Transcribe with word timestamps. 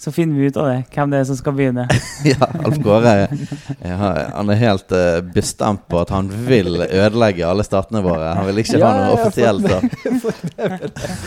Så 0.00 0.12
finner 0.12 0.40
vi 0.40 0.46
ut 0.46 0.56
av 0.56 0.66
det, 0.66 0.84
hvem 0.94 1.10
det 1.12 1.18
er 1.20 1.24
som 1.28 1.36
skal 1.36 1.52
begynne. 1.52 1.82
ja, 2.24 2.46
Alf 2.64 2.78
Kåre 2.80 3.28
han 3.84 4.48
er 4.48 4.56
helt 4.56 4.94
uh, 4.96 5.18
bestemt 5.20 5.82
på 5.92 6.00
at 6.00 6.12
han 6.14 6.30
vil 6.46 6.80
ødelegge 6.86 7.44
alle 7.44 7.66
statene 7.66 8.00
våre. 8.06 8.30
Han 8.38 8.48
vil 8.48 8.62
ikke 8.62 8.80
ha 8.80 8.94
noe 8.96 9.18
offisielt. 9.18 9.68
Så. 9.68 10.32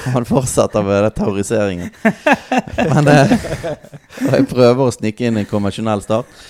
Han 0.15 0.25
fortsetter 0.25 0.81
med 0.89 1.05
det 1.05 1.13
terroriseringen. 1.19 1.93
Men 2.89 3.13
uh, 3.13 3.37
jeg 4.31 4.49
prøver 4.49 4.83
å 4.87 4.89
snike 4.97 5.29
inn 5.29 5.37
en 5.43 5.49
konvensjonell 5.53 6.01
stat. 6.01 6.43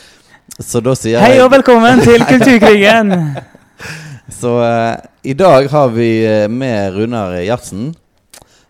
Så 0.64 0.80
da 0.80 0.96
sier 0.96 1.20
Hei 1.20 1.36
og 1.44 1.52
velkommen 1.52 2.08
til 2.08 2.24
Kulturkrigen! 2.32 3.18
Så 4.32 4.62
uh, 4.64 4.96
i 5.28 5.36
dag 5.36 5.68
har 5.76 5.92
vi 5.92 6.14
med 6.48 6.96
Runar 6.96 7.42
Gjertsen. 7.44 7.92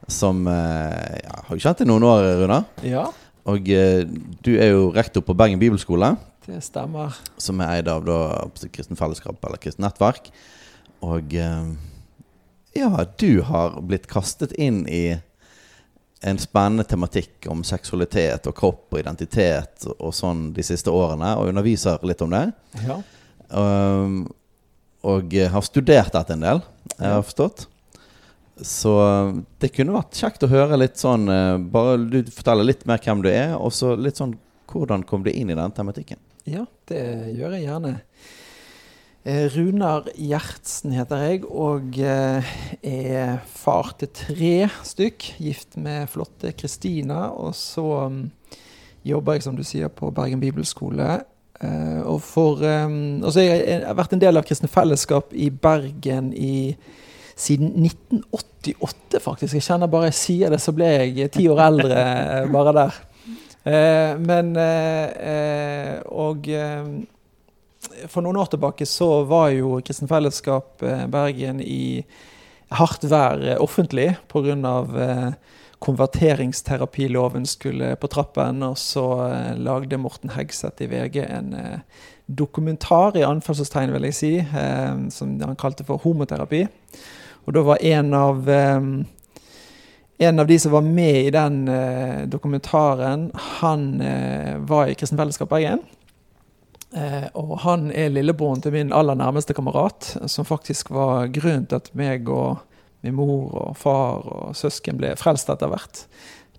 Som 0.10 0.48
ja, 0.50 1.36
Har 1.48 1.56
du 1.56 1.62
kjent 1.62 1.86
i 1.86 1.86
noen 1.88 2.04
år, 2.04 2.34
Runar? 2.42 2.66
Ja. 2.82 3.12
Og 3.50 3.70
eh, 3.72 4.04
du 4.46 4.54
er 4.56 4.72
jo 4.72 4.92
rektor 4.96 5.24
på 5.26 5.36
Bergen 5.36 5.60
bibelskole. 5.60 6.14
Det 6.46 6.62
stemmer. 6.64 7.16
Som 7.40 7.62
er 7.64 7.80
eid 7.80 7.90
av 7.92 8.06
da 8.08 8.20
Kristen 8.72 9.00
Fellesskap 9.00 9.44
eller 9.44 9.60
Kristent 9.62 9.86
Nettverk. 9.86 10.30
Og 11.04 11.36
eh, 11.36 11.74
ja, 12.80 13.06
du 13.20 13.44
har 13.48 13.80
blitt 13.84 14.08
kastet 14.12 14.56
inn 14.56 14.84
i 14.88 15.18
en 16.24 16.40
spennende 16.40 16.86
tematikk 16.88 17.50
om 17.52 17.66
seksualitet 17.68 18.48
og 18.48 18.56
kropp 18.56 18.96
og 18.96 19.02
identitet 19.02 19.84
og 19.98 20.14
sånn 20.16 20.54
de 20.56 20.64
siste 20.64 20.92
årene, 20.94 21.34
og 21.36 21.52
underviser 21.52 22.00
litt 22.08 22.24
om 22.24 22.32
det. 22.32 22.46
Ja. 22.86 23.02
Um, 23.52 24.22
og 25.04 25.36
har 25.36 25.66
studert 25.68 26.16
dette 26.16 26.38
en 26.38 26.46
del, 26.46 26.64
jeg 26.96 27.12
har 27.12 27.26
forstått. 27.28 27.66
Så 28.62 28.94
det 29.62 29.72
kunne 29.74 29.96
vært 29.96 30.20
kjekt 30.20 30.46
å 30.46 30.52
høre 30.52 30.78
litt 30.78 31.00
sånn 31.02 31.26
eh, 31.32 31.56
Bare 31.74 31.98
du 31.98 32.20
forteller 32.30 32.68
litt 32.68 32.86
mer 32.90 33.02
hvem 33.02 33.24
du 33.26 33.32
er, 33.32 33.56
og 33.58 33.74
så 33.74 33.96
litt 33.98 34.22
sånn 34.22 34.38
hvordan 34.70 35.04
kom 35.10 35.26
du 35.26 35.32
inn 35.34 35.52
i 35.54 35.58
den 35.58 35.74
tematikken? 35.76 36.22
Ja, 36.50 36.64
det 36.90 37.02
gjør 37.38 37.54
jeg 37.54 37.68
gjerne. 37.68 37.92
Eh, 39.24 39.44
Runar 39.54 40.08
Gjertsen 40.18 40.96
heter 40.96 41.22
jeg, 41.28 41.44
og 41.46 42.00
eh, 42.02 42.54
er 42.82 43.36
far 43.50 43.94
til 44.00 44.10
tre 44.18 44.56
stykk. 44.86 45.28
Gift 45.44 45.78
med 45.78 46.10
flotte 46.14 46.56
Kristina. 46.58 47.28
Og 47.38 47.54
så 47.58 47.86
um, 48.10 48.26
jobber 49.06 49.38
jeg, 49.38 49.46
som 49.46 49.58
du 49.58 49.62
sier, 49.68 49.94
på 49.94 50.10
Bergen 50.14 50.42
bibelskole. 50.42 51.22
og 52.04 52.20
for 52.26 52.60
Og 52.60 53.30
så 53.32 53.40
har 53.40 53.62
jeg 53.62 53.96
vært 53.96 54.14
en 54.18 54.24
del 54.26 54.38
av 54.38 54.44
Kristne 54.44 54.68
Fellesskap 54.68 55.32
i 55.32 55.48
Bergen 55.54 56.34
i 56.34 56.74
siden 57.44 57.74
1988, 57.84 59.20
faktisk. 59.24 59.58
Jeg 59.58 59.68
kjenner 59.68 59.92
bare 59.92 60.12
jeg 60.12 60.20
sier 60.20 60.54
det, 60.54 60.62
så 60.64 60.74
ble 60.76 60.90
jeg 60.90 61.32
ti 61.36 61.50
år 61.52 61.66
eldre 61.68 62.04
eh, 62.04 62.52
bare 62.54 62.78
der. 62.80 63.02
Eh, 63.64 64.18
men 64.20 64.56
eh, 64.60 66.02
Og 66.12 66.50
for 68.12 68.24
noen 68.24 68.40
år 68.42 68.52
tilbake 68.52 68.88
så 68.88 69.24
var 69.28 69.52
jo 69.54 69.78
Kristen 69.86 70.10
Fellesskap 70.12 70.84
Bergen 71.12 71.62
i 71.64 72.04
hardt 72.74 73.06
vær 73.08 73.44
offentlig 73.64 74.14
pga. 74.32 74.56
Eh, 75.08 75.34
konverteringsterapiloven 75.84 77.44
skulle 77.44 77.98
på 78.00 78.08
trappen. 78.08 78.64
Og 78.64 78.78
så 78.80 79.04
lagde 79.60 80.00
Morten 80.00 80.32
Hegseth 80.32 80.80
i 80.86 80.88
VG 80.88 81.18
en 81.26 81.50
dokumentar, 82.24 83.18
i 83.20 83.26
anførselstegn, 83.28 83.92
vil 83.92 84.08
jeg 84.08 84.16
si, 84.16 84.30
som 85.12 85.34
han 85.44 85.60
kalte 85.60 85.84
for 85.84 86.00
homoterapi. 86.06 86.62
Og 87.44 87.54
da 87.56 87.64
var 87.66 87.84
en 87.84 88.14
av 88.16 88.50
um, 88.50 88.94
en 90.18 90.40
av 90.40 90.48
de 90.48 90.60
som 90.60 90.72
var 90.72 90.82
med 90.82 91.26
i 91.26 91.30
den 91.30 91.68
uh, 91.68 92.28
dokumentaren, 92.28 93.32
han 93.34 94.02
uh, 94.02 94.58
var 94.58 94.88
i 94.88 94.96
Kristen 94.96 95.18
Fellesskap 95.18 95.50
Bergen. 95.50 95.82
Uh, 96.94 97.26
og 97.34 97.58
han 97.64 97.90
er 97.92 98.14
lillebroren 98.14 98.62
til 98.62 98.76
min 98.76 98.94
aller 98.94 99.18
nærmeste 99.18 99.56
kamerat, 99.58 100.14
som 100.30 100.46
faktisk 100.46 100.94
var 100.94 101.32
grunnen 101.34 101.66
til 101.68 101.82
at 101.82 101.92
meg 101.98 102.30
og 102.30 102.62
min 103.04 103.18
mor 103.18 103.50
og 103.66 103.76
far 103.78 104.24
og 104.24 104.56
søsken 104.56 105.02
ble 105.02 105.16
frelst 105.20 105.50
etter 105.52 105.72
hvert. 105.72 106.06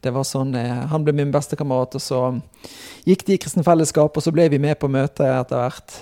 Det 0.05 0.12
var 0.12 0.27
sånn, 0.28 0.53
Han 0.93 1.05
ble 1.06 1.15
min 1.16 1.31
bestekamerat, 1.33 1.95
og 1.97 2.03
så 2.03 2.19
gikk 3.09 3.22
de 3.25 3.39
i 3.39 3.41
Kristen 3.41 3.65
Fellesskap, 3.65 4.12
og 4.12 4.21
så 4.21 4.34
ble 4.37 4.51
vi 4.53 4.59
med 4.61 4.77
på 4.77 4.91
møtet 4.93 5.25
etter 5.25 5.62
hvert. 5.62 5.95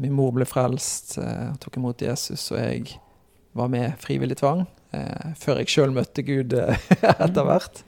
Min 0.00 0.14
mor 0.16 0.32
ble 0.32 0.46
frelst, 0.48 1.18
tok 1.60 1.76
imot 1.76 2.00
Jesus, 2.00 2.46
og 2.54 2.62
jeg 2.62 2.94
var 3.58 3.70
med 3.72 3.98
frivillig 4.00 4.38
tvang. 4.40 4.66
Eh, 4.92 5.32
før 5.40 5.62
jeg 5.62 5.72
sjøl 5.72 5.94
møtte 5.94 6.24
Gud 6.26 6.52
eh, 6.58 6.90
etter 7.26 7.48
hvert. 7.48 7.82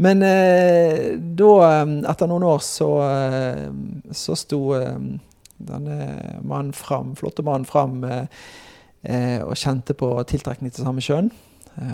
Men 0.00 0.22
eh, 0.24 1.16
da, 1.18 1.50
eh, 1.66 1.90
etter 2.08 2.30
noen 2.30 2.46
år, 2.48 2.62
så, 2.64 2.88
eh, 3.04 3.66
så 4.16 4.36
sto 4.38 4.62
denne 5.60 5.98
mannen 6.40 6.72
fram, 6.76 7.12
flotte 7.18 7.44
mannen 7.44 7.68
fram 7.68 7.98
og 8.00 9.52
kjente 9.56 9.92
på 9.96 10.08
tiltrekning 10.28 10.72
til 10.72 10.86
samme 10.86 11.02
kjønn. 11.04 11.28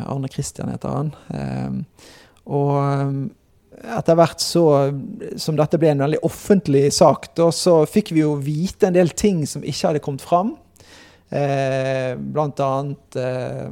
Arne 0.06 0.30
Kristian 0.30 0.70
heter 0.70 0.94
han. 0.94 1.10
og 2.46 3.26
etter 3.76 4.18
hvert 4.18 4.42
så, 4.42 4.64
som 5.38 5.58
dette 5.58 5.78
ble 5.82 5.92
en 5.92 6.02
veldig 6.02 6.22
offentlig 6.26 6.84
sak, 6.94 7.28
da, 7.38 7.50
så 7.54 7.80
fikk 7.90 8.10
vi 8.14 8.22
jo 8.22 8.36
vite 8.42 8.88
en 8.88 8.98
del 8.98 9.10
ting 9.18 9.42
som 9.46 9.66
ikke 9.66 9.90
hadde 9.90 10.02
kommet 10.02 10.24
fram. 10.26 10.54
Eh, 11.30 12.16
blant 12.16 12.60
annet 12.60 13.16
eh, 13.16 13.70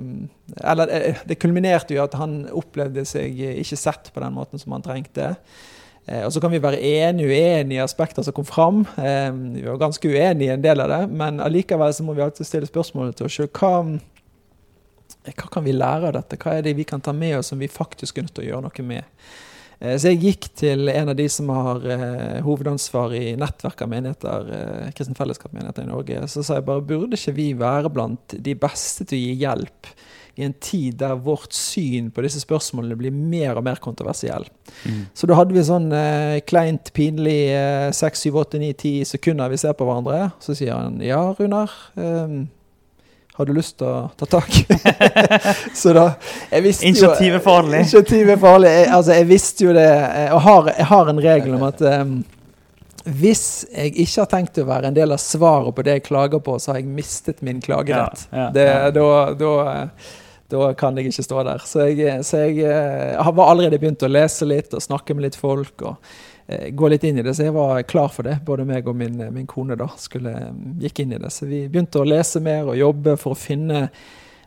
Eller 0.70 0.88
eh, 0.90 1.20
det 1.24 1.36
kulminerte 1.38 1.94
jo 1.94 2.02
at 2.02 2.16
han 2.18 2.48
opplevde 2.50 3.04
seg 3.06 3.38
ikke 3.62 3.78
sett 3.78 4.10
på 4.10 4.22
den 4.24 4.34
måten 4.34 4.58
som 4.58 4.74
han 4.74 4.82
trengte. 4.84 5.34
Og 6.04 6.34
så 6.34 6.40
kan 6.42 6.52
vi 6.52 6.58
være 6.60 6.82
enige 6.84 7.32
uenige 7.32 7.78
i 7.78 7.80
aspekter 7.80 8.20
som 8.26 8.34
kom 8.36 8.44
fram. 8.44 8.82
Vi 8.92 9.62
var 9.64 9.78
ganske 9.80 10.04
uenige 10.04 10.50
i 10.50 10.52
en 10.52 10.60
del 10.60 10.82
av 10.84 10.90
det, 10.92 10.98
men 11.16 11.40
allikevel 11.40 11.94
så 11.96 12.04
må 12.04 12.12
vi 12.12 12.20
alltid 12.20 12.44
stille 12.44 12.68
spørsmålet 12.68 13.16
til 13.16 13.24
oss 13.24 13.38
sjøl. 13.38 13.48
Hva, 13.56 13.70
hva 15.30 15.48
kan 15.54 15.64
vi 15.64 15.72
lære 15.72 16.10
av 16.10 16.18
dette? 16.18 16.36
Hva 16.42 16.58
er 16.58 16.66
det 16.66 16.74
vi 16.76 16.84
kan 16.84 17.00
ta 17.00 17.14
med 17.16 17.38
oss 17.38 17.48
som 17.54 17.62
vi 17.62 17.72
faktisk 17.72 18.20
er 18.20 18.26
nødt 18.26 18.36
til 18.36 18.44
å 18.44 18.50
gjøre 18.50 18.66
noe 18.66 18.84
med? 18.90 19.24
Eh, 19.80 19.96
så 19.98 20.12
jeg 20.12 20.22
gikk 20.22 20.48
til 20.60 20.90
en 20.92 21.12
av 21.12 21.18
de 21.18 21.28
som 21.32 21.50
har 21.54 21.84
eh, 21.90 22.40
hovedansvar 22.46 23.14
i 23.18 23.34
nettverk 23.40 23.84
av 23.84 23.92
menigheter, 23.92 24.50
eh, 24.58 24.90
Kristen 24.96 25.18
Fellesskap-menigheter 25.18 25.86
i 25.86 25.92
Norge. 25.92 26.24
Så 26.32 26.44
sa 26.44 26.58
jeg 26.58 26.68
bare 26.68 26.84
burde 26.84 27.18
ikke 27.18 27.36
vi 27.36 27.52
være 27.58 27.92
blant 27.92 28.36
de 28.38 28.58
beste 28.58 29.06
til 29.08 29.20
å 29.20 29.24
gi 29.24 29.38
hjelp 29.44 29.94
i 30.34 30.42
en 30.42 30.54
tid 30.58 30.98
der 30.98 31.14
vårt 31.22 31.54
syn 31.54 32.10
på 32.10 32.24
disse 32.24 32.42
spørsmålene 32.42 32.98
blir 32.98 33.14
mer 33.14 33.58
og 33.58 33.64
mer 33.66 33.78
kontroversiell. 33.82 34.46
Mm. 34.82 35.04
Så 35.14 35.28
da 35.30 35.36
hadde 35.38 35.54
vi 35.54 35.62
sånn 35.66 35.86
eh, 35.94 36.40
kleint, 36.48 36.90
pinlig 36.96 37.38
eh, 37.54 37.90
6, 37.94 38.26
7, 38.26 38.34
8, 38.42 38.62
9, 38.64 38.72
10 38.82 39.12
sekunder 39.14 39.52
vi 39.52 39.60
ser 39.62 39.76
på 39.78 39.86
hverandre. 39.86 40.32
Så 40.42 40.56
sier 40.58 40.74
han 40.74 40.98
ja, 41.04 41.22
Runar. 41.38 41.72
Eh, 41.94 42.38
har 43.36 43.46
du 43.46 43.52
lyst 43.56 43.80
til 43.80 43.88
å 43.88 44.10
ta 44.14 44.28
tak? 44.30 44.50
så 45.80 45.92
da 45.96 46.04
jeg 46.52 46.62
visste 46.62 46.86
Initiativ 46.86 47.34
er 47.34 47.42
farlig. 47.42 47.80
Initiativ 47.82 48.30
er 48.30 48.38
farlig. 48.38 48.70
Jeg, 48.70 48.90
altså, 48.94 49.16
jeg 49.18 49.26
visste 49.26 49.66
jo 49.66 49.72
det, 49.74 49.88
eh, 49.90 50.34
og 50.34 50.42
har, 50.44 50.70
jeg 50.70 50.86
har 50.92 51.10
en 51.10 51.22
regel 51.24 51.56
om 51.56 51.64
at 51.66 51.82
um, 51.82 52.12
hvis 53.04 53.46
jeg 53.72 53.90
ikke 54.04 54.20
har 54.22 54.28
tenkt 54.30 54.60
å 54.62 54.66
være 54.68 54.92
en 54.92 54.96
del 54.96 55.16
av 55.16 55.18
svaret 55.20 55.74
på 55.74 55.84
det 55.84 55.98
jeg 55.98 56.04
klager 56.06 56.44
på, 56.46 56.54
så 56.62 56.72
har 56.72 56.78
jeg 56.78 56.92
mistet 56.94 57.42
min 57.44 57.58
klagerett. 57.64 58.28
Ja, 58.30 58.44
ja, 58.44 58.46
det, 58.54 58.68
da, 59.00 59.08
da, 59.40 59.56
eh, 59.72 60.12
da, 60.54 60.68
kan 60.78 60.94
jeg 61.00 61.10
ikke 61.10 61.26
stå 61.26 61.42
der. 61.50 61.66
Så 61.66 61.88
jeg, 61.90 62.20
så 62.22 62.44
jeg, 62.46 62.62
jeg 62.62 63.18
har 63.18 63.42
allerede 63.48 63.82
begynt 63.82 64.06
å 64.06 64.12
lese 64.14 64.46
litt 64.46 64.78
og 64.78 64.86
snakke 64.86 65.18
med 65.18 65.26
litt 65.26 65.40
folk. 65.42 65.74
og 65.82 65.98
Eh, 65.98 66.33
gå 66.46 66.88
litt 66.92 67.04
inn 67.08 67.18
i 67.18 67.22
det. 67.24 67.32
Så 67.36 67.46
jeg 67.46 67.54
var 67.56 67.80
klar 67.88 68.10
for 68.12 68.26
det, 68.26 68.40
både 68.44 68.66
meg 68.68 68.88
og 68.90 68.98
min, 69.00 69.16
min 69.32 69.46
kone 69.48 69.78
da, 69.80 69.88
skulle, 70.00 70.34
mm, 70.52 70.76
gikk 70.82 71.00
inn 71.04 71.14
i 71.16 71.22
det. 71.22 71.32
Så 71.32 71.48
vi 71.48 71.64
begynte 71.68 72.02
å 72.02 72.08
lese 72.08 72.42
mer 72.44 72.68
og 72.68 72.78
jobbe 72.78 73.16
for 73.20 73.32
å 73.32 73.38
finne 73.38 73.86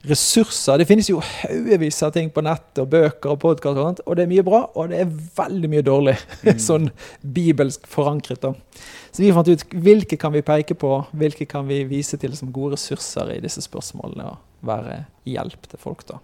ressurser. 0.08 0.78
Det 0.78 0.88
finnes 0.88 1.10
jo 1.10 1.22
haugevis 1.24 2.00
av 2.06 2.14
ting 2.16 2.30
på 2.34 2.44
nett 2.46 2.82
og 2.82 2.92
bøker 2.92 3.34
og 3.34 3.42
podkast, 3.42 3.80
og, 3.82 4.04
og 4.06 4.18
det 4.18 4.28
er 4.28 4.32
mye 4.32 4.46
bra, 4.46 4.62
og 4.78 4.92
det 4.92 5.02
er 5.04 5.16
veldig 5.40 5.72
mye 5.74 5.86
dårlig. 5.86 6.18
Mm. 6.48 6.60
sånn 6.64 6.86
bibelsk 7.22 7.88
forankret. 7.92 8.40
da. 8.46 8.54
Så 9.12 9.24
vi 9.24 9.34
fant 9.36 9.50
ut 9.50 9.64
hvilke 9.74 10.16
kan 10.22 10.32
vi 10.32 10.44
peke 10.46 10.78
på, 10.80 10.92
hvilke 11.18 11.48
kan 11.50 11.66
vi 11.68 11.82
vise 11.90 12.18
til 12.22 12.36
som 12.38 12.54
gode 12.56 12.78
ressurser 12.78 13.34
i 13.34 13.42
disse 13.44 13.64
spørsmålene, 13.66 14.30
og 14.32 14.70
være 14.70 15.02
hjelp 15.28 15.68
til 15.68 15.82
folk. 15.82 16.06
da. 16.08 16.22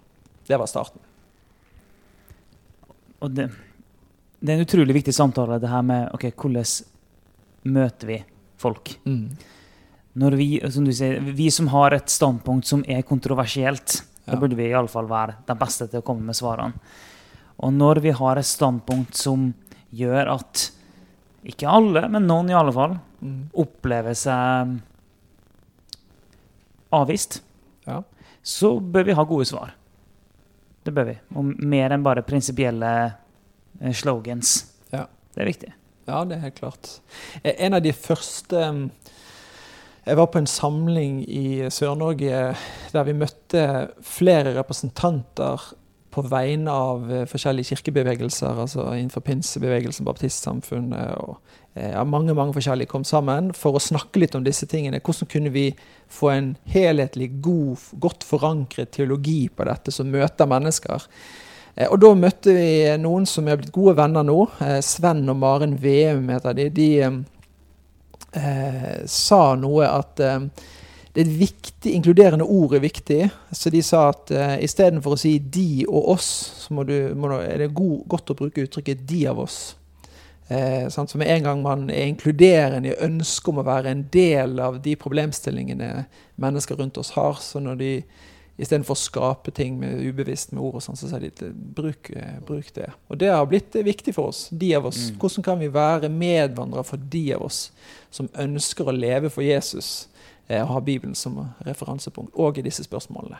Det 0.47 0.59
var 0.61 0.69
starten. 0.69 1.01
Og 3.23 3.35
det, 3.35 3.49
det 4.43 4.51
er 4.53 4.59
en 4.59 4.65
utrolig 4.65 4.93
viktig 4.97 5.13
samtale, 5.15 5.59
det 5.63 5.69
her 5.71 5.81
med 5.87 6.09
ok, 6.13 6.25
hvordan 6.35 6.65
møter 7.73 8.07
vi 8.07 8.17
folk. 8.59 8.97
Mm. 9.05 9.29
når 10.15 10.35
vi, 10.37 10.47
som 10.69 10.85
du 10.85 10.91
sier, 10.93 11.19
vi 11.19 11.47
som 11.49 11.67
har 11.73 11.95
et 11.95 12.05
standpunkt 12.11 12.65
som 12.69 12.83
er 12.87 13.01
kontroversielt, 13.01 14.01
Ja. 14.25 14.33
da 14.35 14.39
burde 14.39 14.55
vi 14.55 14.69
iallfall 14.69 15.07
være 15.09 15.33
de 15.47 15.55
beste 15.55 15.87
til 15.89 15.99
å 15.99 16.03
komme 16.05 16.21
med 16.23 16.35
svarene. 16.35 16.73
Og 17.59 17.73
når 17.73 17.99
vi 18.01 18.11
har 18.11 18.37
et 18.37 18.45
standpunkt 18.45 19.15
som 19.15 19.53
gjør 19.93 20.29
at 20.35 20.69
ikke 21.43 21.67
alle, 21.67 22.07
men 22.09 22.27
noen 22.27 22.49
i 22.49 22.53
alle 22.53 22.71
fall, 22.71 22.99
Mm. 23.21 23.49
opplever 23.55 24.13
seg 24.15 24.79
avvist, 26.91 27.41
Ja. 27.87 28.03
så 28.43 28.79
bør 28.79 29.05
vi 29.05 29.13
ha 29.13 29.23
gode 29.23 29.45
svar. 29.45 29.73
Det 30.83 30.93
bør 30.93 31.05
vi. 31.05 31.17
Og 31.35 31.43
mer 31.63 31.89
enn 31.91 32.03
bare 32.03 32.21
prinsipielle 32.23 33.15
slogans. 33.93 34.65
Ja. 34.91 35.07
Det 35.33 35.41
er 35.41 35.49
viktig. 35.49 35.71
Ja, 36.07 36.23
det 36.27 36.37
er 36.37 36.47
helt 36.47 36.59
klart. 36.59 36.89
Eh, 37.43 37.55
En 37.57 37.73
av 37.73 37.81
de 37.81 37.93
første 37.93 38.71
mm, 38.71 38.91
Jeg 40.05 40.17
var 40.17 40.25
på 40.27 40.37
en 40.37 40.47
samling 40.47 41.21
i 41.31 41.69
Sør-Norge 41.71 42.55
der 42.91 43.05
vi 43.07 43.13
møtte 43.15 43.87
flere 44.03 44.51
representanter 44.57 45.61
på 46.13 46.21
vegne 46.27 46.71
av 46.71 47.07
eh, 47.11 47.23
forskjellige 47.29 47.71
kirkebevegelser, 47.71 48.59
altså 48.65 48.89
innenfor 48.97 49.23
pinsebevegelsen, 49.25 50.05
baptistsamfunnet 50.05 51.15
og 51.23 51.37
eh, 51.73 51.93
ja, 51.93 52.03
mange 52.03 52.35
mange 52.35 52.53
forskjellige 52.57 52.91
kom 52.91 53.07
sammen 53.07 53.53
for 53.55 53.79
å 53.79 53.81
snakke 53.81 54.19
litt 54.19 54.35
om 54.35 54.43
disse 54.43 54.67
tingene. 54.67 54.99
Hvordan 54.99 55.31
kunne 55.31 55.53
vi 55.55 55.69
få 56.11 56.33
en 56.35 56.51
helhetlig, 56.75 57.31
god, 57.41 57.87
godt 58.03 58.27
forankret 58.27 58.91
teologi 58.91 59.47
på 59.55 59.65
dette 59.71 59.95
som 59.95 60.11
møter 60.11 60.51
mennesker? 60.51 61.07
Eh, 61.75 61.89
Og 61.89 61.99
da 62.01 62.13
møtte 62.17 62.53
vi 62.53 62.97
noen 63.01 63.25
som 63.29 63.47
er 63.47 63.57
blitt 63.57 63.73
gode 63.73 63.97
venner 63.97 64.25
nå. 64.27 64.39
Eh, 64.61 64.79
Sven 64.85 65.25
og 65.29 65.39
Maren 65.41 65.75
Veum 65.81 66.29
heter 66.29 66.53
de. 66.57 66.69
De 66.69 66.89
eh, 68.33 69.03
sa 69.09 69.43
noe 69.59 69.89
at 69.89 70.19
eh, 70.23 70.39
det 71.13 71.21
er 71.21 71.37
viktig, 71.37 71.91
inkluderende 71.93 72.45
ord 72.45 72.73
er 72.73 72.81
viktig. 72.81 73.21
Så 73.53 73.69
de 73.69 73.83
sa 73.85 74.07
at 74.09 74.31
eh, 74.33 74.57
istedenfor 74.65 75.13
å 75.13 75.21
si 75.21 75.37
'de 75.39 75.85
og 75.87 76.09
oss', 76.15 76.65
så 76.65 76.73
må 76.73 76.83
du, 76.89 77.13
må 77.15 77.29
er 77.37 77.57
det 77.61 77.73
god, 77.73 78.07
godt 78.09 78.33
å 78.33 78.37
bruke 78.37 78.65
uttrykket 78.65 79.05
'de 79.05 79.27
av 79.29 79.39
oss'. 79.39 79.75
Eh, 80.49 80.89
sant? 80.89 81.09
Så 81.09 81.17
med 81.17 81.29
en 81.29 81.43
gang 81.43 81.61
man 81.61 81.89
er 81.89 82.09
inkluderende 82.09 82.89
i 82.89 82.97
ønsket 83.05 83.49
om 83.49 83.61
å 83.61 83.67
være 83.67 83.91
en 83.91 84.07
del 84.11 84.59
av 84.59 84.81
de 84.81 84.95
problemstillingene 84.95 86.05
mennesker 86.35 86.75
rundt 86.75 86.97
oss 86.97 87.13
har, 87.15 87.37
så 87.41 87.61
når 87.61 87.75
de 87.75 88.03
Istedenfor 88.57 88.93
å 88.93 89.01
skape 89.01 89.51
ting 89.51 89.79
med 89.81 89.97
ubevisst 90.05 90.51
med 90.53 90.61
ord, 90.61 90.75
og 90.77 90.83
sånn, 90.85 90.97
så 90.99 91.07
sier 91.09 91.23
de 91.25 91.47
bruk, 91.73 92.11
eh, 92.13 92.35
bruk 92.45 92.67
det. 92.75 92.91
Og 93.09 93.17
det 93.17 93.31
har 93.33 93.47
blitt 93.49 93.75
eh, 93.75 93.83
viktig 93.83 94.13
for 94.13 94.29
oss. 94.29 94.49
de 94.51 94.75
av 94.75 94.85
oss. 94.85 95.09
Mm. 95.09 95.17
Hvordan 95.19 95.43
kan 95.43 95.59
vi 95.59 95.67
være 95.73 96.09
medvandrere 96.09 96.85
for 96.85 96.97
de 96.97 97.33
av 97.33 97.41
oss 97.47 97.71
som 98.11 98.29
ønsker 98.37 98.85
å 98.85 98.93
leve 98.93 99.31
for 99.33 99.41
Jesus 99.41 100.07
eh, 100.47 100.61
og 100.61 100.67
ha 100.75 100.79
Bibelen 100.85 101.15
som 101.15 101.39
referansepunkt, 101.65 102.35
og 102.35 102.57
i 102.57 102.61
disse 102.61 102.83
spørsmålene. 102.85 103.39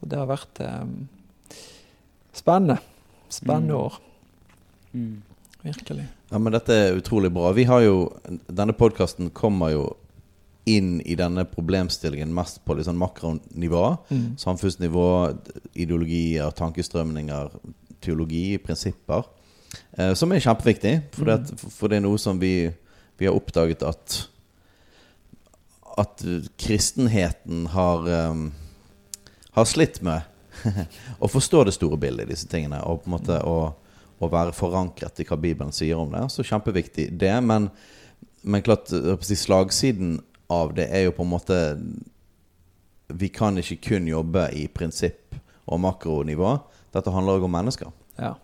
Så 0.00 0.08
det 0.10 0.18
har 0.20 0.28
vært 0.28 0.60
eh, 0.60 0.84
spennende. 2.36 2.78
Spennende 3.30 3.72
Mm. 3.74 3.80
år. 3.80 3.94
Mm. 4.92 5.22
Virkelig. 5.64 6.06
Ja, 6.30 6.38
men 6.38 6.52
dette 6.52 6.74
er 6.74 6.96
utrolig 7.00 7.32
bra. 7.32 7.52
Vi 7.52 7.64
har 7.64 7.80
jo, 7.80 8.12
Denne 8.52 8.72
podkasten 8.76 9.30
kommer 9.30 9.70
jo 9.72 9.96
inn 10.66 11.00
i 11.04 11.14
denne 11.18 11.44
problemstillingen 11.44 12.30
mest 12.34 12.62
på 12.64 12.74
litt 12.76 12.86
sånn 12.88 12.96
makronivå. 13.00 13.82
Mm. 14.10 14.26
Samfunnsnivå, 14.40 15.06
ideologier, 15.76 16.50
tankestrømninger, 16.56 17.50
teologi, 18.04 18.56
prinsipper. 18.64 19.26
Eh, 19.98 20.14
som 20.16 20.32
er 20.32 20.40
kjempeviktig, 20.44 20.94
for, 21.16 21.28
det, 21.28 21.34
at- 21.42 21.66
for 21.74 21.88
det 21.92 21.98
er 21.98 22.06
noe 22.06 22.20
som 22.20 22.38
vi, 22.40 22.70
vi 23.20 23.26
har 23.28 23.36
oppdaget 23.36 23.82
at 23.86 24.22
At 25.96 26.24
kristenheten 26.58 27.66
har 27.70 28.08
um, 28.30 28.48
Har 29.54 29.64
slitt 29.70 30.00
med 30.02 30.22
å 31.22 31.28
forstå 31.30 31.60
det 31.68 31.74
store 31.76 31.98
bildet 32.02 32.26
i 32.26 32.32
disse 32.32 32.48
tingene. 32.50 32.80
Og 32.82 33.02
på 33.04 33.10
en 33.10 33.14
måte 33.14 33.36
å, 33.46 33.74
å 34.18 34.28
være 34.32 34.54
forankret 34.54 35.20
i 35.22 35.26
hva 35.28 35.36
Bibelen 35.38 35.70
sier 35.74 35.98
om 36.00 36.10
det. 36.10 36.24
Så 36.34 36.42
kjempeviktig 36.46 37.08
det. 37.20 37.32
Men, 37.46 37.68
men 38.42 38.62
klart, 38.66 38.90
slagsiden 38.90 40.16
av 40.54 40.74
det 40.76 40.88
er 40.90 41.06
jo 41.06 41.14
på 41.16 41.24
en 41.24 41.32
måte 41.32 41.58
Vi 43.14 43.28
kan 43.28 43.58
ikke 43.60 43.80
kun 43.90 44.08
jobbe 44.08 44.46
i 44.56 44.66
prinsipp 44.72 45.36
og 45.64 45.80
makronivå. 45.80 46.54
Dette 46.92 47.12
handler 47.12 47.38
òg 47.38 47.46
om 47.46 47.52
mennesker. 47.52 47.90
Ja. 48.16 48.34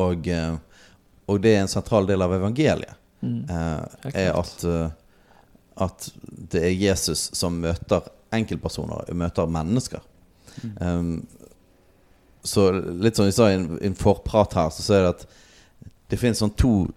Og, 0.00 0.28
eh, 0.28 0.56
og 1.28 1.40
det 1.44 1.54
er 1.54 1.62
en 1.64 1.70
sentral 1.70 2.08
del 2.08 2.22
av 2.24 2.32
evangeliet. 2.36 2.96
Mm. 3.20 3.50
eh, 3.50 4.10
er 4.14 4.36
at, 4.38 4.64
eh, 4.64 4.90
at 5.76 6.10
det 6.52 6.62
er 6.62 6.76
Jesus 6.76 7.30
som 7.34 7.56
møter 7.60 8.06
enkeltpersoner, 8.32 9.08
møter 9.16 9.48
mennesker. 9.50 10.04
Um, 10.80 11.26
så 12.42 12.70
litt 12.72 13.16
som 13.16 13.28
vi 13.28 13.32
sa 13.32 13.50
i 13.50 13.56
en, 13.58 13.78
en 13.82 13.96
forprat 13.98 14.56
her, 14.58 14.70
så 14.74 14.94
er 14.94 15.04
det 15.04 15.14
at 15.14 15.26
det 16.08 16.20
finnes 16.20 16.40
sånn 16.42 16.56
to 16.58 16.88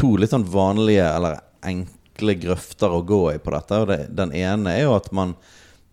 To 0.00 0.14
litt 0.16 0.32
sånn 0.32 0.46
vanlige 0.48 1.04
eller 1.04 1.42
enkle 1.68 2.01
grøfter 2.22 2.92
å 2.92 3.02
gå 3.06 3.22
i 3.34 3.38
på 3.42 3.54
dette. 3.54 3.80
Og 3.82 3.88
det, 3.90 3.98
den 4.14 4.34
ene 4.36 4.76
er 4.76 4.86
jo 4.86 4.96
at 4.96 5.10
man, 5.14 5.34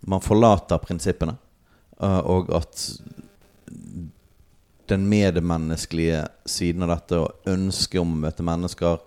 man 0.01 0.23
forlater 0.23 0.81
prinsippene, 0.83 1.35
eh, 1.99 2.19
og 2.19 2.53
at 2.55 2.85
den 4.89 5.05
medmenneskelige 5.09 6.23
siden 6.49 6.85
av 6.85 6.95
dette 6.95 7.19
og 7.21 7.49
ønsket 7.49 8.01
om 8.01 8.15
å 8.15 8.21
møte 8.25 8.45
mennesker 8.45 8.97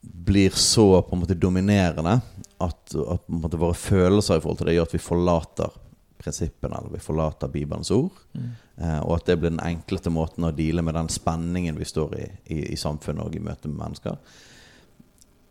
blir 0.00 0.54
så 0.54 1.02
på 1.02 1.16
en 1.16 1.24
måte 1.24 1.34
dominerende 1.34 2.20
at, 2.62 2.94
at 2.94 3.26
måte 3.26 3.58
våre 3.58 3.74
følelser 3.74 4.38
i 4.38 4.42
forhold 4.44 4.60
til 4.60 4.70
det 4.70 4.76
gjør 4.76 4.86
at 4.86 4.94
vi 4.94 5.02
forlater 5.02 5.74
prinsippene, 6.16 6.78
eller 6.78 6.94
vi 6.94 7.02
forlater 7.02 7.50
Bibelens 7.52 7.90
ord. 7.90 8.14
Mm. 8.32 8.50
Eh, 8.76 9.00
og 9.00 9.16
at 9.18 9.26
det 9.28 9.36
blir 9.40 9.52
den 9.52 9.62
enkleste 9.62 10.10
måten 10.12 10.46
å 10.46 10.54
deale 10.54 10.84
med 10.84 10.96
den 10.96 11.10
spenningen 11.12 11.78
vi 11.78 11.88
står 11.88 12.14
i 12.18 12.26
i, 12.54 12.60
i 12.72 12.78
samfunnet 12.78 13.26
og 13.26 13.36
i 13.36 13.42
møte 13.42 13.68
med 13.68 13.80
mennesker. 13.82 14.16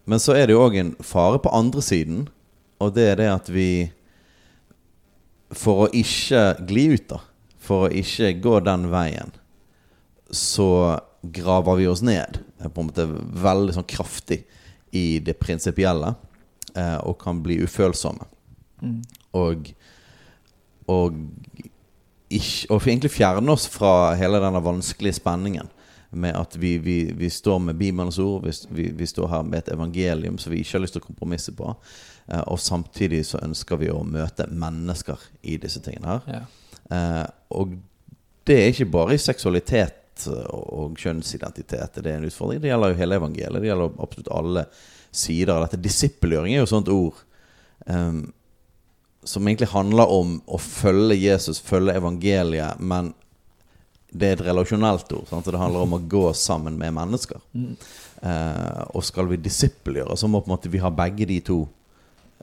Men 0.05 0.21
så 0.21 0.35
er 0.37 0.47
det 0.47 0.55
jo 0.55 0.63
òg 0.65 0.77
en 0.79 0.93
fare 1.03 1.39
på 1.41 1.51
andre 1.53 1.81
siden, 1.83 2.27
og 2.81 2.93
det 2.97 3.07
er 3.11 3.21
det 3.21 3.29
at 3.31 3.51
vi 3.53 3.69
For 5.55 5.85
å 5.85 5.91
ikke 5.93 6.65
gli 6.67 6.87
ut, 6.97 7.05
da, 7.07 7.19
for 7.61 7.85
å 7.85 7.93
ikke 7.93 8.33
gå 8.43 8.57
den 8.65 8.89
veien, 8.91 9.29
så 10.33 10.97
graver 11.21 11.77
vi 11.79 11.85
oss 11.87 12.01
ned 12.03 12.41
på 12.59 12.81
en 12.81 12.89
måte 12.89 13.05
veldig 13.45 13.75
sånn 13.77 13.87
kraftig 13.87 14.41
i 14.91 15.21
det 15.23 15.37
prinsipielle, 15.39 16.15
eh, 16.73 16.97
og 17.05 17.19
kan 17.21 17.39
bli 17.45 17.59
ufølsomme. 17.61 18.25
Mm. 18.81 18.97
Og, 19.37 19.69
og, 20.91 21.21
ikke, 22.27 22.73
og 22.73 22.89
egentlig 22.89 23.13
fjerne 23.13 23.53
oss 23.53 23.69
fra 23.71 24.15
hele 24.19 24.41
denne 24.43 24.63
vanskelige 24.65 25.21
spenningen 25.21 25.69
med 26.15 26.35
at 26.37 26.55
vi, 26.59 26.77
vi, 26.81 26.97
vi 27.15 27.29
står 27.29 27.59
med 27.59 27.79
Bibelens 27.79 28.19
ord, 28.19 28.45
vi, 28.45 28.53
vi, 28.69 28.89
vi 28.97 29.07
står 29.09 29.27
her 29.31 29.43
med 29.47 29.63
et 29.63 29.73
evangelium 29.75 30.37
som 30.41 30.53
vi 30.53 30.61
ikke 30.63 30.77
har 30.77 30.85
lyst 30.85 30.97
til 30.97 31.03
å 31.03 31.07
kompromisse 31.07 31.53
på. 31.55 31.73
Eh, 32.27 32.43
og 32.47 32.61
samtidig 32.61 33.25
så 33.29 33.41
ønsker 33.43 33.81
vi 33.81 33.91
å 33.93 34.03
møte 34.03 34.47
mennesker 34.51 35.27
i 35.43 35.59
disse 35.61 35.83
tingene 35.85 36.15
her. 36.15 36.31
Ja. 36.39 36.41
Eh, 36.95 37.25
og 37.57 37.77
det 38.45 38.57
er 38.61 38.71
ikke 38.71 38.91
bare 38.93 39.15
i 39.17 39.21
seksualitet 39.21 40.27
og, 40.31 40.65
og 40.71 40.99
kjønnsidentitet 41.01 41.99
det 41.99 42.11
er 42.11 42.19
en 42.19 42.27
utfordring. 42.29 42.61
Det 42.63 42.71
gjelder 42.71 42.93
jo 42.93 42.99
hele 43.01 43.19
evangeliet. 43.19 43.61
Det 43.61 43.71
gjelder 43.71 44.01
absolutt 44.05 44.31
alle 44.31 44.65
sider 45.15 45.55
av 45.55 45.65
dette. 45.65 45.81
Disippelgjøring 45.83 46.55
er 46.55 46.61
jo 46.61 46.67
et 46.67 46.73
sånt 46.73 46.91
ord 46.93 47.21
em, 47.91 48.21
som 49.25 49.47
egentlig 49.47 49.71
handler 49.73 50.11
om 50.13 50.37
å 50.45 50.59
følge 50.61 51.17
Jesus, 51.17 51.61
følge 51.63 51.97
evangeliet, 51.97 52.79
men 52.79 53.13
det 54.15 54.27
er 54.27 54.37
et 54.37 54.45
relasjonelt 54.47 55.11
ord. 55.15 55.27
Sant? 55.29 55.45
Så 55.45 55.53
det 55.53 55.61
handler 55.61 55.85
om 55.85 55.95
å 55.97 56.03
gå 56.15 56.25
sammen 56.37 56.77
med 56.79 56.93
mennesker. 56.95 57.41
Mm. 57.55 57.71
Eh, 58.21 58.83
og 58.95 59.03
skal 59.05 59.29
vi 59.31 59.39
disippelgjøre, 59.43 60.17
så 60.17 60.29
må 60.31 60.41
på 60.41 60.49
en 60.49 60.55
måte 60.55 60.71
vi 60.71 60.81
ha 60.83 60.91
begge 60.93 61.27
de 61.29 61.39
to 61.45 61.59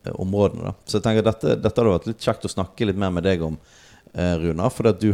eh, 0.03 0.13
områdene. 0.13 0.71
Da. 0.71 0.75
Så 0.87 0.99
jeg 0.99 1.07
tenker 1.07 1.27
dette, 1.27 1.57
dette 1.57 1.81
hadde 1.81 1.95
vært 1.95 2.11
litt 2.11 2.27
kjekt 2.27 2.49
å 2.49 2.53
snakke 2.53 2.89
litt 2.89 3.01
mer 3.01 3.15
med 3.15 3.27
deg 3.27 3.45
om, 3.47 3.57
eh, 4.13 4.35
Runar. 4.43 4.75
For 4.75 4.93
du 4.93 5.09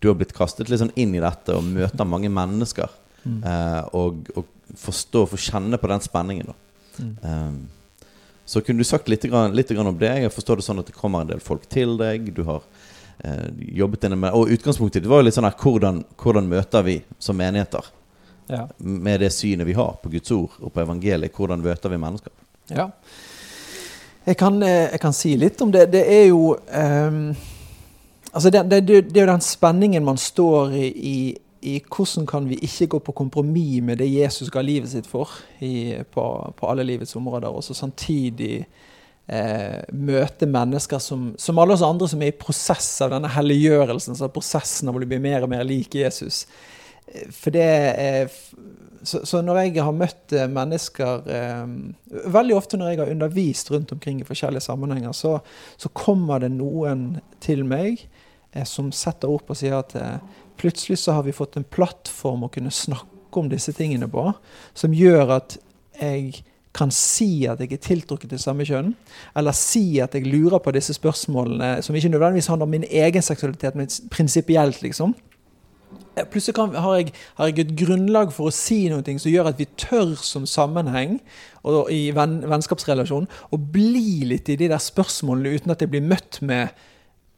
du 0.00 0.08
har 0.08 0.16
blitt 0.16 0.32
kastet 0.32 0.70
litt 0.70 0.80
sånn 0.80 0.94
inn 0.96 1.12
i 1.12 1.20
dette 1.20 1.52
og 1.52 1.66
møter 1.66 2.08
mange 2.08 2.30
mennesker. 2.32 2.88
Mm. 3.20 3.42
Eh, 3.44 3.82
og, 3.98 4.30
og 4.32 4.78
forstå, 4.80 5.26
få 5.28 5.40
kjenne 5.50 5.76
på 5.76 5.90
den 5.90 6.00
spenningen. 6.00 6.54
Da. 6.54 6.56
Mm. 7.04 7.58
Så 8.48 8.62
kunne 8.64 8.80
du 8.80 8.88
sagt 8.88 9.10
litt, 9.12 9.26
litt 9.28 9.72
om 9.76 9.98
det? 10.00 10.14
Jeg 10.24 10.32
forstår 10.32 10.58
det 10.58 10.64
sånn 10.66 10.80
at 10.80 10.88
det 10.88 10.96
kommer 10.96 11.22
en 11.22 11.28
del 11.28 11.42
folk 11.44 11.68
til 11.70 11.98
deg. 12.00 12.32
Du 12.34 12.42
har 12.48 12.64
jobbet 13.76 14.04
inne 14.04 14.16
med 14.16 14.32
Og 14.36 14.52
utgangspunktet 14.54 15.06
var 15.06 15.20
jo 15.20 15.26
litt 15.28 15.36
sånn 15.36 15.48
her 15.48 15.56
hvordan, 15.60 16.04
hvordan 16.20 16.48
møter 16.48 16.86
vi 16.86 17.00
som 17.18 17.38
menigheter? 17.38 17.96
Ja. 18.50 18.64
med 18.78 19.20
det 19.22 19.28
synet 19.30 19.62
vi 19.62 19.76
har 19.78 19.92
på 20.02 20.10
Guds 20.10 20.30
ord 20.34 20.56
og 20.58 20.72
på 20.74 20.80
evangeliet, 20.82 21.30
hvordan 21.36 21.60
møter 21.62 21.92
vi 21.92 21.98
mennesker? 22.02 22.32
Ja. 22.66 22.88
Jeg 24.26 24.36
kan, 24.40 24.56
eh, 24.62 24.88
jeg 24.90 25.00
kan 25.00 25.14
si 25.14 25.36
litt 25.38 25.60
om 25.62 25.70
det. 25.70 25.84
Det 25.92 26.02
er 26.02 26.24
jo 26.32 26.56
um, 26.56 27.36
Altså, 28.32 28.50
det, 28.50 28.64
det, 28.70 28.80
det 28.86 29.16
er 29.16 29.24
jo 29.24 29.30
den 29.32 29.42
spenningen 29.42 30.04
man 30.06 30.18
står 30.18 30.74
i, 30.78 30.88
i 30.90 31.14
i 31.60 31.80
hvordan 31.84 32.26
kan 32.26 32.48
vi 32.48 32.56
ikke 32.64 32.86
gå 32.86 32.98
på 33.04 33.12
kompromiss 33.12 33.82
med 33.84 33.98
det 34.00 34.08
Jesus 34.08 34.50
ga 34.50 34.62
livet 34.64 34.90
sitt 34.90 35.06
for 35.06 35.28
i, 35.60 35.98
på, 36.12 36.24
på, 36.56 36.66
alle 36.66 36.86
livets 36.88 37.16
områder, 37.16 37.48
og 37.48 37.64
så 37.64 37.74
samtidig 37.74 38.64
eh, 39.30 39.78
møte 39.94 40.48
mennesker 40.50 41.00
som, 41.02 41.30
som, 41.38 41.58
alle 41.60 41.76
oss 41.76 41.86
andre 41.86 42.08
som 42.10 42.22
er 42.22 42.32
i 42.32 42.36
prosess 42.40 42.90
av 43.04 43.14
denne 43.14 43.30
helliggjørelsen, 43.30 44.18
så 44.18 44.30
prosessen 44.32 44.90
av 44.90 44.98
å 44.98 45.02
bli 45.04 45.20
mer 45.22 45.46
og 45.46 45.52
mer 45.52 45.64
lik 45.66 45.94
Jesus. 46.00 46.44
Eh, 47.06 47.28
for 47.34 47.54
det 47.54 47.66
er, 47.66 48.32
så, 49.02 49.22
så, 49.24 49.40
når 49.44 49.62
jeg 49.62 49.76
har 49.86 49.96
møtt 49.96 50.34
eh, 50.36 50.50
mennesker 50.50 51.30
eh, 51.32 51.62
Veldig 52.34 52.56
ofte 52.58 52.80
når 52.80 52.92
jeg 52.92 53.00
har 53.00 53.14
undervist 53.14 53.70
rundt 53.72 53.94
omkring 53.94 54.20
i 54.20 54.28
forskjellige 54.28 54.66
sammenhenger, 54.66 55.14
så, 55.16 55.38
så 55.80 55.92
kommer 55.96 56.42
det 56.42 56.52
noen 56.56 57.22
til 57.44 57.64
meg 57.68 58.02
eh, 58.52 58.66
som 58.68 58.90
setter 58.92 59.30
på 59.30 59.54
og 59.54 59.62
sier 59.62 59.78
at 59.78 59.96
eh, 59.96 60.18
plutselig 60.60 61.00
så 61.00 61.16
har 61.16 61.24
vi 61.24 61.36
fått 61.36 61.56
en 61.56 61.64
plattform 61.64 62.44
å 62.44 62.52
kunne 62.52 62.74
snakke 62.74 63.40
om 63.40 63.48
disse 63.48 63.72
tingene 63.76 64.08
på, 64.10 64.26
som 64.74 64.94
gjør 64.96 65.36
at 65.38 65.54
jeg 66.00 66.42
kan 66.76 66.92
si 66.94 67.46
at 67.50 67.60
jeg 67.62 67.72
er 67.74 67.82
tiltrukket 67.82 68.30
til 68.30 68.42
samme 68.42 68.66
kjønn, 68.66 68.92
eller 69.36 69.56
si 69.56 69.98
at 70.02 70.14
jeg 70.14 70.28
lurer 70.30 70.62
på 70.62 70.74
disse 70.76 70.94
spørsmålene, 70.94 71.80
som 71.82 71.96
ikke 71.96 72.12
nødvendigvis 72.12 72.50
handler 72.52 72.68
om 72.68 72.76
min 72.76 72.86
egen 72.86 73.26
seksualitet, 73.26 73.78
men 73.78 73.90
prinsipielt, 74.10 74.82
liksom. 74.82 75.16
Eh, 76.16 76.26
plutselig 76.30 76.54
kan, 76.54 76.74
har, 76.74 76.96
jeg, 77.00 77.12
har, 77.38 77.50
jeg, 77.50 77.64
et 77.64 77.74
grunnlag 77.78 78.30
for 78.34 78.50
å 78.50 78.54
si 78.54 78.84
noe 78.90 79.18
som 79.18 79.32
gjør 79.32 79.50
at 79.50 79.58
vi 79.58 79.66
tør 79.78 80.14
som 80.18 80.46
sammenheng 80.46 81.18
og 81.66 81.90
i 81.92 82.10
venn, 82.14 82.40
vennskapsrelasjon 82.50 83.26
å 83.26 83.58
bli 83.58 84.22
litt 84.30 84.50
i 84.50 84.58
de 84.58 84.70
der 84.70 84.82
spørsmålene 84.82 85.58
uten 85.58 85.74
at 85.74 85.82
jeg 85.82 85.92
blir 85.92 86.06
møtt 86.06 86.40
med 86.46 86.70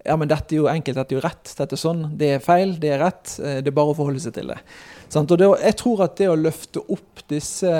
ja, 0.03 0.17
men 0.19 0.27
dette 0.31 0.57
er 0.57 0.59
jo 0.59 0.71
enkelt, 0.71 0.99
dette 0.99 1.15
er 1.15 1.21
jo 1.21 1.23
rett, 1.23 1.53
dette 1.59 1.77
er 1.77 1.81
sånn, 1.81 2.01
det 2.19 2.31
er 2.37 2.41
feil, 2.43 2.75
det 2.83 2.91
er 2.91 3.05
rett. 3.05 3.37
Eh, 3.39 3.61
det 3.63 3.71
er 3.71 3.77
bare 3.77 3.93
å 3.93 3.99
forholde 3.99 4.23
seg 4.25 4.35
til 4.35 4.51
det. 4.51 4.59
Og 5.21 5.37
det, 5.39 5.49
jeg 5.63 5.79
tror 5.79 6.03
at 6.09 6.17
det 6.19 6.29
å 6.33 6.39
løfte 6.41 6.83
opp 6.91 7.23
disse 7.31 7.73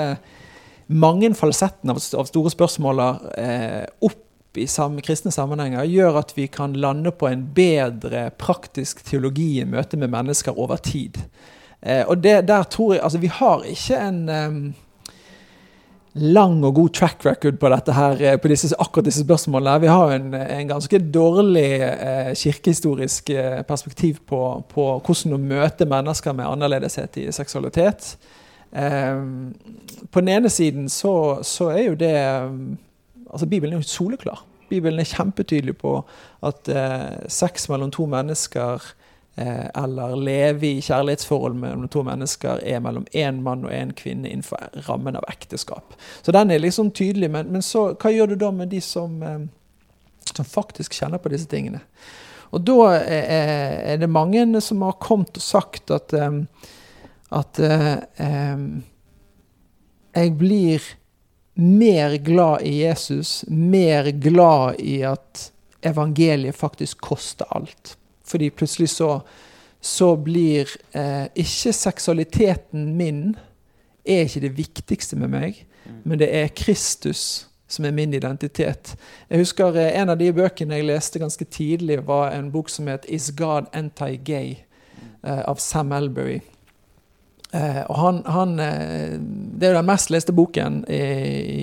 mange 0.87 1.33
falsettene 1.37 1.95
av, 1.95 2.27
store 2.27 2.51
spørsmål 2.53 3.01
eh, 3.37 3.83
opp 4.03 4.57
i 4.57 4.67
sam, 4.69 4.99
kristne 5.01 5.31
sammenhenger, 5.33 5.87
gjør 5.89 6.19
at 6.21 6.35
vi 6.37 6.47
kan 6.51 6.75
lande 6.77 7.11
på 7.15 7.29
en 7.29 7.47
bedre 7.55 8.27
praktisk 8.37 9.01
teologi 9.07 9.57
i 9.61 9.65
møte 9.65 9.97
med 9.97 10.13
mennesker 10.13 10.59
over 10.59 10.81
tid. 10.83 11.17
Eh, 11.81 12.03
og 12.07 12.21
det, 12.23 12.43
der 12.47 12.63
tror 12.69 12.95
jeg, 12.95 13.03
altså 13.03 13.17
Vi 13.23 13.31
har 13.33 13.65
ikke 13.67 13.97
en 13.97 14.19
eh, 14.29 14.59
lang 16.13 16.59
og 16.63 16.75
god 16.75 16.93
track 16.93 17.25
record 17.25 17.57
på 17.59 17.69
her, 17.93 18.21
eh, 18.21 18.37
på 18.37 18.47
disse, 18.47 18.75
akkurat 18.79 19.05
disse 19.05 19.23
spørsmålene. 19.23 19.81
Vi 19.81 19.87
har 19.87 20.11
en, 20.11 20.33
en 20.33 20.67
ganske 20.67 20.99
dårlig 20.99 21.81
eh, 21.81 22.33
kirkehistorisk 22.35 23.29
eh, 23.29 23.61
perspektiv 23.63 24.21
på, 24.27 24.63
på, 24.69 25.01
hvordan 25.05 25.33
å 25.33 25.41
møte 25.41 25.85
mennesker 25.85 26.33
med 26.33 26.45
annerledeshet 26.45 27.17
i 27.17 27.31
seksualitet. 27.31 28.17
Eh, 28.75 29.21
på 30.11 30.23
den 30.23 30.33
ene 30.33 30.49
siden 30.49 30.89
så, 30.89 31.43
så 31.43 31.69
er 31.73 31.83
jo 31.83 31.95
det 31.95 32.15
altså 33.29 33.45
Bibelen 33.45 33.73
er 33.73 33.81
jo 33.81 33.87
soleklar. 33.87 34.43
Bibelen 34.69 34.99
er 34.99 35.09
kjempetydelig 35.09 35.77
på 35.77 35.99
at 36.43 36.69
eh, 36.69 37.29
sex 37.29 37.69
mellom 37.69 37.91
to 37.91 38.05
mennesker 38.09 38.93
Eh, 39.35 39.83
eller 39.83 40.15
leve 40.15 40.67
i 40.67 40.81
kjærlighetsforhold 40.81 41.55
mellom 41.57 41.87
to 41.89 42.03
mennesker 42.05 42.59
er 42.61 42.81
mellom 42.85 43.07
én 43.17 43.39
mann 43.41 43.63
og 43.65 43.71
én 43.73 43.89
kvinne 43.97 44.29
innenfor 44.29 44.67
rammen 44.85 45.17
av 45.17 45.25
ekteskap. 45.27 45.95
Så 46.21 46.31
den 46.31 46.51
er 46.51 46.61
liksom 46.61 46.91
tydelig. 46.91 47.31
Men, 47.33 47.49
men 47.49 47.65
så, 47.65 47.95
hva 47.97 48.11
gjør 48.13 48.29
du 48.29 48.35
da 48.43 48.51
med 48.53 48.69
de 48.69 48.81
som, 48.81 49.15
eh, 49.25 49.39
som 50.35 50.45
faktisk 50.45 50.93
kjenner 50.93 51.17
på 51.17 51.33
disse 51.33 51.49
tingene? 51.49 51.81
Og 52.53 52.61
da 52.61 52.77
er, 52.99 53.25
er 53.95 53.97
det 53.97 54.11
mange 54.13 54.45
som 54.61 54.85
har 54.85 54.99
kommet 55.01 55.33
og 55.33 55.41
sagt 55.41 55.89
at, 55.89 56.13
um, 56.13 56.43
at 57.33 57.59
eh, 57.59 58.67
jeg 60.13 60.33
blir 60.37 60.81
mer 61.53 62.17
glad 62.17 62.61
i 62.61 62.75
Jesus, 62.81 63.43
mer 63.47 64.11
glad 64.11 64.79
i 64.79 65.01
at 65.05 65.51
evangeliet 65.81 66.55
faktisk 66.55 67.01
koster 67.01 67.45
alt. 67.49 67.97
Fordi 68.25 68.49
plutselig 68.49 68.89
så, 68.89 69.21
så 69.81 70.15
blir 70.15 70.69
eh, 70.91 71.25
ikke 71.35 71.73
seksualiteten 71.73 72.93
min 72.97 73.33
er 74.05 74.27
ikke 74.27 74.43
det 74.43 74.57
viktigste 74.57 75.17
med 75.19 75.31
meg, 75.31 75.65
mm. 75.85 76.03
men 76.03 76.19
det 76.19 76.29
er 76.35 76.53
Kristus 76.55 77.47
som 77.67 77.85
er 77.85 77.95
min 77.95 78.13
identitet. 78.13 78.95
Jeg 79.29 79.41
husker 79.41 79.77
eh, 79.79 80.01
En 80.01 80.09
av 80.13 80.17
de 80.17 80.31
bøkene 80.33 80.79
jeg 80.79 80.87
leste 80.87 81.19
ganske 81.19 81.45
tidlig, 81.45 82.01
var 82.07 82.31
en 82.31 82.51
bok 82.51 82.69
som 82.69 82.87
het 82.87 83.05
'Is 83.09 83.31
God 83.31 83.71
Anti-Gay?' 83.73 84.63
Eh, 85.23 85.39
av 85.39 85.55
Sam 85.55 85.91
Elbury. 85.91 86.41
Eh, 87.53 87.81
og 87.85 87.95
han, 87.95 88.21
han, 88.25 88.59
eh, 88.59 89.19
Det 89.19 89.67
er 89.67 89.75
jo 89.75 89.77
den 89.77 89.85
mest 89.85 90.09
leste 90.09 90.33
boken 90.33 90.79
i, 90.89 91.01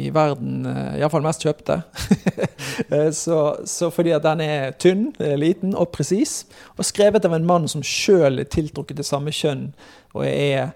i 0.07 0.11
verden, 0.15 0.63
eh, 0.71 1.01
iallfall 1.01 1.25
mest 1.27 1.47
kjøpte. 1.47 1.83
Eh, 2.91 3.11
så, 3.13 3.57
så, 3.69 3.91
fordi 3.93 4.13
at 4.15 4.25
den 4.25 4.41
er 4.41 4.73
tynn, 4.81 5.11
liten 5.39 5.75
og 5.77 5.91
presis, 5.93 6.47
og 6.79 6.87
skrevet 6.87 7.27
av 7.27 7.35
en 7.37 7.47
mann 7.47 7.67
som 7.69 7.83
sjøl 7.85 8.41
er 8.41 8.49
tiltrukket 8.51 8.97
til 8.99 9.07
samme 9.07 9.35
kjønn, 9.35 9.67
og 10.17 10.25
er, 10.27 10.73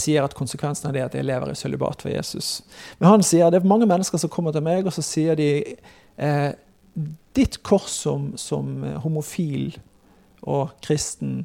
sier 0.00 0.24
at 0.24 0.34
konsekvensen 0.38 0.88
av 0.88 0.96
det 0.96 1.02
er 1.02 1.10
at 1.10 1.16
jeg 1.18 1.26
lever 1.28 1.52
i 1.52 1.58
sølibat 1.58 2.04
for 2.04 2.12
Jesus. 2.14 2.62
Men 2.98 3.10
han 3.10 3.26
sier 3.26 3.52
det 3.52 3.60
er 3.60 3.68
mange 3.68 3.88
mennesker 3.90 4.22
som 4.22 4.32
kommer 4.32 4.54
til 4.54 4.64
meg, 4.64 4.86
og 4.88 4.96
så 4.96 5.04
sier 5.04 5.38
de 5.38 5.50
eh, 6.16 6.50
ditt 7.36 7.60
kors 7.66 7.92
som, 8.06 8.32
som 8.40 8.80
homofil 9.04 9.74
og 10.42 10.72
kristen 10.84 11.42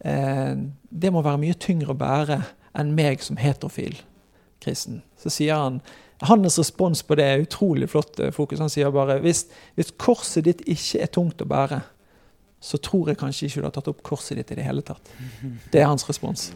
det 0.00 1.10
må 1.10 1.22
være 1.24 1.40
mye 1.40 1.56
tyngre 1.58 1.94
å 1.94 1.98
bære 1.98 2.36
enn 2.76 2.92
meg 2.94 3.22
som 3.24 3.38
heterofil 3.40 3.96
kristen. 4.62 5.00
Så 5.20 5.32
sier 5.32 5.56
han 5.56 5.80
Hans 6.24 6.56
respons 6.56 7.02
på 7.04 7.16
det 7.18 7.24
er 7.28 7.42
utrolig 7.44 7.90
flott 7.92 8.20
eh, 8.24 8.30
fokus. 8.32 8.62
Han 8.62 8.72
sier 8.72 8.88
bare 8.88 9.18
hvis, 9.20 9.42
hvis 9.76 9.92
korset 10.00 10.46
ditt 10.46 10.62
ikke 10.64 11.02
er 11.04 11.10
tungt 11.12 11.42
å 11.44 11.48
bære, 11.50 11.82
så 12.64 12.80
tror 12.80 13.10
jeg 13.10 13.18
kanskje 13.20 13.50
ikke 13.50 13.60
du 13.60 13.66
har 13.66 13.74
tatt 13.74 13.90
opp 13.92 14.00
korset 14.06 14.40
ditt 14.40 14.54
i 14.54 14.56
det 14.56 14.64
hele 14.64 14.80
tatt. 14.80 15.12
Det 15.72 15.82
er 15.82 15.90
hans 15.90 16.06
respons. 16.08 16.48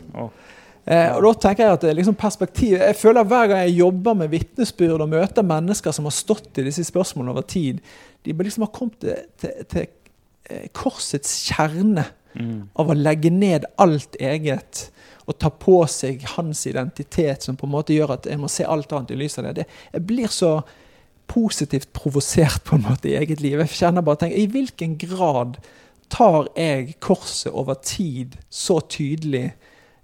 Eh, 0.89 1.13
og 1.13 1.27
da 1.27 1.35
tenker 1.45 1.67
Jeg 1.67 1.77
at 1.77 1.85
det 1.85 1.91
er 1.91 1.99
liksom 1.99 2.17
perspektiv, 2.17 2.79
jeg 2.81 2.97
føler 2.97 3.29
hver 3.29 3.51
gang 3.51 3.61
jeg 3.67 3.77
jobber 3.83 4.17
med 4.17 4.33
vitnesbyrd 4.33 5.05
og 5.05 5.13
møter 5.13 5.45
mennesker 5.45 5.93
som 5.93 6.09
har 6.09 6.17
stått 6.17 6.57
i 6.57 6.65
disse 6.65 6.87
spørsmålene 6.89 7.37
over 7.37 7.45
tid, 7.45 7.85
de 8.25 8.33
liksom 8.33 8.65
har 8.65 8.73
kommet 8.73 8.97
til, 9.05 9.21
til, 9.45 9.61
til 9.69 9.85
eh, 10.49 10.71
korsets 10.73 11.37
kjerne 11.51 12.07
Mm. 12.35 12.69
Av 12.79 12.91
å 12.91 12.97
legge 12.97 13.31
ned 13.35 13.67
alt 13.83 14.17
eget 14.21 14.89
og 15.31 15.37
ta 15.39 15.51
på 15.51 15.79
seg 15.91 16.23
hans 16.37 16.65
identitet, 16.67 17.45
som 17.45 17.59
på 17.59 17.69
en 17.69 17.75
måte 17.75 17.95
gjør 17.95 18.17
at 18.17 18.27
jeg 18.27 18.41
må 18.41 18.49
se 18.51 18.67
alt 18.67 18.93
annet 18.93 19.13
i 19.15 19.19
lys 19.21 19.39
av 19.39 19.53
det. 19.55 19.67
jeg 19.93 20.07
blir 20.07 20.31
så 20.33 20.61
positivt 21.31 21.93
provosert 21.95 22.65
på 22.67 22.77
en 22.77 22.87
måte 22.89 23.11
i 23.11 23.17
eget 23.19 23.41
liv. 23.41 23.61
Jeg 23.63 23.77
kjenner 23.79 24.03
bare 24.03 24.25
tenker, 24.25 24.39
I 24.39 24.51
hvilken 24.51 24.97
grad 24.99 25.61
tar 26.11 26.49
jeg 26.57 26.97
korset 26.99 27.53
over 27.53 27.79
tid 27.87 28.35
så 28.51 28.81
tydelig 28.81 29.53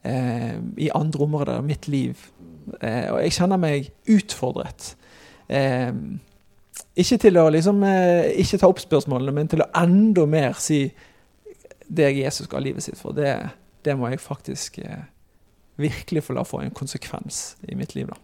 eh, 0.06 0.54
i 0.78 0.90
andre 0.95 1.26
områder 1.26 1.59
av 1.59 1.66
mitt 1.66 1.88
liv? 1.90 2.28
Eh, 2.80 3.11
og 3.11 3.18
jeg 3.25 3.35
kjenner 3.40 3.59
meg 3.59 3.90
utfordret. 4.14 4.92
Eh, 5.50 5.90
ikke 6.97 7.18
til 7.26 7.38
å 7.40 7.49
liksom, 7.50 7.83
eh, 7.85 8.30
ikke 8.42 8.59
ta 8.62 8.71
opp 8.71 8.80
spørsmålene, 8.80 9.35
men 9.35 9.49
til 9.49 9.64
å 9.64 9.71
enda 9.83 10.26
mer 10.26 10.54
si 10.62 10.87
det 11.87 12.11
Jesus 12.16 12.49
ga 12.50 12.61
livet 12.62 12.85
sitt 12.85 12.99
for, 12.99 13.16
det, 13.16 13.33
det 13.87 13.95
må 13.99 14.11
jeg 14.11 14.23
faktisk 14.23 14.78
eh, 14.83 15.05
virkelig 15.81 16.25
få 16.26 16.37
la 16.37 16.45
få 16.47 16.62
en 16.64 16.75
konsekvens 16.75 17.57
i 17.69 17.76
mitt 17.78 17.95
liv. 17.95 18.09
da. 18.11 18.16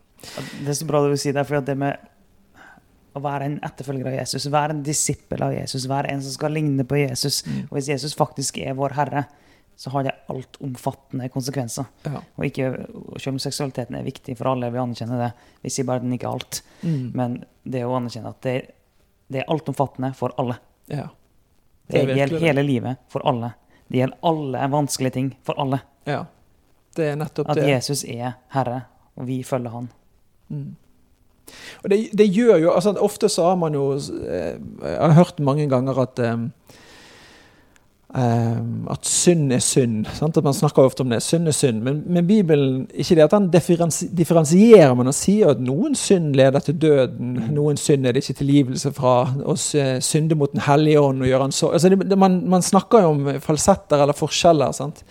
Det 0.62 0.70
er 0.70 0.78
så 0.78 0.88
bra 0.88 1.02
du 1.04 1.16
sier 1.18 1.36
det, 1.36 1.44
for 1.48 1.62
det 1.64 1.76
med 1.78 2.08
å 3.12 3.20
være 3.20 3.48
en 3.48 3.58
etterfølger 3.66 4.08
av 4.08 4.16
Jesus, 4.16 4.48
være 4.52 4.76
en 4.76 4.82
disippel 4.86 5.42
av 5.44 5.52
Jesus, 5.52 5.88
være 5.90 6.14
en 6.14 6.22
som 6.24 6.32
skal 6.32 6.54
ligne 6.56 6.84
på 6.88 7.02
Jesus. 7.02 7.42
Mm. 7.44 7.62
Og 7.68 7.76
hvis 7.76 7.90
Jesus 7.92 8.16
faktisk 8.16 8.58
er 8.62 8.76
vår 8.78 8.96
Herre, 8.96 9.26
så 9.76 9.90
har 9.92 10.06
det 10.06 10.14
altomfattende 10.32 11.28
konsekvenser. 11.32 11.88
Ja. 12.06 12.22
Og 12.38 12.46
ikke, 12.46 12.70
Selv 13.18 13.34
om 13.34 13.40
seksualiteten 13.42 13.96
er 13.98 14.06
viktig 14.06 14.36
for 14.38 14.52
alle, 14.52 14.70
vi 14.72 14.80
anerkjenner 14.80 15.20
det. 15.26 15.30
Vi 15.64 15.72
sier 15.72 15.88
bare 15.88 16.00
at 16.00 16.06
den 16.06 16.14
ikke 16.16 16.28
er 16.28 16.38
alt. 16.38 16.60
Mm. 16.82 17.06
Men 17.18 17.36
det 17.64 17.84
å 17.84 17.96
anerkjenne 17.96 18.32
at 18.32 18.44
det, 18.46 18.56
det 19.32 19.42
er 19.42 19.52
altomfattende 19.52 20.12
for 20.16 20.36
alle. 20.40 20.58
Ja. 20.92 21.08
Det, 21.86 22.04
det 22.06 22.16
gjelder 22.16 22.44
hele 22.46 22.62
livet 22.66 23.02
for 23.12 23.24
alle. 23.28 23.52
Det 23.88 24.00
gjelder 24.00 24.28
alle 24.28 24.68
vanskelige 24.72 25.16
ting 25.16 25.32
for 25.44 25.58
alle. 25.60 25.82
Ja, 26.08 26.24
det 26.96 27.10
er 27.12 27.18
nettopp 27.20 27.50
At 27.50 27.58
det. 27.58 27.66
At 27.66 27.74
Jesus 27.76 28.04
er 28.08 28.38
Herre, 28.54 28.84
og 29.16 29.26
vi 29.28 29.42
følger 29.46 29.74
Han. 29.74 29.90
Mm. 30.48 30.70
Og 31.82 31.90
det, 31.90 31.98
det, 32.16 32.28
gjør 32.32 32.56
jo 32.62 32.72
altså 32.72 32.92
Ofte 33.02 33.28
så 33.28 33.48
har 33.50 33.56
man 33.58 33.74
jo 33.74 33.88
eh, 33.96 34.54
Jeg 34.82 34.98
har 35.00 35.16
hørt 35.16 35.40
mange 35.40 35.66
ganger 35.68 35.98
at 35.98 36.20
Um, 36.22 36.52
at 38.12 39.06
synd 39.08 39.52
er 39.56 39.60
synd. 39.64 40.06
Sant? 40.12 40.36
At 40.36 40.44
Man 40.44 40.54
snakker 40.54 40.84
ofte 40.84 41.00
om 41.00 41.10
det. 41.10 41.22
Synd 41.24 41.48
er 41.48 41.56
synd. 41.56 41.80
Men, 41.82 42.02
men 42.06 42.26
Bibelen 42.26 42.86
ikke 42.92 43.16
det 43.16 43.24
at 43.24 43.32
han 43.32 43.48
differensierer, 43.50 44.94
men 44.94 45.08
han 45.08 45.16
sier 45.16 45.54
at 45.54 45.62
noen 45.64 45.96
synd 45.96 46.34
leder 46.36 46.60
til 46.60 46.76
døden. 46.82 47.32
Mm. 47.38 47.50
Noen 47.56 47.80
synd 47.80 48.06
er 48.06 48.12
det 48.12 48.24
ikke 48.24 48.42
tilgivelse 48.42 48.92
fra. 48.92 49.16
Å 49.32 49.56
synde 49.56 50.36
mot 50.36 50.52
Den 50.52 50.66
hellige 50.66 51.00
ånd 51.00 51.24
og 51.24 51.30
gjøre 51.30 51.48
han 51.48 51.54
så 51.56 51.70
altså 51.72 51.88
det, 51.88 52.02
det, 52.10 52.18
man, 52.18 52.42
man, 52.50 52.62
snakker 52.62 53.04
jo 53.04 53.14
om 53.14 53.28
falsetter 53.40 54.04
eller 54.04 54.16
forskjeller. 54.16 54.76
Sant? 54.76 55.04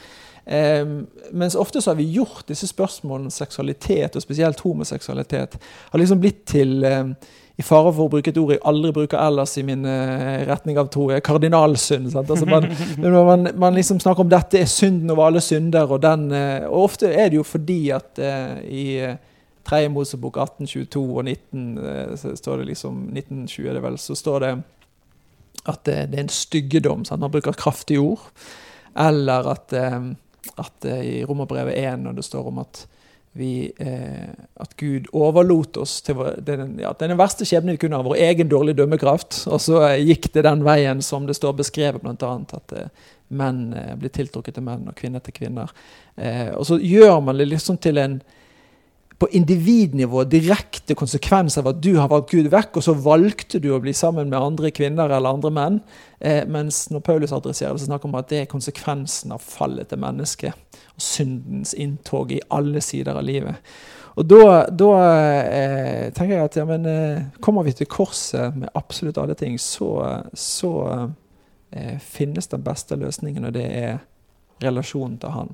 Eh, 0.46 0.86
mens 1.31 1.58
ofte 1.58 1.81
så 1.81 1.91
har 1.91 1.98
vi 1.98 2.12
gjort 2.13 2.46
disse 2.50 2.70
spørsmålene 2.70 3.31
om 3.31 3.34
seksualitet, 3.34 4.15
og 4.15 4.24
spesielt 4.24 4.62
homoseksualitet, 4.62 5.58
har 5.91 6.01
liksom 6.01 6.22
blitt 6.22 6.43
til 6.53 6.84
eh, 6.86 7.13
i 7.62 7.65
fare 7.65 7.91
for 7.94 8.08
å 8.08 8.12
bruke 8.12 8.32
et 8.32 8.39
ord 8.41 8.53
jeg 8.56 8.62
aldri 8.68 8.91
bruker 8.96 9.22
ellers 9.22 9.53
i 9.60 9.63
min 9.65 9.86
uh, 9.86 10.44
retning 10.50 10.80
av 10.82 10.89
tro, 10.94 11.08
kardinalsynd. 11.24 12.10
Altså 12.18 12.48
man, 12.50 12.68
man, 13.30 13.50
man, 13.53 13.77
liksom 13.77 14.01
snakker 14.01 14.25
om 14.25 14.32
dette 14.32 14.62
er 14.62 14.70
synden 14.70 15.13
over 15.13 15.30
alle 15.30 15.44
synder, 15.46 15.89
og, 15.89 16.01
den, 16.03 16.30
uh, 16.34 16.68
og 16.72 16.88
ofte 16.89 17.12
er 17.12 17.32
det 17.32 17.39
jo 17.39 17.46
fordi 17.48 17.82
at 17.96 18.22
uh, 18.22 18.58
i 18.65 18.86
uh, 19.06 19.18
3. 19.70 19.84
Mosebok 19.94 20.39
1822 20.41 21.01
og 21.06 21.27
19, 21.30 22.15
så 22.18 22.32
står 22.34 22.63
det 22.63 22.72
liksom 22.72 23.03
1920 23.13 23.68
er 23.70 23.75
det 23.77 23.84
vel, 23.84 23.98
så 24.01 24.15
står 24.18 24.39
det 24.41 24.50
at 25.70 25.84
det, 25.86 25.98
det 26.10 26.18
er 26.18 26.24
en 26.24 26.34
styggedom. 26.34 27.03
Sant? 27.06 27.22
Man 27.22 27.30
bruker 27.30 27.53
kraftige 27.53 28.01
ord. 28.01 28.24
Eller 28.98 29.51
at, 29.51 29.75
at 29.77 30.88
i 30.89 31.22
Romerbrevet 31.30 31.77
1, 31.77 32.01
når 32.01 32.18
det 32.18 32.25
står 32.25 32.50
om 32.50 32.63
at 32.63 32.82
vi, 33.31 33.71
eh, 33.77 34.29
at 34.55 34.75
Gud 34.77 35.07
overlot 35.15 35.77
oss 35.77 36.01
til 36.01 36.19
den, 36.43 36.75
ja, 36.81 36.91
den 37.00 37.15
verste 37.19 37.47
skjebnen 37.47 37.77
vi 37.77 37.83
kunne 37.85 38.00
ha, 38.00 38.03
vår 38.03 38.19
egen 38.27 38.51
dårlige 38.51 38.81
dømmekraft. 38.81 39.45
Og 39.47 39.61
så 39.63 39.79
eh, 39.88 40.03
gikk 40.09 40.31
det 40.35 40.43
den 40.47 40.65
veien 40.67 41.03
som 41.05 41.27
det 41.29 41.38
står 41.39 41.55
beskrevet, 41.61 42.03
bl.a. 42.03 42.33
at 42.59 42.75
eh, 42.75 42.91
menn 43.39 43.71
eh, 43.77 43.95
blir 44.00 44.11
tiltrukket 44.11 44.57
til 44.57 44.67
menn 44.67 44.89
og 44.91 44.97
kvinner 45.00 45.23
til 45.23 45.38
kvinner. 45.38 45.71
Eh, 46.19 46.51
og 46.57 46.67
så 46.67 46.79
gjør 46.81 47.21
man 47.23 47.39
det 47.39 47.47
liksom 47.53 47.79
til 47.81 48.01
en 48.01 48.19
på 49.21 49.27
individnivå 49.37 50.23
direkte 50.25 50.95
konsekvens 50.97 51.59
av 51.61 51.67
at 51.69 51.81
du 51.83 51.91
har 51.99 52.09
valgt 52.09 52.31
Gud 52.33 52.47
vekk, 52.49 52.79
og 52.79 52.85
så 52.87 52.95
valgte 52.97 53.59
du 53.61 53.67
å 53.69 53.77
bli 53.83 53.93
sammen 53.93 54.31
med 54.31 54.41
andre 54.41 54.71
kvinner 54.73 55.11
eller 55.13 55.35
andre 55.35 55.51
menn. 55.53 55.77
Eh, 56.17 56.41
mens 56.49 56.87
når 56.89 57.03
Paulus 57.05 57.33
adresserer 57.37 57.77
det, 57.77 57.83
så 57.83 57.91
snakker 57.91 58.09
han 58.09 58.15
om 58.15 58.17
at 58.23 58.31
det 58.31 58.39
er 58.41 58.49
konsekvensen 58.49 59.35
av 59.35 59.45
fallet 59.45 59.91
til 59.91 60.01
mennesket. 60.01 60.79
Og 60.95 61.05
syndens 61.05 61.75
inntog 61.77 62.33
i 62.33 62.41
alle 62.49 62.81
sider 62.81 63.13
av 63.13 63.27
livet. 63.29 63.61
Og 64.17 64.25
da, 64.25 64.41
da 64.73 64.89
eh, 65.45 66.09
tenker 66.17 66.39
jeg 66.39 66.49
at 66.49 66.57
ja, 66.57 66.65
men, 66.67 66.89
eh, 66.89 67.23
kommer 67.45 67.67
vi 67.67 67.77
til 67.77 67.89
korset 67.93 68.57
med 68.57 68.73
absolutt 68.73 69.21
alle 69.21 69.37
ting, 69.37 69.59
så, 69.61 69.91
så 70.33 70.73
eh, 71.69 72.01
finnes 72.01 72.49
den 72.49 72.65
beste 72.65 72.97
løsningen, 72.97 73.45
og 73.45 73.53
det 73.55 73.69
er 73.69 74.01
relasjonen 74.65 75.21
til 75.21 75.37
Han. 75.37 75.53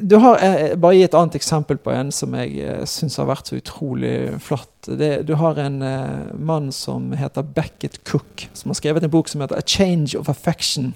Du 0.00 0.16
har 0.16 0.38
uh, 0.38 0.76
bare 0.78 0.94
gi 0.94 1.02
et 1.02 1.14
annet 1.18 1.34
eksempel 1.34 1.78
på 1.82 1.90
en 1.90 2.12
som 2.14 2.36
jeg 2.38 2.60
uh, 2.62 2.84
syns 2.86 3.16
har 3.18 3.26
vært 3.26 3.50
så 3.50 3.56
utrolig 3.58 4.12
flott. 4.42 4.70
Det, 4.86 5.24
du 5.26 5.34
har 5.40 5.58
en 5.58 5.80
uh, 5.82 6.28
mann 6.38 6.70
som 6.72 7.10
heter 7.18 7.42
Beckett 7.56 7.98
Cook, 8.06 8.46
som 8.54 8.70
har 8.70 8.78
skrevet 8.78 9.02
en 9.02 9.10
bok 9.10 9.30
som 9.30 9.42
heter 9.42 9.58
A 9.58 9.64
Change 9.66 10.14
of 10.18 10.30
Affection. 10.30 10.92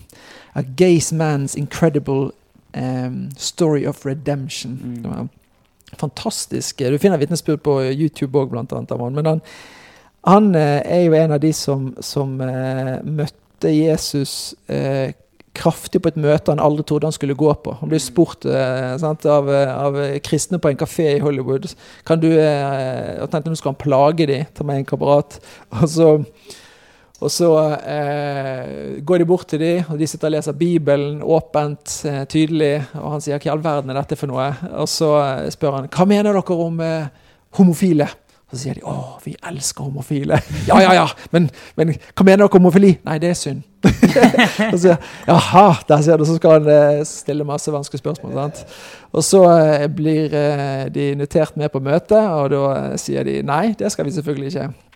A 0.54 0.62
Gaze 0.62 1.16
Man's 1.16 1.56
Incredible 1.58 2.30
um, 2.76 3.30
Story 3.36 3.86
of 3.88 4.06
Redemption. 4.06 5.02
Mm. 5.02 5.28
Fantastisk. 5.98 6.78
Du 6.78 6.98
finner 7.02 7.18
vitnesbyrd 7.18 7.64
på 7.66 7.80
YouTube 7.90 8.38
òg, 8.38 8.52
blant 8.54 8.72
annet. 8.72 8.94
Av 8.94 9.02
han. 9.02 9.18
Men 9.18 9.30
han, 9.32 9.42
han 10.28 10.54
er 10.54 11.02
jo 11.08 11.18
en 11.18 11.34
av 11.34 11.42
de 11.42 11.50
som, 11.56 11.90
som 12.00 12.38
møtte 12.38 13.72
Jesus 13.72 14.54
kraftig 15.56 16.00
på 16.02 16.10
et 16.12 16.20
møte 16.20 16.52
han 16.52 16.62
aldri 16.62 16.84
trodde 16.88 17.08
han 17.08 17.14
skulle 17.14 17.36
gå 17.38 17.52
på. 17.64 17.74
Han 17.82 17.90
ble 17.92 18.00
spurt 18.00 18.46
eh, 18.48 18.94
sant, 19.00 19.26
av, 19.28 19.50
av, 19.52 19.98
kristne 20.24 20.60
på 20.62 20.72
en 20.72 20.80
kafé 20.80 21.10
i 21.16 21.22
Hollywood 21.22 21.68
kan 22.08 22.20
du, 22.22 22.30
eh, 22.32 23.20
og 23.22 23.30
tenkte 23.30 23.52
nå 23.52 23.60
skal 23.60 23.74
han 23.74 23.82
plage 23.82 24.28
dem, 24.30 24.48
ta 24.56 24.66
med 24.66 24.82
en 24.82 24.88
kamerat. 24.88 25.38
Og 25.82 25.88
så, 25.90 26.08
og 27.22 27.30
så 27.30 27.48
eh, 27.86 29.02
går 29.06 29.22
de 29.22 29.26
bort 29.28 29.46
til 29.52 29.60
dem, 29.62 29.84
og 29.92 30.00
de 30.00 30.08
sitter 30.10 30.26
og 30.26 30.34
leser 30.34 30.56
Bibelen 30.58 31.20
åpent, 31.22 32.00
eh, 32.08 32.24
tydelig. 32.26 32.72
Og 32.98 33.12
han 33.12 33.22
sier 33.22 33.38
'hva 33.38 33.46
i 33.46 33.52
all 33.52 33.62
verden 33.62 33.90
er 33.90 34.00
dette 34.00 34.18
for 34.18 34.26
noe?' 34.26 34.50
Og 34.74 34.88
så 34.90 35.10
eh, 35.20 35.50
spør 35.54 35.76
han 35.76 35.88
'hva 35.88 36.04
mener 36.06 36.32
dere 36.32 36.58
om 36.66 36.80
eh, 36.80 37.06
homofile?' 37.54 38.08
Så 38.52 38.58
sier 38.60 38.76
de 38.76 38.82
'Å, 38.84 39.16
vi 39.24 39.32
elsker 39.48 39.86
homofile'. 39.86 40.36
ja, 40.68 40.76
ja, 40.84 40.92
ja, 40.92 41.06
men, 41.32 41.48
men 41.76 41.94
hva 41.96 42.24
mener 42.26 42.44
dere 42.44 42.52
homofili? 42.52 42.98
Nei, 43.06 43.16
det 43.22 43.30
er 43.32 43.38
synd. 43.38 43.62
og 43.82 44.76
så, 44.82 44.96
Jaha, 45.26 45.64
der 45.88 46.02
ser 46.04 46.20
du, 46.20 46.26
så 46.28 46.36
skal 46.36 46.58
han 46.60 46.68
eh, 46.68 47.00
stille 47.08 47.48
masse 47.48 47.72
vanskelige 47.72 48.04
spørsmål. 48.04 48.36
Sant? 48.36 48.76
Og 49.12 49.24
så 49.24 49.40
eh, 49.56 49.88
blir 49.88 50.36
eh, 50.36 50.84
de 50.92 51.10
invitert 51.14 51.56
med 51.56 51.72
på 51.72 51.80
møte, 51.80 52.20
og 52.20 52.52
da 52.52 52.96
sier 53.00 53.24
de 53.24 53.40
nei, 53.42 53.72
det 53.78 53.88
skal 53.92 54.04
vi 54.04 54.12
selvfølgelig 54.18 54.52
ikke. 54.52 54.91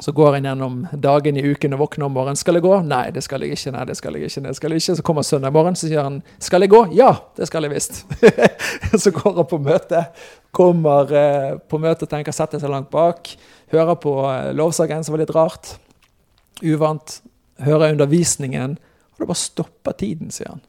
Så 0.00 0.12
går 0.12 0.36
en 0.36 0.44
gjennom 0.44 0.86
dagen 0.92 1.36
i 1.38 1.44
uken 1.46 1.76
og 1.76 1.78
våkner 1.78 2.06
om 2.06 2.12
morgenen. 2.12 2.36
'Skal 2.36 2.54
jeg 2.54 2.62
gå?' 2.62 2.82
'Nei, 2.82 3.10
det 3.10 3.22
skal 3.22 3.42
jeg 3.42 3.52
ikke.' 3.52 3.72
nei, 3.72 3.84
det 3.84 3.96
skal 3.96 4.14
jeg 4.14 4.24
ikke, 4.24 4.40
nei, 4.40 4.48
det 4.48 4.56
skal 4.56 4.70
jeg 4.70 4.80
ikke. 4.82 4.96
Så 4.96 5.02
kommer 5.02 5.22
søndag 5.22 5.52
morgen, 5.52 5.76
så 5.76 5.88
sier 5.88 6.02
han 6.02 6.22
'Skal 6.38 6.60
jeg 6.60 6.70
gå?' 6.70 6.94
'Ja, 6.94 7.14
det 7.36 7.46
skal 7.46 7.62
jeg 7.62 7.72
visst'. 7.72 8.04
så 9.02 9.10
går 9.10 9.36
han 9.36 9.46
på 9.46 9.58
møte, 9.58 10.04
kommer 10.52 11.12
eh, 11.12 11.58
på 11.58 11.78
møte 11.78 12.02
og 12.02 12.10
tenker 12.10 12.32
setter 12.32 12.58
seg 12.58 12.70
langt 12.70 12.90
bak. 12.90 13.36
Hører 13.72 13.94
på 13.94 14.18
eh, 14.30 14.52
lovsangen, 14.52 15.04
som 15.04 15.12
var 15.12 15.20
litt 15.22 15.34
rart. 15.34 15.78
Uvant. 16.62 17.22
Hører 17.60 17.92
undervisningen, 17.92 18.78
og 19.14 19.18
det 19.18 19.26
bare 19.26 19.36
stopper 19.36 19.92
tiden, 19.92 20.30
sier 20.30 20.48
han. 20.48 20.60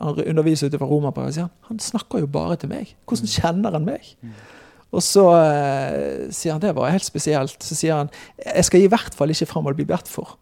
Han 0.00 0.18
underviser 0.28 0.66
ute 0.66 0.78
fra 0.78 0.86
Romerbrevet 0.86 1.34
sier 1.34 1.46
han, 1.46 1.54
han 1.70 1.78
snakker 1.78 2.20
jo 2.20 2.26
bare 2.26 2.56
til 2.60 2.68
meg. 2.68 2.92
Hvordan 3.06 3.30
kjenner 3.32 3.72
han 3.72 3.86
meg? 3.86 4.16
Og 4.94 5.02
så 5.04 5.24
uh, 5.26 6.26
sier 6.34 6.54
han 6.54 6.62
det 6.62 6.74
var 6.76 6.92
helt 6.94 7.06
spesielt. 7.06 7.56
Så 7.62 7.78
sier 7.78 8.02
han 8.02 8.12
jeg 8.42 8.68
skal 8.68 8.84
i 8.84 8.90
hvert 8.90 9.16
fall 9.16 9.32
ikke 9.32 9.48
fram 9.50 9.66
og 9.68 9.78
bli 9.78 9.88
bedt 9.88 10.10
for. 10.10 10.36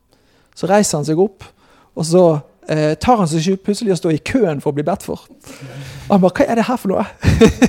Så 0.54 0.68
reiser 0.70 1.00
han 1.00 1.06
seg 1.08 1.18
opp, 1.18 1.46
og 1.94 2.06
så 2.06 2.24
uh, 2.36 2.92
tar 3.00 3.22
han 3.22 3.30
seg 3.30 3.56
plutselig 3.64 3.96
å 3.96 4.00
stå 4.02 4.12
i 4.14 4.20
køen 4.22 4.62
for 4.62 4.72
å 4.72 4.76
bli 4.76 4.86
bedt 4.86 5.06
for. 5.06 5.24
Og 5.24 6.12
han 6.12 6.22
bare 6.22 6.36
Hva 6.36 6.46
er 6.46 6.60
det 6.60 6.68
her 6.68 6.80
for 6.80 6.94
noe? 6.94 7.06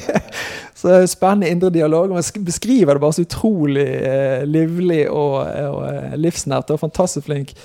så 0.79 0.99
Spennende 1.09 1.49
indre 1.49 1.71
dialog. 1.73 2.11
og 2.11 2.19
Han 2.19 2.45
beskriver 2.45 2.93
det 2.93 3.05
bare 3.05 3.17
så 3.17 3.25
utrolig 3.25 3.87
uh, 4.03 4.43
livlig 4.45 5.05
og, 5.09 5.39
og 5.71 6.19
livsnært 6.21 6.75
og 6.75 6.83
fantastisk 6.83 7.31
flink. 7.31 7.55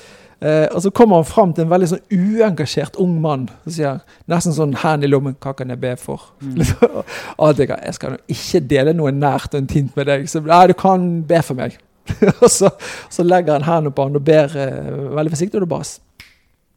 Eh, 0.41 0.67
og 0.73 0.81
så 0.83 0.91
kommer 0.91 1.21
han 1.21 1.29
fram 1.29 1.51
til 1.53 1.67
en 1.67 1.73
veldig 1.73 1.89
sånn 1.91 2.15
uengasjert 2.17 2.97
ung 3.03 3.19
mann. 3.21 3.49
Så 3.67 3.75
sier 3.75 3.89
han 3.91 4.01
nesten 4.31 4.57
sånn 4.57 4.73
'Hendene 4.73 5.09
i 5.09 5.13
lommen, 5.13 5.37
hva 5.37 5.53
kan 5.57 5.69
jeg 5.69 5.81
be 5.81 5.97
for?' 5.97 6.33
Mm. 6.41 6.63
og 7.39 7.59
jeg, 7.59 7.69
jeg 7.69 7.95
skal 7.95 8.17
ikke 8.27 8.61
dele 8.69 8.95
noe 8.97 9.13
nært 9.13 9.55
og 9.55 9.61
intimt 9.61 9.97
med 9.97 10.07
deg, 10.07 10.29
så 10.29 10.41
nei, 10.41 10.67
du 10.67 10.73
kan 10.73 11.23
be 11.29 11.43
for 11.43 11.55
meg. 11.55 11.77
og 12.43 12.49
så, 12.49 12.71
så, 13.11 13.23
legger 13.23 13.59
han 13.59 13.69
hendene 13.69 13.93
på 13.93 14.03
han 14.03 14.17
og 14.17 14.25
ber 14.25 14.57
eh, 14.57 14.89
veldig 15.17 15.35
forsiktig, 15.35 15.61
og 15.61 15.67
det 15.67 15.75
bare 15.75 15.91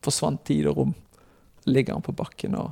forsvant 0.04 0.44
tid 0.46 0.68
og 0.68 0.78
rom. 0.78 0.94
Ligger 1.66 1.96
han 1.96 2.04
på 2.04 2.12
bakken 2.12 2.60
og 2.60 2.72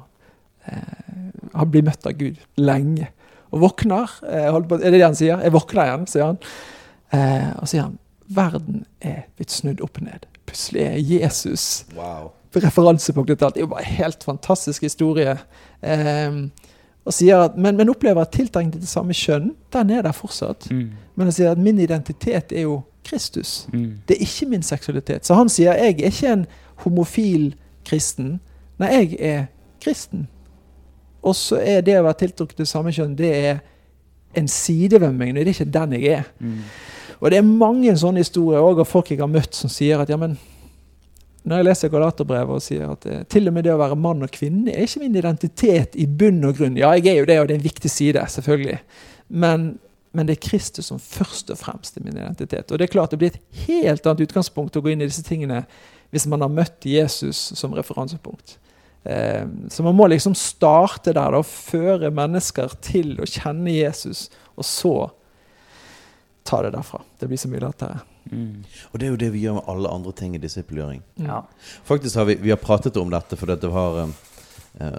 eh, 0.68 1.32
han 1.56 1.72
blir 1.72 1.88
møtt 1.88 2.06
av 2.06 2.20
Gud 2.20 2.36
lenge. 2.60 3.08
Og 3.52 3.64
våkner. 3.64 4.12
Eh, 4.28 4.60
på, 4.68 4.76
er 4.76 4.92
det 4.92 5.00
det 5.00 5.08
han 5.08 5.16
sier? 5.16 5.40
Jeg 5.40 5.56
våkner 5.56 5.88
igjen, 5.88 6.08
sier 6.12 6.28
han. 6.28 6.40
Eh, 7.16 7.50
og 7.60 7.68
sier 7.72 7.88
han 7.88 7.98
verden 8.36 8.86
er 9.02 9.26
blitt 9.36 9.52
snudd 9.52 9.82
opp 9.84 10.00
ned 10.02 10.28
plutselig 10.52 10.82
er 10.82 10.98
Jesus 10.98 11.86
wow. 11.96 12.32
referansepunktet 12.56 13.38
til 13.38 13.46
alt. 13.46 13.56
Det 13.56 13.62
er 13.62 13.68
jo 13.68 13.72
bare 13.72 13.86
en 13.86 13.96
helt 13.96 14.24
fantastisk 14.24 14.82
historie. 14.82 15.38
Um, 15.82 16.52
og 17.06 17.14
sier 17.14 17.48
at, 17.48 17.58
men, 17.58 17.78
men 17.78 17.90
opplever 17.90 18.22
at 18.22 18.34
tiltrekningen 18.36 18.76
til 18.76 18.84
det 18.84 18.92
samme 18.92 19.16
kjønn 19.18 19.54
den 19.74 19.90
er 19.90 20.04
der 20.06 20.12
fortsatt. 20.16 20.68
Mm. 20.72 20.92
Men 21.16 21.30
han 21.30 21.36
sier 21.36 21.52
at 21.52 21.62
min 21.62 21.80
identitet 21.80 22.52
er 22.52 22.68
jo 22.68 22.82
Kristus. 23.08 23.68
Mm. 23.74 24.04
Det 24.08 24.18
er 24.18 24.22
ikke 24.28 24.50
min 24.52 24.64
seksualitet. 24.64 25.26
Så 25.26 25.34
han 25.34 25.50
sier 25.50 25.74
jeg 25.74 25.96
er 25.98 26.12
ikke 26.12 26.36
en 26.36 26.46
homofil 26.84 27.56
kristen. 27.88 28.40
Nei, 28.82 28.92
jeg 28.92 29.18
er 29.20 29.44
kristen. 29.82 30.28
Og 31.22 31.36
så 31.38 31.58
er 31.62 31.82
det 31.86 31.98
å 31.98 32.06
være 32.06 32.20
tiltrukket 32.26 32.62
til 32.62 32.70
samme 32.70 32.94
kjønn 32.94 33.18
det 33.18 33.32
er 33.32 33.60
en 34.38 34.48
side 34.48 35.02
ved 35.02 35.12
meg. 35.18 35.34
Det 35.36 35.48
er 35.48 35.54
ikke 35.56 35.74
den 35.74 35.98
jeg 35.98 36.20
er. 36.20 36.30
Mm. 36.40 36.62
Og 37.22 37.30
det 37.30 37.38
er 37.38 37.46
mange 37.46 37.94
sånne 37.98 38.24
historier 38.24 38.64
også, 38.64 38.82
av 38.82 38.90
folk 38.90 39.12
jeg 39.14 39.22
har 39.22 39.30
møtt 39.30 39.58
som 39.58 39.70
sier 39.72 40.02
at 40.02 40.10
ja, 40.10 40.18
men 40.20 40.34
når 41.42 41.58
jeg 41.58 41.66
leser 41.66 41.92
Galaterbrevet 41.94 42.58
og 42.58 42.64
sier 42.64 42.90
at 42.94 43.06
eh, 43.10 43.22
til 43.30 43.50
og 43.50 43.56
med 43.56 43.66
det 43.66 43.74
å 43.74 43.80
være 43.82 43.98
mann 43.98 44.22
og 44.26 44.34
kvinne 44.34 44.74
er 44.74 44.86
ikke 44.86 45.02
min 45.02 45.18
identitet 45.18 45.96
i 45.98 46.06
bunn 46.06 46.44
og 46.46 46.60
grunn. 46.60 46.78
Ja, 46.78 46.92
jeg 46.98 47.16
er 47.16 47.22
jo 47.22 47.30
det, 47.30 47.38
og 47.42 47.48
det 47.50 47.56
er 47.56 47.62
en 47.62 47.66
viktig 47.66 47.90
side, 47.90 48.26
selvfølgelig. 48.36 48.78
Men, 49.42 49.72
men 50.14 50.30
det 50.30 50.36
er 50.38 50.44
Kristus 50.46 50.92
som 50.92 51.02
først 51.02 51.50
og 51.54 51.58
fremst 51.62 51.98
er 51.98 52.06
min 52.06 52.20
identitet. 52.20 52.70
Og 52.70 52.78
det 52.78 52.86
er 52.86 52.94
klart 52.94 53.14
det 53.14 53.22
blir 53.22 53.34
et 53.34 53.64
helt 53.66 54.06
annet 54.06 54.28
utgangspunkt 54.28 54.78
å 54.78 54.84
gå 54.86 54.94
inn 54.94 55.02
i 55.02 55.10
disse 55.10 55.26
tingene 55.26 55.64
hvis 56.14 56.28
man 56.30 56.44
har 56.44 56.54
møtt 56.54 56.86
Jesus 56.86 57.40
som 57.58 57.74
referansepunkt. 57.74 58.60
Eh, 59.04 59.48
så 59.74 59.86
man 59.88 59.98
må 59.98 60.12
liksom 60.12 60.38
starte 60.38 61.16
der 61.18 61.40
og 61.40 61.48
føre 61.50 62.14
mennesker 62.14 62.78
til 62.86 63.16
å 63.18 63.26
kjenne 63.26 63.74
Jesus, 63.74 64.28
og 64.54 64.68
så 64.68 64.96
ta 66.52 66.62
det 66.66 66.74
derfra. 66.76 67.02
Det 67.20 67.28
blir 67.32 67.40
så 67.40 67.48
mye 67.48 67.64
lettere. 67.64 68.00
Mm. 68.32 68.64
Og 68.92 69.00
det 69.00 69.08
er 69.08 69.14
jo 69.14 69.20
det 69.22 69.30
vi 69.32 69.46
gjør 69.46 69.62
med 69.62 69.70
alle 69.72 69.94
andre 69.96 70.12
ting 70.12 70.36
i 70.36 70.42
disippelgjøring. 70.44 71.00
Mm. 71.16 71.30
Ja. 71.30 71.40
Faktisk 71.88 72.20
har 72.20 72.28
vi, 72.28 72.36
vi, 72.42 72.52
har 72.52 72.60
pratet 72.60 73.00
om 73.00 73.10
dette 73.14 73.40
fordi 73.40 73.56
det 73.62 73.72
var 73.72 74.02
um, 74.04 74.14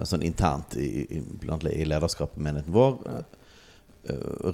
sånn 0.09 0.25
internt 0.25 0.73
i, 0.81 1.05
i, 1.19 1.21
i 1.21 1.85
lederskapet 1.85 2.41
i 2.41 2.47
menigheten 2.49 2.73
vår. 2.73 2.99
ja. 3.05 3.23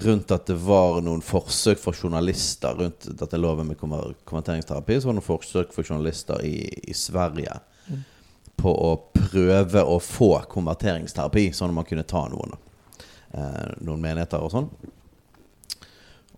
rundt 0.04 0.32
at 0.32 0.46
det 0.46 0.60
var 0.62 1.00
noen 1.02 1.24
forsøk 1.26 1.80
for 1.82 1.98
journalister 1.98 2.76
rundt 2.78 3.08
dette 3.18 3.38
loven 3.40 3.72
med 3.72 3.80
konverteringsterapi. 3.80 5.00
Så 5.00 5.08
var 5.08 5.16
det 5.16 5.22
noen 5.22 5.26
forsøk 5.26 5.74
for 5.74 5.88
journalister 5.88 6.44
i, 6.46 6.68
i 6.84 6.94
Sverige 6.94 7.56
mm. 7.88 8.04
på 8.62 8.76
å 8.76 8.92
prøve 9.16 9.82
å 9.82 9.98
få 10.04 10.36
konverteringsterapi, 10.52 11.50
sånn 11.56 11.72
at 11.72 11.80
man 11.80 11.88
kunne 11.90 12.06
ta 12.06 12.28
noen. 12.30 12.54
Eh, 13.32 13.66
noen 13.86 14.02
menigheter 14.04 14.44
og 14.44 14.54
sånn. 14.54 14.70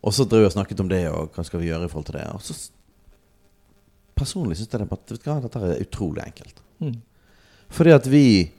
Og 0.02 0.14
så 0.16 0.26
drev 0.26 0.46
vi 0.46 0.50
og 0.50 0.56
snakket 0.56 0.82
om 0.82 0.90
det, 0.90 1.04
og 1.14 1.36
hva 1.36 1.46
skal 1.46 1.62
vi 1.62 1.70
gjøre 1.70 1.86
i 1.86 1.92
forhold 1.92 2.10
til 2.10 2.18
det. 2.20 2.28
Og 2.36 2.46
så 2.46 2.58
Personlig 4.22 4.60
syns 4.60 4.70
jeg 4.70 4.86
at 4.86 5.14
dette 5.42 5.60
er 5.66 5.80
utrolig 5.82 6.22
enkelt. 6.22 6.60
Mm. 6.78 6.98
Fordi 7.74 7.94
at 7.96 8.06
vi, 8.12 8.52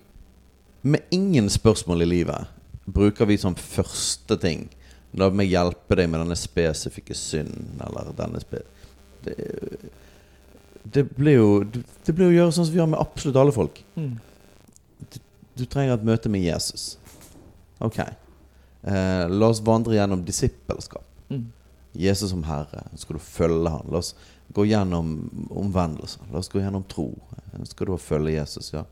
med 0.83 1.05
ingen 1.15 1.51
spørsmål 1.53 2.03
i 2.03 2.09
livet, 2.09 2.49
bruker 2.85 3.29
vi 3.31 3.37
som 3.39 3.55
første 3.55 4.37
ting 4.43 4.65
La 5.13 5.29
meg 5.29 5.51
hjelpe 5.53 5.97
deg 5.99 6.09
med 6.09 6.23
denne 6.23 6.37
spesifikke 6.41 7.15
synden, 7.15 7.77
eller 7.85 8.15
denne 8.17 8.41
spe... 8.41 8.63
Det, 9.23 9.35
det 10.83 11.05
blir 11.15 11.37
jo 11.37 11.51
Det 11.69 12.15
blir 12.17 12.31
å 12.31 12.33
gjøre 12.33 12.55
sånn 12.57 12.67
som 12.67 12.73
vi 12.73 12.81
gjør 12.81 12.89
med 12.95 13.03
absolutt 13.03 13.39
alle 13.39 13.53
folk. 13.55 13.77
Mm. 13.95 14.17
Du, 15.13 15.19
du 15.61 15.65
trenger 15.69 15.99
et 15.99 16.09
møte 16.09 16.33
med 16.33 16.43
Jesus. 16.43 16.95
Ok. 17.85 18.01
Eh, 18.01 19.25
la 19.29 19.53
oss 19.53 19.61
vandre 19.63 19.99
gjennom 19.99 20.25
disippelskap. 20.27 21.05
Jesus 21.93 22.31
som 22.31 22.45
Herre. 22.45 22.87
Så 22.93 23.05
skal 23.05 23.19
du 23.19 23.25
følge 23.25 23.73
han 23.73 23.91
La 23.93 24.01
oss 24.01 24.15
gå 24.53 24.67
gjennom 24.69 25.15
omvendelsen. 25.51 26.29
La 26.33 26.41
oss 26.41 26.51
gå 26.53 26.61
gjennom 26.61 26.85
tro. 26.89 27.11
Skal 27.69 27.89
du 27.89 27.99
følge 28.01 28.37
Jesus, 28.37 28.73
ja. 28.73 28.87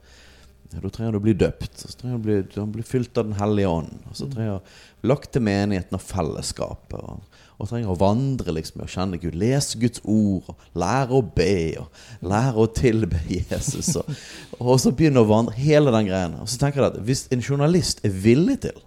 Da 0.70 0.86
trenger 0.86 1.16
du 1.16 1.18
å 1.18 1.24
bli 1.24 1.34
døpt. 1.34 1.80
Så 1.82 1.96
trenger 1.98 2.16
du 2.16 2.20
å 2.20 2.24
bli, 2.24 2.36
du 2.46 2.74
bli 2.76 2.84
fylt 2.86 3.18
av 3.18 3.26
Den 3.26 3.38
hellige 3.40 3.70
ånd. 3.70 3.96
Og 4.06 4.16
så 4.16 4.28
trenger 4.30 4.60
du 4.60 5.08
lagt 5.10 5.32
til 5.34 5.42
menigheten 5.42 5.98
og 5.98 6.04
fellesskapet. 6.04 7.00
Og, 7.00 7.40
og 7.58 7.70
trenger 7.72 7.90
å 7.90 7.98
vandre 7.98 8.54
liksom 8.54 8.84
og 8.84 8.92
kjenne 8.92 9.18
Gud. 9.18 9.34
Lese 9.40 9.80
Guds 9.82 10.04
ord. 10.04 10.52
Og 10.52 10.78
lære 10.78 11.18
å 11.18 11.24
be. 11.26 11.56
Og 11.82 12.30
lære 12.30 12.62
å 12.62 12.68
tilbe 12.76 13.18
Jesus. 13.40 13.96
Og, 13.98 14.14
og 14.60 14.78
så 14.82 14.94
begynne 14.94 15.24
å 15.24 15.30
vandre. 15.30 15.56
Hele 15.58 15.90
den 15.96 16.12
greien. 16.12 16.38
Og 16.38 16.52
så 16.52 16.62
tenker 16.62 16.84
jeg 16.84 16.92
at 16.92 17.02
hvis 17.08 17.26
en 17.34 17.42
journalist 17.42 18.04
er 18.06 18.14
villig 18.14 18.60
til 18.68 18.78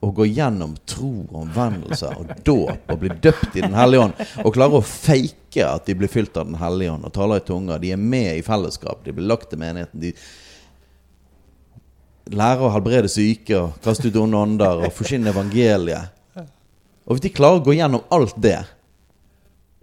å 0.00 0.10
gå 0.16 0.24
gjennom 0.26 0.76
tro 0.88 1.10
og 1.28 1.42
omvendelse 1.42 2.08
og 2.16 2.30
dåp 2.44 2.92
og 2.92 3.00
bli 3.02 3.10
døpt 3.20 3.56
i 3.58 3.64
Den 3.64 3.76
hellige 3.76 4.06
ånd, 4.06 4.22
og 4.44 4.54
klare 4.56 4.78
å 4.78 4.84
fake 4.84 5.64
at 5.66 5.84
de 5.88 5.96
blir 5.98 6.08
fylt 6.08 6.38
av 6.40 6.48
Den 6.48 6.56
hellige 6.60 6.94
ånd 6.94 7.04
og 7.04 7.12
taler 7.12 7.42
i 7.42 7.44
tunger, 7.44 7.82
de 7.82 7.92
er 7.92 8.00
med 8.00 8.38
i 8.38 8.46
fellesskap, 8.46 9.04
de 9.04 9.12
blir 9.16 9.28
lagt 9.28 9.50
til 9.52 9.60
menigheten, 9.60 10.00
de 10.00 10.14
lærer 12.32 12.64
å 12.64 12.72
helbrede 12.72 13.10
syke 13.12 13.58
og 13.58 13.76
kaste 13.84 14.08
ut 14.08 14.16
onde 14.22 14.40
ånder 14.40 14.86
og 14.86 14.96
forsyne 14.96 15.32
evangeliet. 15.34 16.16
Og 17.04 17.16
hvis 17.16 17.26
de 17.26 17.34
klarer 17.34 17.60
å 17.60 17.64
gå 17.66 17.74
gjennom 17.74 18.04
alt 18.14 18.36
det, 18.40 18.60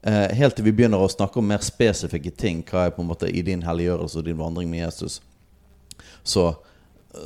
eh, 0.01 0.34
helt 0.39 0.56
til 0.56 0.65
vi 0.65 0.71
begynner 0.71 0.97
å 0.97 1.12
snakke 1.12 1.38
om 1.38 1.47
mer 1.47 1.62
spesifikke 1.62 2.32
ting, 2.32 2.63
hva 2.63 2.88
er 2.88 2.95
på 2.95 3.03
en 3.03 3.10
måte 3.10 3.30
i 3.30 3.41
din 3.41 3.62
helliggjørelse 3.62 4.17
og 4.17 4.25
din 4.25 4.38
vandring 4.38 4.69
med 4.71 4.86
Jesus, 4.86 5.21
så, 6.23 6.56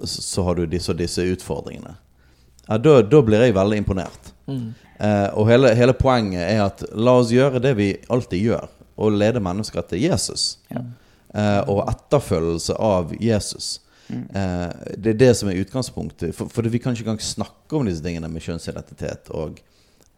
så 0.03 0.43
har 0.43 0.55
du 0.55 0.65
disse 0.65 0.91
og 0.91 0.97
disse 0.97 1.21
utfordringene 1.21 1.95
ja, 2.71 2.77
da, 2.79 3.01
da, 3.03 3.21
blir 3.25 3.43
jeg 3.43 3.55
veldig 3.57 3.81
imponert. 3.81 4.31
Mm. 4.47 4.71
Eh, 5.01 5.27
og 5.35 5.49
hele, 5.49 5.73
hele, 5.75 5.95
poenget 5.97 6.45
er 6.45 6.63
at 6.63 6.83
la 6.95 7.17
oss 7.19 7.33
gjøre 7.33 7.59
det 7.63 7.73
vi 7.79 7.91
alltid 8.11 8.45
gjør, 8.47 8.71
og 9.01 9.17
lede 9.17 9.43
mennesker 9.43 9.83
til 9.89 10.05
Jesus. 10.05 10.53
Ja. 10.71 10.85
Eh, 11.35 11.61
og 11.71 11.83
etterfølgelse 11.89 12.77
av 12.79 13.11
Jesus. 13.19 13.73
Mm. 14.07 14.23
Eh, 14.35 14.95
det 15.03 15.13
er 15.13 15.19
det 15.19 15.33
som 15.39 15.51
er 15.51 15.59
utgangspunktet. 15.63 16.35
For, 16.37 16.51
for, 16.51 16.71
vi 16.71 16.79
kan 16.79 16.95
ikke 16.95 17.09
engang 17.09 17.23
snakke 17.23 17.77
om 17.77 17.87
disse 17.87 18.03
tingene 18.05 18.31
med 18.31 18.43
kjønnsidentitet 18.45 19.31
og 19.35 19.59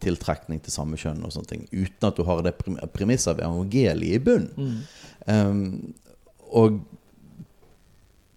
tiltrekning 0.04 0.60
til 0.62 0.74
samme 0.74 0.98
kjønn 1.00 1.22
og 1.24 1.32
sånne 1.32 1.48
ting 1.48 1.62
uten 1.72 2.08
at 2.08 2.18
du 2.18 2.24
har 2.28 2.42
det 2.44 2.56
premisset 2.94 3.32
av 3.34 3.42
evangeliet 3.46 4.18
i 4.18 4.22
bunnen. 4.22 4.50
Mm. 4.58 4.80
Um, 5.24 5.94
og 6.54 6.82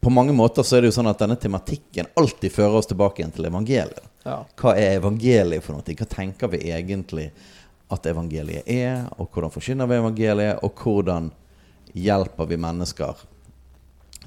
på 0.08 0.12
mange 0.14 0.32
måter 0.34 0.64
så 0.64 0.78
er 0.78 0.86
det 0.86 0.88
jo 0.88 0.96
sånn 0.96 1.10
at 1.12 1.20
denne 1.20 1.36
tematikken 1.36 2.08
alltid 2.16 2.54
fører 2.56 2.78
oss 2.80 2.88
tilbake 2.88 3.20
igjen 3.20 3.34
til 3.36 3.50
evangeliet. 3.50 4.06
Ja. 4.24 4.38
Hva 4.56 4.72
er 4.80 5.02
evangeliet 5.02 5.66
for 5.66 5.76
noe? 5.76 5.96
Hva 6.00 6.08
tenker 6.08 6.48
vi 6.54 6.62
egentlig 6.72 7.26
at 7.92 8.08
evangeliet 8.08 8.70
er? 8.72 9.02
Og 9.20 9.28
hvordan 9.28 9.52
forkynner 9.52 9.90
vi 9.92 9.98
evangeliet? 10.00 10.62
Og 10.64 10.80
hvordan 10.80 11.28
hjelper 11.92 12.48
vi 12.48 12.60
mennesker 12.64 13.26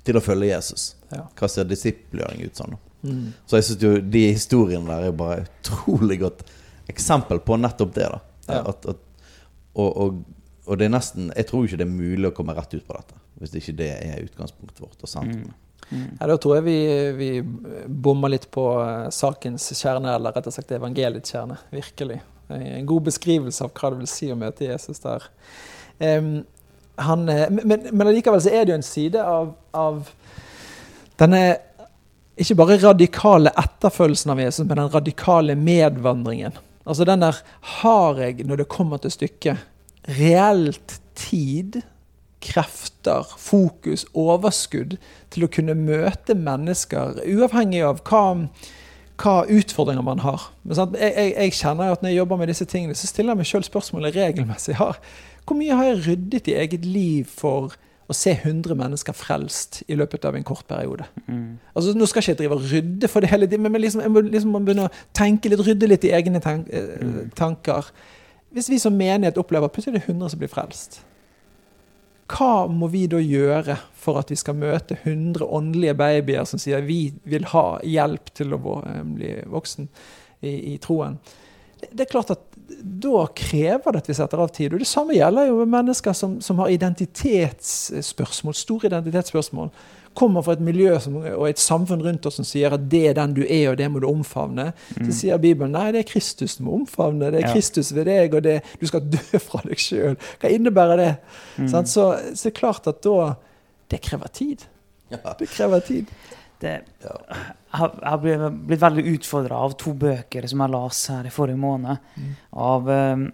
til 0.05 0.21
å 0.21 0.23
følge 0.25 0.51
Jesus? 0.51 0.85
Ja. 1.14 1.23
Hva 1.40 1.49
ser 1.49 1.71
disiplgjøring 1.71 2.45
ut 2.45 2.61
sånn? 2.61 2.77
Mm. 3.01 3.25
Så 3.49 3.57
jeg 3.57 3.71
syns 3.71 3.87
jo 3.88 3.95
de 4.19 4.25
historiene 4.35 4.85
der 4.93 5.09
er 5.09 5.16
bare 5.16 5.47
utrolig 5.47 6.21
godt 6.27 6.45
eksempel 6.93 7.40
på 7.40 7.57
nettopp 7.57 7.97
det. 7.97 8.11
da 8.12 8.21
ja. 8.53 8.61
at, 8.66 8.85
at, 8.85 9.33
og, 9.73 9.88
og, 9.88 10.21
og, 10.66 10.77
det 10.77 10.90
er 10.90 10.95
nesten 10.99 11.33
Jeg 11.37 11.49
tror 11.49 11.64
ikke 11.64 11.81
det 11.81 11.88
er 11.88 11.97
mulig 12.05 12.29
å 12.29 12.37
komme 12.37 12.53
rett 12.61 12.77
ut 12.77 12.85
på 12.85 13.01
dette 13.01 13.16
hvis 13.40 13.57
ikke 13.57 13.77
det 13.79 13.90
er 13.97 14.25
utgangspunktet 14.27 14.83
vårt 14.85 15.01
og 15.01 15.09
sentrumet. 15.09 15.49
Mm. 15.49 15.69
Mm. 15.90 16.07
Da 16.18 16.37
tror 16.38 16.59
jeg 16.59 16.66
vi, 16.66 16.79
vi 17.18 17.31
bommer 17.87 18.33
litt 18.33 18.46
på 18.55 18.66
uh, 18.79 19.09
sakens 19.14 19.66
kjerne, 19.74 20.14
eller 20.14 20.35
rett 20.37 20.46
og 20.46 20.55
slett 20.55 20.76
evangeliets 20.76 21.35
kjerne. 21.35 21.59
Virkelig. 21.74 22.20
En 22.50 22.87
god 22.87 23.11
beskrivelse 23.11 23.66
av 23.66 23.74
hva 23.74 23.92
det 23.92 24.00
vil 24.00 24.11
si 24.11 24.31
å 24.33 24.38
møte 24.38 24.66
Jesus 24.66 25.03
der. 25.03 25.26
Um, 26.00 26.40
han, 27.00 27.29
eh, 27.29 27.50
men, 27.50 27.87
men 27.92 28.11
likevel 28.12 28.42
så 28.42 28.53
er 28.53 28.66
det 28.66 28.74
jo 28.74 28.79
en 28.81 28.87
side 28.87 29.20
av, 29.22 29.53
av 29.76 30.09
denne 31.20 31.42
ikke 32.40 32.57
bare 32.57 32.79
radikale 32.81 33.53
etterfølgelsen 33.61 34.33
av 34.33 34.40
Jesus, 34.40 34.64
men 34.64 34.79
den 34.79 34.92
radikale 34.92 35.57
medvandringen. 35.59 36.57
Altså 36.88 37.05
den 37.05 37.20
der 37.20 37.37
Har 37.81 38.20
jeg, 38.20 38.46
når 38.48 38.62
det 38.62 38.72
kommer 38.72 39.00
til 39.00 39.12
stykket, 39.12 39.66
reelt 40.09 41.00
tid 41.14 41.83
krefter, 42.40 43.26
fokus, 43.38 44.07
overskudd 44.16 44.96
til 45.33 45.44
å 45.44 45.50
kunne 45.53 45.76
møte 45.76 46.37
mennesker, 46.37 47.20
uavhengig 47.29 47.83
av 47.87 48.00
hva, 48.09 48.22
hva 49.20 49.35
utfordringer 49.50 50.07
man 50.07 50.22
har. 50.24 50.48
Jeg, 50.64 50.88
jeg, 50.96 51.35
jeg, 51.35 51.59
kjenner 51.61 51.92
at 51.92 52.03
Når 52.03 52.14
jeg 52.14 52.20
jobber 52.22 52.40
med 52.40 52.50
disse 52.53 52.66
tingene, 52.68 52.96
så 52.96 53.11
stiller 53.11 53.35
jeg 53.35 53.42
meg 53.42 53.50
sjøl 53.50 53.66
spørsmålet 53.66 54.16
regelmessig. 54.16 54.79
Har, 54.81 54.98
hvor 55.44 55.59
mye 55.59 55.76
har 55.76 55.90
jeg 55.90 56.03
ryddet 56.09 56.50
i 56.50 56.57
eget 56.62 56.85
liv 56.88 57.29
for 57.29 57.76
å 58.11 58.14
se 58.16 58.33
100 58.35 58.74
mennesker 58.74 59.14
frelst 59.14 59.83
i 59.87 59.98
løpet 59.98 60.24
av 60.26 60.38
en 60.38 60.46
kort 60.46 60.66
periode? 60.70 61.07
Mm. 61.26 61.61
Altså, 61.74 61.94
Nå 61.94 62.09
skal 62.11 62.24
ikke 62.24 62.33
jeg 62.33 62.40
drive 62.40 62.57
og 62.57 62.72
rydde 62.72 63.11
for 63.11 63.22
det 63.22 63.31
hele 63.31 63.50
tiden, 63.50 63.68
men 63.68 63.85
liksom, 63.85 64.03
jeg 64.03 64.14
må 64.14 64.24
liksom 64.26 64.57
begynne 64.57 64.88
å 64.88 64.94
tenke 65.16 65.53
litt, 65.53 65.62
rydde 65.66 65.92
litt 65.92 66.09
i 66.09 66.14
egne 66.16 66.42
tank, 66.42 66.72
eh, 66.72 66.96
mm. 67.05 67.31
tanker. 67.38 67.92
Hvis 68.50 68.72
vi 68.72 68.81
som 68.83 68.96
menighet 68.96 69.38
opplever 69.38 69.70
plutselig 69.70 70.00
det 70.00 70.03
er 70.09 70.14
100 70.16 70.33
som 70.33 70.42
blir 70.42 70.50
frelst, 70.50 71.03
hva 72.31 72.66
må 72.71 72.88
vi 72.93 73.05
da 73.11 73.21
gjøre 73.23 73.77
for 74.01 74.21
at 74.21 74.31
vi 74.33 74.38
skal 74.38 74.59
møte 74.59 74.97
100 75.03 75.45
åndelige 75.45 75.97
babyer 75.99 76.47
som 76.49 76.61
sier 76.62 76.85
vi 76.87 77.12
vil 77.29 77.49
ha 77.53 77.64
hjelp 77.87 78.33
til 78.37 78.55
å 78.57 78.61
eh, 78.81 79.05
bli 79.07 79.35
voksen 79.51 79.88
i, 80.40 80.75
i 80.75 80.79
troen? 80.83 81.19
Det 81.81 82.05
er 82.05 82.11
klart 82.11 82.35
at 82.35 82.43
Da 82.81 83.23
krever 83.35 83.93
det 83.93 84.03
at 84.03 84.09
vi 84.11 84.14
setter 84.14 84.40
av 84.43 84.51
tid. 84.55 84.73
og 84.73 84.83
Det 84.83 84.88
samme 84.88 85.16
gjelder 85.16 85.49
jo 85.49 85.64
mennesker 85.64 86.14
som, 86.14 86.37
som 86.45 86.61
har 86.61 86.71
identitetsspørsmål, 86.71 88.55
store 88.55 88.90
identitetsspørsmål 88.90 89.73
kommer 90.14 90.42
fra 90.42 90.57
et 90.57 90.62
miljø 90.64 90.96
som, 91.03 91.16
og 91.20 91.44
et 91.49 91.61
samfunn 91.61 92.03
rundt 92.05 92.27
oss 92.27 92.40
som 92.40 92.46
sier 92.46 92.75
at 92.75 92.88
det 92.90 93.03
er 93.11 93.16
den 93.18 93.35
du 93.37 93.42
er, 93.44 93.70
og 93.70 93.79
det 93.79 93.87
må 93.92 94.03
du 94.03 94.09
omfavne, 94.11 94.70
mm. 94.73 95.05
så 95.07 95.14
sier 95.16 95.40
Bibelen 95.42 95.73
nei, 95.77 95.90
det 95.94 96.03
er 96.03 96.09
Kristus 96.11 96.59
du 96.59 96.64
må 96.66 96.75
omfavne. 96.81 97.31
Det 97.31 97.42
er 97.42 97.46
ja. 97.46 97.53
Kristus 97.55 97.92
ved 97.96 98.09
deg, 98.11 98.35
og 98.35 98.44
det, 98.46 98.59
du 98.81 98.88
skal 98.90 99.07
dø 99.07 99.23
fra 99.46 99.62
deg 99.66 99.81
sjøl. 99.81 100.18
Hva 100.42 100.51
innebærer 100.51 101.01
det? 101.01 101.14
Mm. 101.57 101.70
Så, 101.70 101.85
så, 101.92 102.11
det 102.35 102.53
er 102.53 102.59
klart 102.59 102.90
at 102.90 103.03
da 103.07 103.33
Det 103.90 103.99
krever 104.03 104.31
tid. 104.31 104.66
Ja. 105.11 105.35
Det 105.38 105.49
krever 105.51 105.81
tid. 105.83 106.11
Det, 106.61 106.77
jeg 107.01 107.79
har 108.05 108.20
blitt, 108.23 108.81
veldig 108.83 109.05
utfordra 109.16 109.62
av 109.64 109.75
to 109.81 109.94
bøker 109.99 110.46
som 110.46 110.62
jeg 110.62 110.75
leste 110.75 111.16
her 111.16 111.27
i 111.27 111.33
forrige 111.35 111.59
måned. 111.59 111.99
Mm. 112.14 112.33
Av 112.66 112.90
um, 112.90 113.25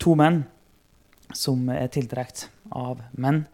to 0.00 0.14
menn 0.16 0.42
som 1.36 1.68
er 1.74 1.90
tiltrukket 1.92 2.46
av 2.72 3.02
menn, 3.12 3.44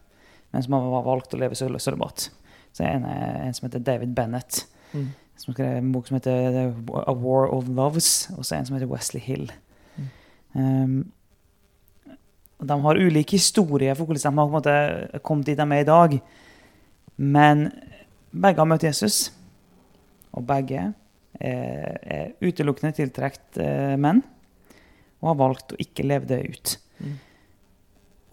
men 0.52 0.64
som 0.64 0.76
har 0.76 1.06
valgt 1.06 1.34
å 1.34 1.40
leve 1.40 1.56
sølibat. 1.58 2.28
Så 2.76 2.84
er 2.84 2.98
en, 2.98 3.06
en 3.08 3.56
som 3.56 3.66
heter 3.66 3.84
David 3.84 4.12
Bennett, 4.16 4.66
mm. 4.92 5.06
som 5.40 5.54
skrev 5.56 5.78
en 5.78 5.92
bok 5.94 6.08
som 6.08 6.18
heter 6.18 6.74
A 7.06 7.14
War 7.16 7.48
of 7.54 7.70
Loves, 7.72 8.28
og 8.36 8.44
så 8.44 8.58
en 8.58 8.68
som 8.68 8.76
heter 8.76 8.90
Wesley 8.90 9.22
Hill. 9.24 9.48
Mm. 9.96 10.10
Um, 10.60 10.98
de 12.66 12.76
har 12.82 13.00
ulike 13.00 13.36
historier 13.36 13.96
for 13.96 14.08
hvordan 14.08 14.36
de 14.36 14.72
har 14.72 15.24
kommet 15.24 15.48
dit 15.48 15.58
de 15.58 15.66
er 15.66 15.82
i 15.82 15.88
dag. 15.88 16.20
Men 17.16 17.66
begge 18.32 18.60
har 18.60 18.68
møtt 18.68 18.84
Jesus. 18.84 19.32
Og 20.36 20.44
begge 20.46 20.92
er, 21.40 21.98
er 22.00 22.32
utelukkende 22.44 22.96
tiltrukket 22.96 23.60
eh, 23.60 23.94
menn 24.00 24.22
og 25.22 25.30
har 25.30 25.38
valgt 25.40 25.72
å 25.72 25.78
ikke 25.80 26.04
leve 26.06 26.28
det 26.28 26.40
ut. 26.44 26.74
Mm. 27.00 27.14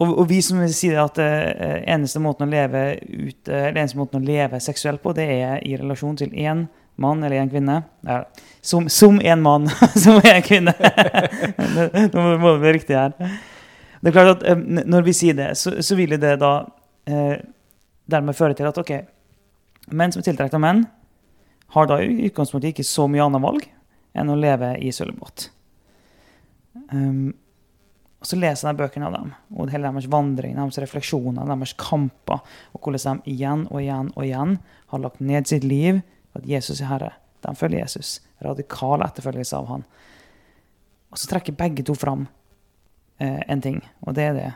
Og, 0.02 0.08
og, 0.10 0.24
vi 0.26 0.40
som 0.42 0.58
sier 0.74 0.98
at 1.04 1.18
uh, 1.22 1.76
eneste 1.86 2.22
måten 2.22 2.48
å 2.48 2.50
leve 2.50 2.82
ut, 2.98 3.50
uh, 3.50 3.68
eneste 3.70 3.98
måten 3.98 4.22
å 4.22 4.26
leve 4.26 4.58
seksuelt 4.62 5.02
på, 5.02 5.12
det 5.14 5.28
er 5.36 5.60
i 5.62 5.76
relasjon 5.78 6.18
til 6.18 6.34
én 6.34 6.66
mann 7.00 7.22
eller 7.22 7.42
én 7.42 7.50
kvinne. 7.50 7.80
Ja, 8.06 8.24
som, 8.60 8.88
som 8.90 9.20
en 9.22 9.42
mann, 9.42 9.68
som 10.04 10.18
en 10.18 10.42
kvinne. 10.42 10.74
Nå 12.14 12.24
må 12.42 12.56
det 12.56 12.62
bli 12.64 12.74
riktig 12.78 12.98
her. 12.98 13.14
Det 14.04 14.10
er 14.10 14.16
klart 14.16 14.34
at 14.34 14.44
um, 14.52 14.64
Når 14.82 15.06
vi 15.06 15.14
sier 15.16 15.38
det, 15.38 15.52
så, 15.58 15.76
så 15.82 15.96
vil 15.98 16.18
det 16.20 16.34
da 16.42 16.54
uh, 16.66 17.36
dermed 18.10 18.36
føre 18.36 18.58
til 18.58 18.68
at 18.68 18.80
ok, 18.82 18.92
menn 19.94 20.12
som 20.12 20.20
er 20.20 20.28
tiltrukket 20.28 20.58
av 20.58 20.64
menn, 20.64 20.84
har 21.74 21.88
da 21.90 22.00
i 22.02 22.28
utgangspunktet 22.28 22.74
ikke 22.74 22.86
så 22.86 23.06
mye 23.10 23.24
annet 23.24 23.42
valg 23.42 23.70
enn 24.14 24.30
å 24.30 24.38
leve 24.38 24.74
i 24.82 24.92
sølvbåt. 24.94 25.48
Um, 26.90 27.32
og 28.24 28.28
så 28.30 28.38
leser 28.40 28.70
jeg 28.70 28.78
bøkene 28.78 29.04
av 29.10 29.16
dem, 29.18 29.32
og 29.52 29.68
hele 29.68 29.90
deres 29.92 30.06
vandring, 30.08 30.54
deres 30.56 30.78
refleksjoner, 30.80 31.44
deres 31.44 31.74
kamper, 31.76 32.40
og 32.72 32.80
hvordan 32.80 33.18
de 33.20 33.34
igjen 33.34 33.66
og 33.68 33.82
igjen 33.82 34.08
og 34.14 34.22
igjen 34.24 34.54
har 34.94 35.02
lagt 35.02 35.20
ned 35.20 35.50
sitt 35.50 35.66
liv 35.68 35.98
for 36.32 36.40
at 36.40 36.48
Jesus 36.48 36.80
er 36.80 36.88
Herre. 36.88 37.10
De 37.44 37.52
følger 37.52 37.82
Jesus. 37.82 38.14
Radikal 38.40 39.04
etterfølgelse 39.04 39.58
av 39.60 39.68
han. 39.68 39.84
Og 41.12 41.20
så 41.20 41.28
trekker 41.28 41.58
begge 41.58 41.84
to 41.84 41.92
fram 41.92 42.24
eh, 43.20 43.44
en 43.44 43.60
ting, 43.60 43.82
og 44.00 44.16
det 44.16 44.24
er 44.30 44.38
det 44.38 44.48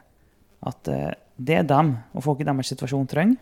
at 0.72 0.88
eh, 0.88 1.12
det 1.36 1.60
dem 1.68 1.92
og 2.16 2.24
folk 2.24 2.40
i 2.40 2.48
deres 2.48 2.72
situasjon 2.72 3.06
trenger, 3.12 3.36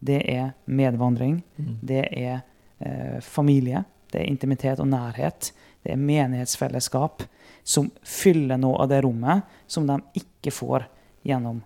det 0.00 0.22
er 0.32 0.54
medvandring, 0.64 1.42
Mm. 1.60 1.76
det 1.82 2.04
er 2.08 2.40
eh, 2.80 3.20
familie, 3.20 3.84
det 4.12 4.22
er 4.22 4.30
intimitet 4.32 4.80
og 4.80 4.88
nærhet, 4.88 5.52
det 5.84 5.92
er 5.92 6.00
menighetsfellesskap 6.00 7.28
som 7.66 7.88
fyller 8.06 8.60
noe 8.62 8.78
av 8.84 8.90
det 8.92 9.00
rommet 9.02 9.46
som 9.66 9.88
de 9.88 9.98
ikke 10.20 10.52
får 10.54 10.86
gjennom 11.26 11.60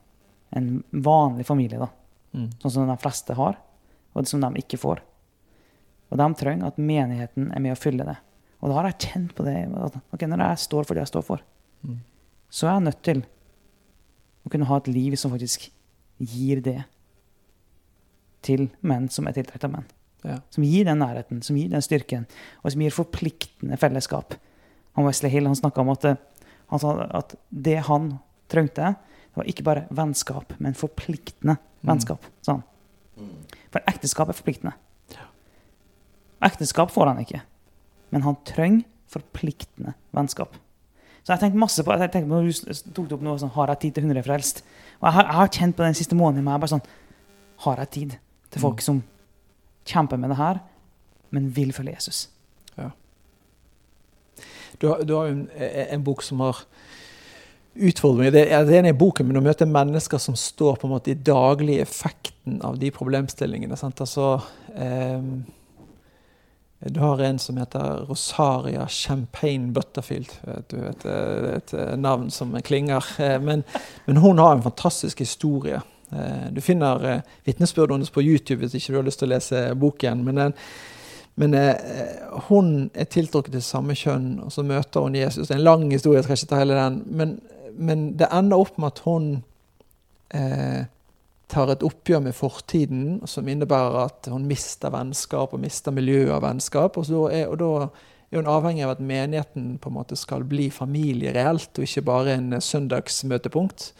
en 0.57 0.69
vanlig 0.91 1.45
familie. 1.47 1.91
Mm. 2.31 2.47
sånn 2.63 2.71
som 2.71 2.87
de 2.87 2.95
fleste 3.03 3.35
har, 3.35 3.57
og 4.15 4.27
som 4.31 4.41
de 4.43 4.61
ikke 4.63 4.79
får. 4.79 5.01
Og 6.11 6.19
de 6.19 6.27
trenger 6.39 6.69
at 6.71 6.79
menigheten 6.79 7.49
er 7.51 7.63
med 7.63 7.75
å 7.75 7.79
fylle 7.79 8.07
det. 8.07 8.15
Og 8.63 8.71
da 8.71 8.77
har 8.77 8.87
jeg 8.91 9.11
kjent 9.11 9.35
på 9.35 9.45
det 9.47 9.57
at 9.67 9.97
ok, 10.15 10.25
når 10.31 10.45
jeg 10.45 10.63
står 10.63 10.87
for 10.87 10.95
det 10.95 11.05
jeg 11.07 11.13
står 11.15 11.27
for, 11.27 11.43
Mm. 11.81 11.97
så 12.53 12.67
er 12.69 12.75
jeg 12.75 12.85
nødt 12.85 13.03
til 13.03 13.23
å 14.45 14.51
kunne 14.53 14.67
ha 14.69 14.77
et 14.77 14.89
liv 14.89 15.15
som 15.17 15.31
faktisk 15.33 15.71
gir 16.21 16.61
det 16.61 16.85
til 18.43 18.69
menn 18.83 19.09
som 19.09 19.27
er 19.29 19.33
tiltrukket 19.33 19.65
av 19.65 19.73
menn. 19.73 19.87
Ja. 20.25 20.39
Som 20.53 20.65
gir 20.65 20.85
den 20.85 21.01
nærheten, 21.01 21.43
som 21.43 21.57
gir 21.57 21.71
den 21.73 21.81
styrken, 21.81 22.27
og 22.63 22.73
som 22.73 22.83
gir 22.85 22.91
forpliktende 22.93 23.79
fellesskap. 23.81 24.35
Han 24.96 25.07
Wesley 25.07 25.31
Hill 25.31 25.46
han 25.46 25.57
snakka 25.57 25.81
om 25.81 25.90
at, 25.94 26.05
han 26.70 26.79
sa 26.83 26.94
at 27.20 27.35
det 27.50 27.79
han 27.87 28.18
trengte, 28.50 28.94
det 29.31 29.37
var 29.38 29.44
ikke 29.46 29.62
bare 29.66 29.85
vennskap, 29.94 30.53
men 30.59 30.74
forpliktende 30.74 31.57
vennskap. 31.87 32.24
sa 32.42 32.57
han. 32.59 32.62
For 33.70 33.81
ekteskap 33.87 34.29
er 34.29 34.35
forpliktende. 34.38 34.72
Ekteskap 36.42 36.90
får 36.90 37.07
han 37.12 37.20
ikke, 37.20 37.42
men 38.11 38.22
han 38.24 38.37
trenger 38.48 38.85
forpliktende 39.12 39.92
vennskap. 40.16 40.55
Så 41.20 41.35
jeg 41.35 41.42
tenkte 41.42 41.61
masse 41.61 41.85
på, 41.85 41.92
jeg 41.92 42.11
tenkte 42.14 42.31
på 42.31 42.38
når 42.40 42.48
du 42.48 42.92
tok 42.96 43.09
det 43.11 43.16
opp 43.18 43.24
noe 43.26 43.38
sånn, 43.42 43.53
Har 43.53 43.68
jeg 43.74 43.81
tid 43.83 43.94
til 43.98 44.05
100 44.09 44.22
frelst? 44.24 44.62
Og 45.00 45.05
jeg 45.07 45.12
har, 45.18 45.24
jeg 45.29 45.35
har 45.37 45.48
kjent 45.48 45.76
på 45.76 45.85
den 45.85 45.94
siste 45.98 46.16
måneden 46.16 46.44
med 46.46 46.61
bare 46.62 46.72
sånn 46.72 46.87
Har 47.66 47.76
jeg 47.83 47.90
tid 47.90 48.16
til 48.50 48.61
folk 48.62 48.81
Mm. 48.81 48.87
som 48.87 49.03
kjemper 49.85 50.16
med 50.18 50.31
det 50.31 50.37
her, 50.38 50.61
men 51.31 51.50
vil 51.55 51.72
følge 51.72 51.92
Jesus? 51.94 52.29
Du, 54.79 54.89
har, 54.89 55.03
du 55.05 55.15
har 55.15 55.27
en, 55.33 55.49
en 55.91 56.05
bok 56.05 56.23
som 56.23 56.41
har 56.41 56.57
utfordringer. 57.75 58.33
Det, 58.35 58.47
er- 58.53 58.73
en 58.79 58.87
i 58.87 58.93
boken, 58.93 59.27
men 59.29 59.37
å 59.41 59.45
møte 59.45 59.67
mennesker 59.67 60.19
som 60.19 60.37
står 60.37 60.77
på 60.81 60.87
en 60.89 60.95
måte 60.95 61.11
i 61.13 61.15
daglig 61.15 61.79
effekten 61.81 62.61
av 62.67 62.79
de 62.79 62.91
problemstillingene. 62.91 63.77
Sant? 63.79 64.01
Altså, 64.01 64.41
eh, 64.75 65.21
du 66.91 67.01
har 67.01 67.21
en 67.21 67.39
som 67.39 67.57
heter 67.61 68.07
Rosaria 68.09 68.87
Champagne 68.89 69.73
Butterfield. 69.77 70.31
Du 70.69 70.77
vet, 70.81 71.03
det 71.05 71.13
er 71.13 71.49
et 71.59 71.75
eh, 71.77 71.97
navn 72.01 72.31
som 72.33 72.55
klinger. 72.65 73.05
Eh, 73.21 73.39
Men, 73.41 73.65
men 74.07 74.17
hun 74.17 74.39
har 74.39 74.55
en 74.57 74.63
fantastisk 74.65 75.21
historie. 75.21 75.81
Eh, 76.11 76.47
Du 76.53 76.61
finner 76.65 77.05
eh, 77.05 77.21
vitnesbyrd 77.45 77.93
hennes 77.93 78.11
på 78.11 78.23
YouTube 78.25 78.65
hvis 78.65 78.75
ikke 78.81 78.93
du 78.95 78.97
har 79.03 79.05
lyst 79.11 79.21
til 79.21 79.29
å 79.29 79.35
lese 79.35 79.75
boken. 79.77 80.25
Men, 80.25 80.41
den, 80.41 80.55
men 81.38 81.55
eh, 81.55 81.77
hun 82.49 82.90
er 82.95 83.09
tiltrukket 83.09 83.55
til 83.55 83.64
samme 83.64 83.95
kjønn, 83.97 84.40
og 84.45 84.53
så 84.53 84.64
møter 84.66 85.05
hun 85.05 85.16
Jesus. 85.16 85.49
Det 85.49 85.55
er 85.55 85.61
en 85.61 85.69
lang 85.69 85.87
historie, 85.93 86.19
jeg 86.19 86.27
skal 86.27 86.38
ikke 86.38 86.51
ta 86.51 86.62
hele 86.62 86.79
den. 86.79 87.03
Men, 87.07 87.37
men 87.79 88.07
det 88.19 88.29
ender 88.35 88.61
opp 88.61 88.79
med 88.79 88.93
at 88.93 89.03
hun 89.07 89.29
eh, 90.37 90.85
tar 91.51 91.73
et 91.73 91.83
oppgjør 91.87 92.23
med 92.27 92.37
fortiden, 92.37 93.05
som 93.31 93.49
innebærer 93.49 93.99
at 94.05 94.31
hun 94.31 94.47
mister 94.49 94.93
vennskap 94.95 95.55
og 95.55 95.62
mister 95.62 95.95
miljøet 95.95 96.35
av 96.37 96.45
vennskap. 96.45 96.99
Og, 97.01 97.09
så 97.09 97.27
er, 97.33 97.49
og 97.51 97.59
da 97.62 97.73
er 98.31 98.43
hun 98.43 98.51
avhengig 98.51 98.87
av 98.87 98.95
at 98.95 99.05
menigheten 99.05 99.75
på 99.83 99.90
en 99.90 99.99
måte 99.99 100.19
skal 100.19 100.45
bli 100.49 100.69
familie 100.75 101.35
reelt, 101.35 101.73
og 101.75 101.87
ikke 101.87 102.07
bare 102.11 102.37
en 102.37 102.57
eh, 102.59 102.64
søndagsmøtepunkt. 102.64 103.93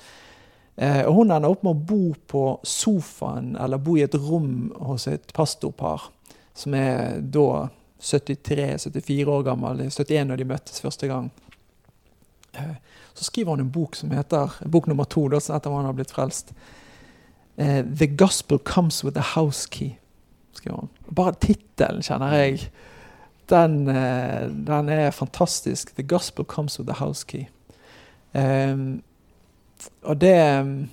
Eh, 0.81 1.03
og 1.07 1.23
hun 1.23 1.35
ender 1.35 1.51
opp 1.51 1.64
med 1.66 1.75
å 1.75 1.88
bo 1.90 2.14
på 2.31 2.45
sofaen, 2.66 3.55
eller 3.61 3.83
bo 3.83 3.99
i 3.99 4.07
et 4.07 4.16
rom 4.16 4.71
hos 4.90 5.09
et 5.11 5.35
pastorpar, 5.37 6.11
som 6.61 6.75
er 6.77 7.20
da 7.20 7.68
73-74 8.01 9.27
år 9.29 9.42
gammel, 9.46 9.87
71 9.88 10.29
da 10.31 10.37
de 10.37 10.49
møttes 10.49 10.83
første 10.85 11.09
gang. 11.11 11.31
Eh, 12.57 12.77
så 13.14 13.25
skriver 13.25 13.55
hun 13.55 13.64
en 13.64 13.73
bok 13.73 13.96
som 13.96 14.12
heter, 14.14 14.61
bok 14.73 14.88
nummer 14.88 15.09
to, 15.09 15.27
da, 15.33 15.40
etter 15.40 15.75
han 15.75 15.88
har 15.88 15.96
blitt 15.96 16.14
frelst. 16.14 16.55
Eh, 17.57 17.83
'The 17.85 18.07
Gospel 18.16 18.59
Comes 18.59 19.05
With 19.05 19.18
A 19.18 19.27
House 19.35 19.68
Key'. 19.68 19.96
skriver 20.53 20.77
hun. 20.77 20.88
Bare 21.14 21.35
tittelen 21.40 22.03
kjenner 22.03 22.33
jeg. 22.35 22.70
Den, 23.49 23.88
eh, 23.88 24.49
den 24.49 24.88
er 24.88 25.11
fantastisk. 25.11 25.94
'The 25.94 26.03
Gospel 26.03 26.44
Comes 26.44 26.79
With 26.79 26.90
A 26.90 27.05
House 27.05 27.27
Key'. 27.27 27.49
Um, 28.35 29.03
og 30.03 30.20
det 30.20 30.88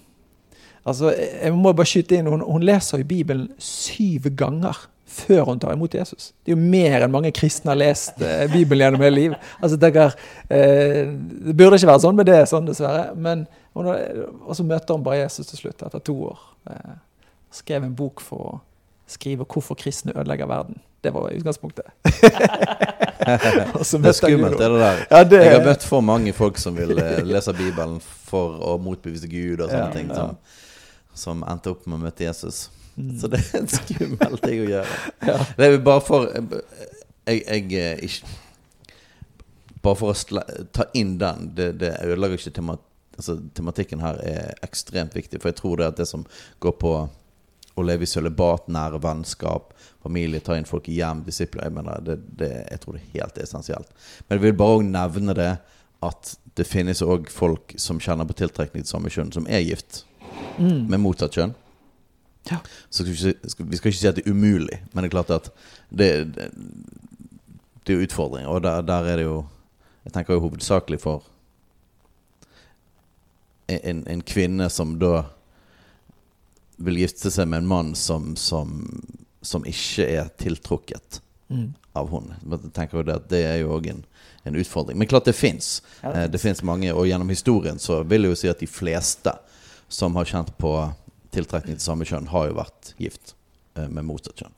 Altså, 0.85 1.11
jeg 1.43 1.53
må 1.53 1.73
bare 1.73 1.85
skyte 1.85 2.15
inn, 2.15 2.27
hun, 2.31 2.41
hun 2.41 2.63
leser 2.63 2.97
jo 2.97 3.03
Bibelen 3.03 3.49
syv 3.59 4.29
ganger 4.39 4.87
før 5.07 5.45
hun 5.47 5.59
tar 5.59 5.73
imot 5.73 5.93
Jesus. 5.95 6.31
Det 6.43 6.51
er 6.51 6.57
jo 6.57 6.69
mer 6.75 7.05
enn 7.05 7.13
mange 7.13 7.31
kristne 7.35 7.71
har 7.71 7.79
lest 7.79 8.21
eh, 8.21 8.45
Bibelen 8.51 8.85
gjennom 8.85 9.05
hele 9.05 9.15
livet. 9.15 9.49
Altså, 9.61 9.79
tenker, 9.81 10.15
eh, 10.49 11.07
det 11.47 11.55
burde 11.57 11.79
ikke 11.79 11.89
være 11.91 12.03
sånn, 12.03 12.17
men 12.19 12.27
det 12.27 12.35
er 12.37 12.49
sånn, 12.49 12.67
dessverre. 12.67 13.09
Men, 13.15 13.45
og 13.77 14.53
så 14.57 14.65
møter 14.67 14.97
hun 14.97 15.05
bare 15.05 15.23
Jesus 15.23 15.47
til 15.51 15.63
slutt, 15.63 15.85
etter 15.87 16.03
to 16.03 16.17
år. 16.31 16.41
Eh, 16.71 16.97
skrev 17.55 17.87
en 17.87 17.95
bok 17.95 18.21
for 18.21 18.51
å 18.51 18.57
skrive 19.07 19.45
'Hvorfor 19.47 19.75
kristne 19.79 20.11
ødelegger 20.11 20.45
verden'. 20.51 20.81
Det 21.03 21.13
var 21.13 21.31
utgangspunktet. 21.31 21.85
Det 23.17 24.05
er 24.05 24.11
skummelt, 24.11 24.57
Gud. 24.57 24.59
det 24.59 24.79
der. 24.79 25.05
Ja, 25.11 25.23
det, 25.23 25.39
Jeg 25.43 25.51
har 25.59 25.65
møtt 25.65 25.83
for 25.83 26.01
mange 26.01 26.33
folk 26.33 26.57
som 26.57 26.75
vil 26.77 26.93
eh, 26.99 27.23
lese 27.25 27.53
Bibelen 27.53 27.99
for 28.01 28.59
å 28.61 28.77
motbevise 28.81 29.27
Gud 29.27 29.59
og 29.61 29.69
sånne 29.71 29.87
Ja, 29.87 29.91
ting, 29.91 30.07
ja. 30.07 30.15
som, 30.15 30.37
som 31.13 31.43
endte 31.49 31.73
opp 31.73 31.87
med 31.87 31.97
å 31.99 32.03
møte 32.05 32.23
Jesus. 32.23 32.69
Så 33.21 33.27
det 33.29 33.39
er 33.43 33.59
en 33.59 33.67
skummel 33.69 34.37
ting 34.41 34.63
å 34.63 34.67
gjøre. 34.71 34.99
Ja. 35.27 35.37
Det 35.57 35.65
er 35.67 35.75
bare 35.85 36.01
for 36.01 36.27
Jeg, 37.27 37.43
jeg 37.45 37.73
eh, 37.77 37.99
ikke 38.07 38.35
Bare 39.83 39.99
for 39.99 40.11
å 40.11 40.17
sla, 40.17 40.41
ta 40.73 40.87
inn 40.97 41.17
den. 41.21 41.51
Det, 41.55 41.67
det 41.79 41.91
ødelegger 42.03 42.41
ikke 42.41 42.55
tema, 42.57 42.75
altså, 43.15 43.37
Tematikken 43.55 44.01
her 44.03 44.17
er 44.25 44.57
ekstremt 44.65 45.13
viktig. 45.15 45.39
For 45.39 45.51
jeg 45.51 45.59
tror 45.59 45.77
det 45.79 45.91
at 45.91 46.01
det 46.01 46.07
som 46.09 46.25
går 46.63 46.73
på 46.81 46.93
å 47.77 47.85
leve 47.85 48.07
i 48.07 48.09
sølibat, 48.09 48.65
nære 48.73 48.97
vennskap, 49.03 49.69
familie, 50.03 50.41
ta 50.41 50.57
inn 50.57 50.65
folk 50.65 50.89
i 50.89 50.97
hjem, 50.97 51.21
disipler 51.27 51.67
jeg, 51.67 51.75
mener, 51.77 52.01
det, 52.01 52.17
det, 52.39 52.49
jeg 52.71 52.81
tror 52.81 52.97
det 52.97 53.03
er 53.03 53.13
helt 53.21 53.37
essensielt. 53.43 53.93
Men 54.25 54.39
jeg 54.39 54.45
vil 54.47 54.57
bare 54.57 54.79
også 54.79 54.89
nevne 54.89 55.37
det 55.37 55.51
at 56.09 56.33
det 56.57 56.65
finnes 56.67 57.03
òg 57.05 57.29
folk 57.31 57.77
som 57.79 58.01
kjenner 58.01 58.25
på 58.27 58.39
tiltrekning 58.41 58.81
til 58.81 58.89
samme 58.95 59.13
kjønn, 59.13 59.31
som 59.37 59.45
er 59.49 59.61
gift 59.67 60.03
Mm. 60.57 60.85
med 60.89 60.99
motsatt 61.01 61.33
kjønn. 61.37 61.51
Ja. 62.51 62.57
Så 62.89 63.03
vi, 63.03 63.15
skal, 63.15 63.65
ikke 63.73 63.91
si 63.91 64.07
at 64.07 64.15
det 64.19 64.25
er 64.27 64.31
umulig, 64.31 64.81
men 64.93 65.03
det 65.03 65.09
er 65.09 65.15
klart 65.15 65.31
at 65.35 65.49
det, 65.89 66.09
det, 66.35 66.47
det 67.83 67.93
er 67.93 67.97
jo 67.99 68.05
utfordringer. 68.07 68.49
Og 68.49 68.61
der, 68.63 68.81
der 68.87 69.03
er 69.13 69.15
det 69.21 69.25
jo 69.27 69.45
Jeg 70.05 70.13
tenker 70.13 70.33
jo 70.37 70.39
hovedsakelig 70.45 71.01
for 71.03 71.23
en, 73.67 74.07
en 74.07 74.21
kvinne 74.23 74.69
som 74.71 74.93
da 74.99 75.25
vil 76.77 76.99
gifte 77.01 77.31
seg 77.33 77.47
med 77.49 77.63
en 77.63 77.67
mann 77.67 77.89
som, 77.97 78.35
som, 78.39 78.77
som 79.41 79.65
ikke 79.67 80.05
er 80.19 80.29
tiltrukket 80.39 81.21
Mm. 81.47 81.69
av 81.95 82.09
henne. 82.11 82.35
Jeg 82.43 82.69
tenker 82.75 82.97
jo 82.99 83.03
det 83.07 83.13
at 83.15 83.27
det 83.31 83.37
er 83.47 83.53
jo 83.61 83.69
òg 83.71 83.85
en, 83.87 84.01
en 84.43 84.55
utfordring. 84.59 84.97
Men 84.99 85.07
klart 85.07 85.29
det 85.29 85.33
fins. 85.37 85.77
Ja, 86.03 86.09
Eh, 86.11 86.25
Det 86.27 86.41
finnes 86.43 86.59
mange, 86.67 86.89
og 86.91 87.05
gjennom 87.07 87.29
historien 87.31 87.79
så 87.79 88.01
vil 88.03 88.25
jeg 88.27 88.33
jo 88.33 88.35
si 88.41 88.49
at 88.51 88.59
de 88.59 88.67
fleste 88.67 89.31
som 89.87 90.15
har 90.19 90.27
kjent 90.27 90.51
på 90.59 90.73
tiltrekning 91.31 91.75
til 91.77 91.83
samme 91.85 92.05
kjønn, 92.05 92.27
har 92.31 92.47
jo 92.49 92.53
vært 92.59 92.93
gift 92.99 93.33
eh, 93.75 93.87
med 93.87 94.05
motsatt 94.05 94.35
kjønn. 94.43 94.53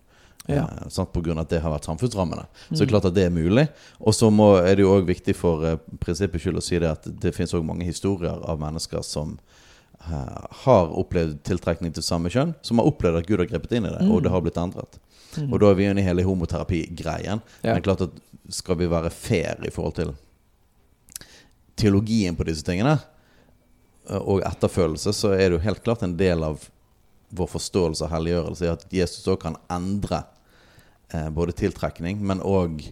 Ja. 0.49 0.63
Eh, 0.65 0.89
sant? 0.89 1.11
På 1.13 1.21
grunn 1.21 1.37
av 1.37 1.45
at 1.45 1.49
det 1.53 1.61
har 1.61 1.71
vært 1.73 1.85
samfunnsrammene. 1.85 2.45
Så 2.69 2.69
det 2.69 2.79
Mm. 2.79 2.87
er 2.87 2.91
klart 2.93 3.05
at 3.05 3.13
det 3.13 3.25
er 3.25 3.29
mulig. 3.29 3.67
Og 4.01 4.13
så 4.13 4.29
er 4.65 4.75
det 4.75 4.81
jo 4.85 4.93
òg 4.97 5.05
viktig 5.05 5.35
for 5.35 5.63
eh, 5.65 5.77
prinsippets 5.99 6.43
skyld 6.43 6.57
å 6.57 6.63
si 6.63 6.79
det 6.79 6.89
at 6.89 7.03
det 7.19 7.33
finnes 7.35 7.53
òg 7.53 7.65
mange 7.65 7.85
historier 7.85 8.39
av 8.43 8.59
mennesker 8.59 9.03
som 9.03 9.37
eh, 10.01 10.45
har 10.63 10.87
opplevd 10.87 11.43
tiltrekning 11.43 11.93
til 11.93 12.01
samme 12.03 12.29
kjønn, 12.29 12.55
som 12.63 12.77
har 12.79 12.85
opplevd 12.87 13.17
at 13.19 13.27
Gud 13.27 13.39
har 13.39 13.47
grepet 13.51 13.71
inn 13.77 13.85
i 13.85 13.89
det, 13.89 14.01
Mm. 14.01 14.11
og 14.11 14.23
det 14.23 14.31
har 14.31 14.41
blitt 14.41 14.57
endret. 14.57 14.97
Mm. 15.37 15.53
Og 15.53 15.59
da 15.59 15.69
er 15.69 15.75
vi 15.75 15.83
inne 15.85 15.99
i 15.99 16.03
hele 16.07 16.23
homoterapi-greien. 16.23 17.41
Ja. 17.63 17.73
Men 17.73 17.81
klart 17.83 18.01
at 18.01 18.09
skal 18.49 18.75
vi 18.75 18.87
være 18.87 19.11
fair 19.11 19.57
i 19.63 19.69
forhold 19.69 19.93
til 19.95 20.15
teologien 21.79 22.35
på 22.35 22.43
disse 22.47 22.63
tingene, 22.65 22.97
og 24.17 24.41
etterfølelse, 24.47 25.13
så 25.13 25.33
er 25.35 25.49
det 25.49 25.57
jo 25.59 25.65
helt 25.67 25.83
klart 25.85 26.03
en 26.05 26.17
del 26.17 26.43
av 26.43 26.63
vår 27.29 27.49
forståelse 27.51 28.05
av 28.07 28.13
helliggjørelse, 28.15 28.71
at 28.73 28.85
Jesus 28.93 29.27
òg 29.29 29.41
kan 29.43 29.57
endre 29.71 30.23
eh, 31.13 31.29
både 31.29 31.53
tiltrekning, 31.59 32.21
men 32.25 32.41
òg 32.41 32.87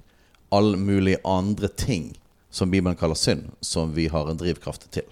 all 0.54 0.76
mulig 0.80 1.18
andre 1.28 1.68
ting 1.68 2.12
som 2.54 2.72
Bibelen 2.72 2.98
kaller 2.98 3.18
synd, 3.18 3.50
som 3.62 3.94
vi 3.98 4.08
har 4.08 4.30
en 4.30 4.38
drivkraft 4.40 4.88
til. 4.94 5.10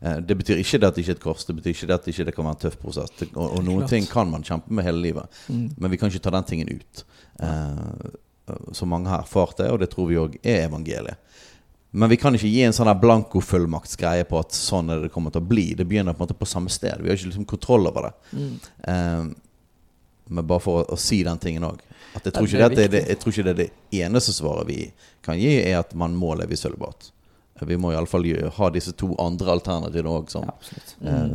Eh, 0.00 0.16
det 0.16 0.38
betyr 0.38 0.62
ikke 0.62 0.80
det 0.80 0.88
at 0.88 0.96
det 0.96 1.04
ikke 1.04 1.16
er 1.16 1.18
et 1.18 1.26
kors, 1.26 1.44
det 1.44 1.56
betyr 1.58 1.74
ikke 1.74 1.90
det 1.90 1.98
at 1.98 2.06
det 2.06 2.14
ikke 2.14 2.36
kan 2.38 2.46
være 2.48 2.56
en 2.56 2.62
tøff 2.64 2.78
prosess. 2.80 3.14
Og, 3.34 3.44
og, 3.44 3.60
noen 3.66 3.90
ting 3.90 4.08
kan 4.10 4.30
man 4.30 4.46
kjempe 4.46 4.72
med 4.72 4.86
hele 4.86 5.02
livet, 5.10 5.40
Mm. 5.48 5.70
men 5.76 5.90
vi 5.90 5.98
kan 6.00 6.10
ikke 6.10 6.22
ta 6.24 6.34
den 6.34 6.48
tingen 6.48 6.70
ut. 6.78 7.04
Eh, 7.42 8.10
som 8.72 8.88
mange 8.90 9.10
har 9.10 9.22
erfart 9.22 9.58
det, 9.58 9.70
og 9.70 9.78
det 9.78 9.90
tror 9.92 10.08
vi 10.08 10.18
òg 10.18 10.38
er 10.42 10.64
evangeliet. 10.66 11.18
Men 11.90 12.10
vi 12.10 12.16
kan 12.22 12.34
ikke 12.36 12.48
gi 12.50 12.62
en 12.62 12.74
sånn 12.74 12.90
blankofullmaktsgreie 13.02 14.26
på 14.30 14.38
at 14.38 14.54
sånn 14.54 14.92
er 14.92 15.00
det 15.00 15.08
det 15.08 15.14
kommer 15.14 15.34
til 15.34 15.42
å 15.42 15.50
bli. 15.50 15.72
Det 15.74 15.86
begynner 15.90 16.14
på 16.14 16.22
en 16.22 16.28
måte 16.28 16.38
på 16.38 16.46
samme 16.46 16.70
sted. 16.70 17.02
Vi 17.02 17.10
har 17.10 17.18
ikke 17.18 17.32
liksom 17.32 17.48
kontroll 17.50 17.90
over 17.90 18.06
det. 18.06 18.12
Mm. 18.38 18.52
Um, 18.86 19.30
men 20.30 20.46
bare 20.46 20.62
for 20.62 20.82
å, 20.84 20.84
å 20.94 20.98
si 21.00 21.18
den 21.26 21.40
tingen 21.42 21.66
òg. 21.66 21.80
Jeg 22.14 22.22
jeg 23.10 23.18
tror 23.22 23.34
ikke 23.34 23.46
det 23.48 23.54
er 23.54 23.58
det 23.64 24.02
eneste 24.04 24.34
svaret 24.34 24.68
vi 24.70 24.78
kan 25.26 25.38
gi, 25.38 25.56
er 25.62 25.80
at 25.80 25.94
man 25.98 26.14
må 26.18 26.36
leve 26.38 26.54
i 26.54 26.60
sølibat. 26.60 27.10
Vi 27.66 27.76
må 27.80 27.92
iallfall 27.92 28.24
ha 28.56 28.70
disse 28.72 28.92
to 28.98 29.10
andre 29.20 29.52
alternativene 29.56 30.12
òg 30.12 30.30
som, 30.32 30.46
eh, 31.04 31.34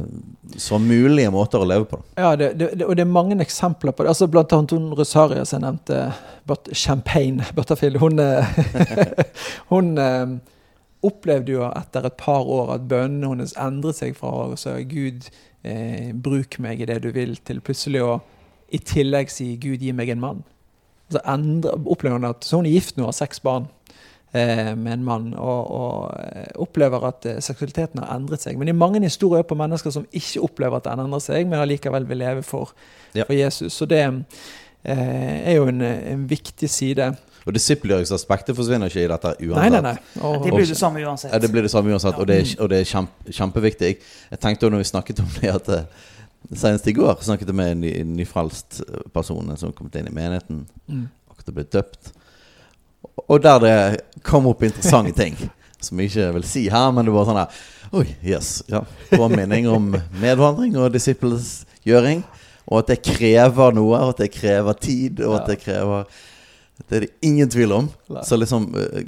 som 0.62 0.86
mulige 0.88 1.32
måter 1.34 1.62
å 1.62 1.68
leve 1.68 1.88
på. 1.90 2.00
Ja, 2.18 2.34
det, 2.40 2.54
det, 2.60 2.72
og 2.86 2.96
det 2.98 3.06
er 3.06 3.12
mange 3.12 3.38
eksempler 3.44 3.94
på 3.94 4.04
det. 4.04 4.14
Altså 4.14 4.30
Blant 4.32 4.54
annet 4.56 4.76
hun 4.76 4.92
Rosaria 4.98 5.46
som 5.46 5.60
jeg 5.60 5.66
nevnte, 5.68 6.02
but 6.50 6.70
Champagne 6.74 7.46
Butterfield. 7.58 8.02
Hun, 8.02 8.20
eh, 8.20 8.56
hun 9.74 9.98
eh, 10.02 10.36
opplevde 11.06 11.58
jo 11.58 11.68
etter 11.70 12.10
et 12.10 12.18
par 12.22 12.48
år 12.50 12.76
at 12.78 12.88
bønnene 12.90 13.36
hennes 13.36 13.56
endret 13.62 14.00
seg 14.00 14.18
fra 14.18 14.34
å 14.48 14.60
si 14.60 14.74
Gud, 14.90 15.30
eh, 15.66 16.12
bruk 16.14 16.60
meg 16.64 16.82
i 16.82 16.90
det 16.90 17.02
du 17.06 17.12
vil, 17.16 17.38
til 17.46 17.62
plutselig 17.66 18.04
å 18.06 18.16
i 18.74 18.82
tillegg 18.82 19.30
si 19.30 19.54
Gud, 19.62 19.84
gi 19.84 19.94
meg 19.94 20.10
en 20.10 20.24
mann. 20.24 20.44
Så 21.14 21.22
endre, 21.30 21.76
opplever 21.86 22.18
hun 22.18 22.32
at 22.32 22.46
så 22.46 22.60
hun 22.60 22.68
er 22.68 22.80
gift 22.80 22.98
nå 22.98 23.06
og 23.06 23.12
har 23.14 23.20
seks 23.20 23.44
barn 23.46 23.68
med 24.76 24.94
en 24.94 25.04
mann, 25.06 25.28
og, 25.38 25.72
og 25.72 26.20
eh, 26.20 26.50
opplever 26.62 27.06
at 27.08 27.26
eh, 27.30 27.38
seksualiteten 27.44 28.02
har 28.04 28.16
endret 28.18 28.42
seg. 28.44 28.58
Men 28.58 28.68
det 28.68 28.74
er 28.76 28.80
mange 28.82 29.02
historier 29.04 29.44
på 29.48 29.56
mennesker 29.60 29.94
som 29.96 30.06
ikke 30.12 30.42
opplever 30.44 30.78
at 30.82 30.90
den 30.90 31.04
endrer 31.06 31.24
seg, 31.24 31.48
men 31.48 31.60
allikevel 31.64 32.08
vil 32.10 32.18
leve 32.24 32.44
for, 32.44 32.74
Ja. 33.16 33.24
for 33.24 33.34
Jesus. 33.38 33.74
Så 33.74 33.86
det 33.88 34.02
eh, 34.84 35.52
er 35.52 35.56
jo 35.56 35.68
en, 35.72 35.82
en 35.82 36.26
viktig 36.30 36.70
side. 36.70 37.14
Og 37.46 37.54
disippelgjøringsaspektet 37.54 38.58
forsvinner 38.58 38.90
ikke 38.90 39.04
i 39.04 39.10
dette 39.12 39.36
uansett. 39.46 39.72
nei, 39.76 39.82
nei. 39.86 39.96
Og, 40.26 40.40
Det 40.44 40.54
blir 40.56 40.66
det 40.66 40.78
samme 40.80 41.04
uansett. 41.06 41.32
Ja, 41.34 41.38
det 41.40 41.52
blir 41.54 41.62
det 41.62 41.72
samme 41.72 41.94
uansett, 41.94 42.18
og 42.18 42.28
det 42.28 42.40
er, 42.42 42.56
og 42.64 42.70
det 42.72 42.80
er 42.82 42.90
kjempe, 42.90 43.32
kjempeviktig. 43.38 43.92
Jeg, 44.32 44.40
tenkte 44.42 44.66
også 44.66 44.74
når 44.74 44.82
vi 44.82 44.90
snakket 44.90 45.22
om 45.22 45.30
det, 45.40 45.52
at 45.54 45.70
eh, 45.70 45.86
senest 46.58 46.88
i 46.90 46.96
går 46.98 47.22
snakket 47.22 47.48
jeg 47.54 47.56
med 47.62 47.72
en, 47.76 47.82
ny, 47.86 47.94
en 48.02 48.16
nyfrelst 48.18 48.82
person 49.14 49.54
som 49.62 49.74
kom 49.78 49.92
inn 49.94 50.10
i 50.10 50.16
menigheten, 50.16 50.66
Mm. 50.90 51.06
akkurat 51.30 51.54
ble 51.56 51.64
døpt. 51.78 52.12
Og 53.24 53.40
der 53.42 53.62
det 53.64 53.76
kom 54.26 54.48
opp 54.52 54.64
interessante 54.68 55.16
ting, 55.24 55.38
som 55.80 56.00
jeg 56.00 56.12
ikke 56.12 56.32
vil 56.40 56.48
si 56.48 56.68
her, 56.72 56.92
men 56.96 57.08
det 57.08 57.16
var 57.16 57.28
sånn 57.30 57.42
her 57.44 57.64
Oi, 57.96 58.08
yes. 58.26 58.64
Ja. 58.68 58.82
Påminning 59.12 59.68
om 59.72 59.92
medvandring 60.20 60.74
og 60.82 60.90
disippelsgjøring. 60.96 62.24
Og 62.66 62.82
at 62.82 62.90
det 62.92 63.04
krever 63.06 63.76
noe, 63.78 64.00
og 64.00 64.16
at 64.16 64.24
det 64.24 64.32
krever 64.34 64.80
tid, 64.82 65.22
og 65.24 65.38
at 65.40 65.52
det 65.54 65.60
krever 65.62 66.10
Det 66.90 66.98
er 66.98 67.06
det 67.06 67.14
ingen 67.24 67.50
tvil 67.50 67.72
om. 67.72 67.90
Så 68.26 68.36
liksom 68.36 68.66
eh, 68.76 69.06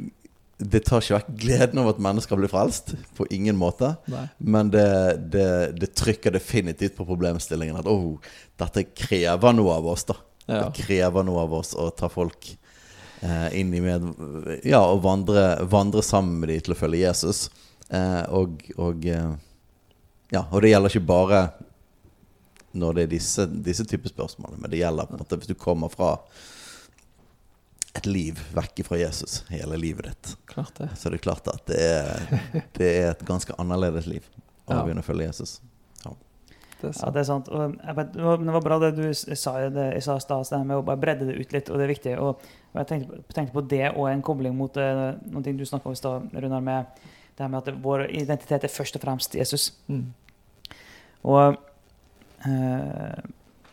Det 0.58 0.86
tar 0.86 1.02
ikke 1.02 1.18
vekk 1.18 1.34
gleden 1.42 1.82
over 1.82 1.98
at 1.98 2.04
mennesker 2.06 2.40
blir 2.40 2.52
frelst. 2.54 2.94
På 3.18 3.28
ingen 3.34 3.58
måte. 3.60 3.96
Nei. 4.14 4.28
Men 4.38 4.72
det, 4.72 4.88
det, 5.34 5.50
det 5.82 5.92
trykker 5.98 6.38
definitivt 6.38 6.96
på 6.96 7.06
problemstillingen 7.10 7.82
at 7.82 7.90
oh, 7.92 8.22
dette 8.62 8.88
krever 8.94 9.58
noe 9.58 9.76
av 9.82 9.92
oss. 9.96 10.08
da 10.08 10.16
Ja. 10.48 10.70
Det 10.70 10.86
krever 10.86 11.26
noe 11.28 11.44
av 11.44 11.58
oss 11.58 11.74
å 11.76 11.90
ta 11.92 12.08
folk 12.08 12.54
inn 13.58 13.74
i 13.74 13.82
med 13.82 14.62
Ja, 14.68 14.84
og 14.92 15.02
vandre, 15.04 15.66
vandre 15.70 16.04
sammen 16.06 16.40
med 16.40 16.50
dem 16.50 16.62
til 16.62 16.74
å 16.76 16.78
følge 16.78 17.04
Jesus. 17.06 17.50
Eh, 17.90 18.24
og 18.30 18.62
og 18.78 19.06
eh, 19.06 19.32
ja, 20.36 20.44
og 20.52 20.62
det 20.62 20.74
gjelder 20.74 20.92
ikke 20.92 21.08
bare 21.08 21.42
når 22.78 22.94
det 22.98 23.04
er 23.08 23.12
disse, 23.16 23.46
disse 23.64 23.86
typer 23.88 24.12
spørsmål, 24.12 24.58
men 24.60 24.70
det 24.70 24.82
gjelder 24.84 25.08
på 25.08 25.16
en 25.16 25.22
måte 25.24 25.38
hvis 25.40 25.48
du 25.50 25.56
kommer 25.58 25.90
fra 25.90 26.18
et 27.98 28.06
liv 28.06 28.38
vekk 28.54 28.84
fra 28.86 29.00
Jesus 29.00 29.40
hele 29.50 29.78
livet 29.82 30.12
ditt. 30.12 30.34
Klart 30.52 30.76
det. 30.78 30.90
Så 31.00 31.10
det 31.10 31.18
er 31.18 31.24
klart 31.24 31.48
at 31.50 31.64
det 31.72 31.80
er, 31.82 32.44
det 32.78 32.90
er 33.00 33.08
et 33.16 33.24
ganske 33.26 33.56
annerledes 33.58 34.06
liv 34.06 34.28
å 34.68 34.76
Ja. 34.76 34.84
begynne 34.84 35.02
å 35.02 35.08
følge 35.08 35.26
Jesus. 35.32 35.60
det 36.82 36.92
er 36.92 36.94
Ja, 37.02 37.10
det 37.10 37.20
er 37.24 37.24
sant. 37.26 37.48
Og 37.50 37.74
jeg 37.74 37.96
vet, 37.96 38.12
det 38.14 38.22
var- 38.22 38.38
men 38.38 38.46
det 38.46 38.54
var 38.54 38.62
bra 38.62 38.80
det 38.80 38.96
du 38.96 39.14
sa 39.14 39.70
det- 39.70 39.98
i 39.98 40.00
sa 40.00 40.18
i 40.18 40.20
stad, 40.20 40.46
det 40.50 40.66
med 40.68 40.78
å 40.78 40.86
bare 40.86 40.98
bredde 41.02 41.26
det 41.26 41.40
ut 41.40 41.52
litt, 41.54 41.70
og 41.72 41.78
det 41.80 41.84
er 41.90 41.94
viktig. 41.96 42.20
Og, 42.20 42.38
og 42.78 42.84
jeg 42.84 42.90
tenkte, 42.92 43.20
på- 43.26 43.34
tenkte 43.34 43.56
på 43.56 43.64
det 43.74 43.88
og 43.90 44.06
en 44.12 44.22
kobling 44.26 44.54
mot 44.56 44.78
uh, 44.78 45.18
noen 45.26 45.46
ting 45.46 45.58
du 45.58 45.66
snakka 45.66 45.90
om 45.90 45.96
i 45.98 46.00
stad, 46.00 46.28
Runar, 46.38 46.62
med 46.62 47.02
det 47.38 47.44
her 47.44 47.50
med 47.50 47.66
at 47.66 47.82
vår 47.82 48.06
identitet 48.12 48.64
er 48.66 48.74
først 48.74 48.96
og 48.98 49.04
fremst 49.04 49.36
Jesus. 49.38 49.72
Mm. 49.90 50.06
Og 51.26 51.58
uh, 52.46 53.18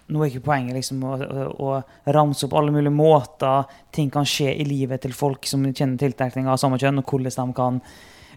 nå 0.05 0.21
er 0.21 0.33
ikke 0.33 0.45
poenget 0.49 0.77
liksom 0.77 1.05
å, 1.09 1.15
å, 1.17 1.45
å 1.65 2.13
ramse 2.13 2.45
opp 2.45 2.57
alle 2.59 2.75
mulige 2.75 2.93
måter 2.93 3.71
ting 3.95 4.11
kan 4.13 4.27
skje 4.29 4.51
i 4.53 4.67
livet 4.69 5.01
til 5.05 5.15
folk 5.17 5.49
som 5.49 5.65
kjenner 5.71 6.01
tiltrekning 6.01 6.49
av 6.49 6.61
samme 6.61 6.81
kjønn, 6.81 7.01
og 7.01 7.09
hvordan 7.09 7.53
de 7.53 7.57
kan 7.57 7.81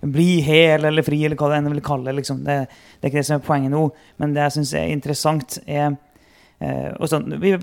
bli 0.01 0.41
hel 0.45 0.85
eller 0.85 1.03
fri, 1.03 1.23
eller 1.25 1.39
hva 1.39 1.49
det 1.51 1.57
enn 1.59 1.71
vil 1.73 1.83
kalle. 1.85 2.13
Liksom. 2.19 2.43
Det, 2.45 2.57
det 2.69 3.07
er 3.07 3.11
ikke 3.11 3.19
det 3.19 3.27
som 3.27 3.39
er 3.39 3.47
poenget 3.47 3.73
nå. 3.73 3.83
Men 4.21 4.35
det 4.35 4.43
jeg 4.45 4.55
syns 4.59 4.73
er 4.77 4.91
interessant, 4.93 5.57
er 5.65 5.87
eh, 5.89 5.97
sånn, 6.57 7.35
vi, 7.41 7.53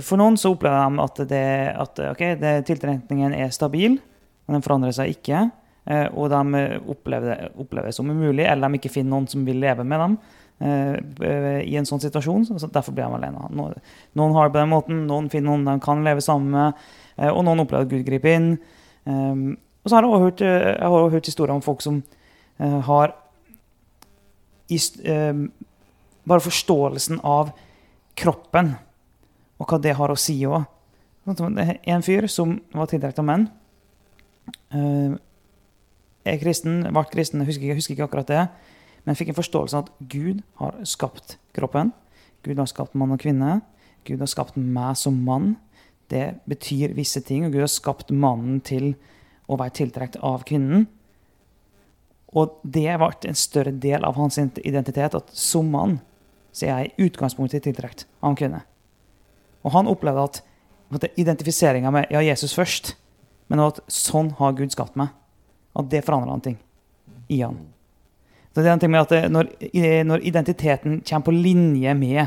For 0.00 0.20
noen 0.20 0.38
så 0.40 0.54
opplever 0.54 0.88
de 0.88 1.04
at, 1.04 1.22
det, 1.30 1.44
at 1.84 2.02
okay, 2.14 2.36
det, 2.40 2.54
tiltrekningen 2.68 3.36
er 3.36 3.52
stabil, 3.54 3.98
men 4.46 4.58
den 4.58 4.64
forandrer 4.64 4.96
seg 4.96 5.12
ikke. 5.16 5.50
eh, 5.88 6.06
og 6.14 6.30
de 6.32 6.64
opplever 6.88 7.34
det, 7.34 7.52
opplever 7.60 7.90
det 7.90 7.96
som 7.98 8.08
umulig, 8.08 8.46
eller 8.46 8.68
de 8.68 8.80
ikke 8.80 8.94
finner 8.94 9.16
noen 9.16 9.28
som 9.28 9.44
vil 9.44 9.60
leve 9.60 9.84
med 9.84 10.00
dem 10.04 10.18
eh, 10.64 11.60
i 11.64 11.76
en 11.76 11.88
sånn 11.88 12.02
situasjon. 12.02 12.48
Så, 12.48 12.72
derfor 12.72 12.96
blir 12.96 13.04
de 13.04 13.20
alene. 13.20 13.48
Noen, 13.52 14.34
har 14.36 14.48
det 14.48 14.56
på 14.56 14.62
den 14.62 14.72
måten, 14.72 15.06
noen 15.10 15.30
finner 15.32 15.52
noen 15.52 15.68
de 15.68 15.78
kan 15.84 16.04
leve 16.06 16.24
sammen 16.24 16.52
med, 16.56 16.90
eh, 17.18 17.30
og 17.30 17.44
noen 17.44 17.64
opplever 17.66 17.88
at 17.88 17.92
Gud 17.92 18.06
griper 18.08 18.36
inn. 18.36 18.52
Um, 19.08 19.56
og 19.88 19.90
så 19.90 19.96
har 19.96 20.04
jeg 20.04 20.12
også 20.12 20.24
hørt, 20.24 20.40
eh, 20.44 20.74
jeg 20.74 20.90
har 20.92 21.10
hørt 21.10 21.26
historier 21.26 21.54
om 21.54 21.62
folk 21.64 21.80
som 21.80 22.02
eh, 22.60 22.80
har 22.84 23.14
i, 24.68 24.76
eh, 25.04 25.38
bare 26.28 26.44
forståelsen 26.44 27.20
av 27.24 27.54
kroppen 28.18 28.74
og 29.58 29.70
hva 29.70 29.78
det 29.82 29.94
har 29.98 30.12
å 30.12 30.18
si 30.18 30.36
òg. 30.46 30.66
En 31.28 32.04
fyr 32.04 32.26
som 32.30 32.56
var 32.72 32.88
tiltrukket 32.88 33.20
av 33.20 33.26
menn, 33.28 33.48
eh, 34.72 35.16
er 36.24 36.38
kristen, 36.40 36.82
ble 36.92 37.04
kristen, 37.12 37.40
jeg 37.40 37.48
husker, 37.48 37.62
ikke- 37.62 37.74
husker 37.74 37.94
ikke 37.94 38.08
akkurat 38.08 38.26
det, 38.26 38.48
men 39.04 39.14
fikk 39.14 39.28
en 39.28 39.42
forståelse 39.42 39.74
av 39.74 39.84
at 39.84 40.08
Gud 40.08 40.42
har 40.56 40.74
skapt 40.84 41.36
kroppen. 41.54 41.92
Gud 42.42 42.58
har 42.58 42.66
skapt 42.66 42.94
mann 42.94 43.12
og 43.12 43.20
kvinne. 43.20 43.62
Gud 44.04 44.18
har 44.18 44.26
skapt 44.26 44.56
meg 44.56 44.96
som 44.96 45.24
mann. 45.24 45.56
Det 46.08 46.40
betyr 46.48 46.94
visse 46.94 47.20
ting, 47.20 47.44
og 47.44 47.52
Gud 47.52 47.60
har 47.60 47.68
skapt 47.68 48.10
mannen 48.10 48.60
til 48.60 48.94
å 49.48 49.58
være 49.58 49.70
tiltrukket 49.70 50.22
av 50.22 50.44
kvinnen. 50.44 50.86
Og 52.36 52.58
det 52.62 52.98
ble 52.98 53.10
en 53.24 53.34
større 53.34 53.72
del 53.72 54.04
av 54.04 54.14
hans 54.14 54.38
identitet, 54.38 55.14
at 55.14 55.30
som 55.32 55.70
mann 55.70 56.00
så 56.58 56.66
er 56.66 56.74
jeg 56.74 56.90
i 56.90 57.08
utgangspunktet 57.08 57.64
tiltrukket 57.64 58.06
av 58.20 58.32
en 58.32 58.38
kvinne. 58.38 58.62
Og 59.66 59.74
han 59.74 59.90
opplevde 59.90 60.24
at, 60.28 60.40
at 60.98 61.20
identifiseringa 61.20 61.92
med 61.94 62.12
ja, 62.14 62.22
Jesus 62.24 62.54
først, 62.56 62.94
men 63.48 63.62
at 63.64 63.80
sånn 63.92 64.32
har 64.38 64.56
Gud 64.58 64.74
skapt 64.74 64.98
meg. 64.98 65.14
At 65.78 65.90
det 65.92 66.04
forandrer 66.06 66.34
en 66.34 66.44
ting 66.44 66.58
i 67.30 67.40
han. 67.44 67.60
Så 68.52 68.62
det 68.64 68.70
er 68.70 68.74
en 68.74 68.82
ting 68.82 68.90
med 68.90 69.04
at 69.04 69.12
det, 69.14 69.22
når, 69.30 69.50
når 70.08 70.24
identiteten 70.26 71.00
kommer 71.06 71.28
på 71.28 71.36
linje 71.36 71.94
med 71.94 72.26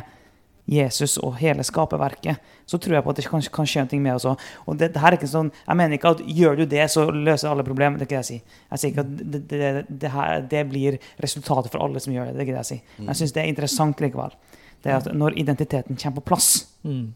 Jesus 0.70 1.18
og 1.18 1.36
hele 1.40 1.64
skaperverket, 1.66 2.38
så 2.70 2.78
tror 2.78 2.96
jeg 2.96 3.04
på 3.04 3.10
at 3.10 3.18
det 3.20 3.26
kan, 3.28 3.42
kan 3.42 3.68
skje 3.68 3.84
noe 3.88 4.00
med 4.04 4.16
oss 4.16 4.28
òg. 4.30 4.44
Og 4.68 4.78
det, 4.78 4.92
det 4.94 5.02
her 5.02 5.12
er 5.12 5.18
ikke 5.18 5.30
sånn, 5.32 5.50
jeg 5.66 5.80
mener 5.80 5.98
ikke 5.98 6.12
at 6.16 6.22
gjør 6.28 6.60
du 6.62 6.66
det, 6.70 6.84
så 6.94 7.08
løser 7.12 7.50
alle 7.50 7.66
problemer. 7.68 7.98
Det 7.98 8.06
er 8.06 8.10
ikke 8.10 8.18
det 8.18 8.22
jeg 8.22 8.30
sier. 8.30 8.60
Jeg 8.72 8.82
sier 8.84 8.94
ikke 8.94 9.06
at 9.06 9.16
det, 9.18 9.42
det, 9.50 9.72
det, 9.90 10.12
her, 10.14 10.42
det 10.54 10.62
blir 10.70 11.00
resultatet 11.24 11.74
for 11.74 11.84
alle 11.84 12.00
som 12.04 12.14
gjør 12.14 12.30
det. 12.30 12.36
Det 12.38 12.44
er 12.44 12.48
ikke 12.48 12.56
det 12.60 12.64
jeg 12.64 12.72
sier. 12.72 12.96
Men 13.00 13.12
jeg 13.12 13.22
syns 13.24 13.36
det 13.36 13.44
er 13.44 13.52
interessant 13.52 14.04
likevel. 14.06 14.38
Det 14.82 14.90
er 14.92 15.02
at 15.02 15.10
når 15.14 15.36
identiteten 15.42 16.00
kommer 16.02 16.22
på 16.22 16.28
plass, 16.34 16.52
Mm. 16.84 17.14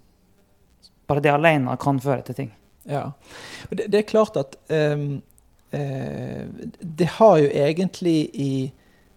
bare 1.09 1.21
det 1.25 1.31
alene 1.33 1.73
kan 1.81 1.97
føre 1.99 2.21
til 2.25 2.35
ting. 2.37 2.51
Ja. 2.85 3.11
Det, 3.71 3.87
det 3.89 3.97
er 3.97 4.09
klart 4.09 4.35
at 4.37 4.53
um, 4.69 5.21
uh, 5.73 6.43
Det 6.81 7.07
har 7.17 7.37
jo 7.41 7.47
egentlig 7.49 8.29
i 8.33 8.51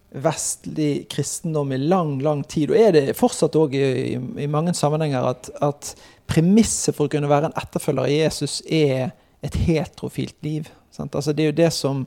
vestlig 0.09 1.09
kristendom 1.12 1.72
i 1.72 1.78
lang, 1.78 2.16
lang 2.24 2.42
tid, 2.48 2.72
og 2.72 2.80
er 2.80 2.94
det 2.96 3.16
fortsatt 3.18 3.56
òg 3.61 3.76
i, 3.76 3.84
i, 4.14 4.20
i 4.44 4.48
mange 4.50 4.72
sammenhenger, 4.76 5.26
at, 5.34 5.50
at 5.64 5.92
premisset 6.28 6.96
for 6.96 7.09
å 7.09 7.12
kunne 7.12 7.30
være 7.30 7.50
en 7.50 7.61
etterfølger 7.61 8.06
av 8.06 8.12
Jesus 8.12 8.59
er 8.64 9.11
et 9.44 9.61
heterofilt 9.68 10.36
liv. 10.44 10.68
Altså 10.98 11.32
det 11.32 11.44
er 11.44 11.52
jo 11.52 11.59
det 11.61 11.70
som 11.76 12.02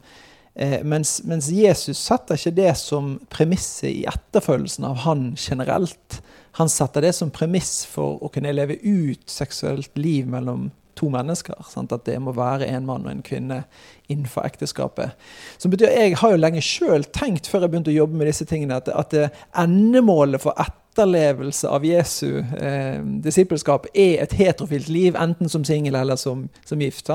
eh, 0.56 0.82
mens, 0.84 1.22
mens 1.24 1.48
Jesus 1.54 2.02
setter 2.02 2.36
ikke 2.36 2.58
det 2.58 2.74
som 2.82 3.14
premisset 3.32 3.92
i 3.92 4.04
etterfølgelsen 4.10 4.90
av 4.90 5.04
han 5.06 5.32
generelt. 5.38 6.22
han 6.60 6.70
setter 6.70 7.02
det 7.02 7.14
som 7.16 7.32
premiss 7.32 7.86
for 7.88 8.20
å 8.20 8.28
kunne 8.28 8.52
leve 8.52 8.76
ut 8.84 9.24
seksuelt 9.32 9.96
liv 9.96 10.28
mellom 10.28 10.70
to 11.02 11.10
mennesker. 11.12 11.58
Sant? 11.70 11.94
At 11.96 12.06
det 12.08 12.20
må 12.22 12.36
være 12.38 12.70
en 12.70 12.88
mann 12.88 13.08
og 13.08 13.14
en 13.14 13.26
kvinne 13.26 13.64
innenfor 14.12 14.46
ekteskapet. 14.48 15.18
Som 15.58 15.74
betyr, 15.74 15.92
Jeg 15.92 16.18
har 16.22 16.32
jo 16.32 16.42
lenge 16.42 16.62
sjøl 16.62 17.06
tenkt, 17.10 17.50
før 17.50 17.66
jeg 17.66 17.74
begynte 17.74 17.94
å 17.94 18.00
jobbe 18.02 18.20
med 18.20 18.30
disse 18.30 18.46
tingene, 18.46 18.78
at, 18.82 18.88
at 18.90 19.18
endemålet 19.58 20.44
for 20.44 20.58
etterlevelse 20.92 21.70
av 21.72 21.86
Jesu 21.88 22.42
eh, 22.60 23.00
disippelskap 23.24 23.88
er 23.94 24.24
et 24.26 24.34
heterofilt 24.36 24.90
liv, 24.92 25.16
enten 25.16 25.50
som 25.50 25.64
singel 25.64 25.96
eller 25.96 26.20
som, 26.20 26.50
som 26.68 26.82
gift. 26.84 27.10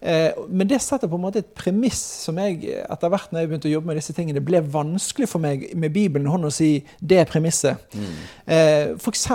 Eh, 0.00 0.36
men 0.48 0.68
det 0.68 0.80
setter 0.84 1.08
på 1.08 1.16
en 1.16 1.24
måte 1.24 1.40
et 1.40 1.54
premiss 1.56 2.00
som 2.26 2.38
jeg 2.38 2.68
etter 2.84 3.12
hvert 3.12 3.32
når 3.32 3.40
jeg 3.40 3.50
begynte 3.50 3.70
å 3.70 3.72
jobbe 3.72 3.90
med 3.90 3.98
disse 4.00 4.14
tingene, 4.16 4.38
det 4.38 4.46
ble 4.48 4.60
vanskelig 4.60 5.30
for 5.30 5.42
meg 5.42 5.70
med 5.74 5.94
Bibelen 5.94 6.28
i 6.28 6.34
hånden 6.34 6.52
å 6.52 6.54
si 6.54 6.84
det 7.00 7.24
premisset. 7.32 7.80
Mm. 7.96 8.12
Eh, 8.44 8.84
F.eks. 8.98 9.26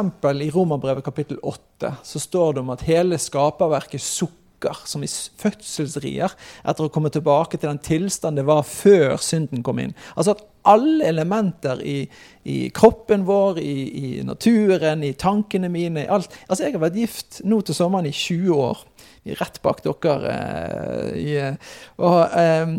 i 0.45 0.53
Romerbrevet 0.53 1.05
kapittel 1.05 1.41
8 1.41 1.95
så 2.05 2.21
står 2.21 2.53
det 2.53 2.63
om 2.63 2.73
at 2.75 2.85
hele 2.87 3.19
skaperverket 3.19 4.01
sukker 4.01 4.42
som 4.87 5.03
i 5.03 5.09
fødselsrier 5.09 6.33
etter 6.63 6.85
å 6.85 6.91
komme 6.93 7.11
tilbake 7.13 7.59
til 7.59 7.69
den 7.69 7.81
tilstand 7.83 8.39
det 8.39 8.47
var 8.47 8.63
før 8.67 9.17
synden 9.21 9.63
kom 9.65 9.81
inn. 9.83 9.95
Altså 10.15 10.35
at 10.35 10.43
alle 10.73 11.09
elementer 11.11 11.81
i, 11.83 11.97
i 12.47 12.57
kroppen 12.75 13.25
vår, 13.27 13.59
i, 13.59 13.77
i, 13.99 14.11
naturen, 14.23 15.03
i 15.03 15.13
tankene 15.19 15.69
mine 15.71 16.05
i 16.05 16.09
alt. 16.11 16.31
Altså 16.47 16.63
Jeg 16.63 16.77
har 16.77 16.85
vært 16.85 16.99
gift 17.01 17.41
nå 17.43 17.59
til 17.61 17.75
sommeren 17.77 18.07
i 18.07 18.15
20 18.15 18.53
år 18.55 18.85
rett 19.39 19.59
bak 19.63 19.83
dere. 19.83 20.35
Eh, 21.15 21.73
og 22.03 22.37
eh, 22.39 22.77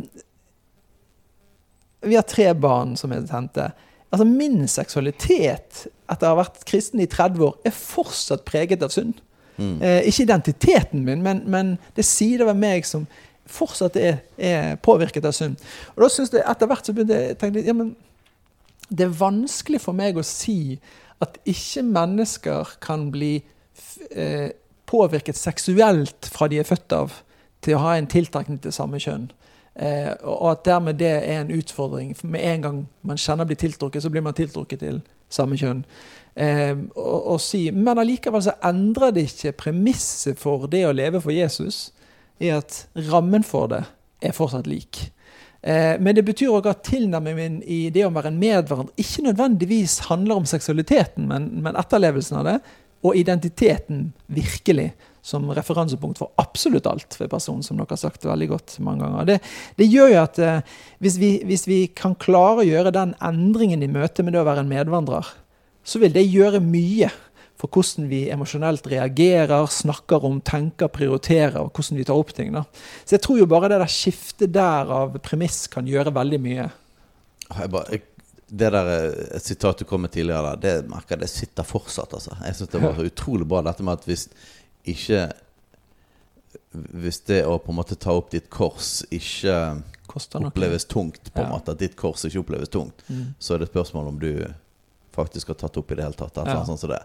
vi 2.05 2.17
har 2.19 2.29
tre 2.29 2.51
barn 2.57 2.97
som 3.01 3.13
er 3.13 3.27
tente. 3.29 3.71
Altså 4.13 4.27
Min 4.29 4.65
seksualitet 4.71 5.87
etter 6.11 6.29
å 6.29 6.35
ha 6.35 6.43
vært 6.45 6.65
kristen 6.69 7.03
i 7.03 7.09
30 7.11 7.47
år 7.49 7.57
er 7.67 7.75
fortsatt 7.77 8.45
preget 8.49 8.85
av 8.85 8.93
synd. 8.95 9.21
Mm. 9.57 9.77
Eh, 9.83 10.01
ikke 10.11 10.27
identiteten 10.27 11.05
min, 11.07 11.23
men, 11.23 11.43
men 11.51 11.77
det 11.97 12.05
sider 12.05 12.49
ved 12.49 12.59
meg 12.59 12.87
som 12.89 13.07
fortsatt 13.47 13.97
er, 14.01 14.19
er, 14.39 14.75
påvirket 14.83 15.27
av 15.29 15.35
synd. 15.37 15.61
Og 15.95 16.05
da 16.05 16.11
synes 16.11 16.33
jeg 16.33 16.45
Etter 16.49 16.71
hvert 16.71 16.87
så 16.87 16.95
begynte 16.97 17.19
jeg 17.19 17.37
å 17.37 17.41
tenke 17.41 17.65
ja, 17.65 17.77
det 18.89 19.07
er 19.07 19.17
vanskelig 19.19 19.81
for 19.85 19.97
meg 19.97 20.19
å 20.19 20.27
si 20.27 20.79
at 21.23 21.39
ikke 21.49 21.85
mennesker 21.87 22.75
kan 22.85 23.09
bli 23.15 23.37
eh, 24.11 24.51
påvirket 24.91 25.39
seksuelt 25.39 26.29
fra 26.33 26.49
de 26.51 26.61
er 26.61 26.69
født 26.69 26.97
av, 26.97 27.15
til 27.65 27.79
å 27.79 27.85
ha 27.87 27.95
en 27.97 28.09
tiltrekning 28.11 28.61
til 28.61 28.75
samme 28.77 29.01
kjønn. 29.01 29.31
Eh, 29.75 30.11
og 30.21 30.51
at 30.51 30.67
dermed 30.69 31.01
det 31.01 31.11
er 31.11 31.41
en 31.41 31.55
utfordring. 31.55 32.13
For 32.19 32.31
med 32.31 32.45
en 32.45 32.67
gang 32.67 32.83
man 33.03 33.21
kjenner 33.21 33.49
blir 33.49 33.59
tiltrukket, 33.59 34.05
så 34.05 34.13
blir 34.13 34.25
man 34.25 34.37
tiltrukket 34.37 34.85
til 34.85 35.01
samme 35.33 35.59
kjønn. 35.59 35.83
Eh, 36.35 36.75
og, 36.99 37.19
og 37.35 37.43
si, 37.43 37.69
men 37.71 38.01
allikevel 38.01 38.43
så 38.43 38.57
endrer 38.67 39.15
det 39.15 39.29
ikke 39.29 39.55
premisset 39.67 40.41
for 40.41 40.67
det 40.71 40.83
å 40.89 40.95
leve 40.95 41.23
for 41.23 41.35
Jesus, 41.35 41.89
i 42.43 42.51
at 42.51 42.85
rammen 43.11 43.47
for 43.47 43.71
det 43.71 43.85
er 44.25 44.35
fortsatt 44.35 44.67
lik. 44.67 45.05
Eh, 45.63 45.95
men 46.01 46.17
det 46.17 46.27
betyr 46.27 46.51
også 46.51 46.75
at 46.75 46.85
tilnærmingen 46.91 47.61
i 47.63 47.87
det 47.95 48.05
å 48.05 48.13
være 48.13 48.33
en 48.33 48.41
medvandrer 48.41 49.01
ikke 49.01 49.29
nødvendigvis 49.31 50.01
handler 50.11 50.43
om 50.43 50.49
seksualiteten, 50.49 51.29
men, 51.31 51.53
men 51.65 51.79
etterlevelsen 51.81 52.43
av 52.43 52.49
det 52.51 52.59
og 53.05 53.17
identiteten 53.21 54.09
virkelig 54.33 54.91
som 55.25 55.47
referansepunkt 55.57 56.21
for 56.21 56.33
absolutt 56.41 56.87
alt 56.89 57.17
ved 57.17 57.31
personen, 57.33 57.65
som 57.65 57.79
dere 57.79 57.95
har 57.95 58.01
sagt 58.01 58.27
veldig 58.29 58.49
godt 58.51 58.75
mange 58.85 59.07
ganger. 59.07 59.29
Det, 59.29 59.39
det 59.81 59.89
gjør 59.89 60.11
jo 60.13 60.19
at 60.21 60.41
eh, 60.45 60.75
hvis, 61.05 61.17
vi, 61.21 61.31
hvis, 61.49 61.65
vi, 61.69 61.79
kan 61.97 62.17
klare 62.21 62.61
å 62.61 62.69
gjøre 62.69 62.93
den 62.93 63.15
endringen 63.25 63.85
i 63.85 63.89
møte 63.89 64.25
med 64.25 64.37
det 64.37 64.43
å 64.43 64.49
være 64.49 64.65
en 64.65 64.73
medvandrer, 64.73 65.31
så 65.85 66.01
vil 66.03 66.15
det 66.15 66.25
gjøre 66.27 66.63
mye 66.65 67.11
for 67.61 67.71
hvordan 67.71 68.09
vi 68.11 68.25
emosjonelt 68.35 68.87
reagerer, 68.91 69.69
snakker 69.71 70.25
om, 70.27 70.41
tenker, 70.45 70.91
prioriterer, 70.93 71.61
og 71.63 71.71
hvordan 71.73 72.01
vi 72.01 72.07
tar 72.09 72.19
opp 72.19 72.33
ting. 72.37 72.51
Da. 72.53 72.65
Så 73.05 73.17
jeg 73.17 73.23
tror 73.25 73.39
jo 73.41 73.51
bare 73.51 73.71
det 73.73 73.79
der 73.85 73.93
skiftet 73.93 74.53
der 74.57 74.91
av 74.93 75.15
premiss 75.25 75.65
kan 75.73 75.87
gjøre 75.89 76.13
veldig 76.17 76.41
mye. 76.45 76.67
Jeg, 77.45 77.71
bare, 77.71 77.87
jeg 77.95 78.03
det 78.49 78.71
der 78.71 78.91
et 79.35 79.45
sitatet 79.45 79.85
du 79.85 79.89
kom 79.89 80.05
med 80.05 80.13
tidligere, 80.15 80.57
det 80.61 80.75
merker 80.91 81.19
det 81.19 81.31
sitter 81.33 81.67
fortsatt. 81.67 82.13
Altså. 82.15 82.37
Jeg 82.45 82.59
syns 82.59 82.71
det 82.75 82.83
var 82.83 82.99
så 82.99 83.09
utrolig 83.13 83.49
bra 83.49 83.63
dette 83.65 83.87
med 83.87 83.99
at 83.99 84.07
hvis 84.09 84.29
ikke 84.85 85.31
Hvis 86.75 87.21
det 87.27 87.45
å 87.47 87.57
på 87.63 87.71
en 87.71 87.77
måte 87.79 87.97
ta 87.99 88.13
opp 88.15 88.33
ditt 88.33 88.49
kors 88.51 89.05
ikke 89.15 89.83
oppleves 90.15 90.85
tungt, 90.85 91.31
på 91.33 91.41
en 91.41 91.47
ja. 91.47 91.53
måte 91.55 91.73
at 91.73 91.79
ditt 91.79 91.95
kors 91.97 92.25
ikke 92.27 92.43
oppleves 92.43 92.71
tungt, 92.71 93.03
mm. 93.09 93.35
så 93.39 93.55
er 93.55 93.63
det 93.63 93.69
et 93.69 93.73
spørsmål 93.73 94.11
om 94.11 94.19
du 94.19 94.31
faktisk 95.15 95.53
har 95.53 95.59
tatt 95.61 95.77
opp 95.81 95.93
i 95.93 95.99
det 95.99 96.07
hele 96.07 96.19
tatt. 96.19 96.43
Ja. 96.43 96.61
Sånn 96.67 96.81
som 96.81 96.93
det. 96.93 97.01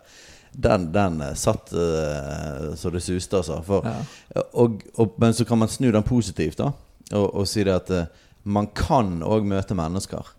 Den, 0.51 0.89
den 0.93 1.20
eh, 1.22 1.36
satt 1.38 1.74
uh, 1.78 2.72
så 2.76 2.89
det 2.93 3.03
suste, 3.05 3.41
altså. 3.41 3.60
For, 3.66 3.86
ja. 3.86 4.43
og, 4.57 4.82
og, 4.97 5.14
men 5.22 5.36
så 5.38 5.45
kan 5.45 5.62
man 5.62 5.70
snu 5.70 5.91
den 5.93 6.05
positivt, 6.05 6.57
da, 6.62 6.72
og, 7.14 7.28
og 7.28 7.45
si 7.49 7.64
det 7.68 7.76
at 7.76 7.93
uh, 7.93 8.26
man 8.49 8.72
kan 8.74 9.20
òg 9.26 9.45
møte 9.45 9.78
mennesker 9.78 10.34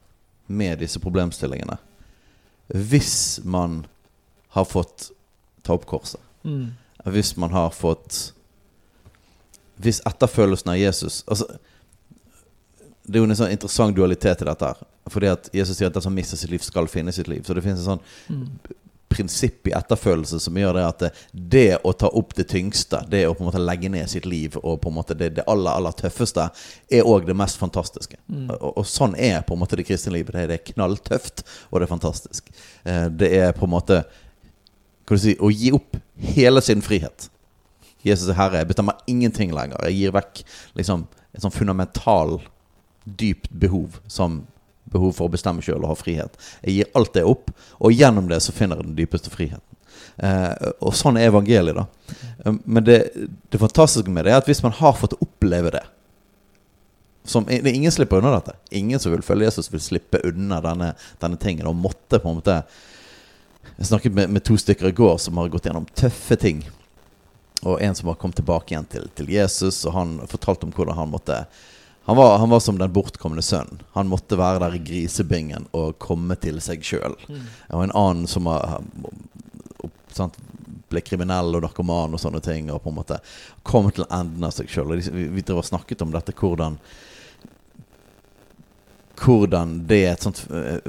med 0.51 0.81
disse 0.83 0.99
problemstillingene 1.03 1.79
hvis 2.71 3.41
man 3.45 3.85
har 4.55 4.65
fått 4.65 5.11
ta 5.67 5.75
opp 5.75 5.87
korset. 5.91 6.21
Mm. 6.43 6.73
Hvis 7.11 7.37
man 7.37 7.51
har 7.51 7.71
fått 7.71 8.33
Hvis 9.81 10.01
etterfølelsen 10.05 10.71
av 10.73 10.77
Jesus 10.77 11.23
altså, 11.27 11.47
Det 13.11 13.19
er 13.19 13.25
jo 13.25 13.29
en 13.31 13.39
sånn 13.39 13.55
interessant 13.55 13.97
dualitet 13.97 14.45
i 14.45 14.49
dette. 14.49 14.71
her 14.71 15.11
Fordi 15.11 15.33
at 15.33 15.51
Jesus 15.55 15.79
sier 15.79 15.91
at 15.91 15.97
den 15.97 16.05
som 16.05 16.15
mister 16.15 16.39
sitt 16.39 16.53
liv, 16.53 16.63
skal 16.63 16.89
finne 16.89 17.13
sitt 17.13 17.29
liv. 17.29 17.43
Så 17.43 17.57
det 17.57 17.65
finnes 17.67 17.83
en 17.83 17.97
sånn 17.97 18.05
mm 18.31 18.77
prinsipp 19.11 19.67
i 19.67 19.73
etterfølelse 19.75 20.39
som 20.41 20.59
gjør 20.59 20.77
det 20.77 20.83
at 20.87 21.01
det, 21.03 21.09
det, 21.33 21.71
å 21.85 21.93
ta 21.99 22.09
opp 22.15 22.31
det 22.39 22.47
tyngste, 22.53 23.03
det 23.11 23.25
å 23.27 23.35
på 23.35 23.43
en 23.43 23.49
måte 23.49 23.63
legge 23.63 23.91
ned 23.91 24.07
sitt 24.11 24.27
liv, 24.29 24.55
og 24.63 24.79
på 24.85 24.91
en 24.93 24.97
måte 25.01 25.17
det, 25.19 25.33
det 25.41 25.47
aller 25.51 25.75
aller 25.75 25.97
tøffeste, 25.99 26.47
er 26.87 27.09
òg 27.11 27.27
det 27.27 27.35
mest 27.37 27.59
fantastiske. 27.59 28.21
Mm. 28.31 28.47
Og, 28.55 28.69
og, 28.71 28.87
sånn 28.87 29.17
er 29.19 29.43
på 29.47 29.57
en 29.57 29.63
måte 29.65 29.81
det 29.81 29.89
kristne 29.89 30.15
livet. 30.15 30.37
Det, 30.37 30.47
det 30.53 30.61
er 30.61 30.69
knalltøft, 30.71 31.43
og 31.71 31.81
det 31.81 31.89
er 31.89 31.93
fantastisk. 31.97 32.55
Eh, 32.87 33.09
det 33.11 33.33
er 33.41 33.51
på 33.57 33.67
en 33.67 33.75
måte 33.75 34.05
kan 35.09 35.19
du 35.19 35.25
si, 35.25 35.35
å 35.43 35.51
gi 35.51 35.73
opp 35.75 35.99
hele 36.37 36.63
sin 36.63 36.83
frihet. 36.87 37.27
Jesus 38.07 38.31
er 38.31 38.39
herre. 38.39 38.63
Jeg 38.63 38.71
bestemmer 38.71 39.03
ingenting 39.11 39.51
lenger. 39.57 39.83
Jeg 39.91 39.99
gir 39.99 40.15
vekk 40.15 40.45
liksom, 40.79 41.03
et 41.35 41.43
sånn 41.43 41.55
fundamental, 41.55 42.39
dypt 43.05 43.51
behov 43.51 44.01
som 44.07 44.43
behov 44.91 45.15
for 45.17 45.29
å 45.29 45.33
bestemme 45.33 45.63
sjøl 45.63 45.83
og 45.85 45.93
ha 45.93 45.99
frihet. 45.99 46.39
Jeg 46.65 46.77
gir 46.77 46.95
alt 46.99 47.13
det 47.15 47.27
opp, 47.29 47.53
og 47.79 47.95
gjennom 47.95 48.31
det 48.31 48.41
så 48.45 48.55
finner 48.55 48.81
jeg 48.81 48.91
den 48.91 48.99
dypeste 48.99 49.33
friheten. 49.33 49.67
Eh, 50.21 50.71
og 50.85 50.97
sånn 50.97 51.19
er 51.21 51.31
evangeliet, 51.31 51.79
da. 51.79 52.17
Eh, 52.45 52.59
men 52.65 52.85
det, 52.85 52.99
det, 53.53 53.61
fantastiske 53.61 54.11
med 54.13 54.27
det 54.27 54.35
er 54.35 54.43
at 54.43 54.51
hvis 54.51 54.63
man 54.65 54.75
har 54.77 54.97
fått 54.99 55.17
oppleve 55.21 55.73
det 55.77 55.85
som, 57.25 57.45
det 57.47 57.71
Ingen 57.71 57.93
slipper 57.93 58.19
unna 58.19 58.33
dette. 58.33 58.57
Ingen 58.75 59.01
som 59.01 59.13
vil 59.13 59.23
følge 59.23 59.47
Jesus, 59.47 59.69
vil 59.73 59.83
slippe 59.85 60.23
unna 60.27 60.59
denne, 60.65 60.95
denne 61.21 61.37
tingen. 61.39 61.69
Og 61.69 61.77
måtte 61.77 62.19
på 62.19 62.31
en 62.31 62.41
måte 62.41 62.63
Jeg 63.77 63.91
snakket 63.91 64.17
med, 64.17 64.33
med, 64.33 64.43
to 64.45 64.57
stykker 64.59 64.89
i 64.89 64.97
går 64.97 65.19
som 65.21 65.37
har 65.39 65.49
gått 65.53 65.69
gjennom 65.69 65.87
tøffe 65.97 66.37
ting. 66.41 66.65
Og 67.61 67.81
en 67.81 67.95
som 67.95 68.09
har 68.09 68.17
kommet 68.21 68.41
tilbake 68.41 68.73
igjen 68.73 68.89
til, 68.89 69.07
til 69.15 69.29
Jesus, 69.31 69.85
og 69.85 69.95
han 69.95 70.15
fortalte 70.29 70.67
om 70.67 70.73
hvordan 70.75 70.97
han 70.97 71.13
måtte 71.13 71.43
han 72.11 72.17
var, 72.17 72.39
han 72.39 72.51
var, 72.51 72.61
som 72.61 72.79
den 72.79 72.93
bortkomne 72.93 73.43
sønnen. 73.43 73.83
Han 73.95 74.09
måtte 74.11 74.35
være 74.35 74.59
der 74.65 74.73
i 74.75 74.81
grisebingen 74.83 75.69
og 75.79 76.01
komme 76.03 76.35
til 76.43 76.57
seg 76.59 76.83
sjøl. 76.83 77.15
Mm. 77.29 77.45
Og 77.69 77.85
en 77.85 77.93
annen 78.01 78.25
som 78.27 78.49
har, 78.51 78.81
sant, 80.11 80.35
ble 80.91 81.05
kriminell 81.07 81.55
og 81.55 81.63
narkoman 81.63 82.17
og 82.19 82.19
sånne 82.19 82.41
ting, 82.43 82.73
og 82.75 82.83
på 82.83 82.91
en 82.91 82.97
måte 82.99 83.21
kom 83.63 83.87
til 83.95 84.09
enden 84.11 84.43
av 84.43 84.57
seg 84.57 84.67
sjøl. 84.75 84.97
Vi, 84.99 85.29
vi 85.37 85.45
drev 85.47 85.63
og 85.63 85.69
snakket 85.71 86.03
om 86.03 86.11
dette, 86.17 86.35
hvordan 86.35 86.81
hvordan 89.21 89.79
det 89.87 90.01
er 90.01 90.17
et 90.17 90.27
sånt 90.27 90.43
uh, 90.51 90.83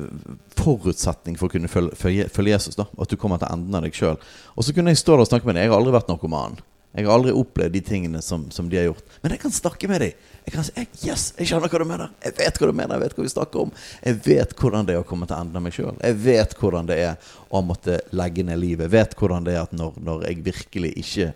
forutsetning 0.57 1.37
for 1.37 1.51
å 1.51 1.53
kunne 1.53 1.69
følge, 1.69 1.93
følge, 2.01 2.29
følge 2.33 2.55
Jesus. 2.55 2.77
da 2.79 2.89
At 2.97 3.13
du 3.13 3.17
kommer 3.19 3.37
til 3.37 3.51
enden 3.51 3.77
av 3.77 3.85
deg 3.85 3.93
sjøl. 3.93 4.17
Og 4.55 4.65
så 4.65 4.73
kunne 4.73 4.95
jeg 4.95 5.03
stå 5.03 5.19
der 5.19 5.27
og 5.27 5.29
snakke 5.29 5.45
med 5.45 5.59
deg. 5.59 5.67
Jeg 5.67 5.75
har 5.75 5.81
aldri 5.83 5.99
vært 5.99 6.09
narkoman. 6.09 6.57
Jeg 6.91 7.07
har 7.07 7.13
aldri 7.15 7.31
opplevd 7.35 7.71
de 7.71 7.81
tingene 7.87 8.21
som, 8.23 8.49
som 8.51 8.67
de 8.69 8.75
har 8.75 8.89
gjort. 8.89 9.13
Men 9.23 9.31
jeg 9.35 9.41
kan 9.45 9.53
snakke 9.55 9.87
med 9.87 10.01
dem. 10.03 10.25
Jeg 10.41 10.55
kan 10.55 10.65
si 10.65 10.73
jeg, 10.75 10.87
yes, 11.05 11.25
jeg 11.37 11.47
skjønner 11.47 11.71
hva 11.71 11.79
du 11.79 11.87
mener. 11.87 12.15
Jeg 12.25 12.35
vet 12.39 12.57
hva 12.59 12.67
du 12.67 12.73
mener, 12.75 12.95
jeg 12.97 13.03
vet 13.05 13.13
hva 13.15 13.25
vi 13.25 13.31
snakker 13.31 13.61
om. 13.61 13.71
Jeg 14.03 14.17
vet 14.25 14.55
hvordan 14.59 14.87
det 14.89 14.95
er 14.97 15.03
å 15.03 15.05
komme 15.07 15.29
til 15.29 15.37
enden 15.37 15.59
av 15.59 15.63
meg 15.63 15.75
sjøl. 15.75 15.93
Jeg 16.01 16.17
vet 16.25 16.55
hvordan 16.59 16.89
det 16.89 16.97
er 17.05 17.29
å 17.47 17.61
måtte 17.63 17.99
legge 18.17 18.43
ned 18.47 18.59
livet. 18.59 18.89
Jeg 18.89 18.95
vet 18.97 19.15
hvordan 19.21 19.47
det 19.47 19.55
er 19.55 19.61
at 19.63 19.75
når, 19.77 20.01
når, 20.03 20.25
jeg 20.27 20.43
virkelig 20.49 20.91
ikke 21.03 21.29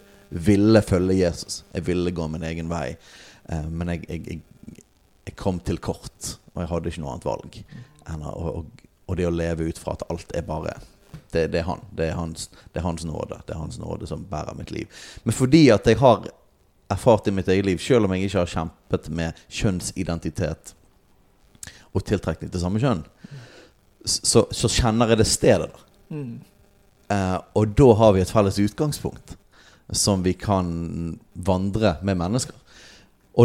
ville 0.45 0.81
følge 0.83 1.19
Jesus, 1.21 1.61
jeg 1.71 1.87
ville 1.87 2.11
gå 2.17 2.27
min 2.33 2.43
egen 2.49 2.67
vei, 2.71 2.89
eh, 3.47 3.69
men 3.69 3.93
jeg, 3.93 4.03
jeg, 4.09 4.41
jeg, 5.29 5.35
kom 5.39 5.61
til 5.63 5.79
kort, 5.79 6.35
og 6.55 6.63
jeg 6.63 6.71
hadde 6.73 6.91
ikke 6.91 7.03
noe 7.05 7.13
annet 7.13 7.29
valg 7.29 7.61
enn 8.11 8.25
å 8.25 8.33
og, 8.49 8.83
og 9.05 9.17
det 9.19 9.27
å 9.29 9.33
leve 9.33 9.67
ut 9.69 9.79
fra 9.79 9.93
at 9.95 10.03
alt 10.09 10.31
er 10.35 10.45
bare 10.47 10.73
det, 11.31 11.47
det, 11.53 11.61
er 11.61 11.67
han. 11.69 11.83
Det 11.95 12.09
er 12.09 12.17
hans, 12.17 12.49
det 12.73 12.81
er 12.81 12.87
hans 12.87 13.05
nåde. 13.05 13.39
Det 13.47 13.55
er 13.55 13.61
hans 13.61 13.79
nåde 13.81 14.07
som 14.09 14.25
bærer 14.29 14.57
mitt 14.57 14.71
liv. 14.71 14.87
Men 15.23 15.35
fordi 15.35 15.67
at 15.73 15.87
jeg 15.87 15.99
har 15.99 16.27
erfart 16.89 17.27
i 17.27 17.33
mitt 17.33 17.47
eget 17.49 17.65
liv, 17.65 17.79
selv 17.81 18.05
om 18.05 18.13
jeg 18.13 18.27
ikke 18.27 18.43
har 18.43 18.51
kjempet 18.51 19.09
med 19.09 19.45
kjønnsidentitet 19.49 20.75
og 21.95 22.03
tiltrekning 22.05 22.51
til 22.51 22.61
samme 22.61 22.81
kjønn, 22.81 23.05
så, 24.05 24.45
så 24.51 24.69
kjenner 24.69 25.13
jeg 25.13 25.21
det 25.21 25.29
stedet 25.29 25.71
der. 25.71 25.87
Mm. 26.13 26.35
Eh, 27.09 27.39
og 27.57 27.73
da 27.77 27.87
har 27.97 28.13
vi 28.13 28.21
et 28.21 28.33
felles 28.33 28.59
utgangspunkt 28.61 29.35
som 29.93 30.23
vi 30.25 30.33
kan 30.33 31.19
vandre 31.33 31.95
med 32.05 32.17
mennesker. 32.17 32.55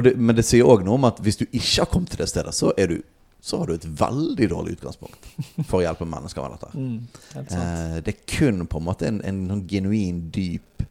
Det, 0.05 0.15
men 0.17 0.37
det 0.39 0.47
sier 0.47 0.69
òg 0.71 0.85
noe 0.87 0.97
om 0.97 1.09
at 1.09 1.19
hvis 1.25 1.41
du 1.41 1.47
ikke 1.49 1.83
har 1.83 1.89
kommet 1.91 2.13
til 2.13 2.23
det 2.23 2.31
stedet, 2.31 2.55
så, 2.57 2.73
er 2.79 2.93
du, 2.93 3.01
så 3.41 3.59
har 3.59 3.71
du 3.71 3.75
et 3.75 3.87
veldig 4.01 4.49
dårlig 4.53 4.77
utgangspunkt 4.77 5.29
for 5.69 5.81
å 5.81 5.85
hjelpe 5.85 6.09
mennesker 6.09 6.45
med 6.45 6.59
dette. 6.59 6.71
Mm, 6.81 7.07
eh, 7.41 7.97
det 8.05 8.15
er 8.15 8.23
kun 8.29 8.67
på 8.69 8.81
en 8.81 8.87
måte 8.87 9.09
en, 9.09 9.21
en, 9.27 9.41
en 9.55 9.65
genuin, 9.69 10.23
dyp 10.33 10.85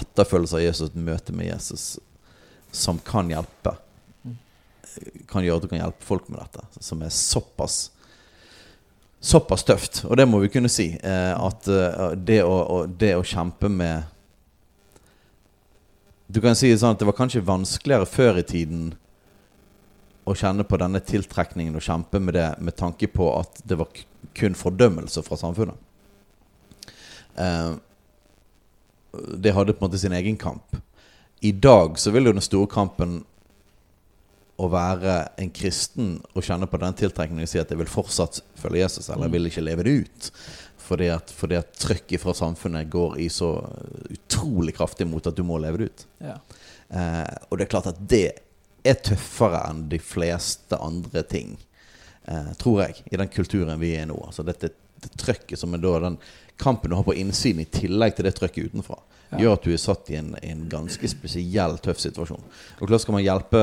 etterfølgelse 0.00 0.56
av 0.56 0.64
Jesus, 0.64 0.90
et 0.90 0.98
møte 0.98 1.34
med 1.36 1.50
Jesus, 1.50 1.84
som 2.72 3.00
kan 3.04 3.30
hjelpe. 3.30 3.74
Mm. 4.24 4.36
Kan 5.28 5.44
gjøre 5.44 5.60
at 5.60 5.66
du 5.66 5.72
kan 5.72 5.82
hjelpe 5.82 6.06
folk 6.06 6.28
med 6.32 6.40
dette. 6.40 6.64
Som 6.80 7.04
er 7.04 7.12
såpass 7.14 7.90
såpass 9.20 9.64
tøft, 9.68 10.04
og 10.08 10.16
det 10.16 10.24
må 10.26 10.40
vi 10.40 10.48
kunne 10.48 10.70
si. 10.72 10.94
Eh, 10.96 11.34
at 11.36 11.68
uh, 11.68 12.12
det, 12.16 12.40
å, 12.42 12.86
det, 12.88 13.12
å, 13.18 13.26
kjempe 13.26 13.68
med 13.68 14.08
Du 16.30 16.40
kan 16.40 16.56
si 16.56 16.70
det 16.70 16.78
sånn 16.80 16.94
at 16.94 17.00
det 17.02 17.08
var 17.08 17.18
kanskje 17.18 17.42
vanskeligere 17.44 18.06
før 18.08 18.38
i 18.40 18.46
tiden 18.46 18.92
å 20.28 20.34
kjenne 20.36 20.66
på 20.68 20.78
denne 20.80 21.00
tiltrekningen 21.04 21.76
og 21.78 21.84
kjempe 21.84 22.20
med 22.22 22.36
det 22.36 22.48
med 22.60 22.76
tanke 22.76 23.08
på 23.10 23.30
at 23.38 23.62
det 23.64 23.78
var 23.80 24.02
kun 24.36 24.56
fordømmelse 24.58 25.22
fra 25.26 25.38
samfunnet. 25.40 25.78
Eh, 27.40 27.72
det 29.40 29.54
hadde 29.56 29.74
på 29.74 29.84
en 29.84 29.88
måte 29.88 29.98
sin 29.98 30.14
egen 30.14 30.36
kamp. 30.36 30.76
I 31.40 31.52
dag 31.52 31.98
så 31.98 32.12
vil 32.12 32.28
jo 32.28 32.36
den 32.36 32.44
store 32.44 32.68
kampen 32.70 33.22
å 34.60 34.68
være 34.68 35.14
en 35.40 35.50
kristen 35.56 36.18
og 36.34 36.44
kjenne 36.44 36.68
på 36.68 36.78
den 36.82 36.96
tiltrekningen 37.00 37.46
og 37.46 37.50
si 37.50 37.60
at 37.62 37.70
jeg 37.72 37.80
vil 37.80 37.88
fortsatt 37.88 38.42
følge 38.60 38.82
Jesus, 38.82 39.08
eller 39.08 39.30
jeg 39.30 39.36
vil 39.38 39.48
ikke 39.48 39.64
leve 39.64 39.86
det 39.86 39.94
ut. 40.04 40.28
Fordi 40.90 41.08
at, 41.14 41.32
fordi 41.32 41.56
at 41.56 41.72
trykket 41.78 42.20
fra 42.20 42.34
samfunnet 42.36 42.90
går 42.92 43.16
i 43.24 43.30
så 43.32 43.54
utrolig 44.10 44.74
kraftig 44.76 45.06
mot 45.08 45.26
at 45.26 45.36
du 45.36 45.44
må 45.46 45.56
leve 45.62 45.80
det 45.80 45.90
ut. 45.90 46.06
Ja. 46.26 46.36
Eh, 46.90 47.34
og 47.48 47.56
det 47.56 47.66
er 47.66 47.72
klart 47.72 47.88
at 47.92 48.00
det 48.10 48.26
er 48.84 49.00
tøffere 49.04 49.64
enn 49.68 49.86
de 49.90 49.98
fleste 50.02 50.78
andre 50.80 51.22
ting, 51.28 51.56
eh, 52.24 52.52
tror 52.60 52.84
jeg, 52.84 53.02
i 53.10 53.20
den 53.20 53.32
kulturen 53.32 53.80
vi 53.80 53.94
er 53.96 54.06
i 54.06 54.10
nå. 54.10 54.18
Altså 54.26 54.46
dette 54.46 54.74
det 55.00 55.14
trøkket 55.16 55.56
som 55.56 55.72
er 55.72 55.80
da 55.80 55.94
den 56.02 56.16
kampen 56.60 56.92
du 56.92 56.96
har 56.98 57.06
på 57.06 57.14
innsiden, 57.16 57.62
i 57.62 57.70
tillegg 57.72 58.16
til 58.16 58.26
det 58.28 58.34
trøkket 58.36 58.68
utenfra, 58.68 58.98
ja. 59.30 59.38
gjør 59.40 59.54
at 59.56 59.64
du 59.64 59.72
er 59.72 59.80
satt 59.80 60.10
i 60.12 60.18
en, 60.18 60.34
en 60.44 60.66
ganske 60.68 61.08
spesiell, 61.08 61.78
tøff 61.80 62.02
situasjon. 62.02 62.42
Og 62.80 62.90
klart 62.90 63.06
skal 63.06 63.16
man 63.16 63.24
hjelpe 63.24 63.62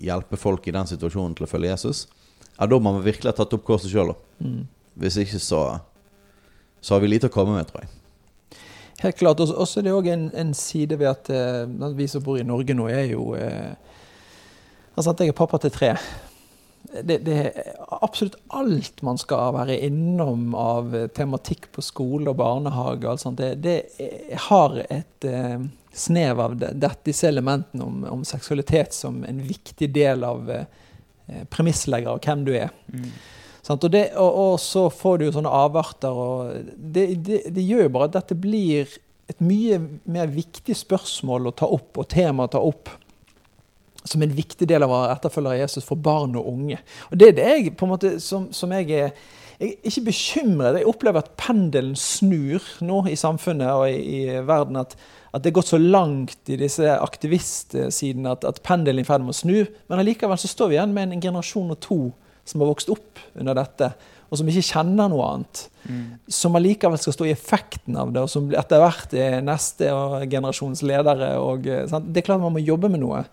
hjelpe 0.00 0.36
folk 0.36 0.66
i 0.68 0.74
den 0.74 0.88
situasjonen 0.88 1.36
til 1.36 1.46
å 1.46 1.50
følge 1.50 1.72
Jesus, 1.72 2.06
ja, 2.56 2.66
da 2.66 2.78
må 2.78 2.92
man 2.92 3.04
virkelig 3.04 3.32
ha 3.32 3.36
tatt 3.36 3.54
opp 3.56 3.64
korset 3.66 3.92
sjøl. 3.92 4.14
Mm. 4.40 4.64
Hvis 5.00 5.18
ikke, 5.20 5.40
så, 5.42 5.62
så 6.80 6.96
har 6.96 7.04
vi 7.04 7.10
lite 7.10 7.30
å 7.30 7.32
komme 7.32 7.56
med, 7.56 7.68
tror 7.68 7.84
jeg. 7.84 7.92
Helt 9.02 9.18
klart. 9.20 9.42
Og 9.44 9.66
så 9.68 9.80
er 9.80 9.86
det 9.86 9.92
òg 9.92 10.08
en, 10.08 10.30
en, 10.32 10.54
side 10.56 10.96
ved 10.96 11.10
at 11.10 11.28
eh, 11.32 11.90
vi 11.98 12.06
som 12.08 12.24
bor 12.24 12.40
i 12.40 12.46
Norge 12.48 12.76
nå, 12.76 12.88
er 12.88 13.10
jo 13.10 13.34
eh, 13.36 13.74
Altså 14.96 15.12
at 15.12 15.20
jeg 15.20 15.32
er 15.32 15.36
pappa 15.36 15.60
til 15.60 15.74
tre. 15.74 15.92
Det, 17.02 17.18
det, 17.26 17.34
er 17.36 17.74
absolutt 18.00 18.38
alt 18.56 19.02
man 19.04 19.18
skal 19.20 19.52
være 19.56 19.76
innom 19.84 20.54
av 20.56 20.94
tematikk 21.16 21.68
på 21.74 21.84
skole 21.84 22.30
og 22.32 22.38
barnehage. 22.40 23.04
og 23.10 23.20
sånt. 23.20 23.42
Det, 23.42 23.54
det 23.60 24.40
har 24.48 24.78
et 24.86 25.28
eh, 25.28 25.66
snev 25.96 26.40
av 26.40 26.56
det, 26.60 26.92
disse 27.04 27.28
elementene 27.28 27.84
om, 27.84 28.04
om, 28.18 28.24
seksualitet 28.24 28.96
som 28.96 29.22
en 29.24 29.40
viktig 29.44 29.90
del 29.92 30.24
av 30.24 30.50
eh, 30.52 30.66
premisslegger 31.52 32.14
av 32.14 32.22
hvem 32.24 32.44
du 32.46 32.54
er. 32.56 32.72
Mm. 32.92 33.10
Og, 33.66 33.88
det, 33.90 34.04
og, 34.14 34.30
og, 34.30 34.60
så 34.62 34.86
får 34.94 35.18
du 35.18 35.26
jo 35.26 35.32
sånne 35.34 35.50
avarter, 35.50 36.14
og 36.14 36.68
det, 36.76 37.08
det, 37.26 37.40
det, 37.50 37.64
gjør 37.64 37.88
jo 37.88 37.94
bare 37.96 38.08
at 38.12 38.20
dette 38.20 38.36
blir 38.38 38.92
et 39.26 39.42
mye 39.42 39.80
mer 40.06 40.30
viktig 40.30 40.76
spørsmål 40.78 41.50
å 41.50 41.56
ta 41.58 41.66
opp, 41.74 41.90
og 41.98 42.06
tema 42.12 42.46
å 42.46 42.52
ta 42.52 42.62
opp, 42.62 42.92
som 44.06 44.22
en 44.22 44.36
viktig 44.36 44.68
del 44.68 44.84
av 44.86 44.92
å 44.92 45.00
være 45.02 45.16
etterfølger 45.18 45.54
av 45.56 45.62
Jesus 45.64 45.86
for 45.86 46.00
barn 46.00 46.36
og 46.38 46.48
unge. 46.52 46.78
Og 47.10 47.18
det 47.20 47.32
er 47.32 47.36
det 47.40 47.50
jeg 47.50 47.74
på 47.76 47.86
en 47.86 47.94
måte, 47.94 48.14
som, 48.22 48.48
som 48.54 48.72
jeg 48.76 48.92
er 48.94 49.18
jeg 49.56 49.72
er 49.72 49.88
ikke 49.88 50.08
bekymret. 50.10 50.76
Jeg 50.76 50.88
opplever 50.88 51.22
at 51.22 51.30
pendelen 51.40 51.94
snur 51.96 52.64
nå 52.84 52.98
i 53.08 53.16
samfunnet 53.16 53.70
og 53.72 53.86
i, 53.88 54.00
i 54.18 54.42
verden. 54.44 54.76
At, 54.82 54.92
at 55.32 55.44
det 55.44 55.50
er 55.50 55.56
gått 55.56 55.70
så 55.70 55.80
langt 55.80 56.52
i 56.52 56.58
disse 56.60 56.90
aktivistsidene 56.92 58.34
at, 58.36 58.44
at 58.44 58.60
pendelen 58.66 59.00
er 59.00 59.06
i 59.06 59.08
ferd 59.08 59.24
med 59.24 59.32
å 59.32 59.38
snu. 59.38 59.62
Men 59.88 60.02
allikevel 60.02 60.36
så 60.40 60.50
står 60.52 60.72
vi 60.72 60.76
igjen 60.76 60.92
med 60.96 61.08
en 61.08 61.24
generasjon 61.24 61.72
og 61.72 61.80
to 61.84 62.00
som 62.46 62.62
har 62.62 62.70
vokst 62.70 62.92
opp 62.92 63.18
under 63.34 63.56
dette, 63.58 63.88
og 64.30 64.38
som 64.38 64.48
ikke 64.50 64.68
kjenner 64.68 65.08
noe 65.10 65.24
annet. 65.32 65.62
Mm. 65.88 66.04
Som 66.30 66.58
allikevel 66.58 67.00
skal 67.00 67.16
stå 67.16 67.26
i 67.26 67.32
effekten 67.34 67.96
av 67.98 68.12
det, 68.14 68.22
og 68.22 68.30
som 68.30 68.46
etter 68.54 68.82
hvert 68.82 69.16
er 69.18 69.40
neste 69.42 69.88
generasjons 70.30 70.84
ledere. 70.86 71.32
Og, 71.42 71.66
sant? 71.90 72.12
Det 72.12 72.22
er 72.22 72.28
klart 72.28 72.44
man 72.44 72.54
må 72.54 72.62
jobbe 72.62 72.92
med 72.92 73.02
noe. 73.02 73.24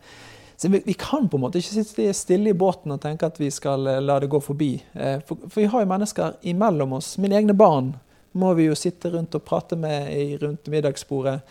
Så 0.63 0.69
vi, 0.69 0.81
vi, 0.85 0.93
kan 0.93 1.25
på 1.29 1.37
en 1.37 1.41
måte 1.43 1.59
ikke 1.59 1.83
sitte 1.83 2.13
stille 2.15 2.53
i 2.53 2.55
båten 2.55 2.93
og 2.95 3.01
tenke 3.03 3.27
at 3.27 3.35
vi 3.35 3.49
skal 3.51 3.83
eh, 3.91 3.97
la 3.99 4.15
det 4.23 4.29
gå 4.31 4.39
forbi. 4.39 4.77
Eh, 4.93 5.17
for, 5.27 5.41
for 5.49 5.59
vi 5.59 5.65
har 5.67 5.83
jo 5.83 5.89
mennesker 5.89 6.37
imellom 6.53 6.93
oss. 6.95 7.17
Mine 7.19 7.35
egne 7.35 7.51
barn 7.51 7.89
må 8.31 8.53
vi 8.55 8.69
jo 8.69 8.77
sitte 8.79 9.11
rundt 9.11 9.35
og 9.35 9.43
prate 9.43 9.75
med 9.75 10.39
rundt 10.39 10.69
middagsbordet. 10.71 11.41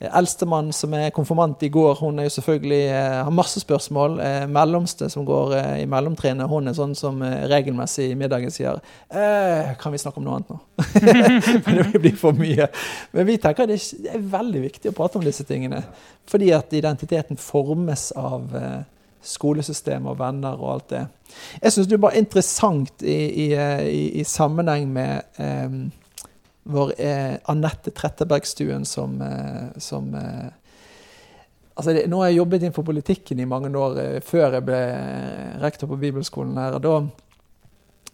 Eldstemann 0.00 0.70
som 0.72 0.94
er 0.96 1.10
konfirmant 1.12 1.60
i 1.62 1.68
går, 1.68 1.98
hun 2.00 2.18
er 2.18 2.24
jo 2.24 2.32
selvfølgelig, 2.38 2.84
eh, 2.88 3.16
har 3.24 3.30
masse 3.30 3.60
spørsmål. 3.60 4.20
Eh, 4.20 4.46
mellomste 4.48 5.10
som 5.12 5.26
går 5.28 5.52
eh, 5.58 5.82
i 5.82 5.86
mellomtrinnet, 5.86 6.48
hun 6.48 6.68
er 6.68 6.76
sånn 6.76 6.94
som 6.96 7.20
regelmessig 7.20 8.06
i 8.08 8.14
middagen 8.16 8.50
sier 8.50 8.80
Kan 9.80 9.92
vi 9.92 10.00
snakke 10.00 10.18
om 10.18 10.24
noe 10.24 10.38
annet 10.38 10.48
nå? 10.48 10.58
Men 11.66 11.92
det 11.92 12.00
blir 12.00 12.16
for 12.16 12.32
mye. 12.32 12.70
Men 13.12 13.28
vi 13.28 13.36
tenker 13.36 13.68
det 13.68 13.76
er 14.08 14.24
veldig 14.24 14.64
viktig 14.64 14.90
å 14.90 14.96
prate 14.96 15.20
om 15.20 15.26
disse 15.26 15.44
tingene. 15.44 15.82
Fordi 16.30 16.48
at 16.56 16.72
identiteten 16.72 17.36
formes 17.36 18.10
av 18.16 18.56
skolesystem 19.20 20.06
og 20.08 20.16
venner 20.16 20.56
og 20.56 20.72
alt 20.78 20.90
det. 20.94 21.06
Jeg 21.60 21.74
syns 21.74 21.90
det 21.90 21.98
er 21.98 22.06
bare 22.06 22.22
interessant 22.22 23.04
i, 23.04 23.20
i, 23.44 23.48
i, 23.52 24.04
i 24.22 24.24
sammenheng 24.24 24.88
med 24.88 25.92
vår 26.62 26.92
eh, 27.00 27.36
Anette 27.50 27.90
Trettebergstuen 27.90 28.84
som, 28.84 29.20
eh, 29.22 29.78
som 29.80 30.14
eh, 30.14 30.50
altså 31.74 31.94
det, 31.96 32.06
Nå 32.10 32.20
har 32.20 32.30
jeg 32.30 32.40
jobbet 32.40 32.62
innenfor 32.62 32.86
politikken 32.86 33.40
i 33.40 33.48
mange 33.48 33.72
år 33.78 33.98
eh, 34.02 34.20
før 34.24 34.58
jeg 34.58 34.66
ble 34.68 34.80
rektor 35.62 35.90
på 35.90 36.00
bibelskolen 36.00 36.58
her. 36.60 36.76
og 36.78 36.84
da 36.84 36.94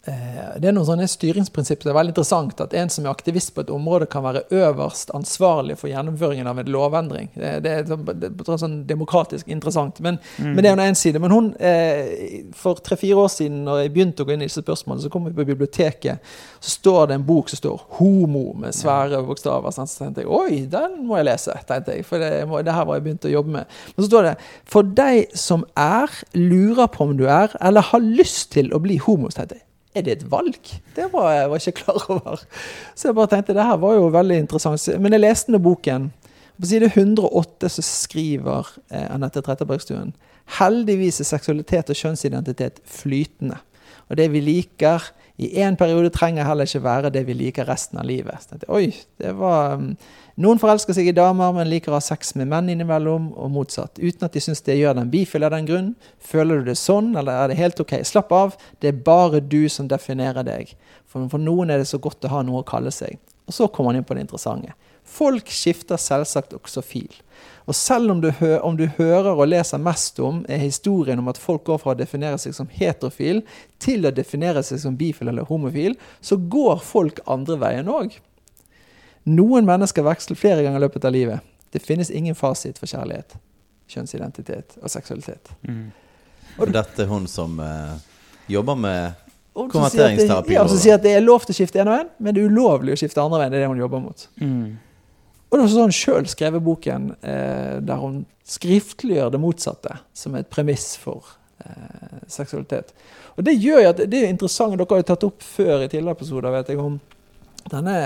det 0.07 0.69
er 0.69 0.75
noen 0.75 0.87
sånne 0.87 1.07
styringsprinsipper 1.11 1.89
det 1.89 1.91
er 1.91 1.97
veldig 1.99 2.13
interessant. 2.13 2.61
At 2.63 2.75
en 2.79 2.91
som 2.93 3.07
er 3.07 3.13
aktivist 3.13 3.53
på 3.55 3.65
et 3.65 3.73
område, 3.75 4.07
kan 4.11 4.25
være 4.25 4.45
øverst 4.55 5.11
ansvarlig 5.17 5.77
for 5.81 5.91
gjennomføringen 5.91 6.47
av 6.51 6.61
en 6.63 6.71
lovendring. 6.71 7.31
Det, 7.35 7.53
det, 7.65 7.73
er, 7.81 8.05
det 8.23 8.31
er 8.31 8.61
sånn 8.63 8.79
demokratisk 8.89 9.51
interessant. 9.53 9.99
Men, 10.05 10.21
mm. 10.39 10.53
men 10.53 10.63
det 10.63 10.71
er 10.71 10.77
jo 10.77 10.87
en 10.87 11.01
side. 11.01 11.23
Men 11.23 11.35
hun, 11.35 11.51
eh, 11.59 12.47
for 12.57 12.79
tre-fire 12.87 13.19
år 13.25 13.33
siden, 13.35 13.65
når 13.67 13.83
jeg 13.83 13.95
begynte 13.97 14.25
å 14.25 14.29
gå 14.29 14.37
inn 14.37 14.45
i 14.45 14.49
disse 14.49 14.63
spørsmålene, 14.65 15.07
så 15.07 15.13
kom 15.13 15.27
vi 15.27 15.35
på 15.37 15.49
biblioteket, 15.51 16.33
så 16.61 16.75
står 16.77 17.11
det 17.11 17.19
en 17.19 17.27
bok 17.27 17.51
som 17.51 17.63
står 17.63 17.85
'homo' 17.99 18.57
med 18.63 18.77
svære 18.77 19.23
bokstaver. 19.27 19.75
Så 19.75 19.87
tenkte 19.99 20.25
jeg 20.25 20.31
oi, 20.31 20.65
den 20.71 21.03
må 21.07 21.19
jeg 21.21 21.31
lese, 21.33 21.59
tenkte 21.69 21.99
jeg. 21.99 22.07
For 22.07 22.23
det, 22.23 22.33
må, 22.49 22.63
det 22.63 22.75
her 22.75 22.87
var 22.87 23.01
jeg 23.01 23.09
begynt 23.09 23.29
å 23.29 23.35
jobbe 23.35 23.59
med. 23.59 23.79
Men 23.97 24.05
så 24.05 24.11
står 24.11 24.31
det 24.31 24.35
'For 24.65 24.83
deg 24.83 25.35
som 25.35 25.67
er, 25.77 26.11
lurer 26.35 26.87
på 26.87 27.11
om 27.11 27.17
du 27.17 27.27
er, 27.27 27.53
eller 27.61 27.81
har 27.81 28.01
lyst 28.01 28.53
til 28.53 28.71
å 28.75 28.83
bli 28.83 28.99
homo', 29.03 29.35
tenkte 29.35 29.59
jeg 29.59 29.67
er 29.97 30.05
det 30.07 30.15
et 30.19 30.29
valg? 30.31 30.71
Det 30.97 31.09
var 31.13 31.33
jeg 31.33 31.51
var 31.51 31.63
ikke 31.63 31.81
klar 31.81 32.07
over. 32.13 32.45
Så 32.95 33.09
jeg 33.09 33.17
bare 33.19 33.33
tenkte 33.33 33.57
det 33.57 33.67
her 33.67 33.81
var 33.83 33.97
jo 33.97 34.13
veldig 34.15 34.39
interessant. 34.45 34.87
Men 35.01 35.17
jeg 35.17 35.25
leste 35.25 35.55
nå 35.55 35.61
boken. 35.65 36.11
På 36.57 36.69
side 36.69 36.89
108 36.93 37.69
så 37.75 37.85
skriver 37.85 38.71
eh, 38.89 39.09
Anette 39.13 39.43
Trettebergstuen 39.45 40.15
heldigvis 40.61 41.21
er 41.23 41.29
seksualitet 41.29 41.91
og 41.91 41.99
kjønnsidentitet 41.99 42.79
flytende. 42.91 43.59
Og 44.07 44.19
det 44.21 44.29
vi 44.31 44.43
liker 44.45 45.03
i 45.43 45.51
én 45.61 45.77
periode, 45.77 46.13
trenger 46.15 46.47
heller 46.47 46.69
ikke 46.69 46.85
være 46.85 47.11
det 47.13 47.27
vi 47.27 47.35
liker 47.37 47.67
resten 47.69 47.99
av 48.01 48.07
livet. 48.09 48.39
Så 48.41 48.55
tenkte, 48.55 48.71
Oi, 48.73 48.93
det 49.21 49.35
var... 49.39 49.83
Noen 50.37 50.59
forelsker 50.61 50.93
seg 50.93 51.07
i 51.09 51.15
damer, 51.17 51.55
men 51.57 51.71
liker 51.71 51.95
å 51.95 51.97
ha 51.97 52.03
sex 52.05 52.35
med 52.37 52.51
menn 52.51 52.67
innimellom, 52.69 53.31
og 53.41 53.53
motsatt. 53.55 53.97
Uten 53.97 54.27
at 54.27 54.35
de 54.37 54.43
syns 54.45 54.61
det 54.67 54.75
gjør 54.77 54.99
dem 54.99 55.09
bifil 55.09 55.47
av 55.49 55.55
den 55.55 55.69
grunn. 55.69 55.95
Føler 56.21 56.61
du 56.61 56.69
det 56.69 56.77
sånn, 56.77 57.15
eller 57.17 57.41
er 57.41 57.49
det 57.49 57.57
helt 57.57 57.81
ok? 57.81 57.95
Slapp 58.05 58.35
av, 58.37 58.59
det 58.85 58.91
er 58.91 58.99
bare 59.07 59.41
du 59.41 59.63
som 59.73 59.89
definerer 59.89 60.45
deg. 60.45 60.75
For, 61.09 61.25
for 61.33 61.41
noen 61.41 61.73
er 61.73 61.81
det 61.81 61.89
så 61.89 62.03
godt 62.05 62.29
å 62.29 62.35
ha 62.35 62.43
noe 62.45 62.61
å 62.61 62.69
kalle 62.69 62.93
seg. 62.93 63.17
Og 63.49 63.57
så 63.57 63.71
kommer 63.73 63.95
han 63.95 64.03
inn 64.03 64.05
på 64.05 64.19
det 64.19 64.27
interessante. 64.27 64.77
Folk 65.07 65.49
skifter 65.49 65.97
selvsagt 66.03 66.53
også 66.59 66.85
fil. 66.85 67.17
Og 67.65 67.75
selv 67.79 68.13
om 68.13 68.21
du, 68.21 68.29
om 68.61 68.77
du, 68.77 68.85
hører 68.99 69.33
og 69.33 69.49
leser 69.49 69.81
mest 69.81 70.21
om, 70.21 70.45
er 70.53 70.61
historien 70.61 71.23
om 71.23 71.33
at 71.33 71.41
folk 71.41 71.65
går 71.65 71.81
fra 71.81 71.95
å 71.95 71.99
definere 71.99 72.37
seg 72.43 72.55
som 72.59 72.69
heterofil 72.69 73.41
til 73.83 74.05
å 74.05 74.13
definere 74.13 74.61
seg 74.67 74.85
som 74.85 74.99
bifil 74.99 75.33
eller 75.33 75.49
homofil, 75.49 75.97
så 76.21 76.37
går 76.37 76.83
folk 76.85 77.25
andre 77.25 77.57
veien 77.63 77.89
òg. 77.89 78.19
Noen 79.27 79.67
mennesker 79.67 80.07
veksler 80.07 80.39
flere 80.39 80.63
ganger 80.63 80.79
i 80.81 80.85
løpet 80.87 81.07
av 81.09 81.15
livet. 81.15 81.53
Det 81.75 81.83
finnes 81.83 82.11
ingen 82.11 82.37
fasit 82.39 82.79
for 82.79 82.91
kjærlighet, 82.91 83.37
kjønnsidentitet 83.91 84.79
og 84.81 84.91
seksualitet. 84.93 85.51
Mm. 85.67 85.89
Og 86.57 86.73
dette 86.73 87.05
er 87.05 87.11
hun 87.11 87.27
som 87.29 87.59
uh, 87.61 87.97
jobber 88.49 88.79
med 88.79 89.23
Konverteringsterapi. 89.57 90.53
ja, 90.53 90.67
som 90.69 90.79
sier 90.79 90.99
at 90.99 91.05
det 91.05 91.15
er 91.17 91.23
lov 91.25 91.47
til 91.47 91.55
å 91.55 91.57
skifte 91.57 91.81
ene 91.81 91.95
veien, 91.95 92.11
men 92.21 92.37
det 92.37 92.43
er 92.43 92.51
ulovlig 92.53 92.93
å 92.93 93.01
skifte 93.01 93.23
andre 93.23 93.41
veien. 93.41 93.55
Det 93.55 93.59
er 93.59 93.65
det 93.65 93.71
hun 93.73 93.81
jobber 93.81 94.03
mot. 94.05 94.27
Mm. 94.37 94.67
Og 95.47 95.55
det 95.55 95.63
er 95.63 95.65
også 95.65 95.79
sånn 95.81 95.97
sjøl 95.97 96.29
skrevet 96.29 96.65
boken 96.67 97.11
eh, 97.25 97.77
der 97.87 98.03
hun 98.03 98.21
skriftliggjør 98.47 99.33
det 99.33 99.41
motsatte 99.41 99.97
som 100.17 100.37
et 100.37 100.51
premiss 100.53 100.91
for 101.01 101.25
eh, 101.65 102.21
seksualitet. 102.29 102.93
Og 103.37 103.47
det 103.49 103.57
gjør 103.57 103.85
jo 103.85 103.93
at 103.95 104.03
det 104.05 104.21
er 104.21 104.29
interessant, 104.29 104.77
Dere 104.77 104.89
har 104.93 105.03
jo 105.03 105.09
tatt 105.13 105.27
opp 105.29 105.45
før 105.45 105.87
i 105.87 105.89
tidligere 105.89 106.19
episoder 106.19 106.57
vet 106.59 106.73
jeg, 106.73 106.83
om 106.83 106.99
denne 107.73 107.97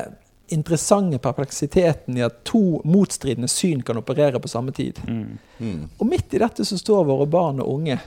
interessante 0.53 1.19
perpleksiteten 1.23 2.17
i 2.19 2.25
at 2.27 2.41
to 2.45 2.81
motstridende 2.85 3.49
syn 3.51 3.83
kan 3.87 3.99
operere 4.01 4.41
på 4.43 4.49
samme 4.51 4.73
tid. 4.77 4.99
Mm. 5.09 5.39
Mm. 5.59 5.85
Og 5.99 6.07
midt 6.07 6.35
i 6.35 6.41
dette 6.43 6.65
så 6.67 6.79
står 6.79 7.07
våre 7.09 7.27
barn 7.31 7.61
og 7.63 7.75
unge 7.75 7.99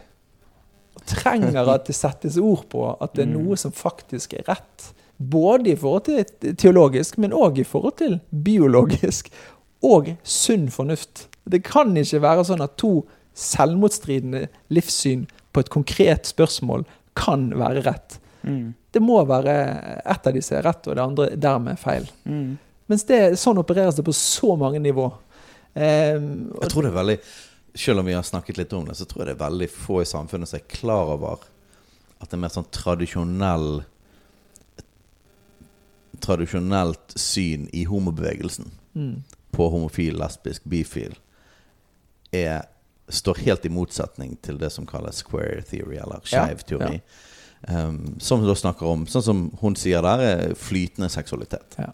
og 0.93 1.05
trenger 1.09 1.69
at 1.73 1.87
det 1.89 1.95
settes 1.97 2.37
ord 2.37 2.67
på 2.69 2.85
at 3.01 3.15
det 3.15 3.23
er 3.25 3.31
Mm. 3.31 3.37
noe 3.39 3.57
som 3.57 3.71
faktisk 3.71 4.33
er 4.33 4.43
rett. 4.47 4.93
Både 5.17 5.71
i 5.71 5.75
forhold 5.75 6.03
til 6.05 6.55
teologisk, 6.55 7.17
men 7.17 7.31
òg 7.33 7.59
i 7.59 7.63
forhold 7.63 7.97
til 7.97 8.19
biologisk. 8.29 9.29
Og 9.83 10.15
sunn 10.23 10.69
fornuft. 10.69 11.27
Det 11.49 11.63
kan 11.63 11.97
ikke 11.97 12.21
være 12.21 12.45
sånn 12.45 12.63
at 12.63 12.77
to 12.77 13.05
selvmotstridende 13.35 14.47
livssyn 14.69 15.25
på 15.53 15.59
et 15.59 15.69
konkret 15.69 16.29
spørsmål 16.29 16.85
kan 17.15 17.49
være 17.59 17.83
rett. 17.83 18.19
Mm. 18.43 18.73
Det 18.93 19.01
må 19.01 19.17
være 19.25 19.53
ett 20.05 20.27
av 20.29 20.35
disse 20.35 20.53
er 20.57 20.65
rett, 20.67 20.85
og 20.87 20.95
det 20.97 21.03
andre 21.03 21.29
dermed 21.39 21.79
feil. 21.81 22.05
Mm. 22.29 22.57
Mens 22.91 23.05
det, 23.09 23.21
sånn 23.41 23.57
opereres 23.61 23.97
det 23.97 24.05
på 24.05 24.13
så 24.13 24.53
mange 24.59 24.81
nivå. 24.83 25.07
Eh, 25.73 26.19
Jeg 26.61 26.69
tror 26.69 26.85
det 26.85 26.91
er 26.91 26.99
veldig 26.99 27.15
Selv 27.73 28.03
om 28.03 28.05
vi 28.05 28.13
har 28.13 28.21
snakket 28.21 28.59
litt 28.59 28.73
om 28.77 28.85
det, 28.85 28.93
så 28.99 29.07
tror 29.09 29.23
jeg 29.23 29.31
det 29.31 29.33
er 29.33 29.45
veldig 29.47 29.67
få 29.73 30.03
i 30.03 30.05
samfunnet 30.05 30.51
som 30.51 30.59
er 30.59 30.67
klar 30.69 31.09
over 31.15 31.41
at 32.21 32.27
det 32.29 32.37
er 32.37 32.41
mer 32.43 32.53
sånn 32.53 32.67
tradisjonell 32.69 33.79
Tradisjonelt 36.23 37.15
syn 37.19 37.65
i 37.73 37.87
homobevegelsen 37.89 38.69
mm, 38.93 39.15
på 39.51 39.65
homofil, 39.73 40.15
lesbisk, 40.21 40.63
bifil 40.69 41.17
er, 42.31 42.61
står 43.09 43.41
helt 43.43 43.65
i 43.65 43.71
motsetning 43.73 44.37
til 44.45 44.57
det 44.61 44.69
som 44.73 44.85
kalles 44.89 45.19
square 45.25 45.65
theory, 45.67 45.97
eller 46.01 46.21
skeiv 46.23 46.61
Ja, 46.61 46.67
teori. 46.69 47.01
Um, 47.67 48.15
som 48.19 48.41
da 48.43 48.55
snakker 48.59 48.85
om, 48.91 49.05
sånn 49.07 49.23
som 49.23 49.43
hun 49.61 49.75
sier 49.79 50.03
der, 50.03 50.19
er 50.19 50.55
flytende 50.59 51.07
seksualitet. 51.09 51.77
Ja. 51.79 51.91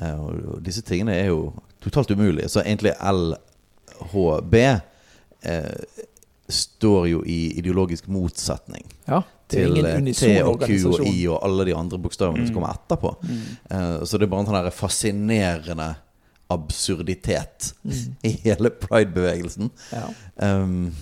Uh, 0.00 0.20
og, 0.22 0.60
disse 0.62 0.84
tingene 0.86 1.16
er 1.18 1.32
jo 1.32 1.52
totalt 1.82 2.12
umulige. 2.14 2.46
Så 2.52 2.62
egentlig 2.62 2.92
LHB 3.02 4.54
uh, 5.48 6.06
står 6.50 7.08
jo 7.10 7.24
i 7.26 7.40
ideologisk 7.58 8.06
motsetning 8.10 8.86
ja, 9.06 9.20
til 9.50 9.76
eh, 9.86 9.98
T 10.14 10.30
og 10.42 10.62
Q 10.62 10.70
og. 10.90 11.02
I 11.06 11.26
og 11.30 11.40
alle 11.46 11.66
de 11.68 11.74
andre 11.78 11.98
bokstavene 12.02 12.44
som 12.46 12.50
Mm. 12.50 12.54
kommer 12.54 12.74
etterpå. 12.78 13.12
Mm. 13.22 13.42
Uh, 13.70 14.04
så 14.04 14.18
det 14.18 14.26
er 14.26 14.32
bare 14.32 14.46
en 14.46 14.50
sånn 14.52 14.70
fascinerende 14.74 15.90
absurditet 16.50 17.74
Mm, 17.84 18.16
i 18.28 18.30
hele 18.44 18.70
pride-bevegelsen. 18.70 19.70
ja. 19.92 20.06
Um, 20.36 20.92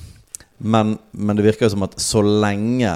men, 0.59 0.97
men 1.13 1.37
det 1.39 1.45
virker 1.47 1.69
jo 1.69 1.71
som 1.77 1.85
at 1.87 1.95
så 2.03 2.19
lenge 2.25 2.91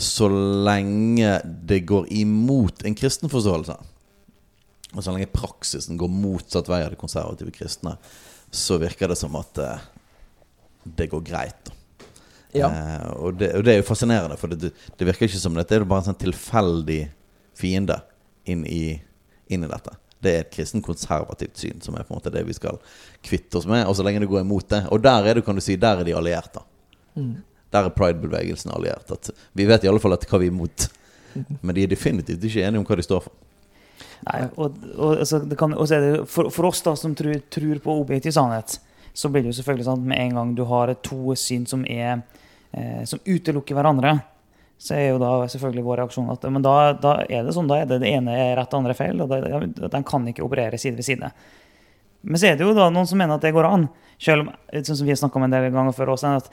Så 0.00 0.28
lenge 0.64 1.34
det 1.44 1.82
går 1.88 2.06
imot 2.22 2.84
en 2.88 2.96
kristen 2.96 3.28
forståelse, 3.32 3.76
og 4.94 5.04
så 5.04 5.12
lenge 5.12 5.28
praksisen 5.30 5.98
går 6.00 6.08
motsatt 6.10 6.70
vei 6.70 6.80
av 6.86 6.94
de 6.94 6.98
konservative 6.98 7.52
kristne, 7.54 7.92
så 8.50 8.80
virker 8.80 9.12
det 9.12 9.18
som 9.20 9.36
at 9.38 9.60
eh, 9.60 9.84
det 10.96 11.10
går 11.12 11.22
greit. 11.26 11.70
Ja. 12.56 12.70
Eh, 12.70 13.10
og, 13.12 13.36
det, 13.38 13.52
og 13.58 13.66
det 13.66 13.74
er 13.74 13.82
jo 13.82 13.86
fascinerende, 13.90 14.38
for 14.40 14.50
det, 14.50 14.72
det 14.72 15.06
virker 15.06 15.28
ikke 15.28 15.42
som 15.42 15.58
dette 15.58 15.76
er 15.76 15.84
bare 15.84 16.02
en 16.02 16.10
sånn 16.10 16.22
tilfeldig 16.24 17.02
fiende 17.60 18.00
inn 18.48 18.64
i, 18.66 18.96
inn 19.52 19.68
i 19.68 19.70
dette. 19.70 19.94
Det 20.20 20.32
er 20.32 20.42
et 20.42 20.52
kristen 20.52 20.82
konservativt 20.84 21.60
syn 21.60 21.84
som 21.84 21.94
er 21.96 22.08
på 22.08 22.12
en 22.12 22.18
måte 22.18 22.32
det 22.32 22.42
vi 22.48 22.56
skal 22.56 22.80
kvitte 23.24 23.60
oss 23.60 23.68
med. 23.68 23.86
Og 23.88 23.94
så 23.96 24.04
lenge 24.04 24.20
det 24.24 24.28
går 24.28 24.42
imot 24.42 24.68
det. 24.72 24.82
Og 24.92 25.00
der 25.04 25.28
er 25.28 25.38
det, 25.38 25.44
kan 25.46 25.56
du 25.56 25.64
si, 25.64 25.78
der 25.80 26.02
er 26.02 26.08
de 26.08 26.16
allierte. 26.16 26.60
Mm. 27.16 27.38
Der 27.70 27.86
er 27.86 27.94
pride-bevegelsen 27.94 28.72
alliert. 28.74 29.10
At 29.14 29.30
vi 29.56 29.66
vet 29.68 29.84
i 29.84 29.90
alle 29.90 30.02
fall 30.02 30.16
at 30.16 30.26
hva 30.26 30.40
vi 30.42 30.50
er 30.50 30.54
imot. 30.54 30.88
Men 31.62 31.76
de 31.76 31.84
er 31.84 31.92
definitivt 31.92 32.44
ikke 32.44 32.64
enige 32.66 32.82
om 32.82 32.86
hva 32.88 32.98
de 32.98 33.06
står 33.06 33.24
for. 33.28 33.36
Nei, 34.26 34.40
og, 34.60 34.74
og, 34.98 35.14
altså, 35.22 35.40
kan, 35.56 35.72
det 35.72 36.10
for, 36.28 36.50
for 36.52 36.68
oss 36.68 36.82
da 36.84 36.92
som 36.98 37.14
tror, 37.16 37.38
tror 37.52 37.78
på 37.80 37.94
objektiv 38.02 38.34
sannhet, 38.36 38.76
så 39.16 39.30
blir 39.32 39.44
det 39.44 39.54
jo 39.54 39.60
selvfølgelig 39.60 39.86
sånn 39.86 40.02
at 40.02 40.10
med 40.10 40.20
en 40.26 40.36
gang 40.36 40.50
du 40.58 40.66
har 40.68 40.92
to 41.06 41.36
syn 41.38 41.64
som, 41.68 41.86
er, 41.88 42.20
eh, 42.76 43.00
som 43.08 43.22
utelukker 43.24 43.78
hverandre, 43.78 44.18
så 44.80 44.96
er 44.96 45.10
jo 45.10 45.20
da 45.20 45.30
selvfølgelig 45.52 45.84
vår 45.84 45.98
reaksjon 46.00 46.28
at 46.32 46.44
men 46.52 46.64
da, 46.64 46.74
da 46.96 47.14
er 47.28 47.44
det 47.44 47.52
sånn, 47.56 47.68
da 47.68 47.82
er 47.82 47.88
det 47.88 48.00
det 48.00 48.12
ene 48.16 48.36
er 48.36 48.54
rett, 48.56 48.70
det 48.72 48.78
andre 48.78 48.94
er 48.94 49.00
feil, 49.00 49.24
og 49.24 49.32
da, 49.32 49.88
den 49.92 50.06
kan 50.08 50.28
ikke 50.28 50.44
operere 50.44 50.80
side 50.80 50.96
ved 51.00 51.08
side. 51.08 51.32
Men 52.20 52.40
så 52.40 52.50
er 52.50 52.56
det 52.56 52.64
jo 52.64 52.76
da 52.76 52.90
noen 52.92 53.08
som 53.08 53.20
mener 53.20 53.36
at 53.36 53.44
det 53.44 53.52
går 53.56 53.68
an, 53.68 53.88
selv 54.20 54.48
om 54.48 54.52
sånn 54.84 55.00
som 55.00 55.08
vi 55.08 55.16
har 55.16 55.36
om 55.40 55.46
en 55.46 55.56
del 55.56 55.68
ganger 55.72 55.96
før 55.96 56.14
også, 56.14 56.32
at 56.40 56.52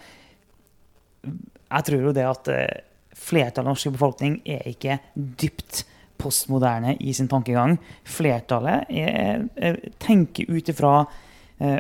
jeg 1.68 1.88
tror 1.90 2.08
jo 2.10 2.16
det 2.16 2.26
at 2.28 2.50
eh, 2.54 2.82
flertallet 3.18 3.66
av 3.66 3.74
norsk 3.74 3.94
befolkning 3.96 4.40
er 4.48 4.66
ikke 4.70 5.00
dypt 5.16 5.84
postmoderne 6.18 6.96
i 7.04 7.14
sin 7.14 7.30
tankegang. 7.30 7.78
Flertallet 8.08 8.90
er, 8.90 9.46
er, 9.56 9.80
tenker 10.02 10.50
ut 10.50 10.72
ifra 10.72 10.94
eh, 11.62 11.80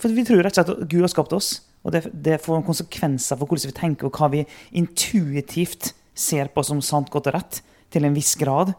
For 0.00 0.10
vi 0.14 0.26
tror 0.26 0.42
rett 0.42 0.58
og 0.58 0.60
slett 0.60 0.74
at 0.74 0.90
Gud 0.90 1.04
har 1.04 1.12
skapt 1.12 1.36
oss, 1.36 1.52
og 1.86 1.94
det, 1.94 2.08
det 2.12 2.40
får 2.42 2.66
konsekvenser 2.66 3.38
for 3.38 3.46
hvordan 3.46 3.70
vi 3.70 3.78
tenker, 3.78 4.08
og 4.08 4.18
hva 4.18 4.30
vi 4.32 4.44
intuitivt 4.76 5.92
ser 6.18 6.50
på 6.52 6.64
som 6.66 6.82
sant, 6.82 7.10
godt 7.12 7.30
og 7.30 7.38
rett, 7.38 7.62
til 7.94 8.04
en 8.04 8.16
viss 8.16 8.34
grad. 8.36 8.74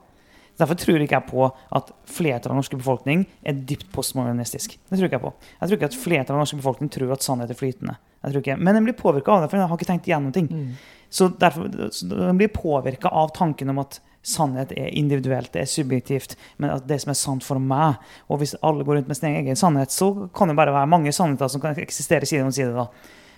Derfor 0.60 0.76
tror 0.76 1.00
ikke 1.00 1.16
jeg 1.16 1.30
på 1.30 1.46
at 1.48 1.92
flertallet 2.12 2.52
av 2.52 2.60
norske 2.60 2.78
befolkning 2.78 3.24
er 3.48 3.56
dypt 3.56 3.88
postmodernistisk. 3.96 4.76
Det 4.76 4.98
tror 4.98 5.08
ikke 5.08 5.16
jeg 5.16 5.24
på. 5.24 5.32
Jeg 5.56 5.70
tror 5.70 5.78
ikke 5.78 5.90
at 5.90 6.00
flertallet 6.02 6.36
av 6.36 6.44
norske 6.44 6.60
befolkning 6.60 6.92
tror 6.92 7.14
at 7.16 7.24
sannhet 7.24 7.54
er 7.54 7.60
flytende. 7.60 7.96
Jeg 8.24 8.32
tror 8.32 8.44
ikke. 8.44 8.58
Men 8.60 8.76
den 8.76 8.88
blir 8.88 8.98
påvirka 9.00 9.32
av 9.32 9.42
det, 9.44 9.50
for 9.52 9.60
den 9.60 9.68
har 9.70 9.80
ikke 9.80 9.90
tenkt 9.90 10.08
igjennom 10.10 10.34
ting. 10.36 10.50
Mm. 10.52 10.72
Så 11.10 11.30
derfor, 11.42 11.70
så 11.96 12.08
den 12.12 12.38
blir 12.38 12.52
påvirka 12.54 13.08
av 13.08 13.32
tanken 13.36 13.70
om 13.72 13.80
at 13.80 14.02
sannhet 14.22 14.74
er 14.76 14.92
individuelt, 15.00 15.54
det 15.54 15.62
er 15.64 15.70
subjektivt, 15.72 16.36
men 16.60 16.74
at 16.74 16.84
det 16.90 17.00
som 17.02 17.14
er 17.14 17.18
sant 17.18 17.46
for 17.48 17.62
meg 17.64 17.96
Og 18.28 18.42
hvis 18.42 18.52
alle 18.62 18.84
går 18.84 19.00
rundt 19.00 19.08
med 19.08 19.18
sin 19.18 19.32
egen 19.32 19.56
sannhet, 19.56 19.94
så 19.96 20.28
kan 20.36 20.52
det 20.52 20.58
bare 20.60 20.76
være 20.76 20.92
mange 20.92 21.14
sannheter 21.16 21.48
som 21.48 21.64
kan 21.64 21.80
eksistere 21.80 22.28
side 22.28 22.44
om 22.44 22.52
side. 22.52 22.86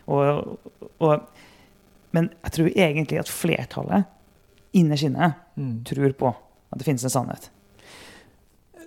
Og, 0.10 0.58
og, 1.00 1.30
men 2.12 2.32
jeg 2.44 2.52
tror 2.58 2.72
egentlig 2.74 3.22
at 3.22 3.30
flertallet 3.30 4.10
innerst 4.74 5.08
inne 5.08 5.34
Mm. 5.56 5.84
tror 5.86 6.14
på 6.18 6.30
at 6.72 6.80
det 6.80 6.86
finnes 6.88 7.04
en 7.04 7.12
sannhet. 7.14 7.50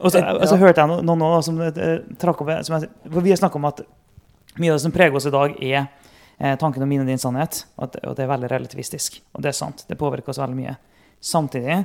Og 0.01 0.11
så, 0.11 0.19
Eh, 0.19 0.25
ja. 0.57 0.57
hørte 0.57 0.81
jeg 0.81 1.05
noen 1.05 1.19
nå, 1.21 1.43
som 1.43 1.61
eh, 1.61 1.99
trakk 2.19 2.41
opp 2.41 2.65
som 2.65 2.81
jeg, 2.81 2.91
For 3.11 3.21
vi 3.21 3.31
har 3.31 3.37
snakka 3.37 3.61
om 3.61 3.69
at 3.69 3.83
mye 4.61 4.71
av 4.71 4.79
det 4.79 4.85
som 4.85 4.95
preger 4.95 5.17
oss 5.17 5.27
i 5.27 5.35
dag, 5.35 5.57
er 5.63 5.81
eh, 6.39 6.57
tanken 6.59 6.83
om 6.83 6.89
min 6.89 7.03
og 7.03 7.11
din 7.11 7.21
sannhet. 7.21 7.65
Og 7.81 7.95
det 7.95 8.25
er 8.25 8.31
veldig 8.31 8.51
relativistisk. 8.53 9.21
Og 9.35 9.43
det 9.43 9.51
er 9.51 9.59
sant. 9.59 9.85
Det 9.89 9.99
påvirker 9.99 10.33
oss 10.33 10.41
veldig 10.43 10.59
mye. 10.59 10.77
Samtidig 11.25 11.81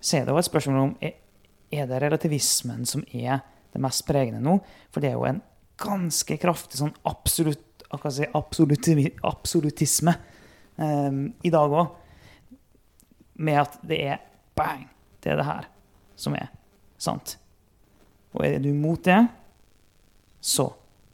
så 0.00 0.18
er 0.18 0.26
det 0.26 0.34
jo 0.34 0.40
et 0.40 0.48
spørsmål 0.48 0.82
om 0.82 0.92
er, 1.02 1.16
det 1.70 2.02
relativismen 2.02 2.86
som 2.86 3.02
er 3.12 3.40
det 3.72 3.82
mest 3.82 4.06
pregende 4.08 4.42
nå. 4.44 4.58
For 4.94 5.02
det 5.02 5.12
er 5.12 5.18
jo 5.18 5.26
en 5.28 5.42
ganske 5.78 6.38
kraftig 6.40 6.80
sånn 6.80 6.94
absolutt, 7.08 7.64
si, 8.10 8.26
absoluti, 8.34 9.08
absolutisme 9.26 10.14
eh, 10.78 11.18
i 11.42 11.54
dag 11.54 11.78
òg. 11.82 11.96
Med 13.38 13.60
at 13.62 13.76
det 13.86 14.00
er 14.14 14.22
bang, 14.58 14.88
det 15.22 15.34
er 15.34 15.38
det 15.38 15.46
her 15.46 15.68
som 16.18 16.34
er 16.34 16.50
sant. 16.98 17.36
Og 18.34 18.42
er 18.46 18.58
du 18.62 18.70
imot 18.70 19.06
det, 19.06 19.20
så 20.42 20.68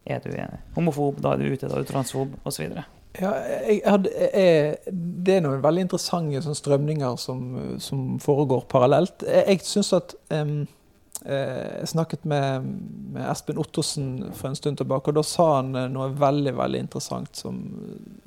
er 0.06 0.20
du 0.24 0.30
homofob, 0.76 1.22
da 1.24 1.34
er 1.34 1.40
du 1.40 1.52
ute, 1.52 1.68
da 1.68 1.78
er 1.78 1.84
du 1.84 1.90
transfob, 1.90 2.36
osv. 2.44 2.68
Ja, 3.14 3.30
jeg, 3.46 3.80
jeg, 3.84 4.30
jeg, 4.34 4.94
det 5.24 5.36
er 5.36 5.44
noen 5.44 5.60
veldig 5.62 5.84
interessante 5.86 6.40
sånn, 6.42 6.56
strømninger 6.58 7.18
som, 7.22 7.44
som 7.82 8.16
foregår 8.22 8.64
parallelt. 8.70 9.22
Jeg, 9.22 9.62
syns 9.62 9.92
at 9.94 10.16
eh, 10.34 10.50
Jeg 11.22 11.92
snakket 11.92 12.26
med, 12.28 12.66
med 13.14 13.28
Espen 13.30 13.60
Ottosen 13.62 14.08
for 14.34 14.50
en 14.50 14.58
stund 14.58 14.82
tilbake, 14.82 15.12
og 15.12 15.20
da 15.20 15.24
sa 15.24 15.46
han 15.60 15.70
eh, 15.78 15.88
noe 15.94 16.10
veldig 16.18 16.56
veldig 16.58 16.82
interessant. 16.88 17.30
Som, 17.38 17.62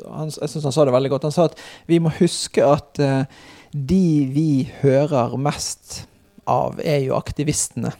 han, 0.07 0.31
jeg 0.31 0.53
syns 0.55 0.69
han 0.69 0.77
sa 0.77 0.87
det 0.87 0.95
veldig 0.95 1.13
godt. 1.17 1.27
Han 1.27 1.35
sa 1.35 1.49
at 1.51 1.59
vi 1.91 1.99
må 1.99 2.15
huske 2.21 2.63
at 2.63 3.03
uh, 3.03 3.27
de 3.75 4.03
vi 4.31 4.49
hører 4.79 5.35
mest 5.35 6.05
av, 6.47 6.79
er 6.79 7.03
jo 7.03 7.19
aktivistene. 7.19 7.91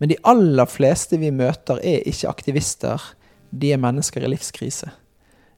Men 0.00 0.12
de 0.12 0.18
aller 0.26 0.68
fleste 0.70 1.18
vi 1.20 1.30
møter, 1.34 1.80
er 1.84 2.06
ikke 2.08 2.30
aktivister. 2.30 3.12
De 3.50 3.74
er 3.74 3.80
mennesker 3.82 4.24
i 4.24 4.32
livskrise. 4.32 4.88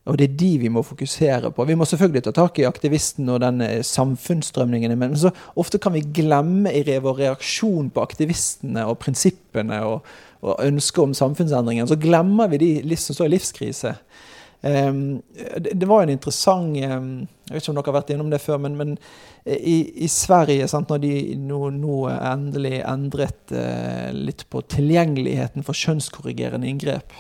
Og 0.03 0.17
det 0.19 0.27
er 0.27 0.39
de 0.41 0.51
vi 0.65 0.71
må 0.73 0.83
fokusere 0.83 1.53
på. 1.55 1.65
Vi 1.69 1.77
må 1.79 1.87
selvfølgelig 1.87 2.25
ta 2.27 2.33
tak 2.35 2.59
i 2.59 2.67
aktivisten 2.67 3.29
og 3.31 3.39
den 3.45 3.63
samfunnsstrømningen, 3.87 4.97
men 4.99 5.15
så 5.19 5.31
ofte 5.55 5.79
kan 5.79 5.95
vi 5.95 6.03
glemme 6.03 6.73
i 6.75 6.83
vår 6.83 7.21
reaksjon 7.21 7.93
på 7.95 8.03
aktivistene 8.03 8.83
og 8.91 8.99
prinsippene 9.05 9.79
og, 9.87 10.09
og 10.43 10.59
ønsket 10.67 11.05
om 11.05 11.15
samfunnsendringen. 11.15 11.87
Så 11.87 12.01
glemmer 12.03 12.51
vi 12.51 12.59
de 12.83 12.99
som 12.99 13.15
står 13.15 13.31
i 13.31 13.35
livskrise. 13.37 13.95
Um, 14.63 15.23
det, 15.59 15.87
var 15.91 16.05
en 16.05 16.13
interessant 16.13 16.77
um, 16.87 17.07
Jeg 17.49 17.55
vet 17.57 17.65
ikke 17.65 17.73
om 17.73 17.79
dere 17.81 17.89
har 17.89 17.97
vært 17.97 18.13
gjennom 18.13 18.29
det 18.31 18.39
før, 18.39 18.61
men, 18.63 18.77
men 18.79 18.93
i, 19.43 20.05
i, 20.05 20.07
Sverige, 20.07 20.69
sant, 20.71 20.93
når 20.93 21.01
de 21.03 21.15
nå, 21.35 21.59
nå 21.75 21.97
endelig 22.15 22.79
endret 22.87 23.55
uh, 23.57 24.15
litt 24.15 24.47
på 24.55 24.63
tilgjengeligheten 24.71 25.67
for 25.67 25.75
kjønnskorrigerende 25.75 26.71
inngrep, 26.71 27.11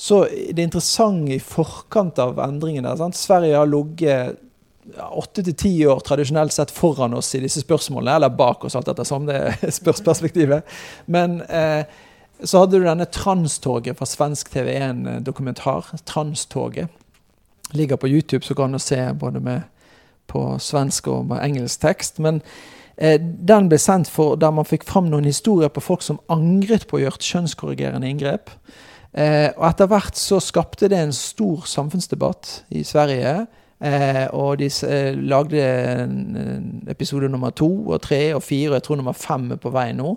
så 0.00 0.22
det 0.24 0.64
interessante 0.64 1.36
i 1.36 1.42
forkant 1.44 2.16
av 2.24 2.40
endringene 2.40 2.96
sant? 2.96 3.18
Sverige 3.20 3.60
har 3.60 3.68
ligget 3.68 4.40
åtte 4.96 5.42
til 5.44 5.56
ti 5.56 5.72
år 5.86 6.00
tradisjonelt 6.04 6.54
sett 6.54 6.72
foran 6.72 7.14
oss 7.14 7.34
i 7.36 7.42
disse 7.42 7.60
spørsmålene, 7.60 8.16
eller 8.16 8.32
bak 8.36 8.64
oss, 8.64 8.76
alt 8.78 8.88
etter 8.88 9.04
som 9.04 9.26
det 9.28 9.40
spørsperspektivet. 9.80 10.64
Men 11.12 11.40
eh, 11.42 11.84
så 12.44 12.62
hadde 12.62 12.78
du 12.78 12.86
denne 12.86 13.06
Transtoget 13.10 13.98
fra 13.98 14.08
svensk 14.08 14.50
TV1-dokumentar. 14.54 15.92
Transtoget. 16.08 16.88
Ligger 17.72 17.96
på 17.96 18.08
YouTube, 18.08 18.44
så 18.44 18.54
kan 18.54 18.72
du 18.72 18.78
se 18.78 19.12
både 19.14 19.40
med 19.40 19.60
på 20.30 20.58
svensk 20.58 21.08
og 21.10 21.26
med 21.30 21.42
engelsk 21.44 21.82
tekst. 21.82 22.18
Men 22.22 22.40
eh, 22.96 23.20
den 23.20 23.68
ble 23.70 23.78
sendt 23.78 24.10
for 24.10 24.38
der 24.40 24.54
man 24.54 24.68
fikk 24.68 24.86
fram 24.88 25.10
noen 25.10 25.28
historier 25.28 25.72
på 25.72 25.82
folk 25.84 26.02
som 26.06 26.20
angret 26.30 26.88
på 26.90 26.98
å 26.98 27.04
gjøre 27.04 27.22
kjønnskorrigerende 27.30 28.10
inngrep. 28.10 28.52
Eh, 29.12 29.50
og 29.56 29.66
etter 29.70 29.90
hvert 29.90 30.18
så 30.18 30.38
skapte 30.42 30.90
det 30.90 31.00
en 31.00 31.14
stor 31.14 31.66
samfunnsdebatt 31.66 32.60
i 32.70 32.84
Sverige. 32.86 33.44
Eh, 33.80 34.26
og 34.36 34.58
de 34.60 34.66
eh, 34.86 35.14
lagde 35.16 35.62
episode 36.92 37.30
nummer 37.32 37.50
to 37.56 37.68
og 37.88 38.02
tre 38.04 38.34
og 38.36 38.42
fire, 38.44 38.68
og 38.68 38.74
jeg 38.76 38.84
tror 38.86 38.98
nummer 39.00 39.16
fem 39.16 39.46
er 39.54 39.60
på 39.60 39.72
vei 39.72 39.86
nå. 39.96 40.14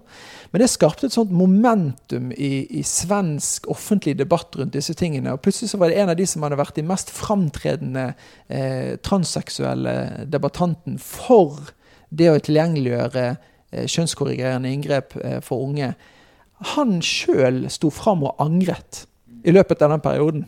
Men 0.51 0.63
det 0.63 0.69
skapte 0.69 1.07
et 1.07 1.15
sånt 1.15 1.31
momentum 1.31 2.33
i, 2.35 2.65
i, 2.67 2.83
svensk 2.83 3.69
offentlig 3.71 4.17
debatt 4.19 4.57
rundt 4.59 4.75
disse 4.75 4.93
tingene. 4.99 5.31
Og 5.31 5.41
plutselig 5.41 5.71
så 5.71 5.79
var 5.79 5.89
det 5.89 6.01
en 6.01 6.11
av 6.11 6.19
de 6.19 6.27
som 6.27 6.43
hadde 6.43 6.59
vært 6.59 6.75
de 6.75 6.87
mest 6.87 7.13
framtredende 7.15 8.09
eh, 8.49 8.99
transseksuelle 9.01 10.27
debattanten 10.27 10.99
for 10.99 11.71
det 12.13 12.29
å 12.29 12.41
tilgjengeliggjøre 12.43 13.29
eh, 13.31 13.87
kjønnskorrigerende 13.87 14.75
inngrep 14.75 15.15
eh, 15.23 15.39
for 15.45 15.63
unge 15.69 15.93
han 16.73 16.99
sjøl 17.03 17.65
sto 17.71 17.91
fram 17.93 18.23
og 18.27 18.39
angret 18.41 19.05
i 19.43 19.51
løpet 19.51 19.81
av 19.83 19.93
den 19.93 20.03
perioden. 20.03 20.45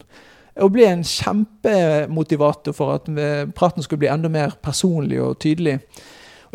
Og 0.64 0.72
ble 0.72 0.86
en 0.88 1.03
kjempemotivator 1.03 2.76
for 2.76 2.95
at 2.95 3.10
eh, 3.12 3.43
praten 3.51 3.84
skulle 3.84 4.06
bli 4.06 4.12
enda 4.12 4.32
mer 4.32 4.56
personlig 4.64 5.20
og 5.22 5.39
tydelig. 5.43 5.82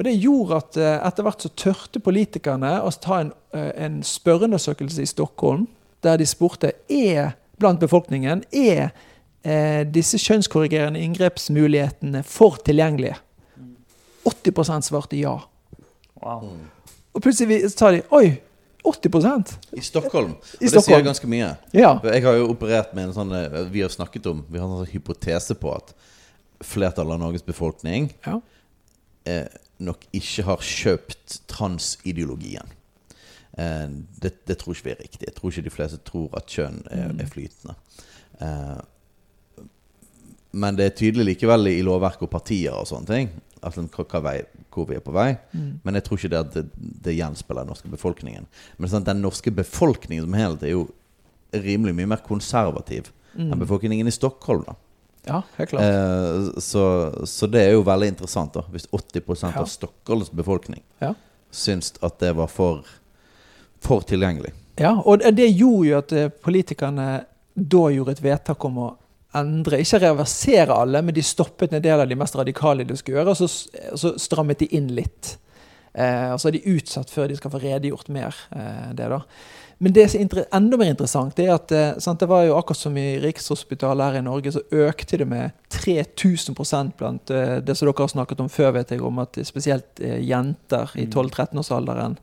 Og 0.00 0.04
Det 0.04 0.16
gjorde 0.16 0.56
at 0.56 0.76
eh, 0.80 0.96
etter 1.08 1.26
hvert 1.26 1.44
så 1.44 1.50
tørte 1.52 2.00
politikerne 2.00 2.78
å 2.80 2.92
ta 2.96 3.18
en, 3.20 3.34
eh, 3.52 3.72
en 3.84 4.00
spørreundersøkelse 4.06 5.04
i 5.04 5.10
Stockholm, 5.10 5.66
der 6.00 6.16
de 6.16 6.24
spurte 6.24 6.72
er 6.88 7.34
blant 7.60 7.82
befolkningen 7.82 8.44
er 8.48 8.94
eh, 9.44 9.84
disse 9.84 10.16
kjønnskorrigerende 10.16 11.02
inngrepsmulighetene 11.04 12.22
for 12.24 12.56
tilgjengelige. 12.64 13.18
80% 14.24 14.88
svarte 14.88 15.20
ja. 15.20 15.36
Wow. 16.22 16.48
Og 17.12 17.22
plutselig 17.24 17.62
tar 17.76 17.96
de 17.96 18.02
oi, 18.16 18.38
80% 18.84 19.52
I 19.76 19.80
Stockholm. 19.84 20.34
I 20.60 20.68
og 20.68 20.74
det 20.76 20.82
sier 20.84 21.02
ganske 21.04 21.28
mye. 21.28 21.50
Ja. 21.76 21.92
Jeg 22.04 22.24
har 22.24 22.38
jo 22.38 22.50
operert 22.54 22.94
med 22.96 23.10
en 23.10 23.16
sånn 23.16 23.34
eh, 23.36 23.58
Vi 23.72 23.82
har 23.84 23.92
snakket 23.92 24.30
om 24.30 24.44
Vi 24.48 24.60
har 24.60 24.68
en 24.68 24.80
sånn 24.80 24.92
hypotese 24.94 25.56
på 25.60 25.72
at 25.74 25.92
flertallet 26.64 27.16
av 27.16 27.22
Norges 27.22 27.44
befolkning 27.44 28.10
ja. 28.26 28.36
eh, 29.28 29.48
nok 29.80 30.04
ikke 30.16 30.44
har 30.44 30.64
kjøpt 30.64 31.38
transideologien. 31.48 32.72
Eh, 33.56 33.86
det, 34.20 34.34
det, 34.48 34.58
tror 34.60 34.76
ikke 34.76 34.90
vi 34.90 34.94
er 34.96 35.04
riktig. 35.06 35.26
Jeg 35.28 35.36
tror 35.38 35.52
ikke 35.52 35.68
de 35.68 35.76
fleste 35.76 36.00
tror 36.04 36.36
at 36.36 36.52
kjønn 36.52 36.82
er, 36.92 37.06
mm. 37.12 37.22
er 37.24 37.30
flytende. 37.32 37.76
Eh, 38.44 39.62
men 40.60 40.76
det 40.76 40.88
er 40.88 40.98
tydelig 40.98 41.30
likevel 41.34 41.70
i 41.70 41.80
lovverk 41.86 42.26
og 42.26 42.32
partier 42.32 42.74
og 42.74 42.88
sånne 42.90 43.08
ting 43.08 43.32
altså, 43.60 43.84
hva 43.86 44.22
vei, 44.24 44.36
hvor 44.74 44.88
vi 44.88 44.98
er 44.98 45.04
på 45.04 45.14
vei. 45.14 45.32
Mm. 45.52 45.80
Men 45.84 45.98
jeg 45.98 46.06
tror 46.06 46.20
ikke 46.20 46.32
det 46.32 46.40
at 46.40 46.52
det, 46.58 46.66
det 47.06 47.16
gjenspeiler 47.16 47.64
den 47.64 47.72
norske 47.74 47.90
befolkningen. 47.92 48.46
Men 48.78 48.92
sånn, 48.92 49.06
den 49.06 49.22
norske 49.24 49.52
befolkningen 49.54 50.26
som 50.26 50.36
helhet 50.38 50.66
er 50.66 50.76
jo 50.76 50.84
rimelig 51.50 51.96
mye 51.98 52.12
mer 52.12 52.22
konservativ 52.26 53.10
mm. 53.34 53.50
enn 53.50 53.58
befolkningen 53.62 54.08
i 54.08 54.14
Stockholm. 54.14 54.64
da 54.68 54.76
ja, 55.24 55.42
helt 55.56 55.70
klart. 55.70 55.82
Eh, 55.82 56.60
så, 56.60 57.12
så, 57.24 57.46
det 57.46 57.64
er 57.64 57.74
jo 57.74 57.84
veldig 57.84 58.08
interessant, 58.14 58.54
da 58.54 58.64
hvis 58.72 58.88
80 58.90 59.20
ja. 59.42 59.52
av 59.60 59.68
Stockholms 59.68 60.32
befolkning 60.32 60.82
ja. 60.98 61.12
syns 61.50 61.92
at 62.00 62.18
det 62.22 62.32
var 62.38 62.48
for, 62.48 62.86
for 63.84 64.06
tilgjengelig. 64.06 64.54
Ja, 64.80 64.94
og 65.04 65.20
det 65.36 65.50
gjorde 65.50 65.88
jo 65.88 65.98
at 65.98 66.14
eh, 66.16 66.32
politikerne 66.32 67.08
da 67.54 67.82
gjorde 67.92 68.16
et 68.16 68.24
vedtak 68.24 68.64
om 68.64 68.78
å 68.80 68.88
endre, 69.36 69.78
ikke 69.82 70.00
reversere 70.02 70.74
alle, 70.74 71.02
men 71.06 71.14
de 71.14 71.22
stoppet 71.24 71.74
en 71.74 71.84
del 71.84 72.02
av 72.02 72.08
de 72.10 72.18
mest 72.18 72.36
radikale 72.38 72.86
de 72.86 72.96
skulle 72.98 73.20
gjøre, 73.20 73.34
og 73.34 73.38
så, 73.38 73.48
så 73.98 74.14
strammet 74.18 74.62
de 74.62 74.70
inn 74.78 74.90
litt. 74.96 75.36
Eh, 75.92 76.28
og 76.32 76.38
så 76.40 76.50
er 76.50 76.58
de 76.58 76.76
utsatt 76.76 77.10
før 77.10 77.30
de 77.30 77.38
skal 77.38 77.52
få 77.52 77.62
redegjort 77.62 78.10
mer. 78.14 78.36
Eh, 78.54 78.90
det 78.98 79.10
da. 79.10 79.22
Men 79.82 79.94
det 79.96 80.02
som 80.12 80.20
er 80.20 80.42
enda 80.52 80.76
mer 80.76 80.90
interessant, 80.92 81.38
er 81.40 81.54
at 81.54 81.72
eh, 81.72 81.94
sant, 82.04 82.20
det 82.20 82.26
var 82.28 82.42
jo 82.44 82.56
akkurat 82.58 82.76
som 82.82 82.96
i 83.00 83.14
Rikshospitalet 83.22 84.10
her 84.10 84.18
i 84.18 84.26
Norge, 84.26 84.52
så 84.52 84.60
økte 84.76 85.16
det 85.22 85.26
med 85.30 85.56
3000 85.72 86.92
blant 86.98 87.32
eh, 87.32 87.54
det 87.64 87.78
som 87.78 87.88
dere 87.88 88.04
har 88.04 88.12
snakket 88.12 88.42
om 88.44 88.52
før, 88.52 88.74
vet 88.76 88.92
jeg, 88.92 89.00
om 89.00 89.22
at 89.24 89.40
spesielt 89.48 90.04
eh, 90.04 90.18
jenter 90.28 90.92
i 91.00 91.06
12-13-årsalderen 91.08 92.18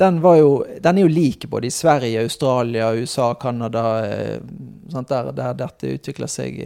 den, 0.00 0.22
den, 0.22 0.96
er 0.96 1.02
jo 1.02 1.12
lik 1.12 1.44
både 1.52 1.68
i 1.68 1.74
Sverige, 1.74 2.24
Australia, 2.24 2.88
USA, 2.96 3.34
Canada, 3.36 3.84
der, 4.08 5.32
der, 5.36 5.54
dette 5.60 5.92
utvikler 5.98 6.32
seg 6.32 6.56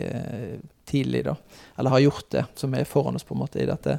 tidlig, 0.86 1.26
da. 1.26 1.34
Eller 1.74 1.98
har 1.98 2.06
gjort 2.06 2.30
det, 2.30 2.46
som 2.54 2.78
er 2.78 2.86
foran 2.86 3.18
oss 3.18 3.26
på 3.26 3.34
en 3.34 3.42
måte 3.42 3.58
i 3.60 3.66
dette. 3.66 3.98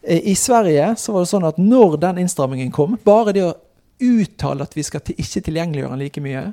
I 0.00 0.32
Sverige 0.34 0.94
så 0.96 1.12
var 1.12 1.26
det 1.26 1.34
sånn 1.36 1.44
at 1.44 1.60
når 1.60 2.00
den 2.00 2.24
innstrammingen 2.24 2.72
kom, 2.72 2.96
bare 3.04 3.36
det 3.36 3.44
å 3.44 3.58
uttale 4.00 4.66
at 4.66 4.76
vi 4.76 4.84
skal 4.86 5.02
til, 5.04 5.18
ikke 5.20 5.44
tilgjengeliggjøre 5.48 5.94
den 5.94 6.02
like 6.04 6.22
mye, 6.24 6.44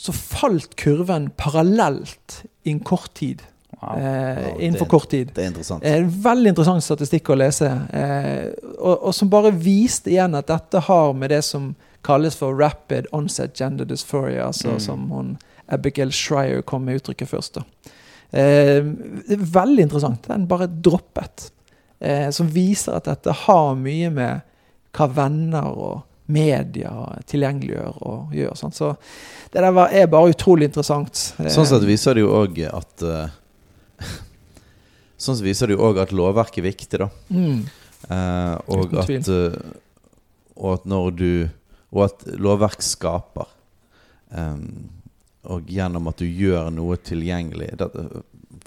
så 0.00 0.14
falt 0.16 0.76
kurven 0.80 1.28
parallelt 1.36 2.42
i 2.64 2.72
en 2.72 2.80
kort 2.80 3.12
tid. 3.18 3.42
Wow. 3.80 3.96
Eh, 3.96 4.64
innenfor 4.64 4.84
det, 4.84 4.90
kort 4.90 5.10
tid. 5.10 5.30
Det 5.34 5.44
er 5.44 5.52
interessant. 5.52 5.84
Eh, 5.84 6.04
veldig 6.24 6.52
interessant 6.52 6.84
statistikk 6.84 7.30
å 7.32 7.38
lese. 7.40 7.68
Eh, 7.96 8.50
og, 8.78 8.94
og, 8.96 9.12
som 9.16 9.30
bare 9.32 9.52
viste 9.56 10.12
igjen 10.12 10.36
at 10.36 10.50
dette 10.50 10.82
har 10.88 11.14
med 11.16 11.32
det 11.32 11.40
som 11.46 11.72
kalles 12.04 12.36
for 12.36 12.56
rapid 12.56 13.08
onset 13.16 13.56
gender 13.56 13.88
dysphoria, 13.88 14.46
altså 14.48 14.76
mm. 14.76 14.82
som 14.84 15.08
hun 15.12 15.32
Abigail 15.70 16.12
Shrier 16.12 16.64
kom 16.66 16.84
med 16.88 17.00
uttrykket 17.00 17.30
først. 17.30 17.60
da. 17.60 17.96
Eh, 18.30 18.84
veldig 19.38 19.82
interessant. 19.82 20.28
Den 20.28 20.48
bare 20.48 20.68
droppet. 20.68 21.50
Eh, 22.00 22.30
som 22.30 22.48
viser 22.48 22.96
at 22.96 23.08
dette 23.08 23.32
har 23.44 23.74
mye 23.76 24.10
med 24.12 24.46
hva 24.96 25.06
venner 25.14 25.68
og 25.70 26.00
media 26.30 26.92
tilgjengeliggjør 27.30 28.00
og 28.06 28.34
gjør. 28.34 28.56
Sånn. 28.58 28.74
Så 28.74 28.92
det 29.52 29.62
der 29.64 29.74
var, 29.74 29.92
er 29.92 30.10
bare 30.10 30.32
utrolig 30.34 30.70
interessant. 30.70 31.20
Sånn 31.36 31.68
sett 31.68 31.86
viser 31.88 32.16
det 32.16 32.24
jo 32.24 32.32
òg 32.40 32.60
at 32.70 33.06
uh, 33.06 33.30
Sånn 35.20 35.36
sett 35.36 35.46
viser 35.46 35.70
det 35.70 35.76
jo 35.76 35.84
òg 35.90 36.00
at 36.04 36.14
lovverket 36.16 36.62
er 36.62 36.68
viktig, 36.70 37.02
da. 37.02 37.10
Mm. 37.34 37.64
Uh, 38.08 38.56
og, 38.72 38.94
at, 39.02 39.28
uh, 39.28 39.58
og 40.56 40.78
at 40.78 40.86
når 40.88 41.10
du 41.18 41.32
Og 41.90 42.04
at 42.06 42.22
lovverk 42.40 42.84
skaper. 42.86 43.50
Um, 44.30 44.88
og 45.50 45.66
gjennom 45.72 46.06
at 46.06 46.20
du 46.20 46.28
gjør 46.28 46.68
noe 46.70 46.94
tilgjengelig 47.02 47.72
det, 47.80 47.88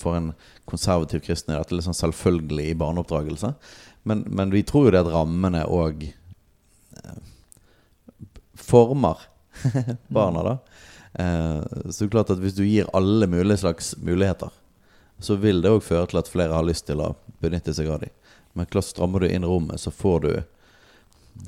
For 0.01 0.17
en 0.17 0.33
konservativ 0.69 1.23
kristen 1.23 1.53
er 1.53 1.61
dette 1.61 1.85
sånn 1.85 1.95
selvfølgelig 1.95 2.65
i 2.71 2.77
barneoppdragelse. 2.77 3.53
Men, 4.03 4.25
men 4.27 4.51
vi 4.51 4.65
tror 4.67 4.89
jo 4.89 4.93
det 4.95 5.05
at 5.05 5.11
rammene 5.13 5.63
òg 5.71 6.03
former 8.63 9.21
barna, 10.07 10.43
da. 10.43 10.57
Eh, 11.13 11.91
så 11.91 12.09
klart 12.09 12.31
at 12.33 12.41
hvis 12.41 12.55
du 12.57 12.63
gir 12.65 12.89
alle 12.93 13.27
mulige 13.29 13.61
slags 13.61 13.93
muligheter, 14.01 14.49
så 15.19 15.37
vil 15.39 15.61
det 15.63 15.71
òg 15.71 15.83
føre 15.85 16.09
til 16.09 16.19
at 16.19 16.31
flere 16.31 16.57
har 16.57 16.65
lyst 16.65 16.87
til 16.89 17.01
å 17.03 17.13
benytte 17.43 17.73
seg 17.75 17.91
av 17.93 18.01
dem. 18.03 18.13
Men 18.57 18.69
klart 18.69 18.89
strammer 18.89 19.23
du 19.23 19.29
inn 19.29 19.45
rommet, 19.45 19.81
så 19.81 19.91
får 19.91 20.19
du 20.25 20.33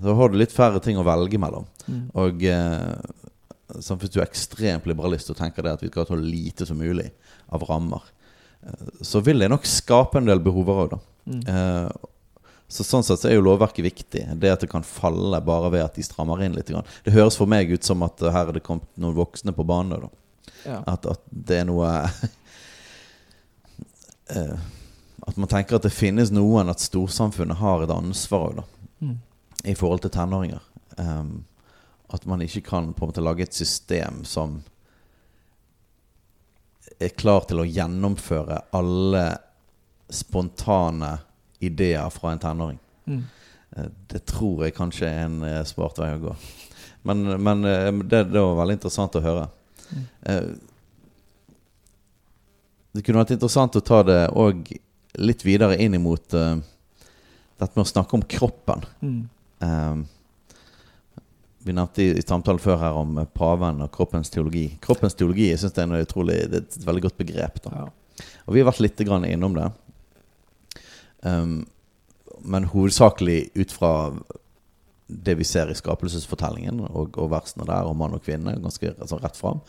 Da 0.01 0.13
har 0.17 0.29
du 0.29 0.37
litt 0.39 0.53
færre 0.53 0.79
ting 0.81 0.97
å 0.97 1.05
velge 1.05 1.37
mellom. 1.37 1.67
Mm. 1.85 2.05
Og 2.17 2.43
eh, 2.49 2.95
sånn, 3.69 3.99
hvis 4.01 4.13
du 4.15 4.19
er 4.19 4.25
ekstremt 4.25 4.87
liberalist 4.89 5.29
og 5.29 5.37
tenker 5.37 5.65
det 5.65 5.75
at 5.77 5.83
vi 5.83 5.91
skal 5.91 6.07
ta 6.09 6.17
lite 6.17 6.65
som 6.65 6.79
mulig 6.81 7.11
av 7.53 7.65
rammer, 7.69 8.01
eh, 8.65 8.87
så 9.05 9.21
vil 9.21 9.43
det 9.43 9.51
nok 9.53 9.67
skape 9.69 10.17
en 10.21 10.31
del 10.31 10.41
behover 10.41 10.81
òg, 10.85 10.95
da. 10.95 11.01
Mm. 11.29 11.43
Eh, 11.53 12.09
så 12.67 12.83
Sånn 12.83 13.05
sett 13.05 13.21
så 13.21 13.29
er 13.29 13.37
jo 13.37 13.45
lovverket 13.45 13.85
viktig. 13.85 14.23
Det 14.41 14.51
at 14.51 14.63
det 14.65 14.71
kan 14.71 14.85
falle 14.85 15.39
bare 15.45 15.69
ved 15.73 15.85
at 15.85 15.97
de 15.97 16.03
strammer 16.03 16.41
inn 16.43 16.55
litt. 16.57 16.71
Det 17.05 17.13
høres 17.13 17.37
for 17.37 17.49
meg 17.49 17.71
ut 17.71 17.85
som 17.85 18.03
at 18.05 18.23
her 18.25 18.49
er 18.49 18.57
det 18.57 18.65
kommet 18.65 18.89
noen 18.97 19.17
voksne 19.17 19.53
på 19.55 19.65
banen. 19.67 20.07
Ja. 20.65 20.81
At, 20.89 21.05
at, 21.05 21.21
det 21.29 21.61
er 21.61 21.67
noe 21.69 21.85
eh, 24.33 24.55
At 25.29 25.37
man 25.37 25.49
tenker 25.49 25.77
at 25.77 25.85
det 25.85 25.91
finnes 25.93 26.31
noen 26.33 26.71
At 26.71 26.81
storsamfunnet 26.81 27.59
har 27.59 27.83
et 27.85 27.93
ansvar 27.93 28.55
da, 28.57 28.63
mm. 29.05 29.13
i 29.69 29.75
forhold 29.77 30.01
til 30.01 30.13
tenåringer. 30.17 30.63
Um, 30.97 31.43
at 32.13 32.25
man 32.25 32.41
ikke 32.41 32.63
kan 32.65 32.93
på 32.93 33.05
en 33.05 33.11
måte 33.11 33.21
lage 33.21 33.45
et 33.45 33.53
system 33.53 34.23
som 34.25 34.63
er 37.01 37.11
klar 37.17 37.43
til 37.49 37.59
å 37.59 37.67
gjennomføre 37.67 38.61
alle 38.77 39.23
spontane 40.13 41.15
ideer 41.59 42.09
fra 42.13 42.31
en 42.31 42.39
tenåring. 42.39 42.79
Mm. 43.05 43.23
Eh, 43.75 43.89
Det 44.07 44.25
tror 44.25 44.65
jeg 44.65 44.75
kanskje 44.77 45.09
er 45.09 45.25
en 45.25 45.41
eh, 45.43 45.63
smart 45.67 45.99
vei 46.01 46.13
å 46.15 46.23
gå. 46.27 46.35
Men, 47.05 47.25
men 47.43 47.65
eh, 47.69 47.91
det, 48.03 48.25
det 48.31 48.41
var 48.41 48.59
veldig 48.61 48.79
interessant 48.79 49.17
å 49.19 49.23
høre. 49.23 49.49
Mm. 49.85 50.05
Det 52.95 53.03
kunne 53.03 53.21
vært 53.21 53.35
interessant 53.35 53.75
å 53.75 53.83
ta 53.85 53.99
det 54.07 54.21
òg 54.33 54.71
litt 55.19 55.43
videre 55.45 55.77
inn 55.83 55.97
imot 55.97 56.33
uh, 56.33 56.55
dette 57.59 57.75
med 57.75 57.83
å 57.83 57.89
snakke 57.89 58.15
om 58.17 58.23
kroppen. 58.23 58.85
Mm. 59.03 59.19
Um, 59.59 60.01
vi 61.65 61.75
nevnte 61.75 62.03
i, 62.03 62.07
i 62.19 62.23
samtalen 62.23 62.61
før 62.61 62.79
her 62.81 62.97
om 62.99 63.19
paven 63.35 63.83
og 63.83 63.91
kroppens 63.95 64.31
teologi. 64.31 64.67
Kroppens 64.83 65.17
teologi 65.17 65.49
jeg 65.49 65.59
synes 65.61 65.75
det 65.75 65.85
er, 65.85 66.07
utrolig, 66.07 66.39
det 66.51 66.61
er 66.61 66.65
et 66.65 66.87
veldig 66.87 67.05
godt 67.07 67.19
begrep. 67.19 67.61
Ja. 67.67 67.87
Og 68.45 68.55
vi 68.55 68.61
har 68.63 68.69
vært 68.69 68.83
litt 68.85 69.05
grann 69.07 69.27
innom 69.27 69.57
det. 69.57 69.69
Um, 71.25 71.65
men 72.45 72.67
hovedsakelig 72.69 73.49
ut 73.57 73.73
fra 73.73 73.91
det 75.07 75.35
vi 75.39 75.45
ser 75.45 75.69
i 75.69 75.77
skapelsesfortellingen 75.77 76.81
og, 76.87 77.17
og 77.17 77.29
versene 77.33 77.65
der 77.69 77.87
om 77.89 77.97
mann 77.97 78.15
og 78.17 78.23
kvinne. 78.25 78.57
Ganske 78.61 78.93
altså, 78.93 79.19
rett 79.21 79.37
fram. 79.37 79.61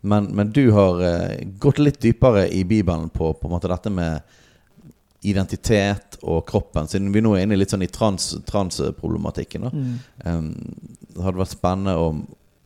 Men, 0.00 0.30
men 0.36 0.52
du 0.54 0.70
har 0.74 1.00
uh, 1.02 1.40
gått 1.62 1.80
litt 1.82 2.00
dypere 2.02 2.46
i 2.48 2.64
Bibelen 2.64 3.08
på, 3.14 3.32
på 3.34 3.60
dette 3.66 3.92
med 3.92 4.36
identitet 5.20 6.16
og 6.22 6.46
kroppen, 6.48 6.88
siden 6.88 7.10
vi 7.12 7.20
nå 7.20 7.34
er 7.36 7.44
inne 7.44 7.58
litt 7.58 7.74
sånn 7.74 7.84
i 7.84 7.90
trans, 7.92 8.30
transproblematikken. 8.48 9.66
da. 9.66 9.72
Mm. 9.74 9.96
Um, 10.24 10.52
det 11.10 11.26
hadde 11.26 11.42
vært 11.42 11.52
spennende 11.52 11.96
å, 12.00 12.06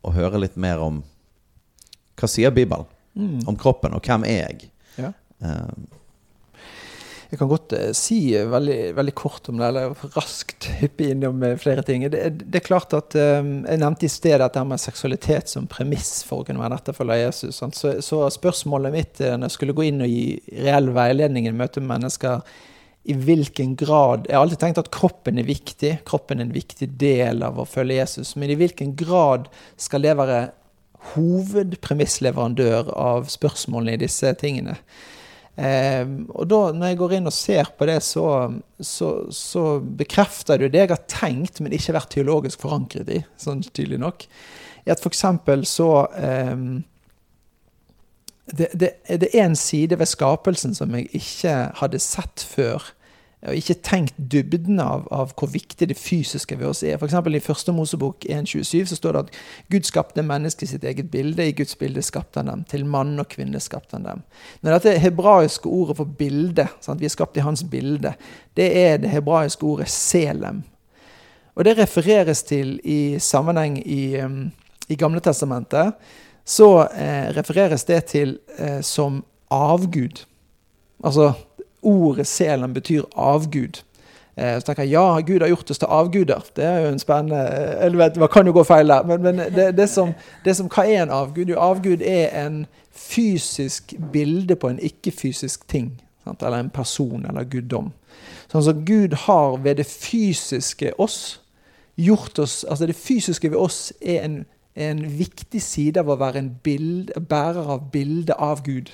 å 0.07 0.13
høre 0.15 0.45
litt 0.45 0.55
mer 0.61 0.85
om 0.85 1.01
hva 2.15 2.31
sier 2.31 2.55
Bibelen 2.55 2.87
Mm. 3.15 3.45
om 3.47 3.57
kroppen, 3.57 3.95
og 3.95 4.03
hvem 4.03 4.25
er 4.27 4.41
jeg? 4.41 4.71
Ja. 4.99 5.13
Um, 5.39 5.87
Jeg 7.35 7.41
kan 7.41 7.49
godt 7.51 7.73
eh, 7.75 7.89
si 7.99 8.17
eh, 8.39 8.47
veldig, 8.47 8.93
veldig 8.95 9.13
kort 9.19 9.49
om 9.51 9.59
det, 9.59 9.67
eller 9.67 9.95
raskt 10.15 10.69
hyppe 10.81 11.09
innom 11.11 11.41
eh, 11.43 11.57
flere 11.59 11.83
ting. 11.83 12.05
Det, 12.13 12.21
det 12.45 12.61
er 12.61 12.67
klart 12.67 12.95
at 12.95 13.17
Jeg 13.19 13.81
nevnte 13.81 14.07
i 14.07 14.13
sted 14.13 14.39
dette 14.39 14.63
med 14.63 14.79
seksualitet 14.79 15.51
som 15.51 15.67
premiss 15.71 16.21
for 16.27 16.43
å 16.43 16.47
kunne 16.47 16.63
være 16.63 16.71
en 16.71 16.79
etterfølger 16.79 17.17
av 17.17 17.23
Jesus. 17.25 17.59
Så, 17.75 17.97
så 18.07 18.21
spørsmålet 18.31 18.95
mitt 18.95 19.23
når 19.25 19.49
jeg 19.49 19.57
skulle 19.57 19.75
gå 19.75 19.89
inn 19.89 20.05
og 20.05 20.13
gi 20.13 20.61
reell 20.63 20.93
veiledning 20.95 21.49
i 21.51 21.55
møte 21.57 21.83
med 21.83 21.97
mennesker 21.97 22.45
i 23.05 23.17
hvilken 23.19 23.75
grad 23.77 24.29
Jeg 24.29 24.39
har 24.39 24.47
alltid 24.47 24.63
tenkt 24.63 24.81
at 24.81 24.93
kroppen 24.95 25.43
er 25.43 25.49
viktig. 25.49 25.91
Kroppen 26.07 26.39
er 26.39 26.47
en 26.47 26.55
viktig 26.55 26.89
del 27.01 27.43
av 27.45 27.59
å 27.59 27.67
følge 27.69 27.99
Jesus. 27.99 28.37
Men 28.39 28.55
i 28.55 28.59
hvilken 28.63 28.95
grad 29.01 29.51
skal 29.75 30.07
det 30.07 30.15
være 30.23 30.39
hovedpremissleverandør 31.17 32.95
av 32.95 33.27
spørsmålene 33.33 33.99
i 33.99 34.05
disse 34.07 34.31
tingene? 34.39 34.79
Eh, 35.55 36.03
og 36.35 36.49
da, 36.51 36.61
når 36.75 36.91
jeg 36.91 36.99
går 36.99 37.15
inn 37.19 37.31
og 37.31 37.37
ser 37.37 37.71
på 37.79 37.87
det, 37.87 38.01
så, 38.03 38.27
så, 38.83 39.11
så 39.35 39.67
bekrefter 40.03 40.59
det 40.59 40.73
det 40.75 40.83
jeg 40.83 40.93
har 40.95 41.05
tenkt, 41.11 41.63
men 41.63 41.77
ikke 41.77 41.95
vært 41.95 42.11
teologisk 42.17 42.65
forankret 42.65 43.13
i, 43.15 43.21
sånn 43.41 43.63
tydelig 43.71 44.01
nok. 44.03 44.27
I 44.85 44.93
at 44.93 45.05
f.eks. 45.05 45.23
så 45.71 45.91
eh, 46.19 46.67
det, 48.53 48.69
det, 48.75 48.91
det 49.23 49.31
er 49.31 49.47
en 49.47 49.57
side 49.57 49.99
ved 50.01 50.11
skapelsen 50.11 50.75
som 50.77 50.93
jeg 50.99 51.09
ikke 51.17 51.55
hadde 51.81 52.03
sett 52.03 52.45
før. 52.45 52.91
Og 53.45 53.59
ikke 53.59 53.77
tenkt 53.85 54.17
dybden 54.17 54.79
av, 54.81 55.05
av 55.13 55.35
hvor 55.37 55.51
viktig 55.53 55.91
det 55.91 55.99
fysiske 56.01 56.57
ved 56.57 56.71
oss 56.71 56.83
er. 56.87 56.97
Eksempel 56.97 57.37
I 57.37 57.43
første 57.45 57.75
Mosebok 57.77 58.25
1.27 58.25 58.89
så 58.89 58.97
står 58.97 59.17
det 59.17 59.23
at 59.25 59.39
Gud 59.75 59.89
skapte 59.89 60.25
mennesket 60.25 60.71
sitt 60.71 60.87
eget 60.89 61.11
bilde. 61.13 61.45
I 61.45 61.57
Guds 61.57 61.77
bilde 61.77 62.03
skapte 62.03 62.41
han 62.41 62.49
dem. 62.49 62.65
Til 62.71 62.87
mann 62.89 63.19
og 63.21 63.29
kvinne 63.35 63.61
skapte 63.61 63.99
han 63.99 64.09
dem. 64.09 64.25
Når 64.65 64.79
dette 64.79 64.97
hebraiske 65.05 65.69
ordet 65.69 65.99
for 66.01 66.17
bilde, 66.21 66.69
sant? 66.81 67.03
vi 67.03 67.11
er 67.11 67.13
skapt 67.13 67.37
i 67.37 67.45
hans 67.45 67.67
bilde, 67.69 68.15
det 68.57 68.71
er 68.81 68.97
det 69.03 69.13
hebraiske 69.13 69.67
ordet 69.69 69.91
selem. 69.93 70.65
Og 71.55 71.69
det 71.69 71.77
refereres 71.79 72.43
til 72.43 72.79
i 72.85 73.19
sammenheng 73.23 73.77
i, 73.85 74.17
um, 74.25 74.49
i 74.89 74.97
Gamle 74.99 75.21
Testamentet. 75.23 75.95
Så 76.45 76.89
eh, 76.93 77.31
refereres 77.33 77.87
det 77.89 78.05
til 78.13 78.39
eh, 78.59 78.81
som 78.85 79.23
avgud. 79.53 80.25
Altså 81.05 81.33
ordet 81.85 82.27
Selen 82.27 82.75
betyr 82.75 83.05
avgud. 83.17 83.83
Eh, 84.37 84.59
så 84.59 84.67
tenker 84.67 84.83
jeg 84.83 84.91
ja, 84.97 85.21
Gud 85.21 85.41
har 85.41 85.49
gjort 85.49 85.71
oss 85.71 85.79
til 85.79 85.91
avguder. 85.91 86.47
Det 86.57 86.65
er 86.65 86.79
jo 86.79 86.93
en 86.93 86.99
spennende 86.99 87.43
eh, 87.43 87.87
Eller 87.87 87.99
vet, 87.99 88.17
man 88.17 88.29
kan 88.29 88.47
jo 88.47 88.53
gå 88.53 88.65
feil 88.67 88.89
der. 88.89 89.05
Men, 89.07 89.23
men 89.23 89.43
det, 89.55 89.77
det, 89.77 89.89
som, 89.91 90.15
det 90.45 90.57
som 90.57 90.69
Hva 90.69 90.87
er 90.87 91.05
en 91.05 91.15
avgud? 91.15 91.53
Jo, 91.53 91.61
avgud 91.63 92.03
er 92.03 92.35
en 92.47 92.65
fysisk 92.91 93.95
bilde 94.13 94.57
på 94.57 94.69
en 94.69 94.79
ikke-fysisk 94.83 95.69
ting. 95.69 95.93
Sant? 96.25 96.43
Eller 96.43 96.59
en 96.65 96.71
person 96.71 97.27
eller 97.29 97.47
guddom. 97.47 97.93
Sånn 98.51 98.67
som 98.67 98.83
Gud 98.87 99.15
har 99.27 99.57
ved 99.63 99.79
det 99.79 99.87
fysiske 99.87 100.95
oss 100.99 101.41
gjort 101.95 102.39
oss 102.43 102.65
Altså 102.67 102.87
det 102.91 102.97
fysiske 102.99 103.51
ved 103.51 103.59
oss 103.59 103.93
er 104.03 104.25
en, 104.25 104.37
en 104.75 105.05
viktig 105.19 105.63
side 105.63 106.03
av 106.03 106.11
å 106.11 106.19
være 106.19 106.43
en 106.43 106.51
bild, 106.63 107.13
bærer 107.31 107.71
av 107.77 107.91
bildet 107.93 108.35
av 108.39 108.65
Gud. 108.67 108.91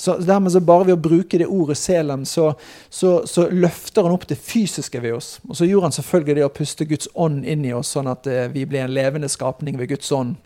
Så 0.00 0.16
dermed 0.16 0.52
så 0.52 0.60
Bare 0.64 0.86
ved 0.88 0.96
å 0.96 1.02
bruke 1.02 1.36
det 1.36 1.44
ordet 1.44 1.76
selem, 1.76 2.22
så, 2.24 2.54
så, 2.88 3.18
så, 3.28 3.50
løfter 3.52 4.06
han 4.06 4.14
opp 4.16 4.24
det 4.30 4.38
fysiske 4.40 5.00
ved 5.02 5.18
oss. 5.18 5.34
Og 5.44 5.58
så 5.58 5.68
gjorde 5.68 5.90
han 5.90 5.96
selvfølgelig 5.98 6.38
det 6.38 6.46
å 6.46 6.52
puste 6.56 6.86
Guds 6.88 7.10
ånd 7.12 7.44
inn 7.44 7.66
i 7.68 7.74
oss, 7.76 7.90
sånn 7.92 8.08
at 8.08 8.24
eh, 8.30 8.46
vi 8.48 8.64
blir 8.64 8.86
en 8.86 8.94
levende 8.96 9.28
skapning 9.28 9.76
ved 9.76 9.90
Guds 9.92 10.08
ånd. 10.16 10.38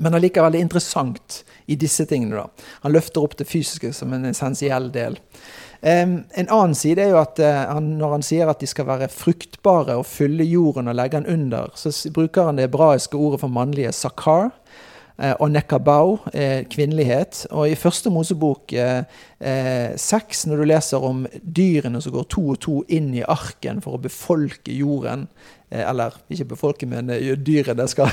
Men 0.00 0.16
allikevel 0.16 0.54
det 0.54 0.62
er 0.62 0.64
interessant 0.64 1.42
i 1.68 1.76
disse 1.76 2.06
tingene. 2.08 2.46
da. 2.46 2.70
Han 2.86 2.96
løfter 2.96 3.20
opp 3.20 3.36
det 3.36 3.50
fysiske 3.50 3.92
som 3.92 4.16
en 4.16 4.24
essensiell 4.30 4.88
del. 4.94 5.20
En 5.82 6.24
annen 6.46 6.76
side 6.78 7.04
er 7.04 7.12
jo 7.12 7.20
at 7.20 7.42
uh, 7.42 7.74
han, 7.74 7.92
når 7.98 8.16
han 8.16 8.24
sier 8.24 8.48
at 8.48 8.62
de 8.62 8.70
skal 8.70 8.86
være 8.88 9.10
fruktbare 9.12 9.98
og 10.00 10.06
fylle 10.08 10.46
jorden 10.48 10.88
og 10.88 10.96
legge 10.96 11.20
den 11.20 11.28
under, 11.28 11.74
så 11.76 11.92
bruker 12.14 12.48
han 12.48 12.56
det 12.56 12.70
hebraiske 12.70 13.18
ordet 13.20 13.42
for 13.42 13.52
mannlige 13.52 13.92
sakar 13.92 14.48
og 15.38 15.50
nekabau, 15.52 16.18
eh, 16.34 16.64
kvinnelighet. 16.70 17.46
Og 17.50 17.70
i 17.70 17.74
første 17.78 18.10
Mosebok 18.10 18.72
eh, 18.72 19.04
seks, 19.96 20.46
når 20.46 20.56
du 20.56 20.64
leser 20.64 21.04
om 21.04 21.26
dyrene 21.42 22.00
som 22.02 22.12
går 22.12 22.28
to 22.32 22.46
og 22.54 22.60
to 22.64 22.76
inn 22.88 23.12
i 23.14 23.22
arken 23.22 23.82
for 23.84 23.98
å 23.98 24.02
befolke 24.02 24.74
jorden 24.74 25.26
eh, 25.28 25.61
Eller 25.72 26.16
ikke 26.32 26.50
befolke, 26.52 26.86
men 26.88 27.08
dyrene 27.40 27.86
skal 27.88 28.10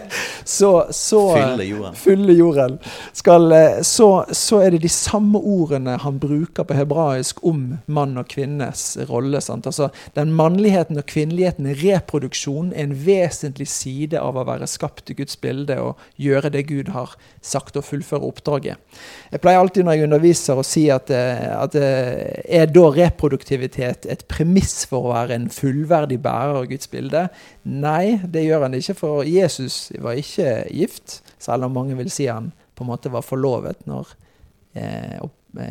så, 0.44 0.86
så, 0.94 1.22
Fylle 1.34 1.66
jorden. 1.66 1.96
Fylle 1.98 2.36
jorden. 2.38 2.76
Skal, 3.16 3.54
så, 3.86 4.08
så, 4.30 4.60
er 4.62 4.74
det 4.74 4.82
de 4.84 4.92
samme 4.92 5.38
ordene 5.38 5.96
han 6.00 6.20
bruker 6.22 6.66
på 6.66 6.76
hebraisk 6.78 7.42
om 7.46 7.80
mann 7.90 8.18
og 8.20 8.28
kvinnes 8.30 8.84
rolle. 9.10 9.42
Sant? 9.42 9.66
Altså, 9.66 9.90
den 10.14 10.32
mannligheten 10.38 11.00
og 11.00 11.08
kvinneligheten 11.10 11.66
i 11.70 11.76
reproduksjon 11.82 12.70
er 12.74 12.86
en 12.86 12.96
vesentlig 13.06 13.68
side 13.70 14.20
av 14.20 14.38
å 14.38 14.46
være 14.46 14.68
skapt 14.70 15.10
i 15.10 15.18
Guds 15.18 15.38
bilde 15.40 15.80
og 15.82 16.00
gjøre 16.20 16.52
det 16.54 16.66
Gud 16.70 16.92
har 16.94 17.16
sagt, 17.42 17.76
og 17.76 17.86
fullføre 17.86 18.26
oppdraget. 18.26 18.78
Jeg 19.32 19.42
pleier 19.42 19.60
alltid 19.62 19.86
når 19.86 19.98
jeg 19.98 20.08
underviser 20.08 20.60
å 20.60 20.66
si 20.66 20.86
at, 20.92 21.10
at 21.10 21.76
er 21.80 22.70
da 22.70 22.86
reproduktivitet 22.94 24.06
et 24.10 24.26
premiss 24.30 24.84
for 24.90 25.08
å 25.08 25.14
være 25.14 25.36
en 25.36 25.48
fullverdig 25.52 26.20
bærer 26.22 26.60
av 26.60 26.68
Guds 26.70 26.90
bilde? 26.90 26.99
Nei, 27.62 28.20
det 28.28 28.44
gjør 28.44 28.66
han 28.66 28.76
ikke, 28.76 28.96
for 28.98 29.26
Jesus 29.26 29.88
var 30.02 30.18
ikke 30.20 30.66
gift, 30.74 31.20
selv 31.40 31.66
om 31.66 31.76
mange 31.76 31.96
vil 31.98 32.10
si 32.12 32.28
han 32.30 32.52
på 32.76 32.84
en 32.84 32.90
måte 32.92 33.12
var 33.12 33.24
forlovet 33.26 33.82
når 33.88 34.08
eh, 34.72 35.18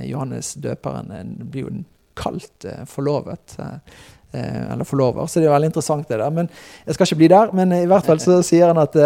Johannes 0.05 0.53
døperen 0.61 1.33
blir 1.49 1.65
jo 1.65 1.71
kalt 2.19 2.65
eh, 2.65 2.83
forlovet. 2.89 3.55
Eh, 3.59 4.73
eller 4.73 4.85
forlover, 4.85 5.25
så 5.25 5.41
det 5.41 5.47
er 5.49 5.55
veldig 5.55 5.71
interessant 5.71 6.09
det 6.09 6.19
der. 6.21 6.29
Men 6.29 6.51
jeg 6.85 6.93
skal 6.93 7.07
ikke 7.07 7.21
bli 7.23 7.31
der. 7.33 7.55
Men 7.57 7.73
i 7.73 7.87
hvert 7.89 8.05
fall 8.05 8.21
så 8.21 8.41
sier 8.49 8.69
han 8.69 8.81
at 8.81 8.97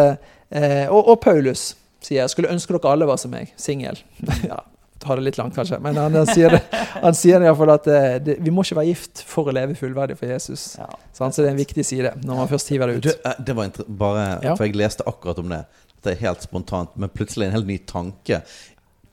og, 0.91 0.99
og 0.99 1.15
Paulus 1.23 1.71
sier 2.03 2.19
jeg 2.19 2.33
skulle 2.33 2.51
ønske 2.51 2.75
dere 2.75 2.91
alle 2.91 3.07
var 3.07 3.17
som 3.21 3.31
meg, 3.31 3.53
singel. 3.55 3.97
ja, 4.49 4.59
ta 5.03 5.17
det 5.19 5.25
litt 5.27 5.37
langt, 5.39 5.55
kanskje. 5.55 5.79
Men 5.83 5.99
han, 5.99 6.15
han 6.15 6.29
sier 6.29 6.55
det, 6.55 6.61
han 7.03 7.15
sier 7.17 7.41
det 7.41 7.49
iallfall 7.49 7.75
at 7.75 7.87
det, 7.87 8.01
det, 8.25 8.37
vi 8.43 8.53
må 8.53 8.65
ikke 8.65 8.79
være 8.79 8.91
gift 8.91 9.23
for 9.27 9.51
å 9.51 9.55
leve 9.55 9.77
fullverdig 9.77 10.17
for 10.19 10.31
Jesus. 10.31 10.73
Ja, 10.79 10.89
så, 11.11 11.27
så 11.29 11.43
det 11.43 11.49
er 11.49 11.55
en 11.55 11.63
viktig 11.63 11.85
side 11.87 12.13
når 12.23 12.43
man 12.43 12.51
først 12.51 12.71
hiver 12.73 12.91
det 12.91 12.99
ut. 12.99 13.09
Det, 13.09 13.37
det 13.47 13.57
var 13.57 13.81
bare. 13.87 14.27
For 14.53 14.67
jeg 14.67 14.77
leste 14.79 15.07
akkurat 15.09 15.41
om 15.43 15.51
det. 15.53 15.63
Det 16.03 16.15
er 16.15 16.23
helt 16.25 16.43
spontant, 16.43 16.95
men 16.99 17.11
plutselig 17.11 17.47
en 17.47 17.57
helt 17.57 17.69
ny 17.69 17.77
tanke 17.87 18.41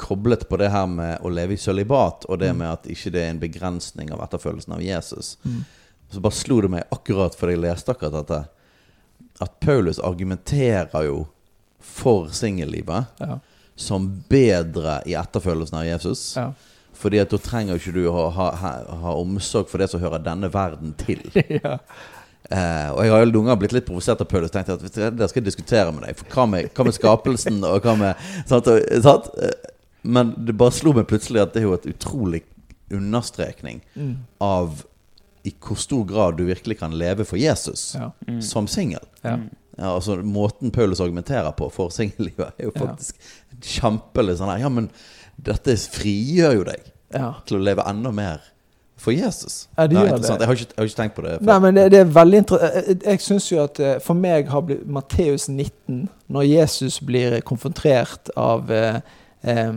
koblet 0.01 0.49
på 0.49 0.57
det 0.57 0.71
her 0.73 0.87
med 0.89 1.21
å 1.21 1.29
leve 1.29 1.55
i 1.55 1.61
sølibat, 1.61 2.25
og 2.25 2.39
det 2.41 2.55
med 2.57 2.71
at 2.71 2.87
ikke 2.89 3.13
det 3.13 3.21
er 3.21 3.35
en 3.35 3.43
begrensning 3.43 4.09
av 4.15 4.23
etterfølgelsen 4.25 4.73
av 4.79 4.81
Jesus. 4.81 5.35
Mm. 5.45 5.61
Så 6.11 6.23
bare 6.25 6.39
slo 6.39 6.57
det 6.65 6.71
meg 6.73 6.95
akkurat 6.95 7.37
fordi 7.37 7.59
jeg 7.59 7.63
leste 7.67 7.93
akkurat 7.93 8.17
dette, 8.17 8.41
at 9.45 9.59
Paulus 9.61 10.01
argumenterer 10.01 11.05
jo 11.07 11.19
for 11.81 12.33
singellivet 12.37 13.21
ja. 13.21 13.39
Som 13.81 14.09
bedre 14.31 14.99
i 15.09 15.15
etterfølgelsen 15.19 15.79
av 15.81 15.87
Jesus. 15.89 16.25
Ja. 16.37 16.51
Fordi 17.01 17.21
at 17.23 17.33
da 17.33 17.39
trenger 17.41 17.79
ikke 17.81 17.95
du 17.97 18.03
å 18.11 18.27
ha, 18.37 18.51
ha, 18.61 18.73
ha, 19.05 19.13
omsorg 19.17 19.71
for 19.71 19.81
det 19.81 19.89
som 19.89 20.03
hører 20.03 20.21
denne 20.25 20.51
verden 20.53 20.93
til. 21.01 21.23
ja. 21.63 21.79
eh, 22.51 22.91
og 22.93 23.01
jeg 23.07 23.15
har 23.15 23.25
jo 23.25 23.31
noen 23.31 23.49
ganger 23.49 23.61
blitt 23.63 23.77
litt 23.79 23.89
provosert 23.89 24.21
av 24.21 24.29
Paulus. 24.29 24.53
Tenkte 24.53 24.77
at 24.77 24.85
det 25.17 25.31
skal 25.31 25.41
jeg 25.41 25.49
diskutere 25.49 25.95
med 25.97 26.05
deg. 26.05 26.19
For 26.21 26.37
hva 26.37 26.47
med, 26.53 26.69
hva 26.77 26.87
med 26.91 26.99
skapelsen 26.99 27.63
og 27.65 27.89
hva 27.89 27.97
med 28.03 28.29
sant, 28.51 28.69
sant? 29.07 29.33
Men 30.05 30.35
det 30.45 30.57
bare 30.61 30.73
slo 30.77 30.93
meg 30.97 31.09
plutselig 31.09 31.43
at 31.43 31.57
det 31.57 31.63
er 31.63 31.69
jo 31.71 31.77
et 31.79 31.89
utrolig 31.95 32.45
understrekning 32.91 33.81
Mm. 33.95 34.15
av 34.41 34.85
i 35.47 35.53
hvor 35.57 35.79
stor 35.81 36.05
grad 36.05 36.37
du 36.37 36.45
virkelig 36.45 36.79
kan 36.83 36.93
leve 36.99 37.25
for 37.25 37.39
Jesus 37.41 37.95
Ja. 37.97 38.11
Mm. 38.29 38.43
som 38.43 38.67
singel. 38.69 39.05
Ja. 39.23 39.39
Ja, 39.81 39.95
altså 39.97 40.19
Måten 40.23 40.71
Paulus 40.75 41.01
argumenterer 41.01 41.51
på 41.57 41.71
for 41.73 41.89
singellivet, 41.95 42.53
er 42.59 42.69
jo 42.69 42.73
Ja. 42.77 42.87
faktisk 42.87 43.17
kjempelig 43.65 44.39
sånn 44.39 44.53
her 44.53 44.61
Ja, 44.67 44.69
men 44.69 44.91
dette 45.41 45.77
frigjør 45.77 46.57
jo 46.59 46.65
deg 46.69 46.91
ja. 47.17 47.35
til 47.49 47.57
å 47.57 47.63
leve 47.65 47.87
enda 47.89 48.13
mer 48.13 48.43
for 49.01 49.15
Jesus. 49.17 49.69
Ja, 49.79 49.87
det 49.89 49.97
er 49.97 50.03
det. 50.03 50.09
interessant. 50.11 50.41
Jeg 50.41 50.47
har, 50.51 50.55
ikke, 50.55 50.75
jeg 50.77 50.83
har 50.83 50.91
ikke 50.91 50.99
tenkt 51.03 51.15
på 51.17 51.23
det 51.25 51.39
Nei, 51.49 51.57
men 51.65 51.75
det, 51.79 51.87
det 51.95 52.03
er 52.03 52.11
veldig 52.13 52.43
interessant. 52.43 52.75
Jeg, 52.91 52.99
jeg 53.07 53.21
syns 53.25 53.47
jo 53.49 53.63
at 53.63 53.81
eh, 53.81 53.97
for 54.05 54.21
meg 54.21 54.51
har 54.53 54.67
blitt 54.69 54.85
Matteus 54.87 55.49
19, 55.49 56.03
når 56.29 56.43
Jesus 56.51 57.01
blir 57.01 57.39
konfrontert 57.49 58.29
av 58.37 58.69
eh, 58.71 59.01
eh, 59.49 59.73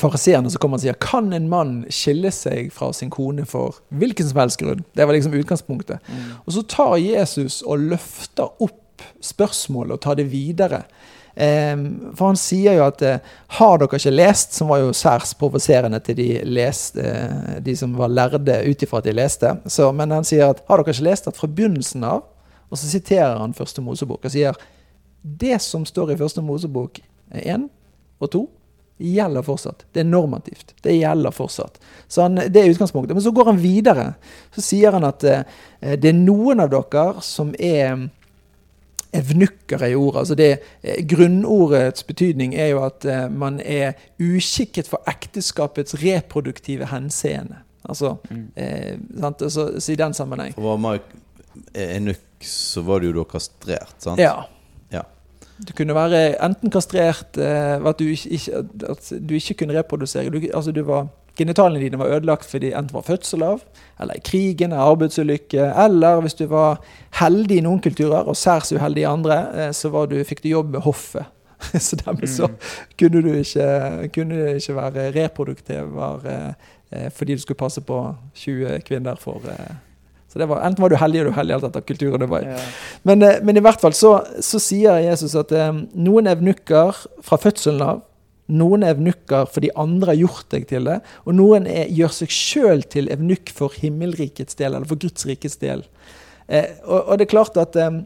fariseerne 0.00 0.50
som 0.50 0.60
kommer 0.62 0.78
og 0.78 0.84
sier 0.84 0.98
Kan 1.02 1.32
en 1.36 1.48
mann 1.50 1.72
skille 1.94 2.30
seg 2.34 2.72
fra 2.74 2.90
sin 2.96 3.10
kone 3.14 3.46
for 3.48 3.78
hvilken 3.94 4.28
som 4.28 4.42
helst 4.42 4.60
grunn? 4.60 4.82
Det 4.94 5.06
var 5.06 5.14
liksom 5.16 5.34
utgangspunktet. 5.38 6.02
Mm. 6.10 6.28
Og 6.44 6.54
så 6.58 6.66
tar 6.66 6.96
Jesus 6.98 7.62
og 7.62 7.86
løfter 7.94 8.50
opp 8.58 8.79
spørsmålet 9.24 9.96
og 9.96 10.02
ta 10.04 10.14
det 10.18 10.28
videre. 10.30 10.84
Em, 11.34 11.84
for 12.18 12.32
han 12.32 12.38
sier 12.38 12.74
jo 12.74 12.86
at 12.88 13.02
eh, 13.06 13.20
Har 13.56 13.78
dere 13.78 14.00
ikke 14.00 14.10
lest? 14.10 14.56
Som 14.56 14.68
var 14.72 14.82
jo 14.82 14.90
særs 14.96 15.30
provoserende 15.38 16.00
til 16.02 16.18
de, 16.18 16.28
leste, 16.44 17.00
eh, 17.00 17.60
de 17.62 17.76
som 17.78 17.94
var 17.96 18.10
lærde 18.10 18.58
ut 18.66 18.82
ifra 18.82 18.98
at 18.98 19.06
de 19.06 19.14
leste. 19.14 19.54
Så, 19.66 19.92
men 19.94 20.10
han 20.10 20.26
sier 20.26 20.50
at 20.50 20.64
har 20.68 20.82
dere 20.82 20.94
ikke 20.94 21.06
lest 21.06 21.30
at 21.30 21.38
fra 21.38 21.48
begynnelsen 21.48 22.04
av 22.04 22.26
Og 22.70 22.78
så 22.78 22.86
siterer 22.86 23.38
han 23.38 23.54
første 23.54 23.82
Mosebok 23.82 24.24
og 24.24 24.30
sier 24.30 24.58
det 25.22 25.58
som 25.60 25.82
står 25.84 26.12
i 26.12 26.16
første 26.20 26.42
Mosebok 26.42 27.00
1 27.34 27.66
og 28.20 28.30
2 28.30 28.42
gjelder 29.00 29.42
fortsatt. 29.42 29.84
Det 29.92 30.02
er 30.02 30.08
normativt. 30.08 30.74
Det 30.84 30.94
gjelder 30.94 31.34
fortsatt. 31.34 31.80
Så 32.08 32.22
han, 32.22 32.36
Det 32.36 32.56
er 32.56 32.70
utgangspunktet. 32.70 33.14
Men 33.16 33.22
så 33.22 33.32
går 33.32 33.44
han 33.44 33.58
videre. 33.58 34.14
Så 34.54 34.62
sier 34.64 34.92
han 34.92 35.04
at 35.04 35.24
eh, 35.24 35.42
det 35.96 36.12
er 36.12 36.18
noen 36.18 36.60
av 36.60 36.70
dere 36.70 37.22
som 37.24 37.54
er 37.58 38.10
evnukker 39.12 39.82
i 39.86 39.94
ordet. 39.94 40.18
Altså 40.18 40.34
det, 40.38 40.50
eh, 40.82 41.00
grunnordets 41.10 42.02
betydning 42.06 42.54
er 42.54 42.66
jo 42.72 42.84
at 42.84 43.04
eh, 43.04 43.28
man 43.32 43.60
er 43.64 43.92
uskikket 44.20 44.88
for 44.88 45.02
ekteskapets 45.10 45.94
reproduktive 46.02 46.86
henseende. 46.92 47.56
Altså, 47.88 48.16
Mm. 48.30 48.46
eh, 48.56 48.96
sant? 49.20 49.42
Altså, 49.42 49.80
så 49.80 49.92
I 49.92 49.96
den 49.96 50.14
sammenheng. 50.14 50.54
For 50.54 50.62
var 50.62 50.76
Mark 50.76 51.02
enukk, 51.74 52.20
så 52.44 52.82
var 52.86 53.00
du 53.00 53.06
jo 53.10 53.12
da 53.20 53.24
kastrert, 53.30 53.94
sant? 53.98 54.20
Ja. 54.20 54.42
Ja. 54.92 55.02
Du 55.66 55.72
kunne 55.76 55.94
være 55.94 56.36
enten 56.44 56.70
kastrert 56.72 57.36
eh, 57.38 57.76
at, 57.84 57.98
du 57.98 58.04
ikke, 58.04 58.62
at 58.88 59.10
du 59.28 59.34
ikke 59.36 59.54
kunne 59.54 59.76
reprodusere. 59.78 60.30
Du, 60.30 60.40
altså 60.54 60.72
du 60.72 60.82
var, 60.84 61.08
genitalene 61.38 61.80
dine 61.82 61.98
var 62.00 62.12
ødelagt 62.16 62.48
fordi 62.50 62.72
enten 62.72 62.94
var 62.96 63.02
fødsel 63.06 63.42
av, 63.46 63.60
eller 64.00 64.16
i 64.16 64.22
krigen, 64.24 64.72
arbeidsulykke, 64.72 65.66
eller 65.84 66.20
hvis 66.24 66.34
du 66.38 66.46
var 66.50 66.80
heldig 67.20 67.58
i 67.60 67.64
noen 67.66 67.80
kulturer 67.84 68.28
og 68.28 68.36
særs 68.36 68.72
uheldig 68.72 69.02
i 69.04 69.10
andre, 69.10 69.38
eh, 69.54 69.70
så 69.76 69.90
var 69.92 70.06
du, 70.10 70.16
fikk 70.24 70.42
du 70.44 70.48
jobb 70.54 70.72
med 70.76 70.80
hoffet. 70.86 71.28
så 71.86 71.96
dermed 72.00 72.28
så 72.32 72.46
Mm. 72.48 72.56
kunne 72.98 73.20
du 73.22 73.32
ikke, 73.36 74.08
kunne 74.14 74.34
du 74.38 74.46
ikke 74.56 74.74
være 74.76 75.10
reproduktiv 75.12 75.90
var, 75.94 76.24
eh, 76.24 77.10
fordi 77.12 77.34
du 77.36 77.40
skulle 77.44 77.60
passe 77.60 77.80
på 77.84 77.98
20 78.34 78.80
kvinner 78.88 79.16
for 79.20 79.44
eh, 79.48 79.74
så 80.30 80.38
det 80.38 80.46
var, 80.48 80.60
Enten 80.62 80.82
var 80.82 80.88
du 80.88 80.96
heldig 80.96 81.20
eller 81.20 81.32
uheldig, 81.34 81.54
alt 81.56 81.64
etter 81.66 81.80
kulturen 81.82 82.20
du 82.22 82.26
var 82.30 82.44
i. 82.46 82.50
Ja. 82.52 82.58
Men, 83.02 83.24
men 83.42 83.56
i 83.58 83.62
hvert 83.66 83.80
fall 83.82 83.92
så, 83.98 84.12
så 84.40 84.60
sier 84.62 85.00
Jesus 85.02 85.34
at 85.34 85.50
eh, 85.52 85.72
noen 85.98 86.30
evnukker 86.30 86.94
fra 87.26 87.36
fødselen 87.42 87.82
av, 87.82 88.04
noen 88.50 88.84
er 88.84 88.94
evnukker 88.96 89.48
fordi 89.50 89.72
andre 89.78 90.12
har 90.12 90.20
gjort 90.24 90.48
deg 90.54 90.68
til 90.70 90.88
det, 90.88 91.00
og 91.24 91.36
noen 91.38 91.68
er, 91.70 91.90
gjør 91.94 92.16
seg 92.20 92.34
sjøl 92.34 92.86
til 92.90 93.10
evnukk 93.12 93.52
for 93.54 93.76
himmelrikets 93.78 94.58
del, 94.58 94.74
eller 94.74 94.88
for 94.90 95.00
Guds 95.00 95.26
rikets 95.28 95.60
del. 95.62 95.84
Eh, 96.50 96.80
og, 96.84 96.98
og 96.98 97.18
det 97.18 97.28
er 97.28 97.34
klart 97.34 97.60
at 97.60 97.78
eh, 97.78 98.00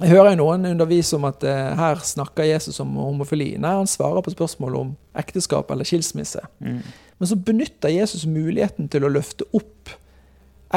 jeg 0.00 0.14
hører 0.14 0.32
jo 0.32 0.40
noen 0.40 0.68
undervise 0.70 1.16
om 1.18 1.26
at 1.28 1.44
eh, 1.44 1.72
her 1.76 2.00
snakker 2.04 2.48
Jesus 2.48 2.80
om 2.80 2.94
homofili. 2.96 3.52
Nei, 3.60 3.74
han 3.82 3.90
svarer 3.90 4.24
på 4.24 4.32
spørsmål 4.32 4.78
om 4.78 4.92
ekteskap 5.20 5.72
eller 5.72 5.88
skilsmisse. 5.88 6.40
Mm. 6.64 6.78
Men 7.20 7.28
så 7.28 7.36
benytter 7.36 7.92
Jesus 7.92 8.24
muligheten 8.28 8.88
til 8.88 9.04
å 9.04 9.12
løfte 9.12 9.44
opp 9.56 9.92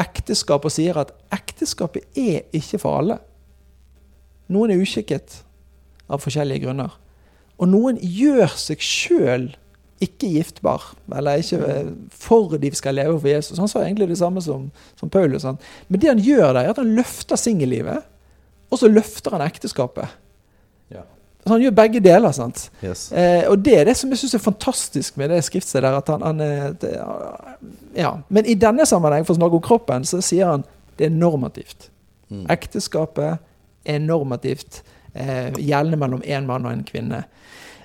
ekteskap 0.00 0.66
og 0.66 0.74
sier 0.74 0.98
at 1.00 1.14
ekteskapet 1.32 2.18
er 2.18 2.44
ikke 2.56 2.82
for 2.82 3.00
alle. 3.00 3.20
Noen 4.52 4.74
er 4.74 4.82
uskikket 4.82 5.38
av 6.04 6.20
forskjellige 6.20 6.66
grunner. 6.66 6.92
Og 7.58 7.68
noen 7.70 7.98
gjør 8.00 8.50
seg 8.58 8.82
sjøl 8.82 9.50
ikke 10.02 10.28
giftbar, 10.34 10.82
eller 11.16 11.38
ikke 11.40 11.58
eh, 11.70 11.92
for 12.10 12.56
de 12.60 12.70
skal 12.76 12.96
leve 12.98 13.14
for 13.20 13.28
Jesus. 13.30 13.58
Han 13.62 13.68
sa 13.70 13.84
egentlig 13.84 14.08
det 14.10 14.18
samme 14.18 14.42
som, 14.44 14.66
som 15.00 15.08
Paulus. 15.12 15.46
Han. 15.46 15.56
Men 15.88 16.00
det 16.02 16.10
han 16.10 16.20
gjør 16.20 16.50
der, 16.52 16.64
er 16.66 16.70
at 16.74 16.80
han 16.82 16.90
løfter 16.96 17.36
singellivet, 17.40 18.02
og 18.70 18.78
så 18.80 18.90
løfter 18.90 19.36
han 19.36 19.44
ekteskapet. 19.46 20.10
Ja. 20.92 21.04
Så 21.44 21.52
han 21.54 21.62
gjør 21.62 21.76
begge 21.78 22.00
deler. 22.04 22.32
sant? 22.32 22.66
Yes. 22.84 23.06
Eh, 23.12 23.46
og 23.48 23.62
det 23.64 23.78
er 23.78 23.84
det 23.88 23.96
som 23.96 24.10
jeg 24.10 24.18
syns 24.24 24.34
er 24.34 24.42
fantastisk 24.44 25.16
med 25.20 25.30
det 25.30 25.42
skriftstedet. 25.44 25.86
der, 25.86 25.96
at 26.02 26.08
han, 26.08 26.22
han 26.26 26.40
er- 26.40 26.72
det, 26.80 26.92
ja. 27.96 28.16
Men 28.28 28.46
i 28.50 28.54
denne 28.54 28.86
sammenheng, 28.86 29.24
for 29.24 29.34
å 29.34 29.38
snakke 29.38 29.60
om 29.60 29.62
kroppen, 29.62 30.04
så 30.04 30.20
sier 30.20 30.50
han 30.50 30.64
det 30.98 31.06
er 31.06 31.14
normativt. 31.14 31.88
Mm. 32.30 32.46
Ekteskapet 32.50 33.38
er 33.86 33.98
normativt, 34.00 34.82
eh, 34.82 35.03
gjeldende 35.14 35.98
mellom 36.00 36.22
én 36.26 36.46
mann 36.48 36.66
og 36.66 36.72
en 36.72 36.86
kvinne. 36.86 37.24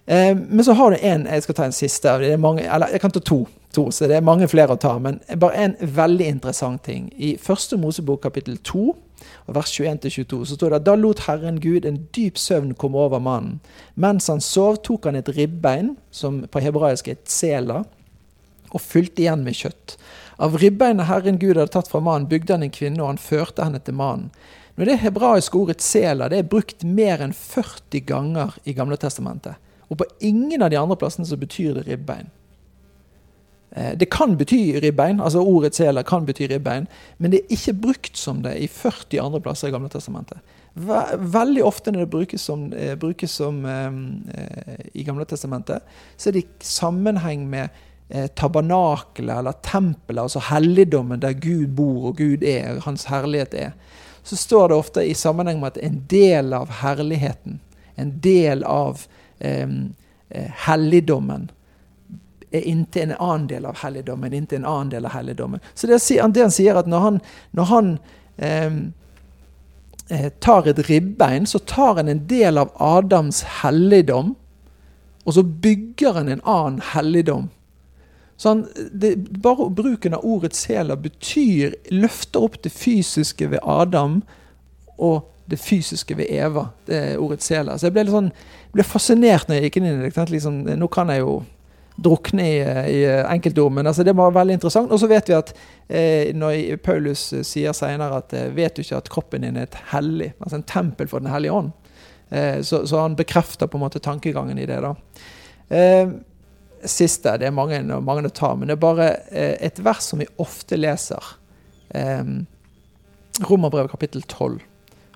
Eh, 0.09 0.35
men 0.35 0.65
så 0.65 0.73
har 0.73 0.91
du 0.91 0.97
en 1.01 1.25
Jeg 1.25 1.43
skal 1.43 1.55
ta 1.55 1.65
en 1.65 1.75
siste. 1.75 2.09
Er 2.09 2.37
mange, 2.37 2.63
eller 2.65 2.89
jeg 2.89 3.01
kan 3.01 3.11
ta 3.11 3.19
to, 3.19 3.45
to, 3.73 3.91
så 3.91 4.07
det 4.07 4.15
er 4.17 4.25
mange 4.25 4.47
flere 4.47 4.73
å 4.73 4.81
ta. 4.81 4.97
Men 4.99 5.19
bare 5.37 5.55
en 5.55 5.75
veldig 5.79 6.25
interessant 6.25 6.83
ting. 6.83 7.11
I 7.17 7.37
første 7.37 7.77
Mosebok 7.77 8.23
kapittel 8.23 8.57
2, 8.57 8.95
og 9.45 9.55
vers 9.55 9.69
21-22, 9.79 10.45
så 10.45 10.55
står 10.55 10.69
det 10.69 10.79
at 10.79 10.87
da 10.87 10.95
lot 10.95 11.25
Herren 11.27 11.59
Gud 11.61 11.85
en 11.85 12.07
dyp 12.15 12.37
søvn 12.37 12.73
komme 12.73 12.97
over 12.97 13.21
mannen. 13.21 13.59
Mens 13.95 14.31
han 14.31 14.41
sov, 14.41 14.81
tok 14.81 15.05
han 15.05 15.19
et 15.19 15.29
ribbein, 15.29 15.95
som 16.11 16.41
på 16.49 16.61
hebraisk 16.63 17.07
er 17.07 17.19
et 17.19 17.29
sela, 17.29 17.83
og 18.69 18.81
fylte 18.81 19.21
igjen 19.21 19.45
med 19.45 19.57
kjøtt. 19.57 19.97
Av 20.39 20.55
ribbeinet 20.57 21.09
Herren 21.09 21.37
Gud 21.37 21.57
hadde 21.57 21.73
tatt 21.73 21.89
fra 21.91 22.01
mannen, 22.01 22.29
bygde 22.29 22.55
han 22.55 22.65
en 22.65 22.73
kvinne, 22.73 23.01
og 23.03 23.11
han 23.11 23.21
førte 23.21 23.65
henne 23.65 23.81
til 23.83 23.97
mannen. 23.99 24.29
Når 24.79 24.87
det 24.87 25.01
hebraiske 25.01 25.57
ordet 25.59 25.81
sela 25.83 26.29
det 26.31 26.37
er 26.39 26.47
brukt 26.47 26.85
mer 26.87 27.19
enn 27.19 27.35
40 27.35 28.05
ganger 28.07 28.53
i 28.63 28.71
Gamle 28.77 28.95
Testamentet. 28.95 29.59
Og 29.91 29.97
på 29.99 30.05
ingen 30.23 30.61
av 30.63 30.69
de 30.71 30.77
andre 30.79 30.95
plassene 30.95 31.27
så 31.27 31.35
betyr 31.39 31.73
det 31.75 31.87
ribbein. 31.89 32.29
Eh, 33.71 33.97
Det 33.97 34.09
kan 34.09 34.37
bety 34.37 34.79
ribbein, 34.79 35.19
altså 35.19 35.43
ordet 35.43 35.75
sela 35.75 36.03
kan 36.03 36.25
bety 36.25 36.47
ribbein, 36.47 36.87
men 37.17 37.31
det 37.31 37.41
er 37.41 37.57
ikke 37.57 37.73
brukt 37.81 38.17
som 38.17 38.41
det 38.41 38.55
i 38.55 38.67
40 38.67 39.19
andre 39.19 39.41
plasser 39.41 39.67
i 39.67 39.71
Gamle 39.71 39.89
Testamentet. 39.89 40.39
Veldig 40.75 41.63
ofte 41.65 41.91
når 41.91 42.05
det 42.05 42.09
brukes 42.09 42.41
som, 42.41 42.71
eh, 42.73 42.95
brukes 42.95 43.31
som 43.31 43.65
eh, 43.65 43.91
i 44.93 45.03
Gamle 45.03 45.25
Testamentet, 45.25 45.81
så 46.15 46.29
er 46.29 46.33
det 46.33 46.45
i 46.45 46.47
sammenheng 46.63 47.49
med 47.49 47.69
eh, 48.09 48.27
tabernakelet 48.27 49.37
eller 49.37 49.59
tempelet, 49.61 50.21
altså 50.23 50.39
helligdommen 50.39 51.19
der 51.19 51.33
Gud 51.33 51.75
bor 51.75 52.13
og 52.13 52.17
Gud 52.17 52.43
er, 52.43 52.79
hans 52.85 53.09
herlighet 53.11 53.53
er. 53.53 53.71
Så 54.23 54.35
står 54.35 54.69
det 54.69 54.75
ofte 54.75 55.01
i 55.01 55.13
sammenheng 55.13 55.59
med 55.59 55.67
at 55.67 55.77
en 55.77 56.03
del 56.07 56.53
av 56.53 56.69
herligheten, 56.81 57.59
en 57.95 58.13
del 58.21 58.63
av 58.63 59.01
eh, 59.39 59.69
helligdommen, 60.67 61.49
er 62.51 62.61
inntil 62.65 63.01
en 63.01 63.17
annen 63.17 63.47
del 63.47 63.65
av 63.65 63.77
helligdommen, 63.83 64.33
inntil 64.33 64.57
en 64.61 64.65
annen 64.65 64.89
del 64.89 65.05
av 65.05 65.11
helligdommen. 65.11 65.59
Så 65.73 65.87
det, 65.87 65.99
det 66.33 66.41
han 66.41 66.53
sier 66.53 66.79
at 66.79 66.89
når 66.89 67.03
han, 67.03 67.19
når 67.57 67.69
han 67.69 67.91
eh, 68.37 68.71
tar 70.39 70.67
et 70.67 70.81
ribbein, 70.89 71.45
så 71.45 71.59
tar 71.59 71.95
han 72.01 72.09
en 72.09 72.25
del 72.27 72.57
av 72.57 72.73
Adams 72.75 73.43
helligdom, 73.61 74.35
og 75.23 75.33
så 75.33 75.43
bygger 75.43 76.13
han 76.17 76.29
en 76.33 76.41
annen 76.41 76.81
helligdom. 76.93 77.49
Så 78.39 78.53
han, 78.53 78.61
det, 78.91 79.15
bare 79.43 79.67
bruken 79.75 80.15
av 80.15 80.23
ordet 80.23 80.55
sela 80.55 80.95
betyr 80.95 81.75
løfter 81.91 82.45
opp 82.47 82.61
det 82.63 82.71
fysiske 82.71 83.49
ved 83.51 83.59
Adam 83.67 84.21
og 84.95 85.27
det 85.51 85.57
fysiske 85.59 86.15
ved 86.15 86.31
Eva. 86.31 86.69
Det 86.87 87.17
ordet 87.19 87.43
sela. 87.43 87.75
Så 87.75 87.89
jeg 87.89 87.97
ble 87.97 88.05
litt 88.07 88.15
sånn, 88.15 88.29
ble 88.71 88.85
fascinert 88.87 89.49
når 89.49 89.59
jeg 89.59 89.67
gikk 89.67 89.79
inn 89.81 89.89
i 89.89 89.95
det. 90.05 90.27
Liksom, 90.31 90.61
nå 90.79 90.87
kan 90.93 91.11
jeg 91.11 91.25
jo 91.25 91.41
drukne 91.99 92.45
i, 92.47 92.61
i 92.93 93.01
enkeltord, 93.27 93.81
altså, 93.83 94.05
det 94.07 94.15
var 94.15 94.31
veldig 94.31 94.55
interessant. 94.55 94.91
Og 94.95 95.01
så 95.01 95.09
vet 95.11 95.27
vi 95.27 95.35
at 95.35 95.51
eh, 95.87 96.31
når 96.37 96.79
Paulus 96.85 97.25
sier 97.43 97.75
senere 97.75 98.21
at 98.21 98.37
eh, 98.37 98.47
vet 98.55 98.77
du 98.77 98.85
ikke 98.85 99.01
at 99.01 99.11
kroppen 99.11 99.43
din 99.43 99.59
er 99.59 99.67
et 99.67 99.77
hellig, 99.91 100.31
altså 100.39 100.61
en 100.61 100.67
tempel 100.69 101.11
for 101.11 101.19
Den 101.19 101.33
hellige 101.33 101.59
ånd, 101.59 101.73
eh, 102.29 102.61
så, 102.63 102.85
så 102.87 103.03
han 103.03 103.19
bekrefter 103.19 103.67
på 103.67 103.75
en 103.75 103.83
måte 103.83 103.99
tankegangen 104.03 104.63
i 104.63 104.69
det. 104.69 104.79
da. 104.85 104.95
Eh, 105.75 106.15
siste, 106.87 107.35
det 107.39 107.49
er 107.49 107.55
mange, 107.55 107.81
mange 108.05 108.29
å 108.29 108.33
ta, 108.33 108.53
men 108.55 108.69
det 108.69 108.77
er 108.77 108.83
bare 108.83 109.09
eh, 109.31 109.55
et 109.67 109.81
vers 109.83 110.03
som 110.11 110.21
vi 110.21 110.29
ofte 110.41 110.79
leser. 110.79 111.35
Eh, 111.95 112.23
Romerbrevet 113.39 113.91
kapittel 113.91 114.23
12 114.25 114.59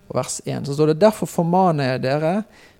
og 0.09 0.15
vers 0.15 0.39
1. 0.45 0.67
Så 0.67 0.77
står 0.77 0.93
det 0.93 1.01
derfor 1.03 1.29
formaner 1.29 1.93
jeg 1.93 2.05
dere 2.05 2.33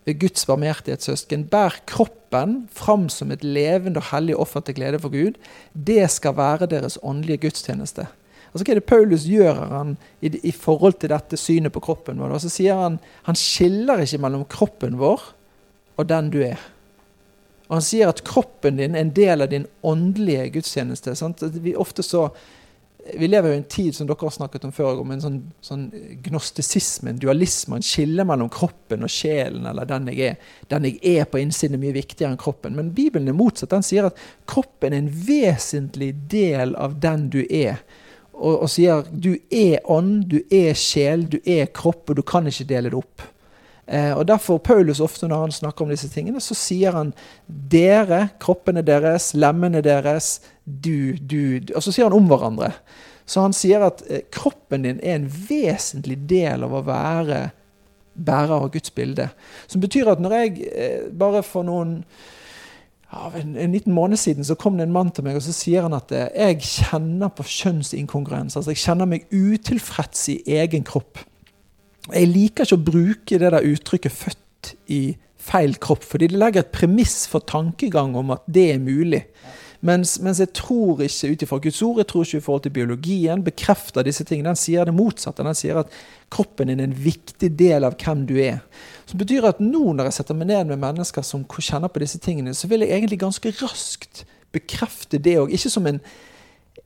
ved 0.07 0.19
Guds 0.19 0.45
barmhjertighetssøsken, 0.47 1.47
bær 1.51 1.79
kroppen 1.87 2.65
fram 2.75 3.07
som 3.11 3.31
et 3.31 3.43
levende 3.43 4.01
og 4.01 4.09
hellig 4.11 4.35
offer 4.39 4.63
til 4.63 4.77
glede 4.79 4.99
for 5.03 5.13
Gud. 5.13 5.39
Det 5.73 6.03
skal 6.11 6.35
være 6.39 6.69
deres 6.71 6.97
åndelige 7.03 7.45
gudstjeneste. 7.47 8.07
Altså, 8.51 8.65
Hva 8.65 8.75
er 8.75 8.79
det 8.81 8.89
Paulus 8.89 9.23
gjør 9.25 9.63
han 9.71 9.95
i, 10.21 10.29
i 10.43 10.51
forhold 10.51 10.99
til 11.01 11.13
dette 11.13 11.39
synet 11.39 11.73
på 11.73 11.81
kroppen 11.83 12.19
vår? 12.21 12.35
Så 12.43 12.51
sier 12.53 12.77
Han 12.77 12.99
han 13.23 13.39
skiller 13.39 14.03
ikke 14.03 14.21
mellom 14.21 14.45
kroppen 14.45 14.99
vår 14.99 15.23
og 15.97 16.09
den 16.09 16.29
du 16.33 16.41
er. 16.45 16.59
Og 17.69 17.77
Han 17.77 17.85
sier 17.85 18.11
at 18.11 18.23
kroppen 18.27 18.81
din 18.81 18.95
er 18.95 19.05
en 19.05 19.13
del 19.15 19.45
av 19.45 19.53
din 19.53 19.69
åndelige 19.81 20.49
gudstjeneste. 20.57 21.15
Sant? 21.15 21.41
Vi 21.41 21.75
ofte 21.75 22.05
så 22.05 22.29
vi 23.03 23.27
lever 23.27 23.49
jo 23.49 23.55
i 23.57 23.59
en 23.59 23.65
tid 23.67 23.95
som 23.97 24.07
dere 24.07 24.15
har 24.21 24.31
snakket 24.31 24.63
om 24.63 24.71
før, 24.71 25.01
om 25.01 25.09
en 25.11 25.19
sånn, 25.19 25.39
sånn 25.59 25.81
gnostisisme, 26.23 27.11
en 27.11 27.17
dualisme, 27.19 27.75
en 27.75 27.83
skille 27.83 28.23
mellom 28.23 28.47
kroppen 28.47 29.03
og 29.03 29.11
sjelen, 29.11 29.65
eller 29.67 29.89
den 29.89 30.07
jeg 30.13 30.29
er. 30.29 30.53
Den 30.71 30.87
jeg 30.87 31.01
er 31.11 31.27
på 31.27 31.41
innsiden, 31.41 31.75
er 31.75 31.81
mye 31.81 31.97
viktigere 31.97 32.31
enn 32.31 32.39
kroppen. 32.39 32.77
Men 32.79 32.93
Bibelen 32.95 33.27
er 33.27 33.35
motsatt. 33.35 33.73
Den 33.75 33.83
sier 33.83 34.07
at 34.07 34.23
kroppen 34.47 34.95
er 34.95 35.03
en 35.03 35.11
vesentlig 35.27 36.13
del 36.31 36.77
av 36.79 36.95
den 37.03 37.27
du 37.33 37.41
er 37.43 37.83
og, 38.33 38.63
og 38.65 38.69
sier 38.71 39.05
du 39.11 39.35
er 39.53 39.83
ånd, 39.91 40.25
du 40.31 40.41
er 40.53 40.73
sjel, 40.77 41.27
du 41.29 41.39
er 41.45 41.69
kropp, 41.75 42.09
og 42.09 42.17
du 42.17 42.23
kan 42.25 42.47
ikke 42.49 42.67
dele 42.69 42.91
det 42.91 42.99
opp. 42.99 43.27
Eh, 43.87 44.11
og 44.15 44.27
Derfor 44.27 44.61
Paulus 44.63 45.01
ofte 45.03 45.27
når 45.27 45.47
han 45.47 45.55
snakker 45.55 45.85
om 45.85 45.91
disse 45.91 46.09
tingene, 46.11 46.41
så 46.41 46.55
sier 46.55 46.95
han 46.95 47.13
dere, 47.47 48.29
kroppene 48.39 48.83
deres, 48.85 49.33
lemmene 49.35 49.83
deres, 49.83 50.37
du, 50.63 51.17
du, 51.19 51.59
du 51.59 51.73
Og 51.75 51.83
så 51.83 51.91
sier 51.91 52.07
han 52.07 52.15
om 52.15 52.29
hverandre. 52.29 52.71
Så 53.25 53.43
han 53.43 53.55
sier 53.55 53.83
at 53.83 54.03
eh, 54.09 54.23
kroppen 54.31 54.87
din 54.87 55.01
er 55.03 55.17
en 55.17 55.27
vesentlig 55.27 56.21
del 56.29 56.63
av 56.67 56.75
å 56.75 56.85
være 56.87 57.49
bærer 58.13 58.59
av 58.59 58.69
Guds 58.73 58.93
bilde. 58.93 59.29
Som 59.67 59.81
betyr 59.81 60.11
at 60.11 60.21
når 60.21 60.37
jeg 60.37 60.69
eh, 60.69 61.03
bare 61.09 61.43
for 61.45 61.65
noen 61.67 62.01
av 63.13 63.35
en, 63.37 63.53
en, 63.57 63.73
liten 63.73 63.93
måned 63.93 64.17
siden 64.17 64.45
så 64.45 64.57
kom 64.57 64.77
det 64.77 64.87
en 64.87 64.93
mann 64.93 65.11
til 65.13 65.25
meg 65.25 65.37
og 65.37 65.43
så 65.45 65.53
sier 65.53 65.85
han 65.85 65.93
at 65.97 66.11
eh, 66.15 66.29
jeg 66.33 66.63
kjenner 66.65 67.33
på 67.33 67.45
kjønnsinkongruens. 67.45 68.57
altså 68.57 68.73
Jeg 68.73 68.83
kjenner 68.85 69.09
meg 69.09 69.27
utilfreds 69.29 70.27
i 70.33 70.39
egen 70.59 70.85
kropp. 70.87 71.21
Jeg 72.11 72.27
liker 72.27 72.65
ikke 72.65 72.75
å 72.75 72.85
bruke 72.91 73.39
det 73.39 73.51
der 73.53 73.63
uttrykket 73.63 74.11
'født 74.11 74.73
i 74.91 75.15
feil 75.39 75.75
kropp', 75.79 76.03
fordi 76.03 76.27
det 76.27 76.39
legger 76.39 76.63
et 76.63 76.71
premiss 76.71 77.27
for 77.27 77.39
tankegang 77.39 78.15
om 78.15 78.31
at 78.31 78.43
det 78.47 78.73
er 78.73 78.79
mulig. 78.79 79.23
Mens, 79.83 80.19
mens 80.23 80.39
jeg 80.39 80.53
tror 80.55 81.01
ikke 81.03 81.31
ut 81.33 81.41
ifra 81.43 81.57
Guds 81.59 81.81
ord, 81.83 81.97
jeg 81.99 82.07
tror 82.07 82.23
ikke 82.23 82.37
i 82.37 82.41
forhold 82.41 82.61
til 82.63 82.71
biologien, 82.71 83.43
bekrefter 83.43 84.05
disse 84.07 84.23
tingene. 84.23 84.53
Den 84.53 84.59
sier 84.59 84.87
det 84.87 84.93
motsatte. 84.95 85.43
Den 85.43 85.57
sier 85.59 85.81
at 85.81 85.91
kroppen 86.31 86.71
din 86.71 86.79
er 86.79 86.87
en 86.87 86.95
viktig 86.95 87.49
del 87.59 87.83
av 87.83 87.97
hvem 87.99 88.23
du 88.29 88.37
er. 88.39 88.61
Som 89.05 89.19
betyr 89.19 89.43
at 89.49 89.59
nå 89.59 89.91
når 89.91 90.07
jeg 90.07 90.13
setter 90.13 90.39
meg 90.39 90.47
ned 90.47 90.71
med 90.71 90.79
mennesker 90.79 91.25
som 91.27 91.43
kjenner 91.43 91.91
på 91.91 91.99
disse 91.99 92.21
tingene, 92.23 92.55
så 92.55 92.71
vil 92.71 92.85
jeg 92.85 92.95
egentlig 92.95 93.19
ganske 93.19 93.51
raskt 93.59 94.23
bekrefte 94.55 95.19
det 95.19 95.35
òg. 95.41 95.51
Ikke, 95.51 95.69
som 95.69 95.87
en, 95.91 95.99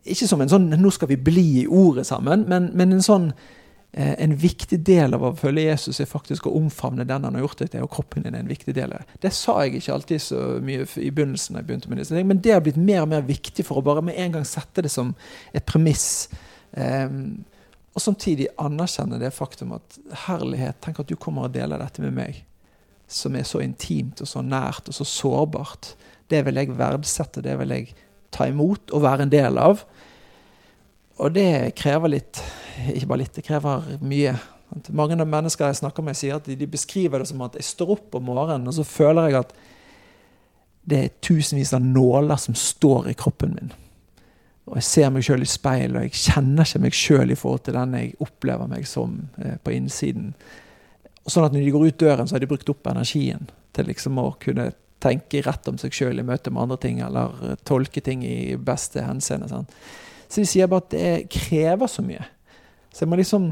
ikke 0.02 0.28
som 0.28 0.42
en 0.42 0.50
sånn 0.50 0.70
'nå 0.74 0.90
skal 0.92 1.14
vi 1.14 1.22
bli 1.22 1.48
i 1.62 1.68
ordet 1.68 2.08
sammen', 2.10 2.48
men, 2.50 2.72
men 2.74 2.98
en 2.98 3.06
sånn 3.06 3.32
en 3.98 4.36
viktig 4.38 4.78
del 4.86 5.16
av 5.18 5.24
å 5.26 5.34
følge 5.38 5.64
Jesus 5.72 6.00
er 6.04 6.10
faktisk 6.10 6.46
å 6.46 6.54
omfavne 6.60 7.06
den 7.08 7.24
han 7.26 7.34
har 7.34 7.42
gjort 7.42 7.64
det 7.64 7.70
til, 7.74 7.86
og 7.86 7.92
kroppen 7.96 8.28
din 8.28 8.36
er 8.38 8.44
en 8.44 8.52
viktig 8.52 8.76
del 8.78 8.94
av 8.94 9.02
det. 9.02 9.20
Det 9.26 9.32
sa 9.34 9.56
jeg 9.64 9.80
ikke 9.80 9.96
alltid 9.96 10.22
så 10.22 10.42
mye 10.62 10.86
i 11.02 11.10
begynnelsen, 11.10 11.58
jeg 11.58 11.66
begynte 11.66 11.90
med 11.90 12.02
disse 12.04 12.24
men 12.28 12.42
det 12.44 12.54
har 12.54 12.62
blitt 12.66 12.78
mer 12.78 13.06
og 13.06 13.12
mer 13.16 13.26
viktig 13.26 13.66
for 13.66 13.80
å 13.80 13.86
bare 13.86 14.04
med 14.06 14.20
en 14.22 14.36
gang 14.38 14.46
sette 14.46 14.84
det 14.86 14.92
som 14.94 15.16
et 15.56 15.66
premiss. 15.66 16.28
Um, 16.78 17.40
og 17.98 18.04
samtidig 18.04 18.52
anerkjenne 18.62 19.18
det 19.18 19.34
faktum 19.34 19.74
at 19.80 19.98
herlighet, 20.28 20.78
tenk 20.86 21.02
at 21.02 21.10
du 21.10 21.16
kommer 21.18 21.48
og 21.48 21.56
deler 21.56 21.82
dette 21.82 22.04
med 22.04 22.14
meg, 22.14 22.44
som 23.10 23.34
er 23.40 23.48
så 23.48 23.64
intimt 23.64 24.22
og 24.22 24.30
så 24.30 24.44
nært 24.46 24.92
og 24.92 25.00
så 25.00 25.08
sårbart. 25.10 25.96
Det 26.30 26.44
vil 26.46 26.60
jeg 26.62 26.78
verdsette, 26.78 27.42
det 27.42 27.58
vil 27.64 27.74
jeg 27.74 27.96
ta 28.36 28.46
imot 28.46 28.94
og 28.94 29.02
være 29.08 29.26
en 29.26 29.34
del 29.34 29.58
av. 29.58 29.82
Og 31.18 31.34
det 31.34 31.74
krever 31.80 32.14
litt 32.14 32.44
Ikke 32.94 33.10
bare 33.10 33.24
litt, 33.24 33.34
det 33.38 33.46
krever 33.48 33.98
mye. 34.06 34.36
Mange 34.96 35.16
av 35.16 35.30
mennesker 35.30 35.70
jeg 35.70 35.80
snakker 35.80 36.06
med, 36.06 36.18
sier 36.20 36.38
at 36.38 36.48
de 36.50 36.70
beskriver 36.70 37.24
det 37.24 37.30
som 37.30 37.42
at 37.46 37.56
jeg 37.58 37.66
står 37.68 37.96
opp 37.98 38.18
om 38.20 38.28
morgenen, 38.30 38.68
og 38.68 38.76
så 38.76 38.86
føler 38.88 39.30
jeg 39.30 39.40
at 39.40 39.54
det 40.88 41.00
er 41.04 41.16
tusenvis 41.24 41.74
av 41.76 41.84
nåler 41.84 42.40
som 42.40 42.56
står 42.56 43.10
i 43.12 43.18
kroppen 43.20 43.56
min. 43.56 43.74
Og 44.68 44.80
jeg 44.80 44.88
ser 44.88 45.12
meg 45.16 45.24
sjøl 45.24 45.44
i 45.44 45.50
speil, 45.50 45.96
og 45.96 46.04
jeg 46.06 46.20
kjenner 46.28 46.68
ikke 46.68 46.84
meg 46.84 46.96
sjøl 46.96 47.32
i 47.32 47.38
forhold 47.40 47.64
til 47.68 47.78
den 47.78 47.96
jeg 47.96 48.16
opplever 48.24 48.72
meg 48.72 48.88
som 48.88 49.22
eh, 49.40 49.56
på 49.64 49.74
innsiden. 49.76 50.34
Sånn 51.28 51.48
at 51.48 51.56
når 51.56 51.64
de 51.64 51.74
går 51.76 51.88
ut 51.88 52.02
døren, 52.04 52.28
så 52.28 52.36
har 52.36 52.44
de 52.44 52.50
brukt 52.52 52.72
opp 52.72 52.88
energien 52.92 53.48
til 53.76 53.88
liksom 53.88 54.20
å 54.20 54.34
kunne 54.44 54.70
tenke 55.04 55.44
rett 55.46 55.68
om 55.70 55.78
seg 55.80 55.96
sjøl 55.96 56.20
i 56.20 56.26
møte 56.26 56.52
med 56.52 56.66
andre 56.66 56.80
ting, 56.84 57.00
eller 57.04 57.36
eh, 57.48 57.60
tolke 57.68 58.04
ting 58.04 58.26
i 58.28 58.56
beste 58.60 59.04
henseende. 59.08 59.48
Sant? 59.52 59.76
Så 60.28 60.44
de 60.44 60.50
sier 60.50 60.72
bare 60.72 60.84
at 60.84 60.96
det 60.96 61.14
krever 61.32 61.92
så 61.92 62.04
mye. 62.04 62.26
Så 62.98 63.06
jeg 63.06 63.12
må 63.12 63.18
liksom 63.20 63.52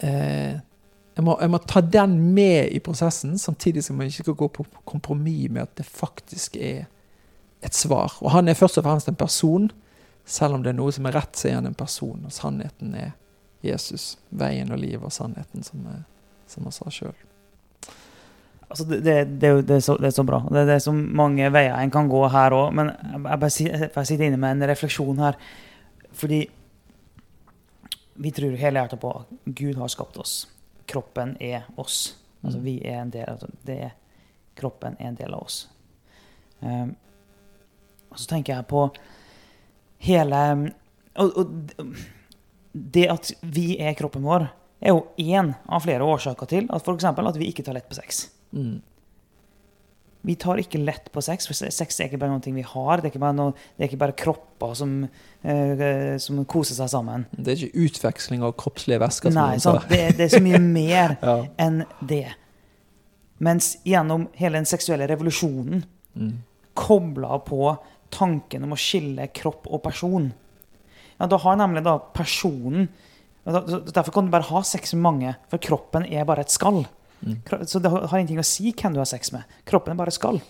eh, 0.00 0.54
jeg, 0.56 1.24
må, 1.26 1.34
jeg 1.36 1.52
må, 1.52 1.58
ta 1.68 1.82
den 1.84 2.14
med 2.32 2.70
i 2.72 2.78
prosessen, 2.80 3.34
samtidig 3.38 3.82
som 3.84 3.98
jeg 4.00 4.08
ikke 4.08 4.24
skal 4.24 4.36
gå 4.40 4.46
på 4.56 4.64
kompromiss 4.88 5.50
med 5.52 5.66
at 5.66 5.74
det 5.76 5.84
faktisk 5.84 6.56
er 6.56 6.86
et 7.60 7.76
svar. 7.76 8.14
Og 8.24 8.32
han 8.32 8.48
er 8.48 8.56
først 8.56 8.80
og 8.80 8.86
fremst 8.86 9.10
en 9.10 9.18
person. 9.20 9.68
Selv 10.24 10.56
om 10.56 10.62
det 10.64 10.72
er 10.72 10.78
noe 10.78 10.94
som 10.96 11.10
er 11.10 11.18
rett, 11.18 11.36
så 11.36 11.50
er 11.50 11.58
han 11.58 11.68
en 11.68 11.76
person. 11.76 12.22
Og 12.24 12.32
sannheten 12.32 12.94
er 12.96 13.10
Jesus. 13.66 14.14
Veien 14.32 14.72
og 14.72 14.80
livet 14.80 15.04
og 15.04 15.12
sannheten, 15.12 15.66
som, 15.66 15.82
som 16.48 16.64
han 16.64 16.76
sa 16.78 16.88
sjøl. 16.94 17.18
Altså, 18.70 18.86
det, 18.86 19.02
det, 19.02 19.26
det, 19.42 19.76
er 19.76 19.84
så, 19.84 19.98
det, 20.00 20.08
er 20.08 20.16
så, 20.16 20.24
bra. 20.24 20.40
Det, 20.48 20.64
er 20.72 20.80
så 20.80 20.94
mange 20.94 21.52
veier 21.52 21.76
en 21.76 21.92
kan 21.92 22.08
gå 22.08 22.22
her 22.32 22.56
òg. 22.56 22.72
Men 22.80 22.94
jeg, 22.94 23.20
bare, 23.26 23.50
jeg 23.50 24.08
sitter 24.08 24.30
inne 24.30 24.40
med 24.40 24.56
en 24.56 24.70
refleksjon 24.72 25.20
her. 25.20 25.36
Fordi 26.16 26.46
vi 28.20 28.30
tror 28.36 28.56
hele 28.60 28.82
hjertet 28.82 29.00
på 29.00 29.10
at 29.16 29.30
Gud 29.44 29.78
har 29.80 29.88
skapt 29.88 30.18
oss. 30.20 30.44
Kroppen 30.86 31.36
er 31.40 31.64
oss. 31.80 32.16
Altså, 32.42 32.58
mm. 32.58 32.64
vi 32.64 32.74
er 32.84 32.98
en 33.00 33.12
del 33.14 33.28
av 33.32 33.44
det. 33.64 33.90
Kroppen 34.60 34.96
er 34.98 35.08
en 35.08 35.16
del 35.16 35.34
av 35.34 35.46
oss. 35.46 35.62
Um, 36.60 36.92
og 38.10 38.18
så 38.20 38.28
tenker 38.28 38.58
jeg 38.58 38.68
på 38.68 38.82
hele 40.04 40.40
og, 41.16 41.38
og, 41.40 41.94
det 42.72 43.06
at 43.08 43.32
vi 43.40 43.72
er 43.80 43.96
kroppen 43.98 44.26
vår, 44.26 44.50
er 44.80 44.92
jo 44.92 45.06
én 45.20 45.54
av 45.64 45.84
flere 45.84 46.04
årsaker 46.04 46.48
til 46.50 46.68
at 46.72 46.84
f.eks. 46.84 47.08
at 47.08 47.40
vi 47.40 47.48
ikke 47.50 47.64
tar 47.66 47.76
lett 47.76 47.88
på 47.88 47.96
sex. 47.96 48.26
Mm. 48.52 48.82
Vi 50.26 50.34
tar 50.36 50.60
ikke 50.60 50.80
lett 50.82 51.06
på 51.14 51.22
sex, 51.24 51.46
for 51.48 51.56
sex 51.56 51.96
er 51.96 52.10
ikke 52.10 52.18
bare 52.20 52.34
noe 52.34 52.52
vi 52.52 52.64
har. 52.66 53.00
Det 53.00 53.08
er 53.08 53.12
ikke 53.14 53.22
bare, 53.22 53.36
noe, 53.38 53.54
det 53.76 53.86
er 53.86 53.88
ikke 53.88 54.00
bare 54.02 54.16
kropper 54.20 54.74
som, 54.76 54.92
uh, 55.46 55.84
som, 56.20 56.42
koser 56.44 56.76
seg 56.76 56.90
sammen. 56.92 57.24
Det 57.32 57.54
er 57.54 57.64
ikke 57.64 57.86
utveksling 57.86 58.44
av 58.44 58.52
kroppslige 58.60 59.00
væsker? 59.00 59.32
Nei, 59.32 59.54
det, 59.88 60.02
det, 60.18 60.26
er 60.26 60.34
så 60.34 60.42
mye 60.44 60.60
mer 60.80 61.16
ja. 61.22 61.38
enn 61.64 61.82
det. 62.04 62.26
Mens 63.40 63.72
gjennom 63.88 64.28
hele 64.36 64.60
den 64.60 64.68
seksuelle 64.68 65.08
revolusjonen 65.08 65.86
mm. 66.12 66.34
kobla 66.76 67.40
på 67.46 67.72
tanken 68.12 68.66
om 68.66 68.76
å 68.76 68.80
skille 68.80 69.30
kropp 69.32 69.70
og 69.70 69.80
person. 69.86 70.28
Ja, 71.16 71.28
Da 71.30 71.40
har 71.40 71.56
nemlig 71.60 71.86
da 71.86 71.96
personen 72.12 72.90
Derfor 73.40 74.12
kan 74.12 74.26
du 74.26 74.30
bare 74.34 74.44
ha 74.50 74.60
sex 74.68 74.92
med 74.92 75.02
mange, 75.02 75.30
for 75.48 75.58
kroppen 75.64 76.04
er 76.04 76.26
bare 76.28 76.44
et 76.44 76.52
skall. 76.52 76.82
Mm. 77.20 77.36
Så 77.68 77.82
det 77.82 77.92
har 77.92 78.16
ingenting 78.16 78.40
å 78.40 78.46
si 78.46 78.72
hvem 78.72 78.96
du 78.96 79.02
har 79.02 79.10
sex 79.10 79.32
med. 79.34 79.44
Kroppen 79.68 79.94
er 79.94 80.00
bare 80.00 80.14
skall. 80.14 80.40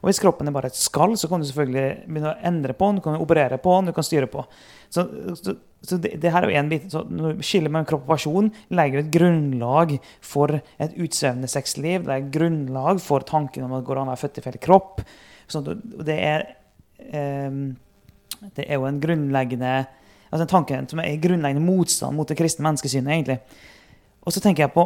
Og 0.00 0.08
hvis 0.08 0.20
kroppen 0.20 0.48
er 0.48 0.54
bare 0.54 0.70
et 0.72 0.78
skall, 0.78 1.12
så 1.20 1.28
kan 1.28 1.42
du 1.42 1.46
selvfølgelig 1.48 2.06
begynne 2.06 2.30
å 2.32 2.46
endre 2.48 2.76
på 2.76 2.88
den, 2.88 3.00
du 3.00 3.04
kan 3.04 3.18
operere 3.20 3.58
på 3.60 3.74
den, 3.76 3.90
du 3.90 3.96
kan 3.96 4.06
styre 4.06 4.28
på. 4.32 4.44
Så, 4.92 5.04
så, 5.36 5.54
så 5.84 5.98
det, 6.00 6.14
det, 6.22 6.32
her 6.32 6.46
er 6.46 6.52
jo 6.52 6.60
en 6.60 6.70
bit. 6.70 6.86
Så 6.92 7.02
skiller 7.44 7.72
mellom 7.72 7.88
kropp 7.88 8.06
og 8.06 8.14
person, 8.14 8.48
legger 8.72 9.02
et 9.02 9.10
grunnlag 9.12 9.98
for 10.24 10.56
et 10.56 10.96
utsvevende 10.96 11.50
sexliv. 11.52 12.06
Det 12.06 12.14
er 12.14 12.24
et 12.24 12.32
grunnlag 12.32 13.02
for 13.04 13.26
tanken 13.28 13.68
om 13.68 13.76
at 13.76 13.84
det 13.84 13.90
går 13.90 14.00
an 14.00 14.08
å 14.08 14.14
være 14.14 14.24
født 14.24 14.40
i 14.40 14.46
feil 14.48 14.64
kropp. 14.64 15.04
Så 15.50 15.62
det 15.66 16.16
er 16.16 16.48
Ehm, 17.08 17.76
det 18.56 18.66
er 18.68 18.78
jo 18.78 18.86
en 18.88 19.00
grunnleggende 19.00 19.72
altså 20.30 20.44
en 20.44 20.52
tanke 20.52 20.78
som 20.90 21.00
er 21.02 21.18
grunnleggende 21.22 21.64
motstand 21.64 22.16
mot 22.16 22.28
det 22.28 22.38
kristne 22.38 22.64
menneskesynet. 22.68 23.12
egentlig. 23.12 23.38
Og 24.22 24.32
så 24.32 24.40
tenker 24.40 24.62
jeg 24.62 24.72
på 24.72 24.84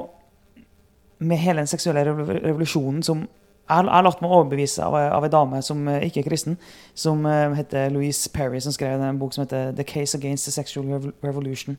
med 1.25 1.41
hele 1.43 1.63
den 1.63 1.71
seksuelle 1.71 2.05
revolusjonen 2.07 3.03
som 3.07 3.25
jeg 3.65 3.89
har 3.89 4.05
latt 4.05 4.21
meg 4.21 4.29
overbevise 4.29 4.85
av, 4.85 4.95
av 5.17 5.25
en 5.25 5.33
dame 5.33 5.61
som 5.65 5.87
eh, 5.89 6.03
ikke 6.05 6.21
er 6.21 6.27
kristen, 6.27 6.59
som 6.93 7.23
uh, 7.25 7.55
heter 7.57 7.89
Louise 7.95 8.29
Perry, 8.29 8.59
som 8.61 8.75
skrev 8.77 9.01
en 9.01 9.19
bok 9.19 9.33
som 9.33 9.47
heter 9.47 9.73
'The 9.73 9.87
Case 9.89 10.19
Against 10.19 10.45
the 10.45 10.53
Sexual 10.53 11.13
Revolution'. 11.25 11.79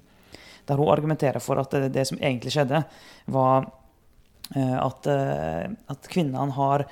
Der 0.66 0.82
hun 0.82 0.90
argumenterer 0.90 1.40
for 1.40 1.62
at 1.62 1.72
det, 1.72 1.94
det 1.94 2.08
som 2.08 2.18
egentlig 2.18 2.52
skjedde, 2.52 2.84
var 3.28 3.70
at, 4.56 5.08
at 5.90 6.08
kvinnene 6.10 6.52
har 6.54 6.86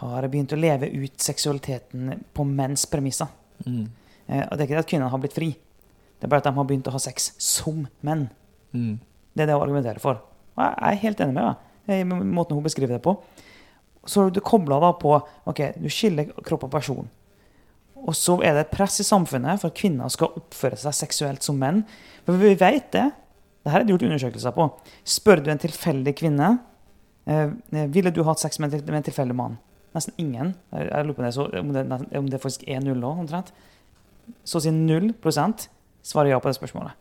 har 0.00 0.26
begynt 0.32 0.54
å 0.54 0.58
leve 0.60 0.88
ut 0.88 1.20
seksualiteten 1.20 2.12
på 2.32 2.44
menns 2.48 2.86
premisser. 2.88 3.28
Mm. 3.66 3.84
Eh, 4.26 4.44
og 4.46 4.54
det 4.54 4.62
er 4.62 4.66
ikke 4.66 4.78
det 4.78 4.84
at 4.84 4.92
kvinnene 4.92 5.12
har 5.12 5.22
blitt 5.22 5.36
fri, 5.36 5.50
det 5.52 6.28
er 6.28 6.32
bare 6.32 6.44
at 6.44 6.48
de 6.48 6.56
har 6.56 6.68
begynt 6.68 6.88
å 6.88 6.94
ha 6.94 7.00
sex 7.02 7.32
som 7.40 7.84
menn. 8.06 8.26
Mm. 8.76 8.94
Det 9.34 9.44
er 9.44 9.50
det 9.50 9.56
hun 9.56 9.64
argumenterer 9.66 10.02
for. 10.02 10.22
Og 10.56 10.64
jeg 10.64 10.78
er 10.88 11.02
helt 11.04 11.20
enig 11.24 11.36
med 11.36 11.46
henne. 11.46 11.69
I 11.90 12.04
måten 12.06 12.56
hun 12.56 12.64
beskriver 12.64 12.96
det 12.96 13.04
på. 13.04 13.16
Så 14.08 14.30
du 14.32 14.40
kobla 14.40 14.80
da 14.80 14.92
på 14.96 15.12
ok, 15.50 15.60
du 15.76 15.88
skiller 15.92 16.30
kropp 16.46 16.68
og 16.68 16.72
person. 16.72 17.08
Og 18.00 18.16
så 18.16 18.38
er 18.40 18.56
det 18.56 18.64
et 18.64 18.72
press 18.72 18.96
i 19.02 19.06
samfunnet 19.06 19.60
for 19.60 19.72
at 19.72 19.76
kvinner 19.76 20.12
skal 20.12 20.32
oppføre 20.40 20.78
seg 20.80 20.96
seksuelt 20.96 21.44
som 21.44 21.58
menn. 21.60 21.82
For 22.24 22.40
vi 22.40 22.54
vet 22.56 22.88
det. 22.94 23.08
Dette 23.60 23.76
er 23.76 23.84
det 23.84 23.92
gjort 23.92 24.06
undersøkelser 24.08 24.54
på. 24.56 24.68
Spør 25.04 25.42
du 25.44 25.50
en 25.52 25.60
tilfeldig 25.60 26.14
kvinne 26.16 26.54
eh, 27.28 27.50
ville 27.92 28.12
du 28.14 28.22
hatt 28.24 28.40
sex 28.40 28.56
med 28.62 28.72
en, 28.80 29.04
tilfeldig 29.04 29.36
mann. 29.36 29.58
Nesten 29.92 30.16
ingen. 30.22 30.54
Jeg, 30.72 31.04
lurer 31.04 31.18
på 31.18 31.26
det, 31.26 31.34
så, 31.36 31.44
om, 31.60 31.74
det, 31.74 31.84
om 32.16 32.30
det 32.30 32.40
faktisk 32.40 32.64
er 32.70 32.80
null 32.84 33.04
òg, 33.04 33.20
omtrent. 33.26 33.52
Så 34.48 34.60
å 34.60 34.64
si 34.64 34.72
null 34.72 35.10
prosent 35.20 35.68
svarer 36.06 36.32
ja 36.32 36.40
på 36.40 36.48
det 36.48 36.56
spørsmålet. 36.56 36.96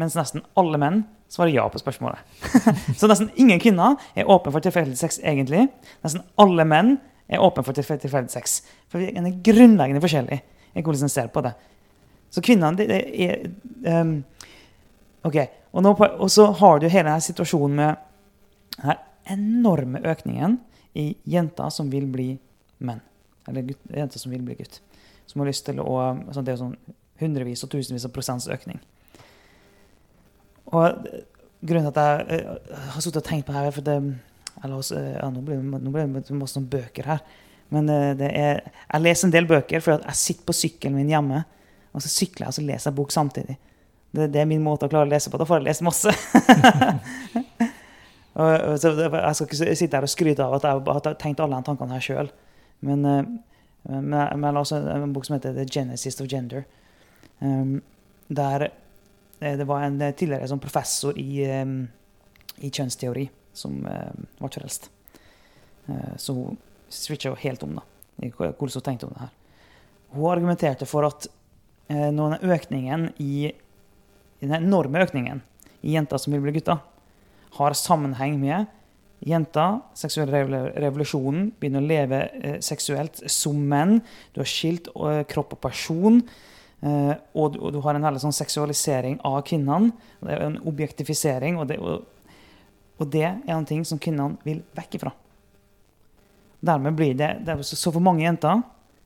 Mens 0.00 0.16
nesten 0.18 0.42
alle 0.58 0.80
menn 0.80 1.02
svarer 1.30 1.54
ja 1.54 1.68
på 1.70 1.78
spørsmålet. 1.78 2.18
så 2.98 3.08
nesten 3.10 3.30
ingen 3.38 3.60
kvinner 3.62 3.96
er 4.18 4.30
åpne 4.30 4.52
for 4.52 4.64
tilfeldig 4.64 4.98
sex 4.98 5.20
egentlig. 5.22 5.68
Nesten 6.04 6.24
alle 6.42 6.66
menn 6.66 6.96
er 7.30 7.42
åpne 7.42 7.64
for 7.66 7.76
tilfeldig 7.76 8.32
sex. 8.32 8.60
For 8.90 9.02
vi 9.02 9.12
er 9.14 9.42
grunnleggende 9.46 10.02
forskjellige 10.02 10.42
i 10.74 10.82
hvordan 10.82 11.06
en 11.06 11.12
ser 11.12 11.30
på 11.32 11.42
det. 11.46 11.54
Så 12.30 12.42
kvinnene 12.46 12.78
det, 12.78 12.86
det 12.90 13.00
er 13.26 14.02
um, 14.02 14.20
OK. 15.26 15.38
Og, 15.72 15.82
nå, 15.84 15.94
og, 15.94 16.28
så 16.30 16.48
har 16.58 16.78
du 16.78 16.88
hele 16.88 17.06
denne 17.06 17.22
situasjonen 17.22 17.78
med 17.78 18.06
denne 18.76 18.98
enorme 19.30 20.00
økningen 20.10 20.56
i 20.98 21.12
jenter 21.30 21.70
som 21.70 21.90
vil 21.92 22.06
bli 22.10 22.32
menn. 22.86 23.02
Eller 23.50 23.66
gutt, 23.68 23.82
jenter 23.94 24.22
som 24.22 24.32
vil 24.32 24.42
bli 24.46 24.56
gutt. 24.58 24.80
Som 25.30 25.42
har 25.42 25.50
lyst 25.50 25.66
til 25.68 25.78
å 25.82 25.98
altså 26.00 26.42
Det 26.42 26.54
er 26.54 26.58
sånn 26.58 26.78
hundrevis 27.20 27.62
og 27.66 27.70
tusenvis 27.70 28.06
av 28.08 28.14
prosents 28.14 28.48
økning. 28.50 28.80
Og 30.70 31.06
grunnen 31.66 31.92
til 31.92 32.00
at 32.00 32.26
jeg 32.30 32.42
uh, 32.50 32.82
har 32.94 33.04
sittet 33.04 33.22
og 33.22 33.28
tenkt 33.28 33.46
på 33.48 33.54
her 33.54 33.70
for 33.74 33.86
det, 33.86 33.96
eller, 34.64 34.90
ja, 35.16 35.30
Nå 35.32 35.42
blir 35.44 36.04
det 36.04 36.36
masse 36.36 36.56
sånn 36.56 36.68
bøker 36.70 37.08
her. 37.08 37.24
Men 37.70 37.86
det 37.86 38.26
er, 38.34 38.64
jeg 38.66 39.02
leser 39.04 39.28
en 39.28 39.32
del 39.32 39.46
bøker 39.46 39.82
for 39.82 40.02
jeg 40.02 40.18
sitter 40.18 40.46
på 40.48 40.56
sykkelen 40.58 40.96
min 40.98 41.12
hjemme. 41.12 41.44
Og 41.94 42.02
så 42.02 42.10
sykler 42.10 42.48
jeg 42.48 42.50
og 42.50 42.56
så 42.56 42.64
leser 42.66 42.90
jeg 42.90 42.96
bok 42.98 43.14
samtidig. 43.14 43.56
Det, 44.10 44.26
det, 44.34 44.40
er 44.42 44.48
min 44.50 44.62
måte 44.62 44.88
å 44.88 44.90
klare 44.90 45.06
å 45.06 45.10
lese 45.10 45.30
på. 45.30 45.38
Da 45.38 45.46
får 45.46 45.60
jeg 45.60 45.68
lest 45.68 45.84
masse. 45.86 46.10
og, 48.40 48.74
så 48.82 48.92
jeg 48.98 49.38
skal 49.38 49.46
ikke 49.46 49.78
sitte 49.78 49.96
her 49.96 50.06
og 50.06 50.12
skryte 50.12 50.44
av 50.44 50.58
at 50.58 50.66
jeg 50.66 50.82
har 50.90 51.16
tenkt 51.22 51.42
alle 51.44 51.62
de 51.62 51.68
tankene 51.70 51.94
her 51.94 52.04
sjøl. 52.04 52.32
Men, 52.82 53.06
men, 53.86 54.18
jeg 54.18 54.58
la 54.58 54.66
en 54.96 55.14
bok 55.14 55.30
som 55.30 55.38
heter 55.38 55.54
The 55.54 55.68
Genesis 55.70 56.18
of 56.20 56.28
Gender. 56.30 56.66
Um, 57.38 57.78
der 58.28 58.66
Eh, 58.66 58.89
det 59.40 59.64
var 59.64 59.82
en 59.82 60.00
eh, 60.02 60.14
tidligere 60.14 60.48
sånn 60.50 60.60
professor 60.60 61.16
i, 61.18 61.40
i 62.60 62.70
kjønnsteori 62.70 63.26
som 63.56 63.78
var 63.82 64.52
frelst. 64.52 64.90
Eh, 65.88 66.16
så 66.20 66.36
hun 66.36 66.58
switcha 66.90 67.32
helt 67.40 67.62
om 67.64 67.78
da, 67.78 67.84
i 68.20 68.30
hvordan 68.34 68.74
hun 68.76 68.84
tenkte 68.84 69.08
om 69.08 69.14
det 69.14 69.24
her. 69.24 69.36
Hun 70.12 70.32
argumenterte 70.32 70.88
for 70.90 71.06
at 71.06 71.28
når 71.90 72.36
den 72.36 72.50
økningen 72.54 73.04
i 73.22 73.50
den 74.40 74.52
enorme 74.54 75.00
økningen 75.02 75.40
i 75.86 75.96
jenter 75.96 76.20
som 76.22 76.34
vil 76.34 76.42
bli 76.44 76.52
gutter, 76.54 76.78
har 77.56 77.76
sammenheng 77.78 78.36
med 78.38 78.68
jenter, 79.26 79.80
seksuell 79.98 80.30
revolusjonen, 80.30 81.48
begynner 81.58 81.82
å 81.82 81.90
leve 81.90 82.20
seksuelt 82.62 83.22
som 83.30 83.58
menn. 83.70 83.98
Du 84.34 84.42
har 84.42 84.50
skilt 84.50 84.90
kropp 85.30 85.56
og 85.56 85.62
person. 85.66 86.22
Uh, 86.80 87.12
og, 87.36 87.58
og, 87.60 87.72
du 87.74 87.80
har 87.84 87.96
en 87.96 88.06
veldig 88.06 88.22
sånn 88.22 88.32
seksualisering 88.32 89.18
av 89.28 89.42
kvinnene. 89.44 89.92
Det 90.22 90.32
er 90.32 90.46
en 90.46 90.60
objektifisering, 90.70 91.58
og 91.60 91.68
det, 91.68 91.76
og, 91.76 92.06
og 92.96 93.10
det 93.12 93.26
er 93.28 93.52
en 93.56 93.66
ting 93.68 93.82
som 93.84 94.00
kvinnene 94.00 94.40
vil 94.46 94.62
vekk 94.76 94.96
ifra. 94.96 95.12
Dermed 96.64 96.96
blir 96.96 97.16
det, 97.16 97.34
det 97.44 97.58
så, 97.68 97.76
så 97.76 97.92
for 97.92 98.04
mange 98.04 98.24
jenter, 98.24 98.62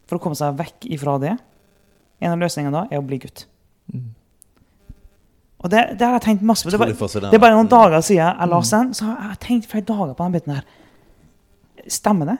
for 0.07 0.19
å 0.19 0.23
komme 0.23 0.39
seg 0.39 0.57
vekk 0.59 0.87
ifra 0.93 1.15
det 1.23 1.33
En 2.21 2.35
av 2.35 2.41
løsningene 2.43 2.75
da 2.75 2.83
er 2.93 3.01
å 3.01 3.05
bli 3.05 3.19
gutt. 3.23 3.45
Mm. 3.93 4.13
Og 5.65 5.71
det, 5.73 5.81
det, 5.99 6.05
har 6.05 6.15
jeg 6.19 6.25
tenkt 6.29 6.45
masse 6.47 6.65
på. 6.65 6.71
Det, 6.71 6.95
det, 7.25 7.35
er 7.35 7.43
bare 7.43 7.57
noen 7.57 7.69
dager 7.73 8.03
siden 8.05 8.23
jeg 8.23 8.51
leste 8.53 8.81
den, 8.81 8.95
så 8.97 9.09
har 9.09 9.31
jeg 9.33 9.41
tenkt 9.43 9.69
flere 9.71 9.87
dager 9.89 10.13
på 10.15 10.27
den 10.27 10.37
biten 10.37 10.55
her. 10.55 10.67
Stemmer 11.91 12.31
det? 12.31 12.37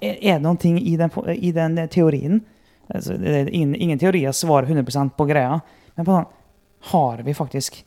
Er, 0.00 0.14
er 0.14 0.38
det 0.38 0.44
noen 0.46 0.60
ting 0.62 0.78
i 0.80 0.94
den, 0.98 1.12
i 1.34 1.52
den 1.54 1.78
teorien 1.92 2.40
altså, 2.88 3.16
ingen, 3.16 3.74
ingen 3.74 3.98
teorier 3.98 4.32
svarer 4.32 4.68
100% 4.70 5.14
på 5.16 5.26
greia. 5.28 5.60
Men 5.94 6.08
på 6.08 6.20
har 6.90 7.22
vi 7.24 7.34
faktisk 7.34 7.84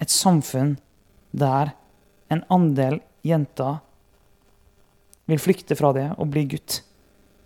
et 0.00 0.12
samfunn 0.12 0.76
der 1.36 1.74
en 2.32 2.42
andel 2.52 3.00
jenter 3.26 3.80
vil 5.26 5.40
flykte 5.42 5.76
fra 5.78 5.92
det 5.96 6.08
og 6.16 6.30
bli 6.30 6.46
gutt 6.54 6.80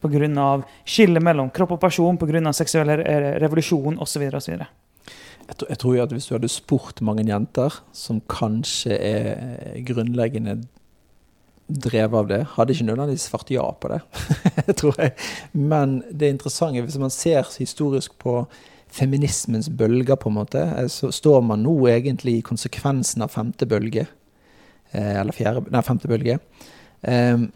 pga. 0.00 0.62
skillet 0.84 1.22
mellom 1.22 1.50
kropp 1.50 1.76
og 1.76 1.80
person, 1.80 2.18
pga. 2.18 2.52
seksuell 2.52 2.92
revolusjon 3.40 3.98
osv. 4.00 4.26
osv. 4.32 4.56
Jeg, 4.56 5.56
jeg 5.68 5.78
tror 5.78 5.96
jo 5.96 6.02
at 6.02 6.12
Hvis 6.12 6.26
du 6.26 6.34
hadde 6.34 6.48
spurt 6.48 7.00
mange 7.00 7.24
jenter 7.26 7.80
som 7.92 8.20
kanskje 8.20 8.96
er 8.96 9.80
grunnleggende 9.84 10.60
drevet 11.70 12.18
av 12.18 12.28
det. 12.30 12.40
Hadde 12.54 12.74
ikke 12.74 12.88
nødvendigvis 12.88 13.28
svart 13.30 13.52
ja 13.52 13.66
på 13.80 13.92
det, 13.92 14.00
tror 14.80 14.98
jeg. 14.98 15.14
Men 15.52 16.00
det 16.10 16.32
interessante, 16.34 16.82
hvis 16.84 16.98
man 17.00 17.14
ser 17.14 17.48
historisk 17.58 18.16
på 18.20 18.42
feminismens 18.90 19.70
bølger, 19.70 20.18
på 20.18 20.30
en 20.30 20.38
måte, 20.40 20.64
eh, 20.76 20.88
så 20.90 21.12
står 21.14 21.40
man 21.46 21.62
nå 21.66 21.76
egentlig 21.92 22.38
i 22.38 22.46
konsekvensen 22.46 23.22
av 23.22 23.32
femte 23.34 23.68
bølge. 23.70 24.06
Eh, 24.90 25.16
eller 25.20 25.36
fjerde, 25.36 25.64
nei, 25.70 25.82
femte 25.86 26.10
bølge. 26.10 26.40
Um, 27.00 27.48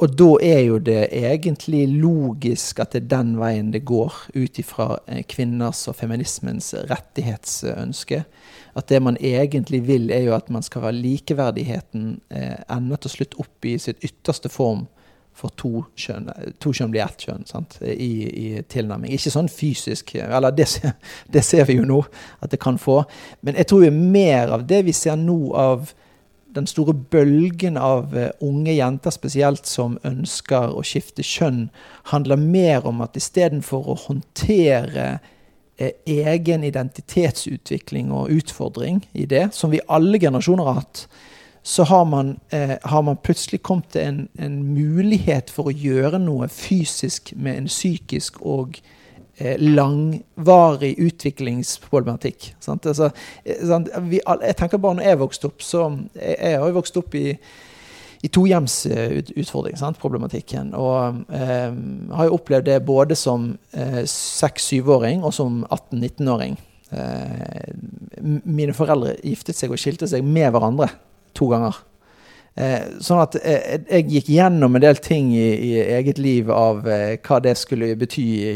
og 0.00 0.14
da 0.16 0.28
er 0.40 0.60
jo 0.64 0.78
det 0.80 1.10
egentlig 1.12 1.82
logisk 1.92 2.78
at 2.80 2.94
det 2.94 3.02
er 3.02 3.10
den 3.10 3.34
veien 3.40 3.72
det 3.74 3.82
går, 3.88 4.14
ut 4.32 4.60
ifra 4.62 4.94
eh, 5.06 5.20
kvinners 5.28 5.82
og 5.90 5.98
feminismens 5.98 6.72
rettighetsønske. 6.88 8.22
At 8.80 8.88
det 8.88 9.02
man 9.04 9.18
egentlig 9.20 9.82
vil, 9.88 10.08
er 10.14 10.24
jo 10.30 10.36
at 10.38 10.48
man 10.48 10.64
skal 10.64 10.86
være 10.86 11.02
likeverdigheten 11.02 12.14
eh, 12.32 12.56
ende 12.72 12.96
til 13.02 13.16
slutt 13.16 13.36
opp 13.44 13.68
i 13.68 13.76
sitt 13.82 14.00
ytterste 14.06 14.48
form 14.48 14.86
for 15.36 15.52
to 15.60 15.84
kjønn. 16.00 16.30
To 16.64 16.72
kjønn 16.72 16.94
blir 16.94 17.04
ett 17.04 17.26
kjønn 17.28 17.44
sant? 17.48 17.76
I, 17.84 18.10
i 18.24 18.48
tilnærming. 18.72 19.12
Ikke 19.12 19.32
sånn 19.32 19.52
fysisk, 19.52 20.14
eller 20.16 20.54
det, 20.56 20.68
det 21.34 21.44
ser 21.44 21.68
vi 21.68 21.76
jo 21.76 21.84
nå 21.88 22.00
at 22.40 22.52
det 22.52 22.60
kan 22.62 22.80
få. 22.80 23.02
Men 23.44 23.60
jeg 23.60 23.68
tror 23.68 23.84
jo 23.84 23.92
mer 23.92 24.56
av 24.56 24.64
det 24.68 24.80
vi 24.88 24.96
ser 24.96 25.20
nå 25.20 25.42
av 25.60 25.92
den 26.54 26.66
store 26.66 26.94
bølgen 26.94 27.78
av 27.80 28.14
uh, 28.16 28.28
unge 28.44 28.74
jenter 28.74 29.14
spesielt 29.14 29.68
som 29.68 29.98
ønsker 30.06 30.74
å 30.74 30.84
skifte 30.86 31.24
kjønn, 31.26 31.68
handler 32.12 32.40
mer 32.40 32.86
om 32.88 33.02
at 33.04 33.18
istedenfor 33.18 33.90
å 33.90 33.98
håndtere 34.06 35.08
uh, 35.20 35.90
egen 36.06 36.66
identitetsutvikling 36.66 38.12
og 38.14 38.30
utfordring 38.34 39.04
i 39.12 39.26
det, 39.30 39.48
som 39.56 39.72
vi 39.72 39.82
alle 39.88 40.20
generasjoner 40.20 40.70
har 40.70 40.80
hatt, 40.82 41.04
så 41.62 41.84
har 41.90 42.06
man, 42.08 42.36
uh, 42.54 42.76
har 42.82 43.04
man 43.06 43.20
plutselig 43.20 43.62
kommet 43.62 43.92
til 43.94 44.06
en, 44.06 44.22
en, 44.40 44.62
mulighet 44.74 45.52
for 45.52 45.68
å 45.68 45.76
gjøre 45.76 46.22
noe 46.22 46.48
fysisk 46.52 47.34
med 47.36 47.62
en 47.62 47.70
psykisk 47.70 48.40
og 48.40 48.80
Eh, 48.80 48.96
langvarig 49.60 50.94
utviklingsproblematikk. 51.00 52.52
Altså, 52.68 53.10
eh? 53.44 53.98
Vi, 54.10 54.20
jeg 54.20 54.56
tenker 54.58 54.80
bare 54.82 54.98
når 54.98 55.08
jeg 55.08 55.20
vokste 55.20 55.50
opp, 55.50 55.62
så 55.64 55.88
Jeg, 56.14 56.36
jeg 56.40 56.60
har 56.60 56.68
jo 56.68 56.76
vokst 56.76 56.96
opp 57.00 57.14
i, 57.14 57.26
i 58.22 58.28
tohjemsutfordring, 58.28 59.76
problematikken. 60.00 60.74
Og 60.76 61.22
eh, 61.32 61.70
har 62.16 62.28
jo 62.28 62.36
opplevd 62.36 62.68
det 62.68 62.80
både 62.84 63.16
som 63.16 63.54
eh, 63.72 64.02
seks-syvåring 64.04 65.24
og 65.24 65.34
som 65.34 65.64
18-19-åring. 65.70 66.58
Eh, 66.90 67.70
mine 68.44 68.74
foreldre 68.76 69.16
giftet 69.24 69.56
seg 69.56 69.72
og 69.72 69.80
skilte 69.80 70.08
seg 70.10 70.26
med 70.26 70.50
hverandre 70.52 70.90
to 71.38 71.48
ganger. 71.52 71.78
Eh, 72.58 72.98
sånn 73.04 73.20
at 73.22 73.36
eh, 73.40 73.78
jeg 73.86 74.08
gikk 74.10 74.30
gjennom 74.34 74.74
en 74.74 74.82
del 74.82 74.98
ting 75.00 75.30
i, 75.36 75.48
i 75.70 75.72
eget 75.98 76.18
liv 76.20 76.50
av 76.52 76.82
eh, 76.90 77.16
hva 77.22 77.38
det 77.42 77.54
skulle 77.60 77.94
bety 77.98 78.26
i 78.42 78.54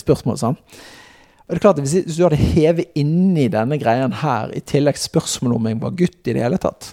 spørsmål. 0.00 0.38
Sånn. 0.40 0.58
Og 0.58 1.54
det 1.54 1.60
er 1.60 1.64
klart 1.64 1.80
at 1.80 1.86
hvis, 1.86 2.16
du 2.18 2.24
hadde 2.26 2.40
hevet 2.56 2.98
inni 2.98 3.46
denne 3.52 3.78
greien 3.80 4.16
her 4.20 4.52
i 4.56 4.60
tillegg 4.60 4.98
spørsmål 5.00 5.56
om 5.56 5.68
jeg 5.70 5.82
var 5.84 5.94
gutt 6.02 6.28
i 6.28 6.34
det 6.36 6.42
hele 6.44 6.58
tatt 6.60 6.90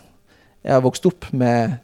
Jeg 0.63 0.77
har 0.77 0.85
vokst 0.85 1.09
opp 1.09 1.27
med 1.35 1.75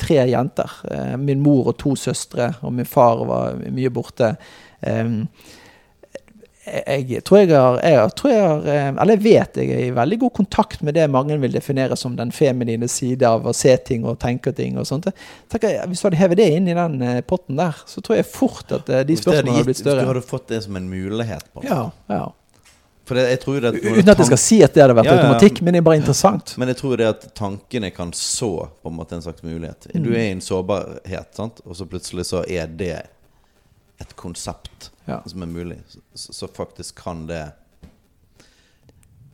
tre 0.00 0.22
jenter. 0.30 0.76
Min 1.18 1.42
mor 1.42 1.72
og 1.72 1.80
to 1.80 1.96
søstre, 1.98 2.52
og 2.62 2.72
min 2.76 2.88
far 2.88 3.24
var 3.28 3.58
mye 3.68 3.90
borte. 3.92 4.30
Jeg 6.60 7.22
tror 7.24 7.38
jeg 7.40 7.48
har, 7.54 7.78
jeg 7.80 8.12
tror 8.18 8.30
jeg 8.30 8.40
har 8.44 8.66
eh, 8.68 8.88
Eller 8.90 9.16
jeg 9.16 9.22
vet 9.24 9.54
jeg 9.62 9.70
er 9.72 9.84
i 9.86 9.92
veldig 9.96 10.18
god 10.20 10.32
kontakt 10.36 10.82
med 10.84 10.92
det 10.94 11.06
mange 11.08 11.38
vil 11.40 11.54
definere 11.54 11.96
som 11.96 12.18
den 12.18 12.32
feminine 12.36 12.88
side 12.88 13.24
av 13.24 13.46
å 13.48 13.54
se 13.56 13.72
ting 13.88 14.04
og 14.04 14.18
tenke 14.20 14.52
ting 14.52 14.76
og 14.76 14.84
sånt. 14.88 15.08
Jeg, 15.08 15.78
hvis 15.88 16.02
du 16.02 16.08
hadde 16.10 16.20
hevet 16.20 16.40
det 16.42 16.50
inn 16.58 16.68
i 16.68 16.76
den 16.76 17.00
eh, 17.00 17.22
potten 17.24 17.56
der, 17.56 17.80
så 17.88 18.04
tror 18.04 18.20
jeg 18.20 18.28
fort 18.28 18.76
at 18.76 18.92
eh, 18.92 19.06
de 19.08 19.16
spørsmålene 19.16 19.56
hadde 19.56 19.70
blitt 19.70 19.80
større. 19.80 20.02
Hvis 20.02 20.10
du 20.10 20.12
hadde 20.12 20.26
fått 20.34 20.52
det 20.52 20.60
som 20.66 20.76
en 20.76 20.90
mulighet 20.90 21.48
på 21.54 21.64
Ja, 21.64 21.80
ja. 22.12 22.26
Det, 23.10 23.24
jeg 23.26 23.40
tror 23.42 23.56
det 23.58 23.70
at 23.72 23.78
Uten 23.80 24.12
at 24.12 24.20
jeg 24.20 24.28
skal 24.28 24.38
si 24.38 24.56
at 24.62 24.76
det 24.76 24.84
hadde 24.84 24.94
vært 24.94 25.08
ja. 25.08 25.16
automatikk, 25.18 25.64
men 25.66 25.74
det 25.74 25.80
er 25.80 25.86
bare 25.88 25.98
interessant. 25.98 26.52
Men 26.60 26.70
jeg 26.70 26.78
tror 26.78 27.00
det 27.00 27.08
at 27.10 27.24
tankene 27.34 27.90
kan 27.90 28.12
så 28.14 28.52
på 28.70 28.92
en 28.92 28.94
måte 29.00 29.16
en 29.16 29.24
slags 29.24 29.42
mulighet. 29.42 29.88
Mm. 29.90 30.04
Du 30.04 30.12
er 30.12 30.20
i 30.28 30.28
en 30.36 30.44
sårbarhet, 30.44 31.32
sant? 31.34 31.58
og 31.64 31.74
så 31.74 31.88
plutselig 31.90 32.28
så 32.28 32.44
er 32.46 32.70
det 32.70 33.00
et 34.00 34.14
konsept 34.14 34.92
Ja. 35.10 35.20
som 35.26 35.42
er 35.42 35.50
mulig. 35.50 35.80
Så, 36.14 36.32
så 36.32 36.48
faktisk 36.48 37.02
kan 37.02 37.26
det 37.30 37.48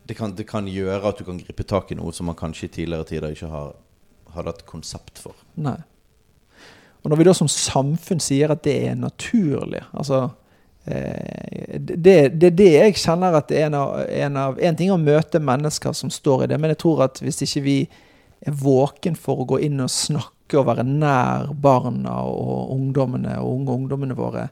det 0.06 0.14
kan, 0.14 0.36
det 0.38 0.46
kan 0.46 0.68
gjøre 0.70 1.08
at 1.08 1.18
du 1.18 1.24
kan 1.26 1.38
gripe 1.38 1.64
tak 1.66 1.90
i 1.90 1.96
noe 1.98 2.12
som 2.14 2.28
man 2.30 2.38
kanskje 2.38 2.68
i 2.68 2.74
tidligere 2.76 3.08
tider 3.08 3.34
ikke 3.34 3.50
har 3.50 3.74
hadde 4.36 4.52
hatt 4.52 4.66
konsept 4.68 5.20
for. 5.22 5.36
Nei. 5.60 5.78
Og 7.02 7.12
når 7.12 7.20
vi 7.20 7.28
da 7.28 7.36
som 7.36 7.50
samfunn 7.50 8.20
sier 8.22 8.52
at 8.52 8.64
det 8.66 8.74
er 8.88 8.96
naturlig 8.98 9.84
altså 9.94 10.24
eh, 10.90 11.76
det, 11.78 12.16
det 12.34 12.48
er 12.50 12.56
det 12.58 12.70
jeg 12.72 12.96
kjenner 13.04 13.36
at 13.38 13.46
det 13.50 13.60
er 13.60 13.68
en 13.68 13.76
av, 13.78 13.92
en 14.02 14.40
av 14.42 14.58
En 14.58 14.78
ting 14.78 14.90
er 14.90 14.96
å 14.96 15.02
møte 15.02 15.42
mennesker 15.42 15.94
som 15.94 16.10
står 16.10 16.44
i 16.44 16.48
det, 16.50 16.58
men 16.60 16.74
jeg 16.74 16.80
tror 16.82 17.04
at 17.06 17.22
hvis 17.22 17.44
ikke 17.46 17.62
vi 17.66 17.76
er 18.46 18.56
våken 18.58 19.16
for 19.18 19.42
å 19.42 19.48
gå 19.54 19.60
inn 19.68 19.80
og 19.84 19.92
snakke 19.92 20.58
og 20.58 20.66
være 20.68 20.86
nær 20.86 21.52
barna 21.54 22.18
og 22.26 22.74
ungdommene 22.74 23.38
og 23.42 23.54
unge 23.54 23.78
ungdommene 23.80 24.18
våre, 24.18 24.48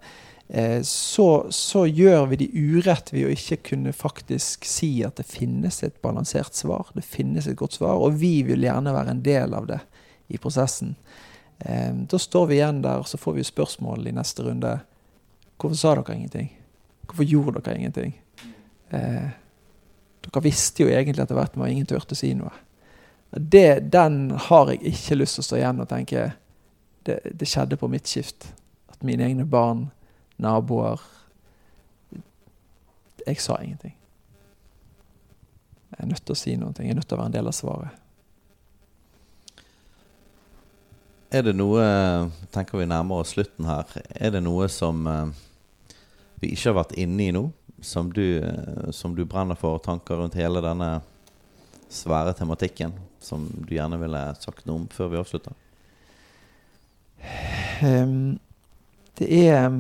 så, 0.84 1.46
så 1.50 1.86
gjør 1.88 2.26
vi 2.30 2.36
de 2.42 2.46
urett 2.52 3.08
ved 3.14 3.26
å 3.26 3.32
ikke 3.32 3.56
kunne 3.70 3.94
faktisk 3.96 4.66
si 4.68 4.90
at 5.06 5.16
det 5.16 5.24
finnes 5.26 5.80
et 5.82 5.96
balansert 6.04 6.54
svar. 6.54 6.90
Det 6.94 7.02
finnes 7.04 7.48
et 7.48 7.56
godt 7.58 7.78
svar, 7.78 7.96
og 7.96 8.18
vi 8.20 8.42
vil 8.46 8.66
gjerne 8.66 8.92
være 8.94 9.14
en 9.16 9.22
del 9.24 9.56
av 9.56 9.70
det 9.70 9.80
i 10.28 10.38
prosessen. 10.38 10.94
Eh, 11.58 11.94
da 11.94 12.18
står 12.18 12.46
vi 12.46 12.58
igjen 12.58 12.82
der, 12.82 13.00
og 13.00 13.08
så 13.08 13.18
får 13.18 13.38
vi 13.38 13.46
spørsmål 13.46 14.08
i 14.08 14.14
neste 14.14 14.44
runde. 14.44 14.74
Hvorfor 15.56 15.78
sa 15.78 15.94
dere 15.96 16.16
ingenting? 16.16 16.50
Hvorfor 17.06 17.28
gjorde 17.28 17.64
dere 17.64 17.78
ingenting? 17.78 18.14
Eh, 18.90 19.28
dere 20.24 20.44
visste 20.44 20.84
jo 20.84 20.92
egentlig 20.92 21.24
etter 21.24 21.38
hvert, 21.38 21.56
men 21.56 21.72
ingen 21.72 21.88
turte 21.88 22.16
å 22.16 22.18
si 22.18 22.34
noe. 22.36 22.52
Det, 23.34 23.90
den 23.90 24.28
har 24.48 24.70
jeg 24.70 24.94
ikke 24.94 25.18
lyst 25.18 25.38
til 25.38 25.44
å 25.44 25.48
stå 25.48 25.58
igjen 25.58 25.82
og 25.82 25.90
tenke 25.90 26.28
det, 27.04 27.18
det 27.34 27.48
skjedde 27.50 27.78
på 27.80 27.90
mitt 27.90 28.08
skift. 28.08 28.52
At 28.92 29.02
mine 29.06 29.26
egne 29.26 29.46
barn, 29.48 29.88
naboer 30.36 31.00
Jeg 33.26 33.40
sa 33.40 33.56
ingenting. 33.62 33.94
Jeg 35.90 36.02
er 36.02 36.08
nødt 36.10 36.24
til 36.26 36.34
å 36.34 36.36
si 36.36 36.56
noe. 36.60 36.74
Jeg 36.76 36.90
er 36.92 36.98
nødt 36.98 37.08
til 37.08 37.16
å 37.16 37.20
være 37.22 37.30
en 37.30 37.36
del 37.38 37.48
av 37.48 37.54
svaret. 37.56 38.00
Er 41.32 41.46
det 41.46 41.54
noe 41.56 41.84
Tenker 42.52 42.82
vi 42.82 42.86
nærmer 42.90 43.22
oss 43.22 43.32
slutten 43.32 43.64
her. 43.64 43.88
Er 44.12 44.34
det 44.34 44.42
noe 44.44 44.68
som 44.68 45.06
eh, 45.08 45.32
vi 46.42 46.52
ikke 46.52 46.70
har 46.70 46.78
vært 46.82 46.94
inne 47.00 47.24
i 47.24 47.32
nå? 47.32 47.46
Som 47.80 48.12
du, 48.12 48.42
eh, 48.44 48.90
som 48.92 49.16
du 49.16 49.24
brenner 49.24 49.56
for? 49.58 49.80
Tanker 49.82 50.20
rundt 50.20 50.36
hele 50.36 50.60
denne 50.64 50.90
svære 51.88 52.34
tematikken 52.36 52.92
som 53.24 53.48
du 53.48 53.74
gjerne 53.74 53.98
ville 54.02 54.22
sagt 54.42 54.66
noe 54.68 54.82
om 54.82 54.88
før 54.92 55.12
vi 55.12 55.20
avslutter? 55.22 55.56
Um, 57.82 58.38
det 59.18 59.30
er 59.32 59.58
eh, 59.64 59.78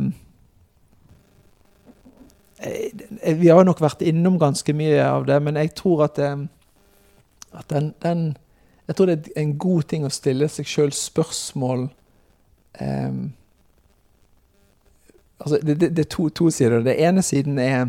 Vi 3.40 3.48
har 3.48 3.64
nok 3.64 3.80
vært 3.82 4.02
innom 4.06 4.38
ganske 4.40 4.72
mye 4.76 5.02
av 5.04 5.26
det, 5.28 5.36
men 5.44 5.58
jeg 5.60 5.74
tror 5.76 6.06
at, 6.06 6.18
ehm, 6.18 6.48
at 7.52 7.68
den, 7.68 7.94
den 8.02 8.36
Jeg 8.86 8.96
tror 8.96 9.06
det 9.06 9.32
er 9.32 9.40
en 9.40 9.58
god 9.58 9.82
ting 9.88 10.04
å 10.04 10.12
stille 10.12 10.48
seg 10.48 10.66
sjøl 10.68 10.90
spørsmål 10.92 11.86
ehm, 12.84 13.32
altså 15.38 15.58
Det, 15.62 15.74
det, 15.80 15.88
det 15.96 16.04
er 16.04 16.10
to, 16.10 16.28
to 16.28 16.50
sider. 16.50 16.82
Det 16.84 16.96
ene 17.00 17.22
siden 17.22 17.58
er 17.58 17.88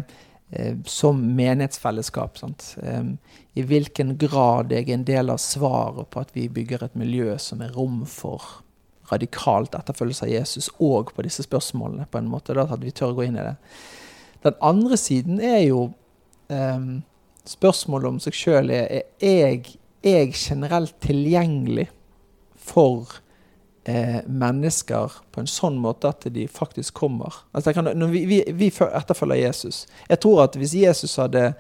eh, 0.51 0.75
som 0.85 1.19
menighetsfellesskap. 1.35 2.39
Ehm, 2.83 3.17
I 3.55 3.61
hvilken 3.61 4.17
grad 4.17 4.71
jeg 4.71 4.89
er 4.89 4.93
en 4.93 5.07
del 5.07 5.29
av 5.29 5.37
svaret 5.37 6.09
på 6.09 6.19
at 6.23 6.31
vi 6.35 6.47
bygger 6.49 6.83
et 6.83 6.95
miljø 6.95 7.37
som 7.37 7.61
er 7.61 7.75
rom 7.75 8.05
for 8.05 8.61
radikalt 9.11 9.75
etterfølgelse 9.77 10.25
av 10.25 10.31
Jesus 10.31 10.69
og 10.79 11.13
på 11.15 11.21
disse 11.25 11.43
spørsmålene. 11.45 12.07
på 12.11 12.17
en 12.17 12.27
måte, 12.27 12.53
da, 12.53 12.67
At 12.71 12.83
vi 12.83 12.91
tør 12.91 13.13
å 13.13 13.19
gå 13.19 13.23
inn 13.27 13.37
i 13.37 13.45
det. 13.45 13.55
Den 14.45 14.57
andre 14.61 14.97
siden 14.97 15.41
er 15.41 15.61
jo 15.65 15.81
um, 16.53 16.89
spørsmålet 17.49 18.09
om 18.09 18.21
seg 18.23 18.37
sjøl. 18.37 18.71
Er, 18.73 19.05
er 19.19 19.37
jeg, 19.41 19.77
jeg 20.05 20.33
generelt 20.37 20.95
tilgjengelig 21.03 21.87
for 22.65 23.19
eh, 23.85 24.21
mennesker 24.25 25.19
på 25.33 25.41
en 25.43 25.49
sånn 25.49 25.77
måte 25.81 26.09
at 26.13 26.25
de 26.33 26.47
faktisk 26.49 26.97
kommer? 27.01 27.43
Altså, 27.53 27.73
kan, 27.75 27.89
når 27.97 28.13
vi, 28.13 28.23
vi, 28.29 28.41
vi 28.53 28.71
etterfølger 28.71 29.43
Jesus. 29.43 29.85
Jeg 30.09 30.21
tror 30.23 30.45
at 30.47 30.57
hvis 30.59 30.75
Jesus 30.77 31.17
hadde 31.21 31.51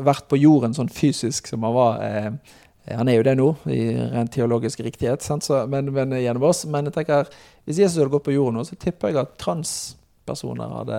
vært 0.00 0.28
på 0.30 0.40
jorden 0.40 0.76
sånn 0.76 0.92
fysisk 0.92 1.48
som 1.50 1.64
han 1.66 1.74
var 1.76 2.04
eh, 2.04 2.30
han 2.84 3.08
er 3.08 3.16
jo 3.16 3.24
det 3.24 3.32
nå, 3.38 3.46
i 3.72 3.80
rent 3.96 4.32
teologisk 4.34 4.82
riktighet? 4.84 5.24
Så, 5.24 5.62
men, 5.72 5.88
men 5.94 6.10
gjennom 6.20 6.44
oss. 6.50 6.66
Men 6.68 6.90
jeg 6.90 6.98
tenker, 6.98 7.30
hvis 7.64 7.80
Jesus 7.80 7.96
hadde 7.96 8.12
gått 8.12 8.26
på 8.26 8.34
jorden 8.34 8.58
nå, 8.60 8.64
så 8.68 8.76
tipper 8.76 9.08
jeg 9.08 9.22
at 9.22 9.38
transpersoner 9.40 10.74
hadde 10.82 10.98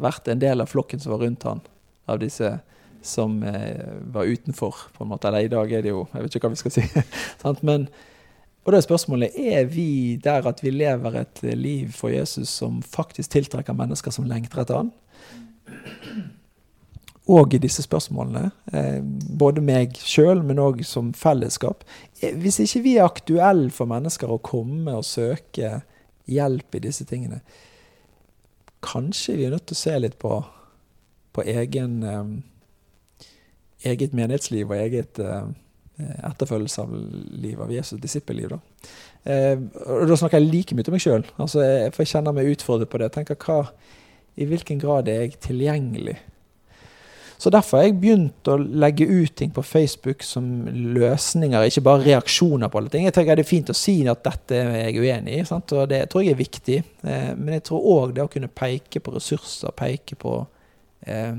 vært 0.00 0.28
en 0.28 0.42
del 0.42 0.62
av 0.62 0.70
flokken 0.70 1.00
som 1.02 1.14
var 1.14 1.24
rundt 1.24 1.46
han. 1.48 1.62
Av 2.10 2.20
disse 2.22 2.58
som 3.02 3.38
eh, 3.46 3.90
var 4.12 4.28
utenfor, 4.28 4.74
på 4.96 5.04
en 5.04 5.12
måte. 5.12 5.28
Eller 5.28 5.46
i 5.46 5.52
dag 5.52 5.72
er 5.72 5.84
det 5.84 5.92
jo 5.92 6.06
Jeg 6.12 6.22
vet 6.22 6.36
ikke 6.36 6.48
hva 6.48 6.54
vi 6.54 6.60
skal 6.60 6.74
si. 6.74 7.04
Men, 7.68 7.86
og 8.64 8.72
da 8.72 8.80
er 8.80 8.84
spørsmålet 8.84 9.38
er 9.40 9.70
vi 9.70 10.18
der 10.22 10.48
at 10.48 10.60
vi 10.62 10.74
lever 10.74 11.22
et 11.22 11.42
liv 11.56 11.94
for 11.96 12.12
Jesus 12.12 12.52
som 12.60 12.82
faktisk 12.84 13.32
tiltrekker 13.32 13.76
mennesker 13.76 14.12
som 14.14 14.28
lengter 14.28 14.62
etter 14.64 14.82
han 14.82 14.92
og 17.30 17.54
i 17.54 17.60
disse 17.62 17.84
spørsmålene. 17.84 18.50
Eh, 18.72 19.00
både 19.38 19.62
meg 19.64 19.98
sjøl, 20.02 20.42
men 20.46 20.60
òg 20.62 20.82
som 20.86 21.12
fellesskap. 21.16 21.84
Eh, 22.20 22.34
hvis 22.40 22.60
ikke 22.64 22.84
vi 22.86 22.96
er 22.98 23.06
aktuelle 23.06 23.70
for 23.74 23.90
mennesker 23.90 24.30
å 24.30 24.40
komme 24.42 24.96
og 24.98 25.06
søke 25.06 25.80
hjelp 26.30 26.78
i 26.78 26.84
disse 26.86 27.06
tingene, 27.08 27.40
kanskje 28.84 29.36
vi 29.38 29.46
er 29.46 29.54
nødt 29.54 29.66
til 29.68 29.76
å 29.76 29.80
se 29.80 29.96
litt 30.00 30.16
på, 30.20 30.38
på 31.36 31.44
egen, 31.48 31.98
eh, 32.06 33.26
eget 33.92 34.16
menighetsliv 34.16 34.70
og 34.70 34.78
eget 34.78 35.20
eh, 35.22 35.50
etterfølgelse 36.00 36.84
av 36.84 36.94
liv 37.44 37.60
av 37.60 37.72
Jesus 37.72 38.00
disippelliv. 38.00 38.54
Da. 38.54 38.60
Eh, 39.30 39.56
og 39.86 40.06
da 40.08 40.16
snakker 40.16 40.40
jeg 40.40 40.50
like 40.50 40.76
mye 40.76 40.86
til 40.86 40.96
meg 40.96 41.04
sjøl, 41.04 41.26
altså, 41.36 41.64
for 41.92 42.04
jeg 42.04 42.14
kjenner 42.14 42.36
meg 42.36 42.52
utfordret 42.54 42.92
på 42.92 43.00
det. 43.00 43.10
Jeg 43.10 43.18
tenker 43.18 43.40
hva, 43.44 43.62
I 44.40 44.48
hvilken 44.48 44.80
grad 44.80 45.10
er 45.10 45.26
jeg 45.26 45.40
tilgjengelig? 45.44 46.16
Så 47.40 47.48
derfor 47.48 47.80
har 47.80 47.86
jeg 47.86 47.96
begynt 48.02 48.48
å 48.52 48.58
legge 48.60 49.06
ut 49.08 49.32
ting 49.38 49.52
på 49.56 49.62
Facebook 49.64 50.20
som 50.26 50.66
løsninger, 50.68 51.70
ikke 51.70 51.84
bare 51.86 52.04
reaksjoner 52.04 52.68
på 52.68 52.80
alle 52.82 52.92
ting. 52.92 53.06
Jeg 53.08 53.16
tenker 53.16 53.40
Det 53.40 53.46
er 53.46 53.48
fint 53.48 53.72
å 53.72 53.76
si 53.76 53.94
at 54.12 54.20
dette 54.26 54.58
er 54.60 54.90
jeg 54.90 55.00
uenig 55.00 55.38
i, 55.38 55.46
sant? 55.48 55.72
og 55.72 55.88
det 55.88 56.02
tror 56.12 56.26
jeg 56.26 56.34
er 56.36 56.42
viktig. 56.42 56.76
Eh, 57.00 57.32
men 57.38 57.56
jeg 57.56 57.64
tror 57.70 57.88
òg 57.94 58.12
det 58.18 58.26
å 58.26 58.32
kunne 58.32 58.52
peke 58.52 59.00
på 59.00 59.14
ressurser, 59.16 59.72
peke 59.72 60.18
på 60.20 60.34
eh, 61.08 61.32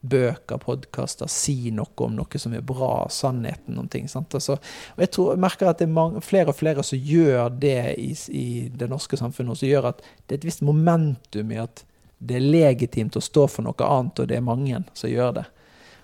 bøker, 0.00 0.62
podkaster, 0.62 1.26
si 1.26 1.72
noe 1.74 2.06
om 2.06 2.14
noe 2.20 2.38
som 2.38 2.54
er 2.54 2.62
bra, 2.62 3.08
sannheten 3.10 3.82
om 3.82 3.90
ting. 3.90 4.06
Altså, 4.06 4.60
og 4.60 5.02
jeg, 5.02 5.10
tror, 5.10 5.32
jeg 5.34 5.42
merker 5.42 5.72
at 5.72 5.82
det 5.82 5.88
er 5.88 5.96
mange, 5.98 6.22
flere 6.22 6.54
og 6.54 6.58
flere 6.60 6.86
som 6.86 7.02
gjør 7.02 7.50
det 7.58 7.80
i, 7.98 8.12
i 8.30 8.48
det 8.70 8.90
norske 8.94 9.18
samfunnet, 9.18 9.56
og 9.56 9.58
som 9.58 9.72
gjør 9.72 9.90
at 9.90 10.06
det 10.06 10.36
er 10.36 10.42
et 10.42 10.50
visst 10.52 10.62
momentum 10.62 11.50
i 11.50 11.62
at 11.66 11.82
det 12.18 12.38
er 12.38 12.46
legitimt 12.50 13.16
å 13.16 13.22
stå 13.22 13.46
for 13.50 13.66
noe 13.66 13.86
annet, 13.86 14.18
og 14.18 14.28
det 14.30 14.38
er 14.38 14.44
mange 14.44 14.82
som 14.98 15.10
gjør 15.10 15.40
det. 15.40 15.46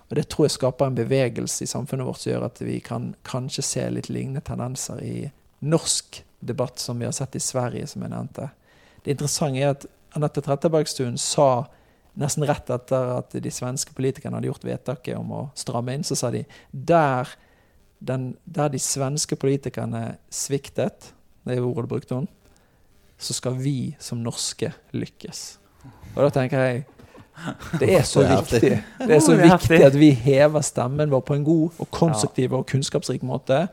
Og 0.09 0.17
Det 0.19 0.27
tror 0.31 0.47
jeg 0.47 0.55
skaper 0.59 0.91
en 0.91 0.99
bevegelse 0.99 1.65
i 1.65 1.71
samfunnet 1.71 2.07
vårt 2.07 2.21
som 2.23 2.31
gjør 2.33 2.47
at 2.47 2.61
vi 2.63 2.79
kan 2.85 3.15
kanskje 3.27 3.65
se 3.67 3.87
litt 3.91 4.11
lignende 4.13 4.45
tendenser 4.45 5.01
i 5.03 5.31
norsk 5.65 6.21
debatt 6.45 6.79
som 6.79 7.01
vi 7.01 7.09
har 7.09 7.15
sett 7.17 7.37
i 7.37 7.43
Sverige, 7.43 7.87
som 7.89 8.05
jeg 8.05 8.13
nevnte. 8.13 8.51
Det 9.03 9.17
interessante 9.17 9.63
er 9.63 9.73
at 9.73 9.87
Anette 10.15 10.45
Trettebergstuen 10.45 11.17
sa 11.19 11.65
nesten 12.21 12.47
rett 12.47 12.71
etter 12.71 13.11
at 13.17 13.35
de 13.35 13.51
svenske 13.51 13.97
politikerne 13.97 14.39
hadde 14.39 14.53
gjort 14.53 14.69
vedtaket 14.69 15.19
om 15.19 15.33
å 15.35 15.43
stramme 15.59 15.97
inn, 15.97 16.07
så 16.07 16.15
sa 16.19 16.31
de 16.31 16.45
der, 16.71 17.33
den, 17.99 18.35
der 18.45 18.71
de 18.71 18.79
svenske 18.79 19.39
politikerne 19.41 20.21
sviktet, 20.31 21.11
det 21.43 21.59
er 21.59 21.67
ordet 21.67 21.91
brukte 21.91 22.21
hun, 22.21 22.31
så 23.19 23.35
skal 23.35 23.59
vi 23.59 23.97
som 23.99 24.23
norske 24.23 24.71
lykkes. 24.95 25.64
Og 26.15 26.21
da 26.27 26.31
tenker 26.35 26.61
jeg 26.63 26.85
det 27.81 27.89
er 27.97 28.05
så 28.07 28.23
viktig 28.23 28.69
Det 28.99 29.17
er 29.17 29.23
så 29.23 29.35
viktig 29.51 29.81
at 29.83 29.97
vi 29.99 30.13
hever 30.15 30.63
stemmen 30.63 31.11
vår 31.11 31.25
på 31.27 31.35
en 31.35 31.45
god 31.45 31.81
og 31.83 31.91
konstruktiv 31.91 32.55
og 32.55 32.67
kunnskapsrik 32.71 33.25
måte 33.27 33.67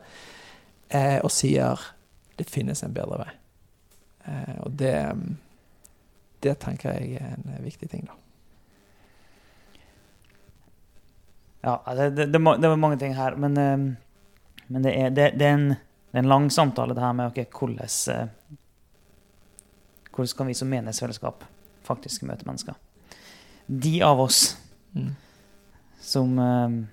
eh, 0.90 1.18
og 1.22 1.30
sier 1.30 1.78
det 2.36 2.48
finnes 2.50 2.82
en 2.82 2.94
bedre 2.94 3.20
vei. 3.22 3.30
Eh, 4.26 4.56
og 4.64 4.74
det, 4.80 4.96
det 6.42 6.56
tenker 6.64 6.96
jeg 6.96 7.20
er 7.20 7.36
en 7.36 7.62
viktig 7.62 7.88
ting, 7.92 8.06
da. 8.08 8.18
Ja, 11.62 11.76
det, 11.94 12.10
det, 12.16 12.26
det, 12.32 12.40
det 12.58 12.72
var 12.72 12.80
mange 12.80 12.98
ting 12.98 13.14
her, 13.14 13.36
men, 13.38 13.56
eh, 13.56 13.78
men 14.66 14.82
det, 14.82 14.96
er, 14.98 15.10
det, 15.14 15.30
det, 15.38 15.46
er 15.46 15.58
en, 15.60 15.68
det 16.10 16.18
er 16.18 16.24
en 16.24 16.32
lang 16.34 16.50
samtale, 16.50 16.96
det 16.98 17.04
her 17.04 17.12
med 17.14 17.30
okay, 17.30 17.46
hvordan, 17.46 18.32
hvordan 20.10 20.36
kan 20.36 20.50
vi 20.50 20.58
som 20.58 20.72
menighetsfellesskap 20.72 21.44
faktisk 21.86 22.24
møter 22.28 22.48
mennesker. 22.48 22.78
De 23.66 24.00
av 24.02 24.20
oss 24.20 24.58
Mm. 24.92 25.14
som 26.00 26.38
eh, 26.38 26.84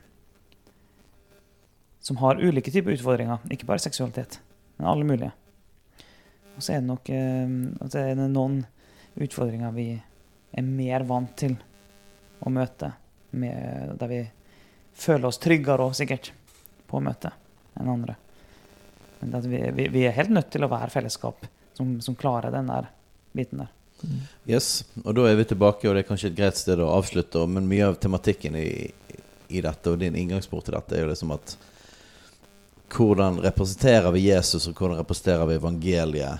Som 2.00 2.18
har 2.18 2.40
ulike 2.40 2.72
typer 2.72 2.96
utfordringer. 2.96 3.38
Ikke 3.52 3.68
bare 3.68 3.84
seksualitet, 3.84 4.40
men 4.78 4.88
alle 4.88 5.04
mulige. 5.06 5.32
Og 6.56 6.64
så 6.64 6.74
er 6.74 6.80
det 6.80 6.88
nok 6.88 7.10
eh, 7.10 7.52
og 7.80 7.92
så 7.92 8.00
er 8.00 8.16
det 8.16 8.30
noen 8.32 8.62
utfordringer 9.20 9.76
vi 9.76 9.90
er 10.56 10.66
mer 10.66 11.04
vant 11.04 11.36
til 11.38 11.58
å 12.40 12.50
møte, 12.50 12.94
med, 13.32 13.92
der 14.00 14.10
vi 14.10 14.22
føler 14.96 15.28
oss 15.28 15.38
tryggere 15.44 15.86
òg, 15.86 15.94
sikkert, 15.94 16.32
på 16.88 16.98
å 16.98 17.04
møte 17.04 17.30
enn 17.78 17.92
andre. 17.92 18.16
Men 19.20 19.36
vi, 19.52 19.60
vi, 19.76 19.90
vi 19.92 20.06
er 20.08 20.16
helt 20.16 20.32
nødt 20.32 20.50
til 20.50 20.64
å 20.64 20.72
være 20.72 20.90
fellesskap 20.90 21.46
som, 21.78 22.00
som 22.02 22.16
klarer 22.18 22.56
den 22.56 22.72
der 22.72 22.88
biten 23.36 23.62
der. 23.62 23.76
Yes, 24.50 24.84
og 25.04 25.14
da 25.18 25.28
er 25.30 25.38
vi 25.40 25.48
tilbake, 25.50 25.88
og 25.88 25.96
det 25.96 26.04
er 26.04 26.10
kanskje 26.10 26.32
et 26.32 26.38
greit 26.38 26.58
sted 26.60 26.80
å 26.82 26.92
avslutte. 26.96 27.44
Men 27.52 27.68
mye 27.70 27.90
av 27.92 28.00
tematikken 28.02 28.56
i, 28.60 28.70
i 29.50 29.64
dette, 29.66 29.92
og 29.92 30.00
din 30.02 30.18
inngangsport 30.18 30.68
til 30.68 30.78
dette, 30.78 30.96
er 30.96 31.06
jo 31.06 31.12
liksom 31.12 31.36
at 31.38 31.58
Hvordan 32.90 33.36
representerer 33.44 34.10
vi 34.16 34.24
Jesus, 34.32 34.64
og 34.66 34.74
hvordan 34.74 34.98
representerer 34.98 35.46
vi 35.46 35.58
evangeliet 35.60 36.40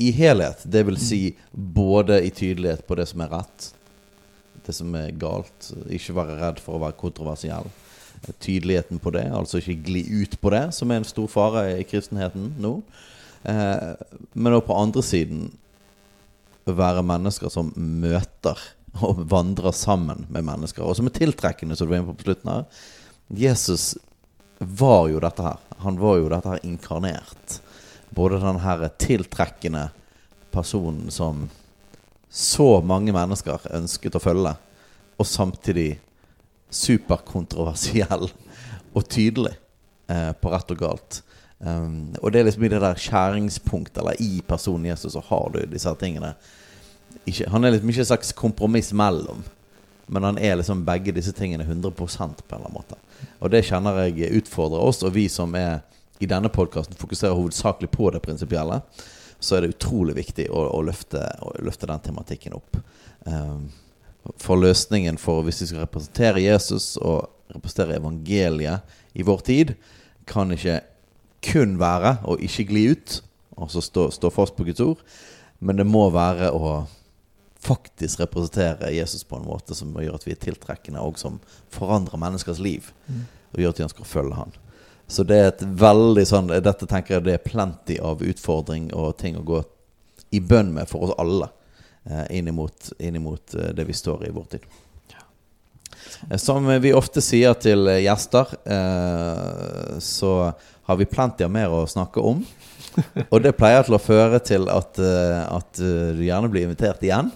i 0.00 0.06
helhet? 0.16 0.62
Det 0.64 0.80
vil 0.88 0.96
si 0.96 1.18
både 1.52 2.22
i 2.24 2.30
tydelighet 2.32 2.86
på 2.88 2.96
det 2.96 3.04
som 3.10 3.20
er 3.20 3.34
rett, 3.34 3.66
det 4.64 4.72
som 4.72 4.94
er 4.96 5.12
galt. 5.20 5.68
Ikke 5.92 6.16
være 6.16 6.38
redd 6.40 6.62
for 6.64 6.78
å 6.78 6.80
være 6.86 6.96
kontroversiell. 6.96 7.68
Tydeligheten 8.40 8.96
på 9.02 9.12
det, 9.12 9.26
altså 9.28 9.60
ikke 9.60 9.76
gli 9.90 10.06
ut 10.22 10.38
på 10.40 10.54
det, 10.54 10.70
som 10.72 10.88
er 10.88 11.02
en 11.02 11.08
stor 11.08 11.28
fare 11.28 11.66
i 11.76 11.84
kristenheten 11.84 12.54
nå. 12.64 12.78
Eh, 13.44 13.90
men 14.32 14.56
også 14.56 14.68
på 14.70 14.80
andre 14.86 15.04
siden 15.04 15.50
være 16.64 17.04
mennesker 17.04 17.52
som 17.52 17.72
møter 17.76 18.60
og 19.02 19.24
vandrer 19.30 19.74
sammen 19.74 20.24
med 20.30 20.46
mennesker, 20.46 20.84
og 20.84 20.96
som 20.96 21.08
er 21.08 21.16
tiltrekkende, 21.16 21.76
som 21.76 21.88
du 21.88 21.92
var 21.92 22.00
inne 22.00 22.12
på 22.12 22.18
på 22.20 22.28
slutten 22.28 22.52
her. 22.52 22.64
Jesus 23.28 23.94
var 24.58 25.08
jo 25.10 25.20
dette 25.20 25.42
her. 25.42 25.58
Han 25.84 25.98
var 26.00 26.20
jo 26.20 26.30
dette 26.30 26.52
her 26.52 26.64
inkarnert. 26.66 27.58
Både 28.14 28.38
den 28.42 28.60
her 28.62 28.86
tiltrekkende 29.02 29.88
personen 30.54 31.10
som 31.10 31.48
så 32.30 32.80
mange 32.82 33.12
mennesker 33.14 33.66
ønsket 33.74 34.16
å 34.16 34.22
følge, 34.22 34.54
og 35.14 35.26
samtidig 35.26 35.98
superkontroversiell 36.74 38.26
og 38.94 39.04
tydelig 39.06 39.52
eh, 40.10 40.32
på 40.34 40.50
rett 40.50 40.72
og 40.74 40.80
galt. 40.80 41.20
Um, 41.64 42.12
og 42.20 42.32
det 42.32 42.40
er 42.40 42.44
liksom 42.48 42.64
i 42.66 42.68
det 42.68 42.80
der 42.82 42.98
skjæringspunktet, 43.00 44.02
eller 44.02 44.20
i 44.20 44.42
personen 44.46 44.90
Jesus, 44.90 45.14
så 45.14 45.22
har 45.30 45.50
du 45.54 45.62
disse 45.70 45.94
tingene. 46.00 46.34
Ikke, 47.24 47.48
han 47.48 47.64
er 47.64 47.72
liksom 47.72 47.92
ikke 47.92 48.04
et 48.04 48.10
slags 48.10 48.32
kompromiss 48.36 48.92
mellom, 48.92 49.40
men 50.06 50.26
han 50.28 50.38
er 50.38 50.58
liksom 50.60 50.84
begge 50.84 51.14
disse 51.16 51.32
tingene 51.32 51.64
100 51.64 51.94
på 51.96 52.04
en 52.04 52.34
eller 52.36 52.58
annen 52.58 52.74
måte. 52.74 52.98
Og 53.40 53.50
det 53.50 53.64
kjenner 53.64 54.02
jeg 54.04 54.42
utfordrer 54.42 54.84
oss, 54.84 55.00
og 55.06 55.14
vi 55.16 55.28
som 55.32 55.54
er 55.56 55.80
i 56.20 56.28
denne 56.28 56.50
podkasten 56.52 56.98
fokuserer 57.00 57.34
hovedsakelig 57.34 57.90
på 57.90 58.10
det 58.12 58.20
prinsipielle, 58.22 58.82
så 59.40 59.56
er 59.56 59.64
det 59.64 59.74
utrolig 59.74 60.14
viktig 60.16 60.50
å, 60.52 60.68
å, 60.68 60.82
løfte, 60.84 61.20
å 61.40 61.54
løfte, 61.64 61.88
den 61.88 62.04
tematikken 62.04 62.56
opp. 62.56 62.76
Um, 63.24 63.70
for 64.40 64.60
løsningen 64.60 65.16
for 65.20 65.44
hvis 65.44 65.62
vi 65.62 65.72
skal 65.72 65.84
representere 65.84 66.44
Jesus 66.44 66.94
og 66.96 67.28
representere 67.52 67.98
evangeliet 67.98 68.96
i 69.12 69.24
vår 69.26 69.44
tid, 69.44 69.74
kan 70.28 70.52
ikke 70.52 70.80
kun 71.44 71.78
være 71.80 72.18
å 72.24 72.36
ikke 72.40 72.68
gli 72.70 72.88
ut, 72.94 73.20
altså 73.56 73.82
stå, 73.84 74.08
stå 74.14 74.30
fast 74.34 74.56
på 74.56 74.66
Guds 74.66 74.82
ord, 74.84 75.00
men 75.64 75.78
det 75.78 75.86
må 75.88 76.06
være 76.12 76.50
å 76.52 76.74
faktisk 77.64 78.20
representere 78.20 78.92
Jesus 78.92 79.24
på 79.24 79.38
en 79.38 79.46
måte 79.48 79.76
som 79.76 79.94
gjør 79.96 80.18
at 80.18 80.26
vi 80.26 80.34
er 80.34 80.42
tiltrekkende, 80.42 81.00
og 81.00 81.18
som 81.20 81.38
forandrer 81.72 82.20
menneskers 82.20 82.60
liv. 82.60 82.90
Og 83.54 83.62
gjør 83.62 83.72
at 83.72 83.80
de 83.80 83.86
ønsker 83.86 84.04
å 84.04 84.08
følge 84.08 84.36
han. 84.36 84.52
Så 85.06 85.24
det 85.28 85.38
er 85.38 85.50
et 85.50 85.62
veldig 85.62 86.22
sånn 86.26 86.48
Dette 86.64 86.88
tenker 86.88 87.18
jeg 87.18 87.26
det 87.26 87.34
er 87.36 87.44
plenty 87.44 87.98
av 88.00 88.22
utfordring 88.24 88.88
og 88.96 89.18
ting 89.20 89.36
å 89.36 89.44
gå 89.44 89.60
i 90.34 90.40
bønn 90.40 90.72
med 90.74 90.88
for 90.90 91.06
oss 91.06 91.18
alle. 91.20 91.50
Eh, 92.04 92.38
inn 92.38 92.48
imot, 92.48 92.92
inn 92.98 93.16
imot 93.20 93.54
eh, 93.56 93.72
det 93.76 93.84
vi 93.88 93.96
står 93.96 94.24
i 94.24 94.30
i 94.32 94.34
vår 94.34 94.48
tid. 94.56 94.64
Eh, 96.30 96.38
som 96.40 96.66
vi 96.80 96.92
ofte 96.96 97.22
sier 97.24 97.56
til 97.60 97.88
gjester, 98.04 98.56
eh, 98.64 99.98
så 100.04 100.34
har 100.84 100.96
vi 101.00 101.08
plenty 101.08 101.44
av 101.46 101.52
mer 101.52 101.72
å 101.72 101.84
snakke 101.88 102.22
om. 102.22 102.42
Og 103.30 103.40
det 103.42 103.54
pleier 103.58 103.84
til 103.86 103.96
å 103.96 104.02
føre 104.02 104.40
til 104.44 104.68
at, 104.70 104.98
eh, 105.02 105.40
at 105.42 105.80
eh, 105.82 106.10
du 106.14 106.22
gjerne 106.26 106.50
blir 106.52 106.68
invitert 106.68 107.02
igjen. 107.04 107.30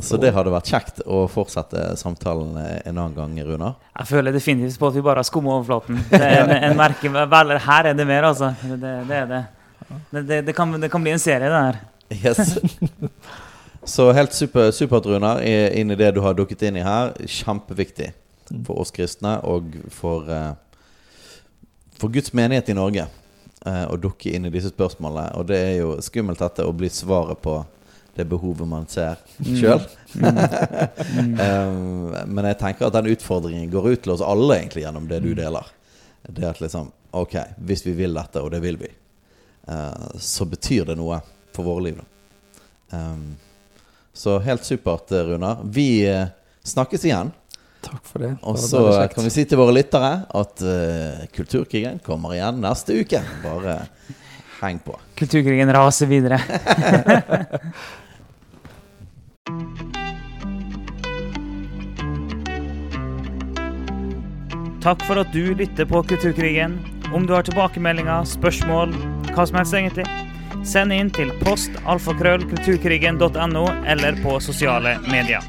Så 0.00 0.16
det 0.16 0.30
hadde 0.32 0.52
vært 0.52 0.68
kjekt 0.70 1.02
å 1.04 1.26
fortsette 1.28 1.90
samtalen 2.00 2.54
en 2.56 2.94
annen 2.94 3.16
gang, 3.16 3.34
Runar. 3.44 3.74
Jeg 3.98 4.08
føler 4.08 4.32
definitivt 4.32 4.80
på 4.80 4.88
at 4.88 4.96
vi 4.96 5.02
bare 5.04 5.20
har 5.20 5.28
skumma 5.28 5.58
overflaten. 5.58 5.98
Det 6.08 6.20
er 6.24 6.38
en, 6.40 6.52
en 6.70 6.78
merke, 6.78 7.10
vel, 7.12 7.52
her 7.66 7.90
er 7.90 7.98
det 7.98 8.06
mer, 8.08 8.30
altså. 8.30 8.48
Det, 8.64 8.94
det 9.10 9.18
er 9.18 9.28
det. 9.28 9.42
Det, 9.90 10.22
det, 10.22 10.38
det, 10.46 10.54
kan, 10.56 10.72
det, 10.80 10.88
kan, 10.88 11.04
bli 11.04 11.12
en 11.12 11.20
serie, 11.20 11.52
det 11.52 11.60
her. 11.66 11.82
Yes. 12.16 12.56
Så 13.84 14.08
helt 14.16 14.32
super, 14.36 14.72
supert, 14.72 15.04
Runar, 15.08 15.44
inn 15.44 15.92
i 15.92 16.00
det 16.00 16.14
du 16.16 16.22
har 16.24 16.34
dukket 16.38 16.64
inn 16.70 16.80
i 16.80 16.86
her. 16.86 17.12
Kjempeviktig 17.20 18.10
for 18.66 18.80
oss 18.80 18.92
kristne 18.94 19.36
og 19.46 19.68
for, 19.94 20.32
for 22.00 22.12
Guds 22.12 22.32
menighet 22.36 22.72
i 22.72 22.76
Norge 22.76 23.06
å 23.60 23.96
dukke 24.00 24.30
inn 24.32 24.48
i 24.48 24.52
disse 24.54 24.70
spørsmålene. 24.72 25.34
Og 25.36 25.44
det 25.50 25.58
er 25.60 25.74
jo 25.82 25.90
skummelt 26.00 26.40
dette 26.40 26.64
å 26.64 26.72
bli 26.72 26.88
svaret 26.88 27.42
på 27.44 27.58
det 28.20 28.24
behovet 28.24 28.68
man 28.68 28.86
ser 28.90 29.20
sjøl. 29.40 29.82
Mm. 30.14 30.24
Mm. 30.24 31.34
um, 31.40 32.16
men 32.34 32.48
jeg 32.50 32.58
tenker 32.60 32.88
at 32.88 32.96
den 32.98 33.10
utfordringen 33.14 33.70
går 33.72 33.92
ut 33.92 34.02
til 34.04 34.14
oss 34.14 34.24
alle 34.24 34.58
egentlig 34.58 34.84
gjennom 34.84 35.06
det 35.10 35.22
du 35.24 35.30
mm. 35.32 35.36
deler. 35.42 35.70
Det 36.28 36.48
at 36.48 36.64
liksom 36.64 36.92
Ok, 37.10 37.32
hvis 37.66 37.80
vi 37.82 37.90
vil 37.98 38.12
dette, 38.14 38.38
og 38.38 38.52
det 38.54 38.60
vil 38.62 38.76
vi, 38.78 38.86
uh, 39.66 40.10
så 40.14 40.44
betyr 40.46 40.84
det 40.92 40.94
noe 40.94 41.16
for 41.50 41.66
våre 41.66 41.88
liv. 41.88 41.96
Um, 42.94 43.32
så 44.14 44.36
helt 44.44 44.62
supert, 44.62 45.10
Runar. 45.10 45.64
Vi 45.66 46.04
uh, 46.06 46.28
snakkes 46.62 47.08
igjen. 47.08 47.32
Takk 47.80 48.04
for 48.04 48.24
det. 48.24 48.34
Og 48.44 48.58
så 48.60 49.08
kan 49.14 49.24
vi 49.24 49.32
si 49.32 49.46
til 49.48 49.60
våre 49.60 49.74
lyttere 49.76 50.12
at 50.28 50.64
uh, 50.64 51.24
Kulturkrigen 51.34 52.00
kommer 52.04 52.36
igjen 52.36 52.60
neste 52.62 53.00
uke. 53.00 53.22
Bare 53.44 53.78
heng 54.60 54.78
på. 54.84 54.98
Kulturkrigen 55.16 55.72
raser 55.72 56.06
videre. 56.10 56.40
Takk 64.80 65.02
for 65.04 65.20
at 65.20 65.32
du 65.32 65.52
lytter 65.54 65.84
på 65.84 66.02
Kulturkrigen. 66.08 66.78
Om 67.12 67.26
du 67.26 67.34
har 67.34 67.44
tilbakemeldinger, 67.44 68.24
spørsmål, 68.24 68.94
hva 69.34 69.44
som 69.44 69.58
helst 69.60 69.76
egentlig, 69.76 70.06
send 70.64 70.94
inn 70.96 71.10
til 71.12 71.32
post 71.44 71.76
alfakrøllkulturkrigen.no 71.84 73.64
eller 73.84 74.16
på 74.24 74.38
sosiale 74.40 74.96
medier. 75.10 75.44